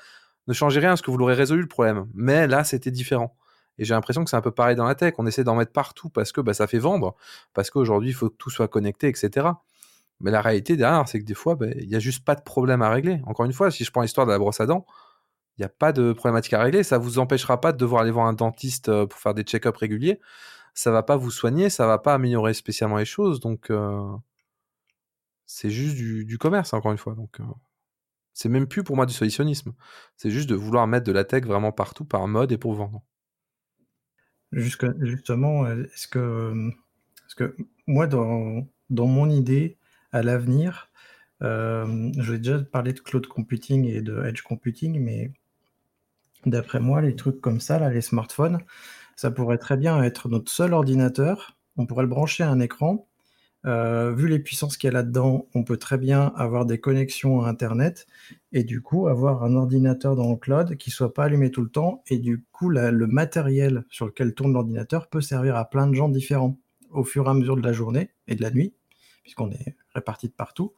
ne 0.49 0.53
changeait 0.53 0.79
rien, 0.81 0.89
parce 0.89 1.01
que 1.01 1.11
vous 1.11 1.17
l'aurez 1.17 1.35
résolu 1.35 1.61
le 1.61 1.67
problème. 1.67 2.07
Mais 2.13 2.47
là, 2.47 2.63
c'était 2.63 2.91
différent. 2.91 3.35
Et 3.77 3.85
j'ai 3.85 3.93
l'impression 3.93 4.23
que 4.25 4.29
c'est 4.29 4.35
un 4.35 4.41
peu 4.41 4.51
pareil 4.51 4.75
dans 4.75 4.85
la 4.85 4.95
tech. 4.95 5.13
On 5.17 5.25
essaie 5.25 5.45
d'en 5.45 5.55
mettre 5.55 5.71
partout 5.71 6.09
parce 6.09 6.33
que 6.33 6.41
bah, 6.41 6.53
ça 6.53 6.67
fait 6.67 6.79
vendre, 6.79 7.15
parce 7.53 7.69
qu'aujourd'hui, 7.69 8.09
il 8.09 8.13
faut 8.13 8.29
que 8.29 8.35
tout 8.35 8.49
soit 8.49 8.67
connecté, 8.67 9.07
etc. 9.07 9.47
Mais 10.19 10.31
la 10.31 10.41
réalité 10.41 10.75
derrière, 10.75 11.07
c'est 11.07 11.19
que 11.19 11.25
des 11.25 11.33
fois, 11.33 11.55
bah, 11.55 11.67
il 11.77 11.87
n'y 11.87 11.95
a 11.95 11.99
juste 11.99 12.25
pas 12.25 12.35
de 12.35 12.41
problème 12.41 12.81
à 12.81 12.89
régler. 12.89 13.21
Encore 13.25 13.45
une 13.45 13.53
fois, 13.53 13.71
si 13.71 13.85
je 13.85 13.91
prends 13.91 14.01
l'histoire 14.01 14.27
de 14.27 14.31
la 14.31 14.37
brosse 14.37 14.59
à 14.59 14.65
dents, 14.65 14.85
il 15.57 15.61
n'y 15.61 15.65
a 15.65 15.69
pas 15.69 15.93
de 15.93 16.13
problématique 16.13 16.53
à 16.53 16.61
régler. 16.61 16.83
Ça 16.83 16.97
vous 16.97 17.19
empêchera 17.19 17.61
pas 17.61 17.71
de 17.71 17.77
devoir 17.77 18.01
aller 18.01 18.11
voir 18.11 18.25
un 18.27 18.33
dentiste 18.33 18.89
euh, 18.89 19.05
pour 19.05 19.19
faire 19.19 19.33
des 19.33 19.43
check-ups 19.43 19.77
réguliers. 19.77 20.19
Ça 20.73 20.91
va 20.91 21.03
pas 21.03 21.17
vous 21.17 21.31
soigner, 21.31 21.69
ça 21.69 21.87
va 21.87 21.99
pas 21.99 22.13
améliorer 22.13 22.53
spécialement 22.53 22.97
les 22.97 23.05
choses. 23.05 23.39
Donc, 23.39 23.69
euh, 23.69 24.01
c'est 25.45 25.69
juste 25.69 25.95
du, 25.95 26.37
commerce, 26.37 26.73
encore 26.73 26.91
une 26.91 26.97
fois. 26.97 27.15
Donc, 27.15 27.39
euh, 27.39 27.43
c'est 28.33 28.49
même 28.49 28.67
plus 28.67 28.83
pour 28.83 28.95
moi 28.95 29.05
du 29.05 29.13
solutionnisme. 29.13 29.73
C'est 30.17 30.31
juste 30.31 30.49
de 30.49 30.55
vouloir 30.55 30.87
mettre 30.87 31.05
de 31.05 31.11
la 31.11 31.23
tech 31.23 31.43
vraiment 31.45 31.71
partout 31.71 32.05
par 32.05 32.27
mode 32.27 32.51
et 32.51 32.57
pour 32.57 32.73
vendre 32.73 33.03
justement, 34.51 35.67
est-ce 35.67 36.07
que, 36.07 36.71
parce 37.21 37.35
que 37.35 37.55
moi, 37.87 38.07
dans, 38.07 38.67
mon 38.89 39.29
idée, 39.29 39.77
à 40.11 40.23
l'avenir, 40.23 40.89
euh, 41.43 42.11
je 42.17 42.31
vais 42.31 42.37
déjà 42.39 42.59
parler 42.59 42.93
de 42.93 42.99
cloud 42.99 43.27
computing 43.27 43.85
et 43.85 44.01
de 44.01 44.23
edge 44.25 44.41
computing, 44.41 44.99
mais 44.99 45.31
d'après 46.45 46.79
moi, 46.79 47.01
les 47.01 47.15
trucs 47.15 47.41
comme 47.41 47.59
ça, 47.59 47.89
les 47.89 48.01
smartphones, 48.01 48.59
ça 49.15 49.31
pourrait 49.31 49.57
très 49.57 49.77
bien 49.77 50.01
être 50.03 50.29
notre 50.29 50.51
seul 50.51 50.73
ordinateur. 50.73 51.57
On 51.77 51.85
pourrait 51.85 52.03
le 52.03 52.09
brancher 52.09 52.43
à 52.43 52.49
un 52.49 52.59
écran 52.59 53.08
euh, 53.65 54.13
vu 54.13 54.27
les 54.29 54.39
puissances 54.39 54.77
qu'il 54.77 54.87
y 54.87 54.91
a 54.91 54.93
là-dedans, 54.93 55.47
on 55.53 55.63
peut 55.63 55.77
très 55.77 55.97
bien 55.97 56.31
avoir 56.35 56.65
des 56.65 56.79
connexions 56.79 57.41
à 57.41 57.49
Internet 57.49 58.07
et 58.53 58.63
du 58.63 58.81
coup 58.81 59.07
avoir 59.07 59.43
un 59.43 59.55
ordinateur 59.55 60.15
dans 60.15 60.29
le 60.29 60.37
cloud 60.37 60.77
qui 60.77 60.91
soit 60.91 61.13
pas 61.13 61.25
allumé 61.25 61.51
tout 61.51 61.61
le 61.61 61.69
temps 61.69 62.01
et 62.07 62.19
du 62.19 62.45
coup 62.53 62.69
le 62.69 63.07
matériel 63.07 63.83
sur 63.89 64.05
lequel 64.05 64.33
tourne 64.33 64.53
l'ordinateur 64.53 65.09
peut 65.09 65.19
servir 65.19 65.57
à 65.57 65.69
plein 65.69 65.87
de 65.87 65.93
gens 65.93 66.07
différents 66.07 66.57
au 66.89 67.03
fur 67.03 67.27
et 67.27 67.29
à 67.29 67.33
mesure 67.33 67.57
de 67.57 67.61
la 67.61 67.73
journée 67.73 68.11
et 68.27 68.35
de 68.35 68.41
la 68.41 68.51
nuit 68.51 68.73
puisqu'on 69.23 69.51
est 69.51 69.75
répartis 69.93 70.29
de 70.29 70.33
partout. 70.33 70.73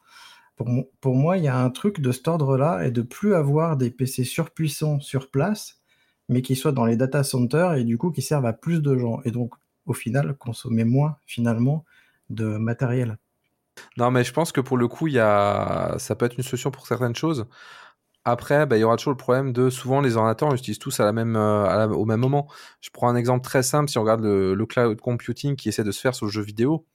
Pour, 0.56 0.68
pour 1.00 1.14
moi, 1.14 1.38
il 1.38 1.44
y 1.44 1.48
a 1.48 1.58
un 1.58 1.70
truc 1.70 2.00
de 2.00 2.12
cet 2.12 2.28
ordre-là 2.28 2.84
et 2.84 2.90
de 2.90 3.00
plus 3.00 3.34
avoir 3.34 3.76
des 3.76 3.90
PC 3.90 4.24
surpuissants 4.24 4.98
sur 5.00 5.30
place 5.30 5.80
mais 6.28 6.42
qui 6.42 6.56
soient 6.56 6.72
dans 6.72 6.84
les 6.84 6.96
data 6.96 7.22
centers 7.22 7.74
et 7.74 7.84
du 7.84 7.96
coup 7.96 8.10
qui 8.10 8.22
servent 8.22 8.46
à 8.46 8.52
plus 8.52 8.82
de 8.82 8.96
gens 8.96 9.20
et 9.24 9.30
donc 9.30 9.54
au 9.86 9.92
final 9.92 10.34
consommer 10.36 10.84
moins 10.84 11.16
finalement 11.26 11.84
de 12.32 12.56
matériel. 12.56 13.18
Non, 13.96 14.10
mais 14.10 14.24
je 14.24 14.32
pense 14.32 14.52
que 14.52 14.60
pour 14.60 14.76
le 14.76 14.88
coup, 14.88 15.06
y 15.08 15.18
a... 15.18 15.94
ça 15.98 16.14
peut 16.14 16.26
être 16.26 16.36
une 16.36 16.44
solution 16.44 16.70
pour 16.70 16.86
certaines 16.86 17.16
choses. 17.16 17.46
Après, 18.24 18.66
bah, 18.66 18.76
il 18.76 18.80
y 18.80 18.84
aura 18.84 18.96
toujours 18.96 19.12
le 19.12 19.16
problème 19.16 19.52
de 19.52 19.68
souvent 19.68 20.00
les 20.00 20.16
ordinateurs, 20.16 20.48
on 20.48 20.54
utilise 20.54 20.78
tous 20.78 21.00
à 21.00 21.04
la 21.04 21.12
même, 21.12 21.34
euh, 21.34 21.88
au 21.88 22.04
même 22.04 22.20
moment. 22.20 22.48
Je 22.80 22.90
prends 22.90 23.08
un 23.08 23.16
exemple 23.16 23.44
très 23.44 23.64
simple. 23.64 23.90
Si 23.90 23.98
on 23.98 24.02
regarde 24.02 24.22
le, 24.22 24.66
cloud 24.66 25.00
computing 25.00 25.56
qui 25.56 25.68
essaie 25.68 25.82
de 25.82 25.90
se 25.90 26.00
faire 26.00 26.14
sur 26.14 26.26
le 26.26 26.30
jeu 26.32 26.42
vidéo, 26.42 26.86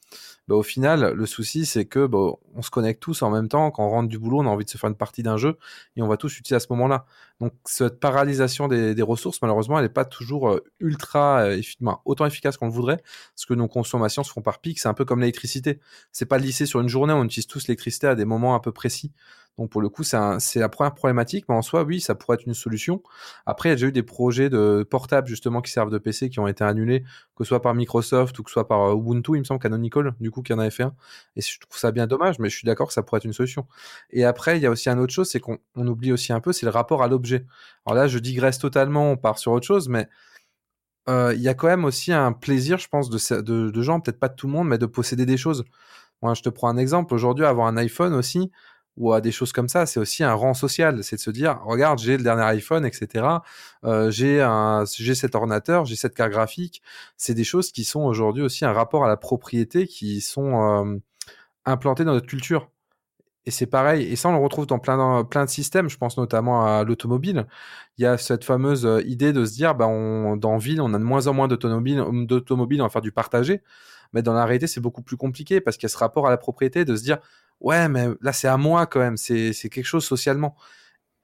bah, 0.48 0.56
au 0.56 0.64
final, 0.64 1.12
le 1.14 1.26
souci, 1.26 1.66
c'est 1.66 1.86
que 1.86 2.06
bah, 2.06 2.32
on 2.56 2.62
se 2.62 2.70
connecte 2.70 3.02
tous 3.02 3.22
en 3.22 3.30
même 3.30 3.50
temps. 3.50 3.70
Quand 3.72 3.86
on 3.86 3.90
rentre 3.90 4.08
du 4.08 4.18
boulot, 4.18 4.40
on 4.40 4.46
a 4.46 4.50
envie 4.50 4.64
de 4.64 4.70
se 4.70 4.78
faire 4.78 4.90
une 4.90 4.96
partie 4.96 5.22
d'un 5.22 5.36
jeu 5.36 5.58
et 5.96 6.02
on 6.02 6.08
va 6.08 6.16
tous 6.16 6.40
utiliser 6.40 6.56
à 6.56 6.60
ce 6.60 6.68
moment-là. 6.70 7.06
Donc, 7.42 7.54
cette 7.66 8.00
paralysation 8.00 8.68
des, 8.70 9.02
ressources, 9.02 9.42
malheureusement, 9.42 9.78
elle 9.78 9.86
n'est 9.86 9.90
pas 9.90 10.06
toujours 10.06 10.50
euh, 10.50 10.64
ultra, 10.80 11.42
euh, 11.42 11.62
autant 12.06 12.26
efficace 12.26 12.58
qu'on 12.58 12.68
le 12.68 12.72
voudrait, 12.72 12.98
parce 13.36 13.46
que 13.46 13.54
nos 13.54 13.68
consommations 13.68 14.24
se 14.24 14.32
font 14.32 14.42
par 14.42 14.60
pic. 14.60 14.80
C'est 14.80 14.88
un 14.88 14.94
peu 14.94 15.06
comme 15.06 15.20
l'électricité. 15.20 15.80
C'est 16.12 16.26
pas 16.26 16.38
lissé 16.38 16.66
sur 16.66 16.80
une 16.80 16.90
journée, 16.90 17.14
on 17.14 17.26
utilise 17.26 17.48
tous 17.48 17.68
l'électricité 17.68 18.08
à 18.08 18.16
des 18.16 18.26
moments 18.26 18.56
un 18.56 18.60
peu 18.60 18.72
précis. 18.72 19.12
Donc 19.58 19.72
pour 19.72 19.82
le 19.82 19.90
coup, 19.90 20.04
c'est 20.04 20.60
la 20.60 20.70
première 20.70 20.94
problématique, 20.94 21.46
mais 21.50 21.56
en 21.56 21.64
soi, 21.64 21.84
oui, 21.84 22.00
ça 22.00 22.14
pourrait 22.14 22.36
être 22.36 22.46
une 22.46 22.54
solution. 22.54 23.02
Après, 23.46 23.70
il 23.70 23.72
y 23.72 23.74
a 23.74 23.76
déjà 23.76 23.88
eu 23.88 23.92
des 23.92 24.04
projets 24.04 24.50
de 24.50 24.86
portables 24.88 25.28
justement 25.28 25.62
qui 25.62 25.72
servent 25.72 25.90
de 25.90 25.98
PC 25.98 26.30
qui 26.30 26.40
ont 26.40 26.48
été 26.48 26.64
annulés, 26.64 27.04
que 27.36 27.44
ce 27.44 27.50
soit 27.50 27.62
par 27.62 27.74
Microsoft 27.74 28.38
ou 28.38 28.44
que 28.44 28.52
ce 28.52 28.54
soit 28.54 28.68
par 28.68 28.82
euh, 28.82 28.96
Ubuntu, 28.96 29.32
il 29.36 29.40
me 29.40 29.44
semble 29.44 29.60
Canonical, 29.60 30.14
du 30.20 30.30
coup, 30.30 30.44
qui 30.44 30.54
en 30.54 30.60
avait 30.60 30.70
fait 30.70 30.84
un. 30.84 30.94
Et 31.36 31.42
je 31.42 31.60
trouve 31.60 31.78
ça 31.78 31.92
bien 31.92 32.06
dommage, 32.06 32.38
mais 32.38 32.50
je 32.50 32.56
suis 32.56 32.66
d'accord 32.66 32.88
que 32.88 32.94
ça 32.94 33.02
pourrait 33.02 33.18
être 33.18 33.26
une 33.26 33.34
solution. 33.34 33.68
Et 34.12 34.26
après, 34.26 34.58
il 34.58 34.62
y 34.62 34.68
a 34.68 34.70
aussi 34.70 34.90
un 34.90 35.00
autre 35.00 35.14
chose, 35.14 35.30
c'est 35.30 35.40
qu'on 35.40 35.58
oublie 35.76 36.12
aussi 36.12 36.34
un 36.34 36.40
peu, 36.40 36.54
c'est 36.54 36.66
le 36.66 36.72
rapport 36.72 37.02
à 37.02 37.08
l'objet. 37.08 37.46
Alors 37.86 37.96
là, 37.98 38.08
je 38.08 38.20
digresse 38.20 38.60
totalement, 38.60 39.12
on 39.12 39.18
part 39.18 39.40
sur 39.40 39.54
autre 39.54 39.66
chose, 39.66 39.90
mais 39.90 40.08
euh, 41.10 41.34
il 41.34 41.42
y 41.42 41.48
a 41.48 41.54
quand 41.54 41.68
même 41.68 41.86
aussi 41.86 42.12
un 42.12 42.32
plaisir, 42.34 42.78
je 42.78 42.90
pense, 42.90 43.10
de, 43.10 43.42
de 43.42 43.82
gens, 43.82 44.02
peut-être 44.02 44.20
pas 44.20 44.28
de 44.28 44.36
tout 44.36 44.48
le 44.48 44.54
monde, 44.54 44.68
mais 44.68 44.78
de 44.78 44.86
posséder 44.86 45.26
des 45.26 45.38
choses. 45.38 45.64
Moi, 46.22 46.34
je 46.34 46.42
te 46.42 46.50
prends 46.50 46.70
un 46.70 46.78
exemple. 46.78 47.14
Aujourd'hui, 47.14 47.46
avoir 47.46 47.68
un 47.68 47.78
iPhone 47.78 48.14
aussi, 48.14 48.52
ou 48.98 49.14
à 49.14 49.22
des 49.22 49.32
choses 49.32 49.52
comme 49.54 49.70
ça, 49.70 49.86
c'est 49.86 50.00
aussi 50.00 50.24
un 50.24 50.34
rang 50.34 50.54
social. 50.54 51.04
C'est 51.04 51.16
de 51.16 51.22
se 51.22 51.30
dire, 51.32 51.60
regarde, 51.64 52.00
j'ai 52.00 52.18
le 52.18 52.24
dernier 52.24 52.44
iPhone, 52.44 52.86
etc. 52.86 53.26
Euh, 53.86 54.12
j'ai 54.12 54.42
un, 54.42 54.86
j'ai 54.86 55.16
cet 55.16 55.36
ordinateur, 55.36 55.86
j'ai 55.86 55.96
cette 55.96 56.16
carte 56.16 56.32
graphique. 56.32 56.82
C'est 57.16 57.36
des 57.36 57.44
choses 57.44 57.72
qui 57.72 57.84
sont 57.84 58.02
aujourd'hui 58.02 58.44
aussi 58.44 58.66
un 58.66 58.74
rapport 58.74 59.06
à 59.06 59.08
la 59.08 59.18
propriété 59.18 59.88
qui 59.88 60.22
sont 60.22 60.86
euh, 60.86 60.98
implantées 61.66 62.06
dans 62.06 62.14
notre 62.14 62.28
culture. 62.28 62.70
Et 63.46 63.52
c'est 63.52 63.66
pareil, 63.66 64.12
et 64.12 64.18
ça 64.18 64.28
on 64.28 64.34
le 64.34 64.40
retrouve 64.44 64.66
dans 64.68 64.78
plein, 64.78 65.24
plein 65.24 65.46
de 65.46 65.50
systèmes, 65.50 65.90
je 65.90 65.98
pense 65.98 66.18
notamment 66.18 66.66
à 66.66 66.84
l'automobile. 66.84 67.48
Il 67.98 68.04
y 68.04 68.06
a 68.06 68.18
cette 68.18 68.44
fameuse 68.44 68.86
euh, 68.86 69.02
idée 69.06 69.32
de 69.32 69.46
se 69.46 69.54
dire, 69.54 69.74
bah 69.74 69.88
on, 69.88 70.36
dans 70.36 70.58
ville, 70.58 70.82
on 70.82 70.94
a 70.94 71.00
de 71.00 71.04
moins 71.04 71.28
en 71.28 71.34
moins 71.34 71.48
d'automobiles, 71.48 72.04
d'automobiles, 72.26 72.82
on 72.82 72.86
va 72.86 72.90
faire 72.90 73.02
du 73.02 73.14
partagé. 73.14 73.62
Mais 74.14 74.22
dans 74.22 74.34
la 74.34 74.46
réalité, 74.46 74.68
c'est 74.68 74.82
beaucoup 74.82 75.02
plus 75.02 75.18
compliqué 75.18 75.62
parce 75.62 75.78
qu'il 75.78 75.88
y 75.88 75.92
a 75.92 75.94
ce 75.94 75.98
rapport 75.98 76.28
à 76.28 76.30
la 76.30 76.38
propriété 76.38 76.84
de 76.84 76.96
se 76.96 77.04
dire, 77.04 77.20
ouais, 77.62 77.88
mais 77.90 78.08
là 78.22 78.34
c'est 78.34 78.48
à 78.48 78.58
moi 78.58 78.86
quand 78.88 79.00
même, 79.00 79.18
c'est 79.18 79.54
quelque 79.70 79.84
chose 79.86 80.06
socialement. 80.06 80.56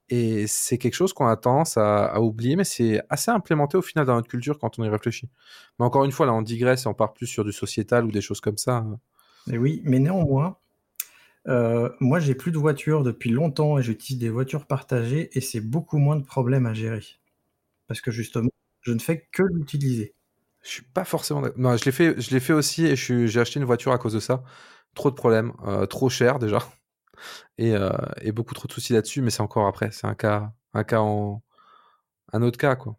Et 0.10 0.48
c'est 0.48 0.78
quelque 0.78 0.96
chose 0.96 1.14
qu'on 1.14 1.28
a 1.28 1.38
tendance 1.38 1.78
à, 1.78 2.06
à 2.06 2.20
oublier, 2.20 2.56
mais 2.56 2.66
c'est 2.66 3.02
assez 3.10 3.32
implémenté 3.32 3.78
au 3.78 3.82
final 3.82 4.06
dans 4.06 4.16
notre 4.16 4.28
culture 4.28 4.60
quand 4.60 4.78
on 4.78 4.84
y 4.84 4.90
réfléchit. 4.90 5.30
Mais 5.80 5.86
encore 5.86 6.04
une 6.04 6.12
fois, 6.12 6.26
là 6.26 6.34
on 6.34 6.42
digresse 6.42 6.86
et 6.86 6.88
on 6.88 6.94
part 6.94 7.14
plus 7.14 7.26
sur 7.26 7.44
du 7.46 7.54
sociétal 7.54 8.06
ou 8.06 8.12
des 8.12 8.22
choses 8.22 8.42
comme 8.42 8.58
ça. 8.58 8.86
Mais 9.48 9.58
oui, 9.58 9.82
mais 9.86 10.00
néanmoins, 10.00 10.58
euh, 11.48 11.90
moi, 12.00 12.20
j'ai 12.20 12.36
plus 12.36 12.52
de 12.52 12.58
voiture 12.58 13.04
depuis 13.04 13.30
longtemps 13.30 13.78
et 13.78 13.84
j'utilise 13.84 14.20
des 14.20 14.30
voitures 14.30 14.66
partagées 14.66 15.30
et 15.38 15.42
c'est 15.42 15.62
beaucoup 15.62 15.98
moins 15.98 16.16
de 16.16 16.24
problèmes 16.24 16.66
à 16.66 16.74
gérer. 16.74 17.04
Parce 17.88 18.02
que 18.02 18.12
justement, 18.12 18.50
je 18.82 18.94
ne 18.94 19.00
fais 19.00 19.28
que 19.32 19.44
l'utiliser. 19.44 20.14
Je 20.62 20.70
suis 20.70 20.84
pas 20.84 21.04
forcément 21.04 21.42
Non, 21.58 21.76
je 21.76 21.84
l'ai 21.84 21.92
fait, 21.92 22.20
je 22.22 22.32
l'ai 22.32 22.40
fait 22.40 22.54
aussi 22.54 22.86
et 22.86 22.96
j'ai 22.96 23.40
acheté 23.40 23.60
une 23.60 23.66
voiture 23.66 23.92
à 23.92 23.98
cause 23.98 24.14
de 24.14 24.22
ça. 24.22 24.44
Trop 24.96 25.10
de 25.10 25.16
problèmes, 25.16 25.54
euh, 25.66 25.86
trop 25.86 26.10
cher 26.10 26.40
déjà 26.40 26.60
et, 27.58 27.74
euh, 27.76 27.92
et 28.22 28.32
beaucoup 28.32 28.54
trop 28.54 28.68
de 28.68 28.74
soucis 28.74 28.94
là-dessus. 28.94 29.22
Mais 29.22 29.32
c'est 29.32 29.42
encore 29.42 29.68
après, 29.68 29.92
c'est 29.92 30.08
un 30.08 30.16
cas, 30.16 30.54
un 30.74 30.84
cas 30.84 31.00
en, 31.00 31.42
un 32.34 32.42
autre 32.42 32.58
cas 32.58 32.76
quoi. 32.76 32.98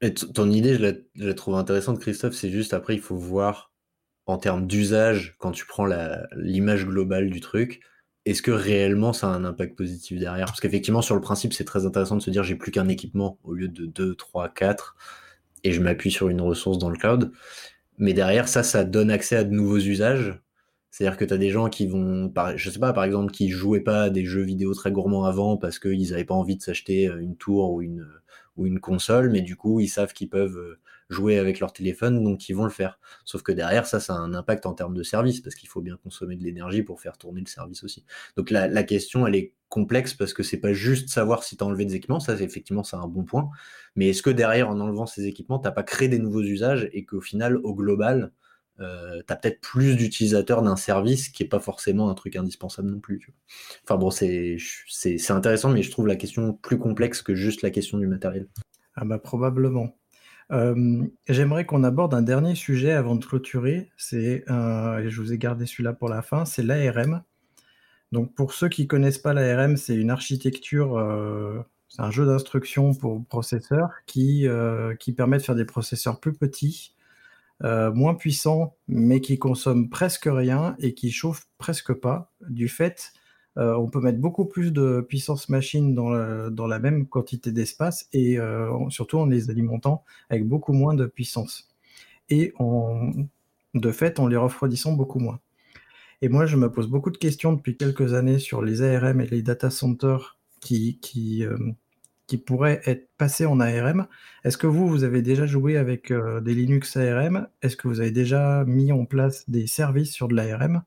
Et 0.00 0.12
ton 0.14 0.50
idée, 0.50 0.74
je 0.74 0.82
la, 0.82 0.92
je 1.14 1.26
la 1.28 1.34
trouve 1.34 1.54
intéressante, 1.54 2.00
Christophe. 2.00 2.34
C'est 2.34 2.50
juste 2.50 2.74
après, 2.74 2.94
il 2.94 3.00
faut 3.00 3.16
voir 3.16 3.72
en 4.26 4.38
termes 4.38 4.66
d'usage, 4.66 5.36
quand 5.38 5.52
tu 5.52 5.66
prends 5.66 5.86
l'image 6.36 6.86
globale 6.86 7.30
du 7.30 7.40
truc, 7.40 7.80
est-ce 8.24 8.42
que 8.42 8.52
réellement 8.52 9.12
ça 9.12 9.28
a 9.28 9.30
un 9.30 9.44
impact 9.44 9.76
positif 9.76 10.18
derrière? 10.18 10.46
Parce 10.46 10.60
qu'effectivement, 10.60 11.02
sur 11.02 11.14
le 11.14 11.20
principe, 11.20 11.52
c'est 11.52 11.64
très 11.64 11.86
intéressant 11.86 12.16
de 12.16 12.22
se 12.22 12.30
dire 12.30 12.44
j'ai 12.44 12.54
plus 12.54 12.70
qu'un 12.70 12.88
équipement 12.88 13.38
au 13.42 13.52
lieu 13.52 13.68
de 13.68 13.86
2, 13.86 14.14
3, 14.14 14.48
4, 14.48 14.96
et 15.64 15.72
je 15.72 15.80
m'appuie 15.80 16.10
sur 16.10 16.28
une 16.28 16.40
ressource 16.40 16.78
dans 16.78 16.90
le 16.90 16.96
cloud. 16.96 17.32
Mais 18.02 18.14
derrière, 18.14 18.48
ça, 18.48 18.64
ça 18.64 18.82
donne 18.82 19.12
accès 19.12 19.36
à 19.36 19.44
de 19.44 19.52
nouveaux 19.54 19.78
usages. 19.78 20.40
C'est-à-dire 20.90 21.16
que 21.16 21.24
tu 21.24 21.32
as 21.34 21.38
des 21.38 21.50
gens 21.50 21.68
qui 21.68 21.86
vont, 21.86 22.32
je 22.56 22.68
sais 22.68 22.80
pas, 22.80 22.92
par 22.92 23.04
exemple, 23.04 23.32
qui 23.32 23.48
jouaient 23.48 23.80
pas 23.80 24.02
à 24.02 24.10
des 24.10 24.24
jeux 24.24 24.42
vidéo 24.42 24.74
très 24.74 24.90
gourmands 24.90 25.24
avant 25.24 25.56
parce 25.56 25.78
qu'ils 25.78 26.10
n'avaient 26.10 26.24
pas 26.24 26.34
envie 26.34 26.56
de 26.56 26.62
s'acheter 26.62 27.04
une 27.04 27.36
tour 27.36 27.72
ou 27.72 27.80
une, 27.80 28.04
ou 28.56 28.66
une 28.66 28.80
console, 28.80 29.30
mais 29.30 29.40
du 29.40 29.54
coup, 29.54 29.78
ils 29.78 29.86
savent 29.88 30.12
qu'ils 30.12 30.28
peuvent 30.28 30.58
euh, 30.58 30.80
jouer 31.12 31.38
avec 31.38 31.60
leur 31.60 31.72
téléphone, 31.72 32.22
donc 32.24 32.48
ils 32.48 32.54
vont 32.54 32.64
le 32.64 32.70
faire. 32.70 32.98
Sauf 33.24 33.42
que 33.42 33.52
derrière, 33.52 33.86
ça, 33.86 34.00
ça 34.00 34.14
a 34.14 34.18
un 34.18 34.34
impact 34.34 34.66
en 34.66 34.74
termes 34.74 34.94
de 34.94 35.02
service, 35.02 35.40
parce 35.40 35.54
qu'il 35.54 35.68
faut 35.68 35.80
bien 35.80 35.96
consommer 36.02 36.36
de 36.36 36.42
l'énergie 36.42 36.82
pour 36.82 37.00
faire 37.00 37.18
tourner 37.18 37.40
le 37.40 37.46
service 37.46 37.84
aussi. 37.84 38.04
Donc 38.36 38.50
la, 38.50 38.82
question, 38.82 39.26
elle 39.26 39.36
est 39.36 39.54
complexe 39.68 40.14
parce 40.14 40.34
que 40.34 40.42
c'est 40.42 40.60
pas 40.60 40.72
juste 40.72 41.08
savoir 41.08 41.44
si 41.44 41.56
tu 41.56 41.64
as 41.64 41.66
enlevé 41.66 41.84
des 41.84 41.94
équipements, 41.94 42.20
ça 42.20 42.34
effectivement 42.34 42.84
c'est 42.84 42.96
un 42.96 43.06
bon 43.06 43.24
point, 43.24 43.48
mais 43.96 44.08
est-ce 44.08 44.22
que 44.22 44.28
derrière 44.28 44.68
en 44.68 44.78
enlevant 44.80 45.06
ces 45.06 45.26
équipements, 45.26 45.58
t'as 45.58 45.70
pas 45.70 45.82
créé 45.82 46.08
des 46.08 46.18
nouveaux 46.18 46.42
usages 46.42 46.90
et 46.92 47.06
qu'au 47.06 47.22
final, 47.22 47.56
au 47.56 47.74
global, 47.74 48.32
euh, 48.80 49.22
tu 49.26 49.32
as 49.32 49.36
peut-être 49.36 49.60
plus 49.60 49.96
d'utilisateurs 49.96 50.62
d'un 50.62 50.76
service 50.76 51.28
qui 51.28 51.42
est 51.42 51.48
pas 51.48 51.60
forcément 51.60 52.10
un 52.10 52.14
truc 52.14 52.36
indispensable 52.36 52.90
non 52.90 53.00
plus. 53.00 53.32
Enfin 53.84 53.96
bon, 53.96 54.10
c'est 54.10 54.56
intéressant, 55.30 55.70
mais 55.70 55.82
je 55.82 55.90
trouve 55.90 56.06
la 56.06 56.16
question 56.16 56.54
plus 56.54 56.78
complexe 56.78 57.22
que 57.22 57.34
juste 57.34 57.62
la 57.62 57.70
question 57.70 57.98
du 57.98 58.06
matériel. 58.06 58.48
Ah 58.94 59.04
bah 59.04 59.18
probablement. 59.18 59.96
Euh, 60.52 61.06
j'aimerais 61.28 61.64
qu'on 61.64 61.82
aborde 61.82 62.14
un 62.14 62.22
dernier 62.22 62.54
sujet 62.54 62.92
avant 62.92 63.16
de 63.16 63.24
clôturer. 63.24 63.90
C'est, 63.96 64.44
euh, 64.50 65.08
je 65.08 65.20
vous 65.20 65.32
ai 65.32 65.38
gardé 65.38 65.66
celui-là 65.66 65.94
pour 65.94 66.08
la 66.08 66.22
fin, 66.22 66.44
c'est 66.44 66.62
l'ARM. 66.62 67.22
Donc 68.12 68.34
pour 68.34 68.52
ceux 68.52 68.68
qui 68.68 68.86
connaissent 68.86 69.18
pas 69.18 69.32
l'ARM, 69.32 69.76
c'est 69.76 69.96
une 69.96 70.10
architecture, 70.10 70.98
euh, 70.98 71.62
c'est 71.88 72.02
un 72.02 72.10
jeu 72.10 72.26
d'instruction 72.26 72.94
pour 72.94 73.24
processeurs 73.24 73.90
qui, 74.06 74.46
qui 74.98 75.12
permet 75.12 75.38
de 75.38 75.42
faire 75.42 75.54
des 75.54 75.64
processeurs 75.64 76.20
plus 76.20 76.34
petits, 76.34 76.94
moins 77.62 78.14
puissants, 78.14 78.76
mais 78.88 79.20
qui 79.20 79.38
consomment 79.38 79.88
presque 79.88 80.28
rien 80.30 80.74
et 80.78 80.94
qui 80.94 81.10
chauffent 81.10 81.46
presque 81.58 81.92
pas, 81.94 82.32
du 82.48 82.68
fait 82.68 83.12
euh, 83.58 83.74
on 83.74 83.88
peut 83.88 84.00
mettre 84.00 84.18
beaucoup 84.18 84.46
plus 84.46 84.72
de 84.72 85.04
puissance 85.06 85.48
machine 85.48 85.94
dans, 85.94 86.08
la, 86.10 86.78
même 86.78 87.06
quantité 87.06 87.52
d'espace 87.52 88.08
et 88.12 88.38
euh, 88.38 88.70
surtout 88.88 89.18
en 89.18 89.26
les 89.26 89.50
alimentant 89.50 90.04
avec 90.30 90.46
beaucoup 90.46 90.72
moins 90.72 90.94
de 90.94 91.06
puissance. 91.06 91.68
Et 92.30 92.54
de 93.74 93.90
fait, 93.90 94.18
en 94.18 94.26
les 94.26 94.36
refroidissant 94.36 94.92
beaucoup 94.92 95.18
moins. 95.18 95.40
Et 96.22 96.28
moi, 96.28 96.46
je 96.46 96.56
me 96.56 96.70
pose 96.70 96.88
beaucoup 96.88 97.10
de 97.10 97.18
questions 97.18 97.52
depuis 97.52 97.76
quelques 97.76 98.14
années 98.14 98.38
sur 98.38 98.62
les 98.62 98.80
ARM 98.80 99.20
et 99.20 99.26
les 99.26 99.42
data 99.42 99.70
centers 99.70 100.38
qui, 100.60 100.98
qui, 101.00 101.44
euh, 101.44 101.58
qui 102.26 102.38
pourraient 102.38 102.80
être 102.86 103.10
passés 103.18 103.44
en 103.44 103.60
ARM. 103.60 104.06
Est-ce 104.44 104.56
que 104.56 104.68
vous, 104.68 104.88
vous 104.88 105.04
avez 105.04 105.20
déjà 105.20 105.46
joué 105.46 105.76
avec 105.76 106.10
des 106.10 106.54
Linux 106.54 106.96
ARM 106.96 107.48
Est-ce 107.60 107.76
que 107.76 107.88
vous 107.88 108.00
avez 108.00 108.12
déjà 108.12 108.64
mis 108.64 108.92
en 108.92 109.04
place 109.04 109.50
des 109.50 109.66
services 109.66 110.12
sur 110.12 110.28
de 110.28 110.36
l'ARM 110.36 110.82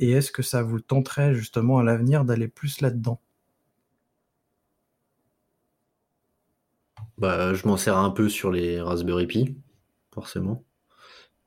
et 0.00 0.10
est-ce 0.12 0.32
que 0.32 0.42
ça 0.42 0.62
vous 0.62 0.80
tenterait 0.80 1.34
justement 1.34 1.78
à 1.78 1.84
l'avenir 1.84 2.24
d'aller 2.24 2.48
plus 2.48 2.80
là-dedans? 2.80 3.20
Bah, 7.18 7.54
Je 7.54 7.66
m'en 7.68 7.76
sers 7.76 7.96
un 7.96 8.10
peu 8.10 8.28
sur 8.28 8.50
les 8.50 8.80
Raspberry 8.80 9.26
Pi, 9.26 9.56
forcément. 10.12 10.64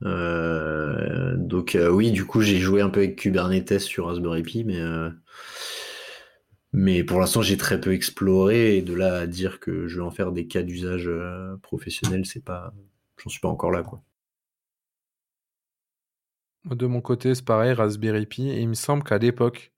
Euh, 0.03 1.35
donc 1.37 1.75
euh, 1.75 1.89
oui, 1.89 2.11
du 2.11 2.25
coup, 2.25 2.41
j'ai 2.41 2.59
joué 2.59 2.81
un 2.81 2.89
peu 2.89 2.99
avec 3.01 3.17
Kubernetes 3.17 3.79
sur 3.79 4.07
Raspberry 4.07 4.43
Pi, 4.43 4.63
mais, 4.63 4.79
euh, 4.79 5.09
mais 6.73 7.03
pour 7.03 7.19
l'instant, 7.19 7.41
j'ai 7.41 7.57
très 7.57 7.79
peu 7.81 7.93
exploré. 7.93 8.77
Et 8.77 8.81
de 8.81 8.93
là 8.93 9.15
à 9.19 9.27
dire 9.27 9.59
que 9.59 9.87
je 9.87 9.97
vais 9.97 10.05
en 10.05 10.11
faire 10.11 10.31
des 10.31 10.47
cas 10.47 10.63
d'usage 10.63 11.09
professionnel, 11.61 12.25
c'est 12.25 12.43
pas, 12.43 12.73
j'en 13.17 13.29
suis 13.29 13.41
pas 13.41 13.49
encore 13.49 13.71
là, 13.71 13.83
quoi. 13.83 14.03
De 16.65 16.85
mon 16.87 17.01
côté, 17.01 17.35
c'est 17.35 17.45
pareil, 17.45 17.73
Raspberry 17.73 18.25
Pi. 18.25 18.47
Il 18.47 18.69
me 18.69 18.73
semble 18.73 19.03
qu'à 19.03 19.17
l'époque, 19.17 19.73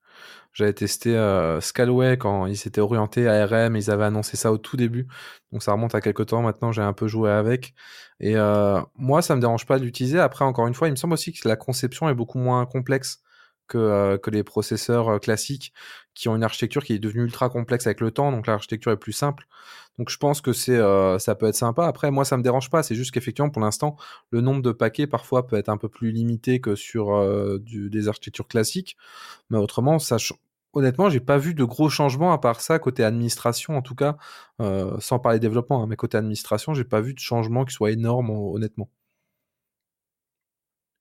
j'avais 0.52 0.72
testé 0.72 1.16
euh, 1.16 1.60
Scalway 1.60 2.16
quand 2.16 2.46
ils 2.46 2.56
s'étaient 2.56 2.80
orientés 2.80 3.28
à 3.28 3.44
RM. 3.46 3.76
Ils 3.76 3.90
avaient 3.90 4.04
annoncé 4.04 4.36
ça 4.36 4.52
au 4.52 4.58
tout 4.58 4.76
début. 4.76 5.08
Donc 5.52 5.62
ça 5.62 5.72
remonte 5.72 5.94
à 5.94 6.00
quelques 6.00 6.26
temps. 6.26 6.42
Maintenant, 6.42 6.72
j'ai 6.72 6.82
un 6.82 6.92
peu 6.92 7.08
joué 7.08 7.30
avec. 7.30 7.74
Et 8.20 8.36
euh, 8.36 8.80
moi, 8.96 9.20
ça 9.22 9.34
me 9.36 9.40
dérange 9.40 9.66
pas 9.66 9.78
d'utiliser. 9.78 10.20
Après, 10.20 10.44
encore 10.44 10.66
une 10.68 10.74
fois, 10.74 10.88
il 10.88 10.92
me 10.92 10.96
semble 10.96 11.14
aussi 11.14 11.32
que 11.32 11.48
la 11.48 11.56
conception 11.56 12.08
est 12.08 12.14
beaucoup 12.14 12.38
moins 12.38 12.64
complexe 12.66 13.22
que, 13.68 13.78
euh, 13.78 14.18
que 14.18 14.30
les 14.30 14.42
processeurs 14.44 15.08
euh, 15.08 15.18
classiques 15.18 15.72
qui 16.14 16.28
ont 16.28 16.36
une 16.36 16.42
architecture 16.42 16.84
qui 16.84 16.94
est 16.94 16.98
devenue 16.98 17.24
ultra 17.24 17.48
complexe 17.48 17.86
avec 17.86 18.00
le 18.00 18.10
temps, 18.10 18.32
donc 18.32 18.46
l'architecture 18.46 18.92
est 18.92 18.96
plus 18.96 19.12
simple. 19.12 19.46
Donc 19.98 20.10
je 20.10 20.16
pense 20.18 20.40
que 20.40 20.52
c'est 20.52 20.76
euh, 20.76 21.18
ça 21.18 21.34
peut 21.34 21.46
être 21.46 21.54
sympa. 21.54 21.86
Après 21.86 22.10
moi 22.10 22.24
ça 22.24 22.36
me 22.36 22.42
dérange 22.42 22.70
pas, 22.70 22.82
c'est 22.82 22.94
juste 22.94 23.12
qu'effectivement 23.12 23.50
pour 23.50 23.62
l'instant 23.62 23.96
le 24.30 24.40
nombre 24.40 24.62
de 24.62 24.72
paquets 24.72 25.06
parfois 25.06 25.46
peut 25.46 25.56
être 25.56 25.68
un 25.68 25.78
peu 25.78 25.88
plus 25.88 26.12
limité 26.12 26.60
que 26.60 26.74
sur 26.74 27.58
du, 27.60 27.90
des 27.90 28.08
architectures 28.08 28.48
classiques, 28.48 28.96
mais 29.50 29.58
autrement 29.58 29.98
ça 29.98 30.16
honnêtement 30.74 31.08
j'ai 31.10 31.20
pas 31.20 31.38
vu 31.38 31.54
de 31.54 31.64
gros 31.64 31.88
changements 31.88 32.32
à 32.32 32.38
part 32.38 32.60
ça 32.60 32.78
côté 32.78 33.04
administration 33.04 33.76
en 33.76 33.82
tout 33.82 33.94
cas, 33.94 34.16
sans 35.00 35.18
parler 35.18 35.38
développement, 35.38 35.82
hein, 35.82 35.86
mais 35.88 35.96
côté 35.96 36.18
administration 36.18 36.74
j'ai 36.74 36.84
pas 36.84 37.00
vu 37.00 37.14
de 37.14 37.18
changement 37.20 37.64
qui 37.64 37.74
soit 37.74 37.90
énorme 37.90 38.30
honnêtement. 38.30 38.90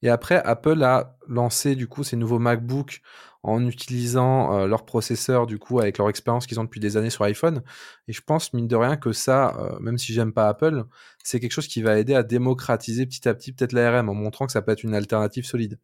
Et 0.02 0.10
après, 0.10 0.36
Apple 0.44 0.84
a 0.84 1.18
lancé 1.28 1.76
du 1.76 1.88
coup 1.88 2.04
ces 2.04 2.16
nouveaux 2.16 2.40
MacBook 2.40 3.02
en 3.44 3.68
utilisant 3.68 4.58
euh, 4.58 4.68
leur 4.68 4.86
processeur 4.86 5.46
du 5.46 5.60
coup 5.60 5.80
avec 5.80 6.00
leur 6.00 6.10
expérience 6.10 6.48
qu'ils 6.48 6.60
ont 6.60 6.64
depuis 6.64 6.80
des 6.80 6.98
années 6.98 7.12
sur 7.12 7.24
iPhone. 7.26 7.62
Et 8.08 8.14
je 8.14 8.22
pense 8.22 8.54
mine 8.54 8.68
de 8.68 8.76
rien 8.76 8.98
que 8.98 9.14
ça, 9.14 9.56
euh, 9.60 9.80
même 9.80 10.00
si 10.00 10.14
j'aime 10.14 10.34
pas 10.34 10.50
Apple, 10.50 10.84
c'est 11.24 11.40
quelque 11.40 11.52
chose 11.52 11.68
qui 11.68 11.84
va 11.84 12.00
aider 12.00 12.16
à 12.16 12.24
démocratiser 12.24 13.06
petit 13.06 13.30
à 13.30 13.36
petit 13.36 13.52
peut-être 13.52 13.74
l'ARM 13.74 14.10
en 14.10 14.16
montrant 14.16 14.48
que 14.48 14.52
ça 14.52 14.64
peut 14.64 14.72
être 14.72 14.84
une 14.84 14.96
alternative 14.96 15.46
solide. 15.46 15.80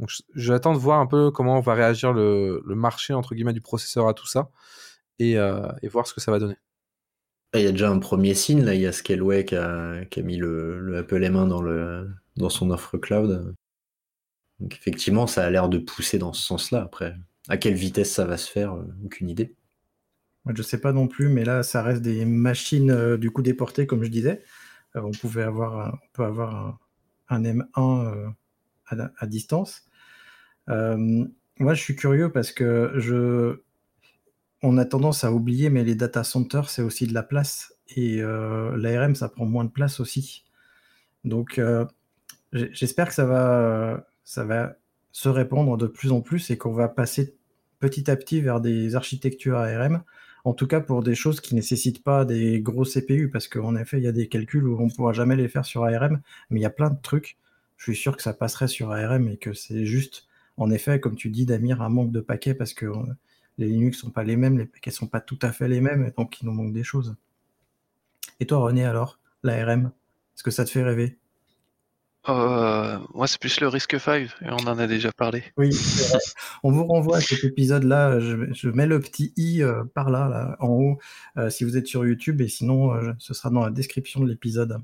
Donc 0.00 0.10
j'attends 0.34 0.72
de 0.72 0.78
voir 0.78 0.98
un 0.98 1.06
peu 1.06 1.30
comment 1.30 1.60
va 1.60 1.74
réagir 1.74 2.14
le, 2.14 2.62
marché 2.66 3.12
entre 3.12 3.34
guillemets 3.34 3.52
du 3.52 3.60
processeur 3.60 4.08
à 4.08 4.14
tout 4.14 4.26
ça 4.26 4.50
et, 5.18 5.38
euh, 5.38 5.68
et 5.82 5.88
voir 5.88 6.06
ce 6.06 6.14
que 6.14 6.22
ça 6.22 6.30
va 6.32 6.38
donner. 6.38 6.56
Il 7.52 7.60
y 7.60 7.66
a 7.66 7.70
déjà 7.70 7.90
un 7.90 7.98
premier 8.00 8.34
signe, 8.34 8.64
là, 8.64 8.74
il 8.74 8.80
y 8.80 8.86
a 8.86 8.92
Scaleway 8.92 9.44
qui 9.44 9.54
a, 9.54 10.04
qui 10.06 10.20
a 10.20 10.22
mis 10.24 10.36
le, 10.36 10.80
le, 10.80 10.98
Apple 10.98 11.22
M1 11.22 11.46
dans, 11.46 11.62
le, 11.62 12.08
dans 12.36 12.50
son 12.50 12.70
offre 12.70 12.98
cloud. 12.98 13.54
Donc 14.60 14.74
effectivement, 14.74 15.26
ça 15.26 15.44
a 15.44 15.50
l'air 15.50 15.68
de 15.68 15.78
pousser 15.78 16.18
dans 16.18 16.32
ce 16.32 16.42
sens-là. 16.42 16.82
Après, 16.82 17.16
à 17.48 17.56
quelle 17.56 17.74
vitesse 17.74 18.12
ça 18.12 18.24
va 18.24 18.36
se 18.36 18.50
faire, 18.50 18.74
euh, 18.74 18.84
aucune 19.04 19.28
idée. 19.28 19.54
Je 20.54 20.62
sais 20.62 20.80
pas 20.80 20.92
non 20.92 21.08
plus, 21.08 21.28
mais 21.28 21.44
là, 21.44 21.62
ça 21.62 21.82
reste 21.82 22.02
des 22.02 22.24
machines 22.24 22.90
euh, 22.90 23.16
du 23.16 23.30
coup 23.30 23.42
déportées, 23.42 23.86
comme 23.86 24.04
je 24.04 24.10
disais. 24.10 24.42
Euh, 24.96 25.02
on 25.02 25.10
pouvait 25.10 25.42
avoir, 25.42 25.94
on 25.94 26.08
peut 26.12 26.24
avoir 26.24 26.78
un, 27.28 27.42
un 27.42 27.42
M1 27.42 28.32
à, 28.86 29.10
à, 29.18 29.26
distance. 29.26 29.88
moi, 30.68 31.74
je 31.74 31.80
suis 31.80 31.96
curieux 31.96 32.30
parce 32.30 32.52
que 32.52 32.92
je, 32.96 33.62
on 34.62 34.76
a 34.76 34.84
tendance 34.84 35.24
à 35.24 35.32
oublier, 35.32 35.70
mais 35.70 35.84
les 35.84 35.94
data 35.94 36.24
centers, 36.24 36.68
c'est 36.68 36.82
aussi 36.82 37.06
de 37.06 37.14
la 37.14 37.22
place. 37.22 37.74
Et 37.96 38.20
l'ARM, 38.20 39.14
ça 39.14 39.28
prend 39.28 39.46
moins 39.46 39.64
de 39.64 39.70
place 39.70 40.00
aussi. 40.00 40.44
Donc, 41.24 41.58
j'espère 42.54 43.08
que 43.08 43.14
ça 43.14 43.26
va, 43.26 44.06
ça 44.24 44.44
va 44.44 44.76
se 45.12 45.28
répandre 45.28 45.76
de 45.76 45.86
plus 45.86 46.12
en 46.12 46.20
plus 46.20 46.50
et 46.50 46.58
qu'on 46.58 46.72
va 46.72 46.88
passer 46.88 47.36
petit 47.80 48.10
à 48.10 48.16
petit 48.16 48.40
vers 48.40 48.60
des 48.60 48.96
architectures 48.96 49.58
ARM, 49.58 50.02
en 50.44 50.54
tout 50.54 50.66
cas 50.66 50.80
pour 50.80 51.02
des 51.02 51.14
choses 51.14 51.40
qui 51.40 51.54
nécessitent 51.54 52.02
pas 52.02 52.24
des 52.24 52.60
gros 52.60 52.84
CPU, 52.84 53.30
parce 53.30 53.48
qu'en 53.48 53.76
effet, 53.76 53.98
il 53.98 54.04
y 54.04 54.08
a 54.08 54.12
des 54.12 54.28
calculs 54.28 54.66
où 54.66 54.80
on 54.80 54.86
ne 54.86 54.90
pourra 54.90 55.12
jamais 55.12 55.36
les 55.36 55.48
faire 55.48 55.64
sur 55.64 55.84
ARM, 55.84 56.20
mais 56.50 56.60
il 56.60 56.62
y 56.62 56.66
a 56.66 56.70
plein 56.70 56.90
de 56.90 57.00
trucs. 57.00 57.36
Je 57.76 57.84
suis 57.84 57.96
sûr 57.96 58.16
que 58.16 58.22
ça 58.22 58.32
passerait 58.32 58.68
sur 58.68 58.92
ARM 58.92 59.28
et 59.28 59.36
que 59.36 59.52
c'est 59.52 59.84
juste, 59.84 60.26
en 60.56 60.70
effet, 60.70 61.00
comme 61.00 61.16
tu 61.16 61.30
dis, 61.30 61.46
Damir, 61.46 61.82
un 61.82 61.88
manque 61.88 62.12
de 62.12 62.20
paquets 62.20 62.54
parce 62.54 62.74
que 62.74 62.86
euh, 62.86 62.94
les 63.58 63.68
Linux 63.68 63.98
sont 63.98 64.10
pas 64.10 64.24
les 64.24 64.36
mêmes, 64.36 64.58
les 64.58 64.66
paquets 64.66 64.90
sont 64.90 65.06
pas 65.06 65.20
tout 65.20 65.38
à 65.42 65.52
fait 65.52 65.68
les 65.68 65.80
mêmes, 65.80 66.04
et 66.04 66.10
donc 66.10 66.40
il 66.40 66.46
nous 66.46 66.52
manque 66.52 66.72
des 66.72 66.84
choses. 66.84 67.16
Et 68.40 68.46
toi, 68.46 68.58
René, 68.58 68.84
alors, 68.84 69.18
l'ARM, 69.42 69.92
est-ce 70.34 70.42
que 70.42 70.50
ça 70.50 70.64
te 70.64 70.70
fait 70.70 70.82
rêver? 70.82 71.18
Euh, 72.28 72.98
moi, 73.12 73.26
c'est 73.26 73.38
plus 73.38 73.60
le 73.60 73.68
risque 73.68 74.00
5, 74.00 74.22
et 74.22 74.28
on 74.50 74.66
en 74.66 74.78
a 74.78 74.86
déjà 74.86 75.12
parlé. 75.12 75.44
Oui, 75.58 75.70
on 76.62 76.72
vous 76.72 76.84
renvoie 76.84 77.18
à 77.18 77.20
cet 77.20 77.44
épisode-là. 77.44 78.18
Je, 78.20 78.68
mets 78.68 78.86
le 78.86 79.00
petit 79.00 79.32
i 79.36 79.62
euh, 79.62 79.84
par 79.94 80.10
là, 80.10 80.28
là, 80.28 80.56
en 80.60 80.68
haut, 80.68 80.98
euh, 81.36 81.50
si 81.50 81.64
vous 81.64 81.76
êtes 81.76 81.86
sur 81.86 82.06
YouTube, 82.06 82.40
et 82.40 82.48
sinon, 82.48 82.92
ce 83.18 83.34
sera 83.34 83.50
dans 83.50 83.64
la 83.64 83.70
description 83.70 84.20
de 84.20 84.28
l'épisode. 84.28 84.78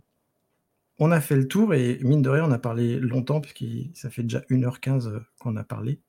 On 0.99 1.13
a 1.13 1.21
fait 1.23 1.37
le 1.37 1.49
tour, 1.49 1.73
et 1.73 1.99
mine 2.03 2.21
de 2.21 2.29
rien, 2.29 2.45
on 2.45 2.53
a 2.53 2.59
parlé 2.59 3.01
longtemps, 3.01 3.41
puisque 3.41 3.65
ça 3.95 4.11
fait 4.11 4.23
déjà 4.23 4.41
1h15 4.51 5.09
euh, 5.09 5.21
qu'on 5.39 5.57
a 5.57 5.65
parlé. 5.65 6.01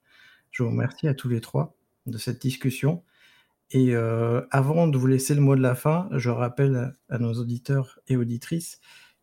Je 0.51 0.63
vous 0.63 0.69
remercie 0.69 1.07
à 1.07 1.13
tous 1.13 1.29
les 1.29 1.39
trois 1.39 1.77
de 2.07 2.17
cette 2.17 2.41
discussion. 2.41 3.03
Et 3.73 3.95
avant 3.95 4.89
de 4.89 4.97
vous 4.97 5.07
laisser 5.07 5.33
le 5.33 5.39
mot 5.39 5.55
de 5.55 5.61
la 5.61 5.75
fin, 5.75 6.09
je 6.11 6.29
rappelle 6.29 6.93
à 7.07 7.19
nos 7.19 7.31
auditeurs 7.35 7.99
et 8.09 8.17
auditrices 8.17 8.81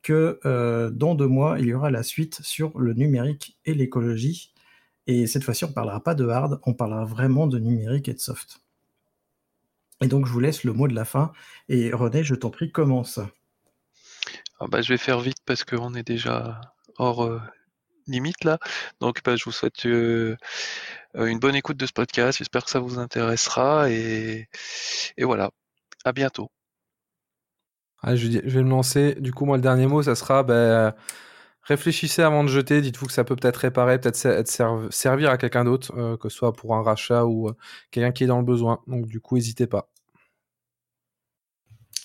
que 0.09 0.40
euh, 0.47 0.89
dans 0.89 1.14
deux 1.14 1.26
mois, 1.26 1.59
il 1.59 1.66
y 1.66 1.74
aura 1.74 1.90
la 1.90 2.02
suite 2.02 2.40
sur 2.40 2.78
le 2.78 2.94
numérique 2.94 3.59
et 3.66 3.74
l'écologie. 3.74 4.55
Et 5.06 5.26
cette 5.26 5.44
fois-ci, 5.44 5.66
on 5.66 5.68
ne 5.68 5.74
parlera 5.74 6.02
pas 6.02 6.14
de 6.14 6.26
hard, 6.26 6.60
on 6.64 6.72
parlera 6.72 7.05
vraiment 7.05 7.47
de 7.47 7.59
numérique 7.59 8.09
et 8.09 8.14
de 8.14 8.18
soft. 8.18 8.62
Et 10.01 10.06
donc, 10.06 10.24
je 10.24 10.32
vous 10.32 10.40
laisse 10.40 10.64
le 10.64 10.72
mot 10.72 10.89
de 10.89 10.94
la 10.94 11.05
fin. 11.05 11.30
Et 11.68 11.93
René, 11.93 12.24
je 12.24 12.35
t'en 12.35 12.48
prie, 12.48 12.72
commence. 12.72 13.20
Ah 14.60 14.66
bah, 14.66 14.80
je 14.80 14.89
vais 14.94 14.97
faire 14.97 15.20
vite 15.20 15.43
parce 15.44 15.64
qu'on 15.64 15.93
est 15.94 16.06
déjà 16.06 16.59
hors 16.97 17.26
euh, 17.26 17.43
limite 18.06 18.44
là. 18.44 18.59
Donc, 19.01 19.22
bah, 19.22 19.36
je 19.36 19.44
vous 19.44 19.52
souhaite 19.52 19.85
euh, 19.85 20.36
une 21.14 21.39
bonne 21.39 21.55
écoute 21.55 21.76
de 21.76 21.85
ce 21.85 21.93
podcast. 21.93 22.39
J'espère 22.39 22.64
que 22.64 22.70
ça 22.70 22.80
vous 22.80 22.98
intéressera. 22.98 23.90
Et, 23.90 24.48
et 25.18 25.24
voilà. 25.24 25.51
À 26.06 26.12
bientôt. 26.12 26.51
Ah, 28.02 28.16
je, 28.16 28.28
vais 28.28 28.62
me 28.62 28.70
lancer. 28.70 29.14
Du 29.20 29.32
coup, 29.32 29.44
moi, 29.44 29.56
le 29.56 29.62
dernier 29.62 29.86
mot, 29.86 30.02
ça 30.02 30.14
sera 30.14 30.42
ben, 30.44 30.94
réfléchissez 31.62 32.22
avant 32.22 32.44
de 32.44 32.48
jeter. 32.48 32.80
Dites-vous 32.80 33.06
que 33.06 33.12
ça 33.12 33.24
peut 33.24 33.36
peut-être 33.36 33.56
réparer, 33.58 34.00
peut-être 34.00 34.48
servir 34.90 35.30
à 35.30 35.38
quelqu'un 35.38 35.64
d'autre, 35.64 35.92
euh, 35.96 36.16
que 36.16 36.28
ce 36.28 36.36
soit 36.36 36.52
pour 36.52 36.74
un 36.76 36.82
rachat 36.82 37.24
ou 37.26 37.48
euh, 37.48 37.56
quelqu'un 37.90 38.12
qui 38.12 38.24
est 38.24 38.26
dans 38.28 38.38
le 38.38 38.44
besoin. 38.44 38.80
Donc, 38.86 39.06
du 39.06 39.20
coup, 39.20 39.36
n'hésitez 39.36 39.66
pas. 39.66 39.90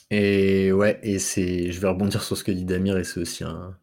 Et 0.10 0.72
ouais, 0.72 1.00
et 1.04 1.20
c'est, 1.20 1.72
je 1.72 1.80
vais 1.80 1.88
rebondir 1.90 2.22
sur 2.24 2.38
ce 2.38 2.44
que 2.44 2.52
dit 2.52 2.66
Damir, 2.66 2.98
et 2.98 3.04
c'est 3.04 3.20
aussi 3.20 3.44
un, 3.44 3.76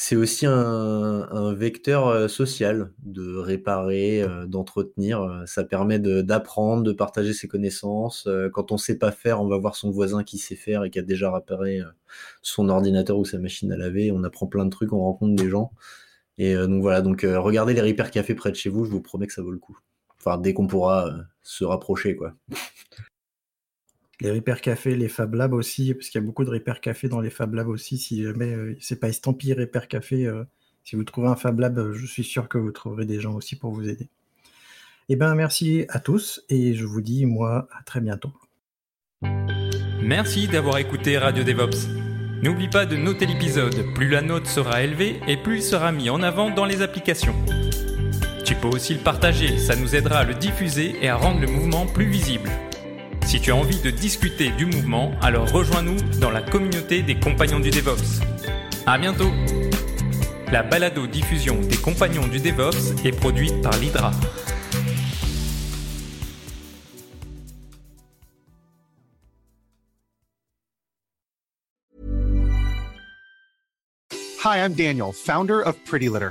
c'est 0.00 0.14
aussi 0.14 0.46
un, 0.46 1.52
vecteur 1.54 2.30
social 2.30 2.92
de 3.02 3.36
réparer, 3.36 4.24
d'entretenir. 4.46 5.42
Ça 5.46 5.64
permet 5.64 5.98
d'apprendre, 5.98 6.84
de, 6.84 6.92
partager 6.92 7.32
ses 7.32 7.48
connaissances. 7.48 8.28
Quand 8.52 8.70
on 8.70 8.76
sait 8.76 8.96
pas 8.96 9.10
faire, 9.10 9.42
on 9.42 9.48
va 9.48 9.58
voir 9.58 9.74
son 9.74 9.90
voisin 9.90 10.22
qui 10.22 10.38
sait 10.38 10.54
faire 10.54 10.84
et 10.84 10.90
qui 10.90 11.00
a 11.00 11.02
déjà 11.02 11.32
réparé 11.32 11.80
son 12.42 12.68
ordinateur 12.68 13.18
ou 13.18 13.24
sa 13.24 13.38
machine 13.38 13.72
à 13.72 13.76
laver. 13.76 14.12
On 14.12 14.22
apprend 14.22 14.46
plein 14.46 14.64
de 14.64 14.70
trucs, 14.70 14.92
on 14.92 15.00
rencontre 15.00 15.34
des 15.34 15.50
gens. 15.50 15.72
Et 16.38 16.54
donc 16.54 16.80
voilà, 16.80 17.02
donc 17.02 17.22
regardez 17.28 17.74
les 17.74 17.82
Repair 17.82 18.12
Café 18.12 18.36
près 18.36 18.52
de 18.52 18.56
chez 18.56 18.70
vous, 18.70 18.84
je 18.84 18.92
vous 18.92 19.00
promets 19.02 19.26
que 19.26 19.32
ça 19.32 19.42
vaut 19.42 19.50
le 19.50 19.58
coup. 19.58 19.78
Enfin, 20.20 20.38
dès 20.38 20.54
qu'on 20.54 20.68
pourra 20.68 21.10
se 21.42 21.64
rapprocher, 21.64 22.14
quoi 22.14 22.34
les 24.20 24.30
Repair 24.30 24.60
Café, 24.60 24.96
les 24.96 25.08
Fab 25.08 25.34
Labs 25.34 25.52
aussi, 25.52 25.94
parce 25.94 26.08
qu'il 26.08 26.20
y 26.20 26.24
a 26.24 26.26
beaucoup 26.26 26.44
de 26.44 26.50
Repair 26.50 26.80
Café 26.80 27.08
dans 27.08 27.20
les 27.20 27.30
Fab 27.30 27.54
Labs 27.54 27.68
aussi. 27.68 27.98
Si 27.98 28.22
jamais 28.22 28.52
euh, 28.52 28.76
c'est 28.80 28.98
pas 28.98 29.08
estampillé 29.08 29.54
Repair 29.54 29.88
Café, 29.88 30.26
euh, 30.26 30.44
si 30.84 30.96
vous 30.96 31.04
trouvez 31.04 31.28
un 31.28 31.36
Fab 31.36 31.58
Lab, 31.60 31.78
euh, 31.78 31.92
je 31.94 32.06
suis 32.06 32.24
sûr 32.24 32.48
que 32.48 32.58
vous 32.58 32.72
trouverez 32.72 33.04
des 33.04 33.20
gens 33.20 33.34
aussi 33.34 33.56
pour 33.56 33.72
vous 33.72 33.88
aider. 33.88 34.08
Eh 35.08 35.16
bien, 35.16 35.34
merci 35.34 35.86
à 35.88 36.00
tous 36.00 36.44
et 36.48 36.74
je 36.74 36.84
vous 36.84 37.00
dis, 37.00 37.26
moi, 37.26 37.68
à 37.78 37.82
très 37.82 38.00
bientôt. 38.00 38.32
Merci 40.02 40.48
d'avoir 40.48 40.78
écouté 40.78 41.16
Radio 41.16 41.44
DevOps. 41.44 41.88
N'oublie 42.42 42.68
pas 42.68 42.86
de 42.86 42.96
noter 42.96 43.26
l'épisode, 43.26 43.94
plus 43.94 44.08
la 44.08 44.22
note 44.22 44.46
sera 44.46 44.82
élevée 44.82 45.20
et 45.26 45.36
plus 45.36 45.56
il 45.56 45.62
sera 45.62 45.92
mis 45.92 46.08
en 46.08 46.22
avant 46.22 46.50
dans 46.50 46.66
les 46.66 46.82
applications. 46.82 47.34
Tu 48.44 48.54
peux 48.54 48.68
aussi 48.68 48.94
le 48.94 49.00
partager, 49.00 49.58
ça 49.58 49.76
nous 49.76 49.96
aidera 49.96 50.20
à 50.20 50.24
le 50.24 50.34
diffuser 50.34 50.94
et 51.02 51.08
à 51.08 51.16
rendre 51.16 51.40
le 51.40 51.48
mouvement 51.48 51.86
plus 51.86 52.06
visible. 52.06 52.50
Si 53.28 53.42
tu 53.42 53.50
as 53.50 53.56
envie 53.56 53.78
de 53.82 53.90
discuter 53.90 54.48
du 54.52 54.64
mouvement, 54.64 55.12
alors 55.20 55.52
rejoins-nous 55.52 55.96
dans 56.18 56.30
la 56.30 56.40
communauté 56.40 57.02
des 57.02 57.20
compagnons 57.20 57.60
du 57.60 57.68
DevOps. 57.68 58.22
À 58.86 58.96
bientôt! 58.96 59.30
La 60.50 60.62
balado 60.62 61.06
diffusion 61.06 61.60
des 61.60 61.76
compagnons 61.76 62.26
du 62.26 62.40
DevOps 62.40 63.04
est 63.04 63.12
produite 63.12 63.60
par 63.60 63.76
l'Hydra. 63.76 64.12
Hi, 74.42 74.56
I'm 74.56 74.72
Daniel, 74.72 75.12
founder 75.12 75.60
of 75.60 75.76
Pretty 75.84 76.08
Litter. 76.08 76.30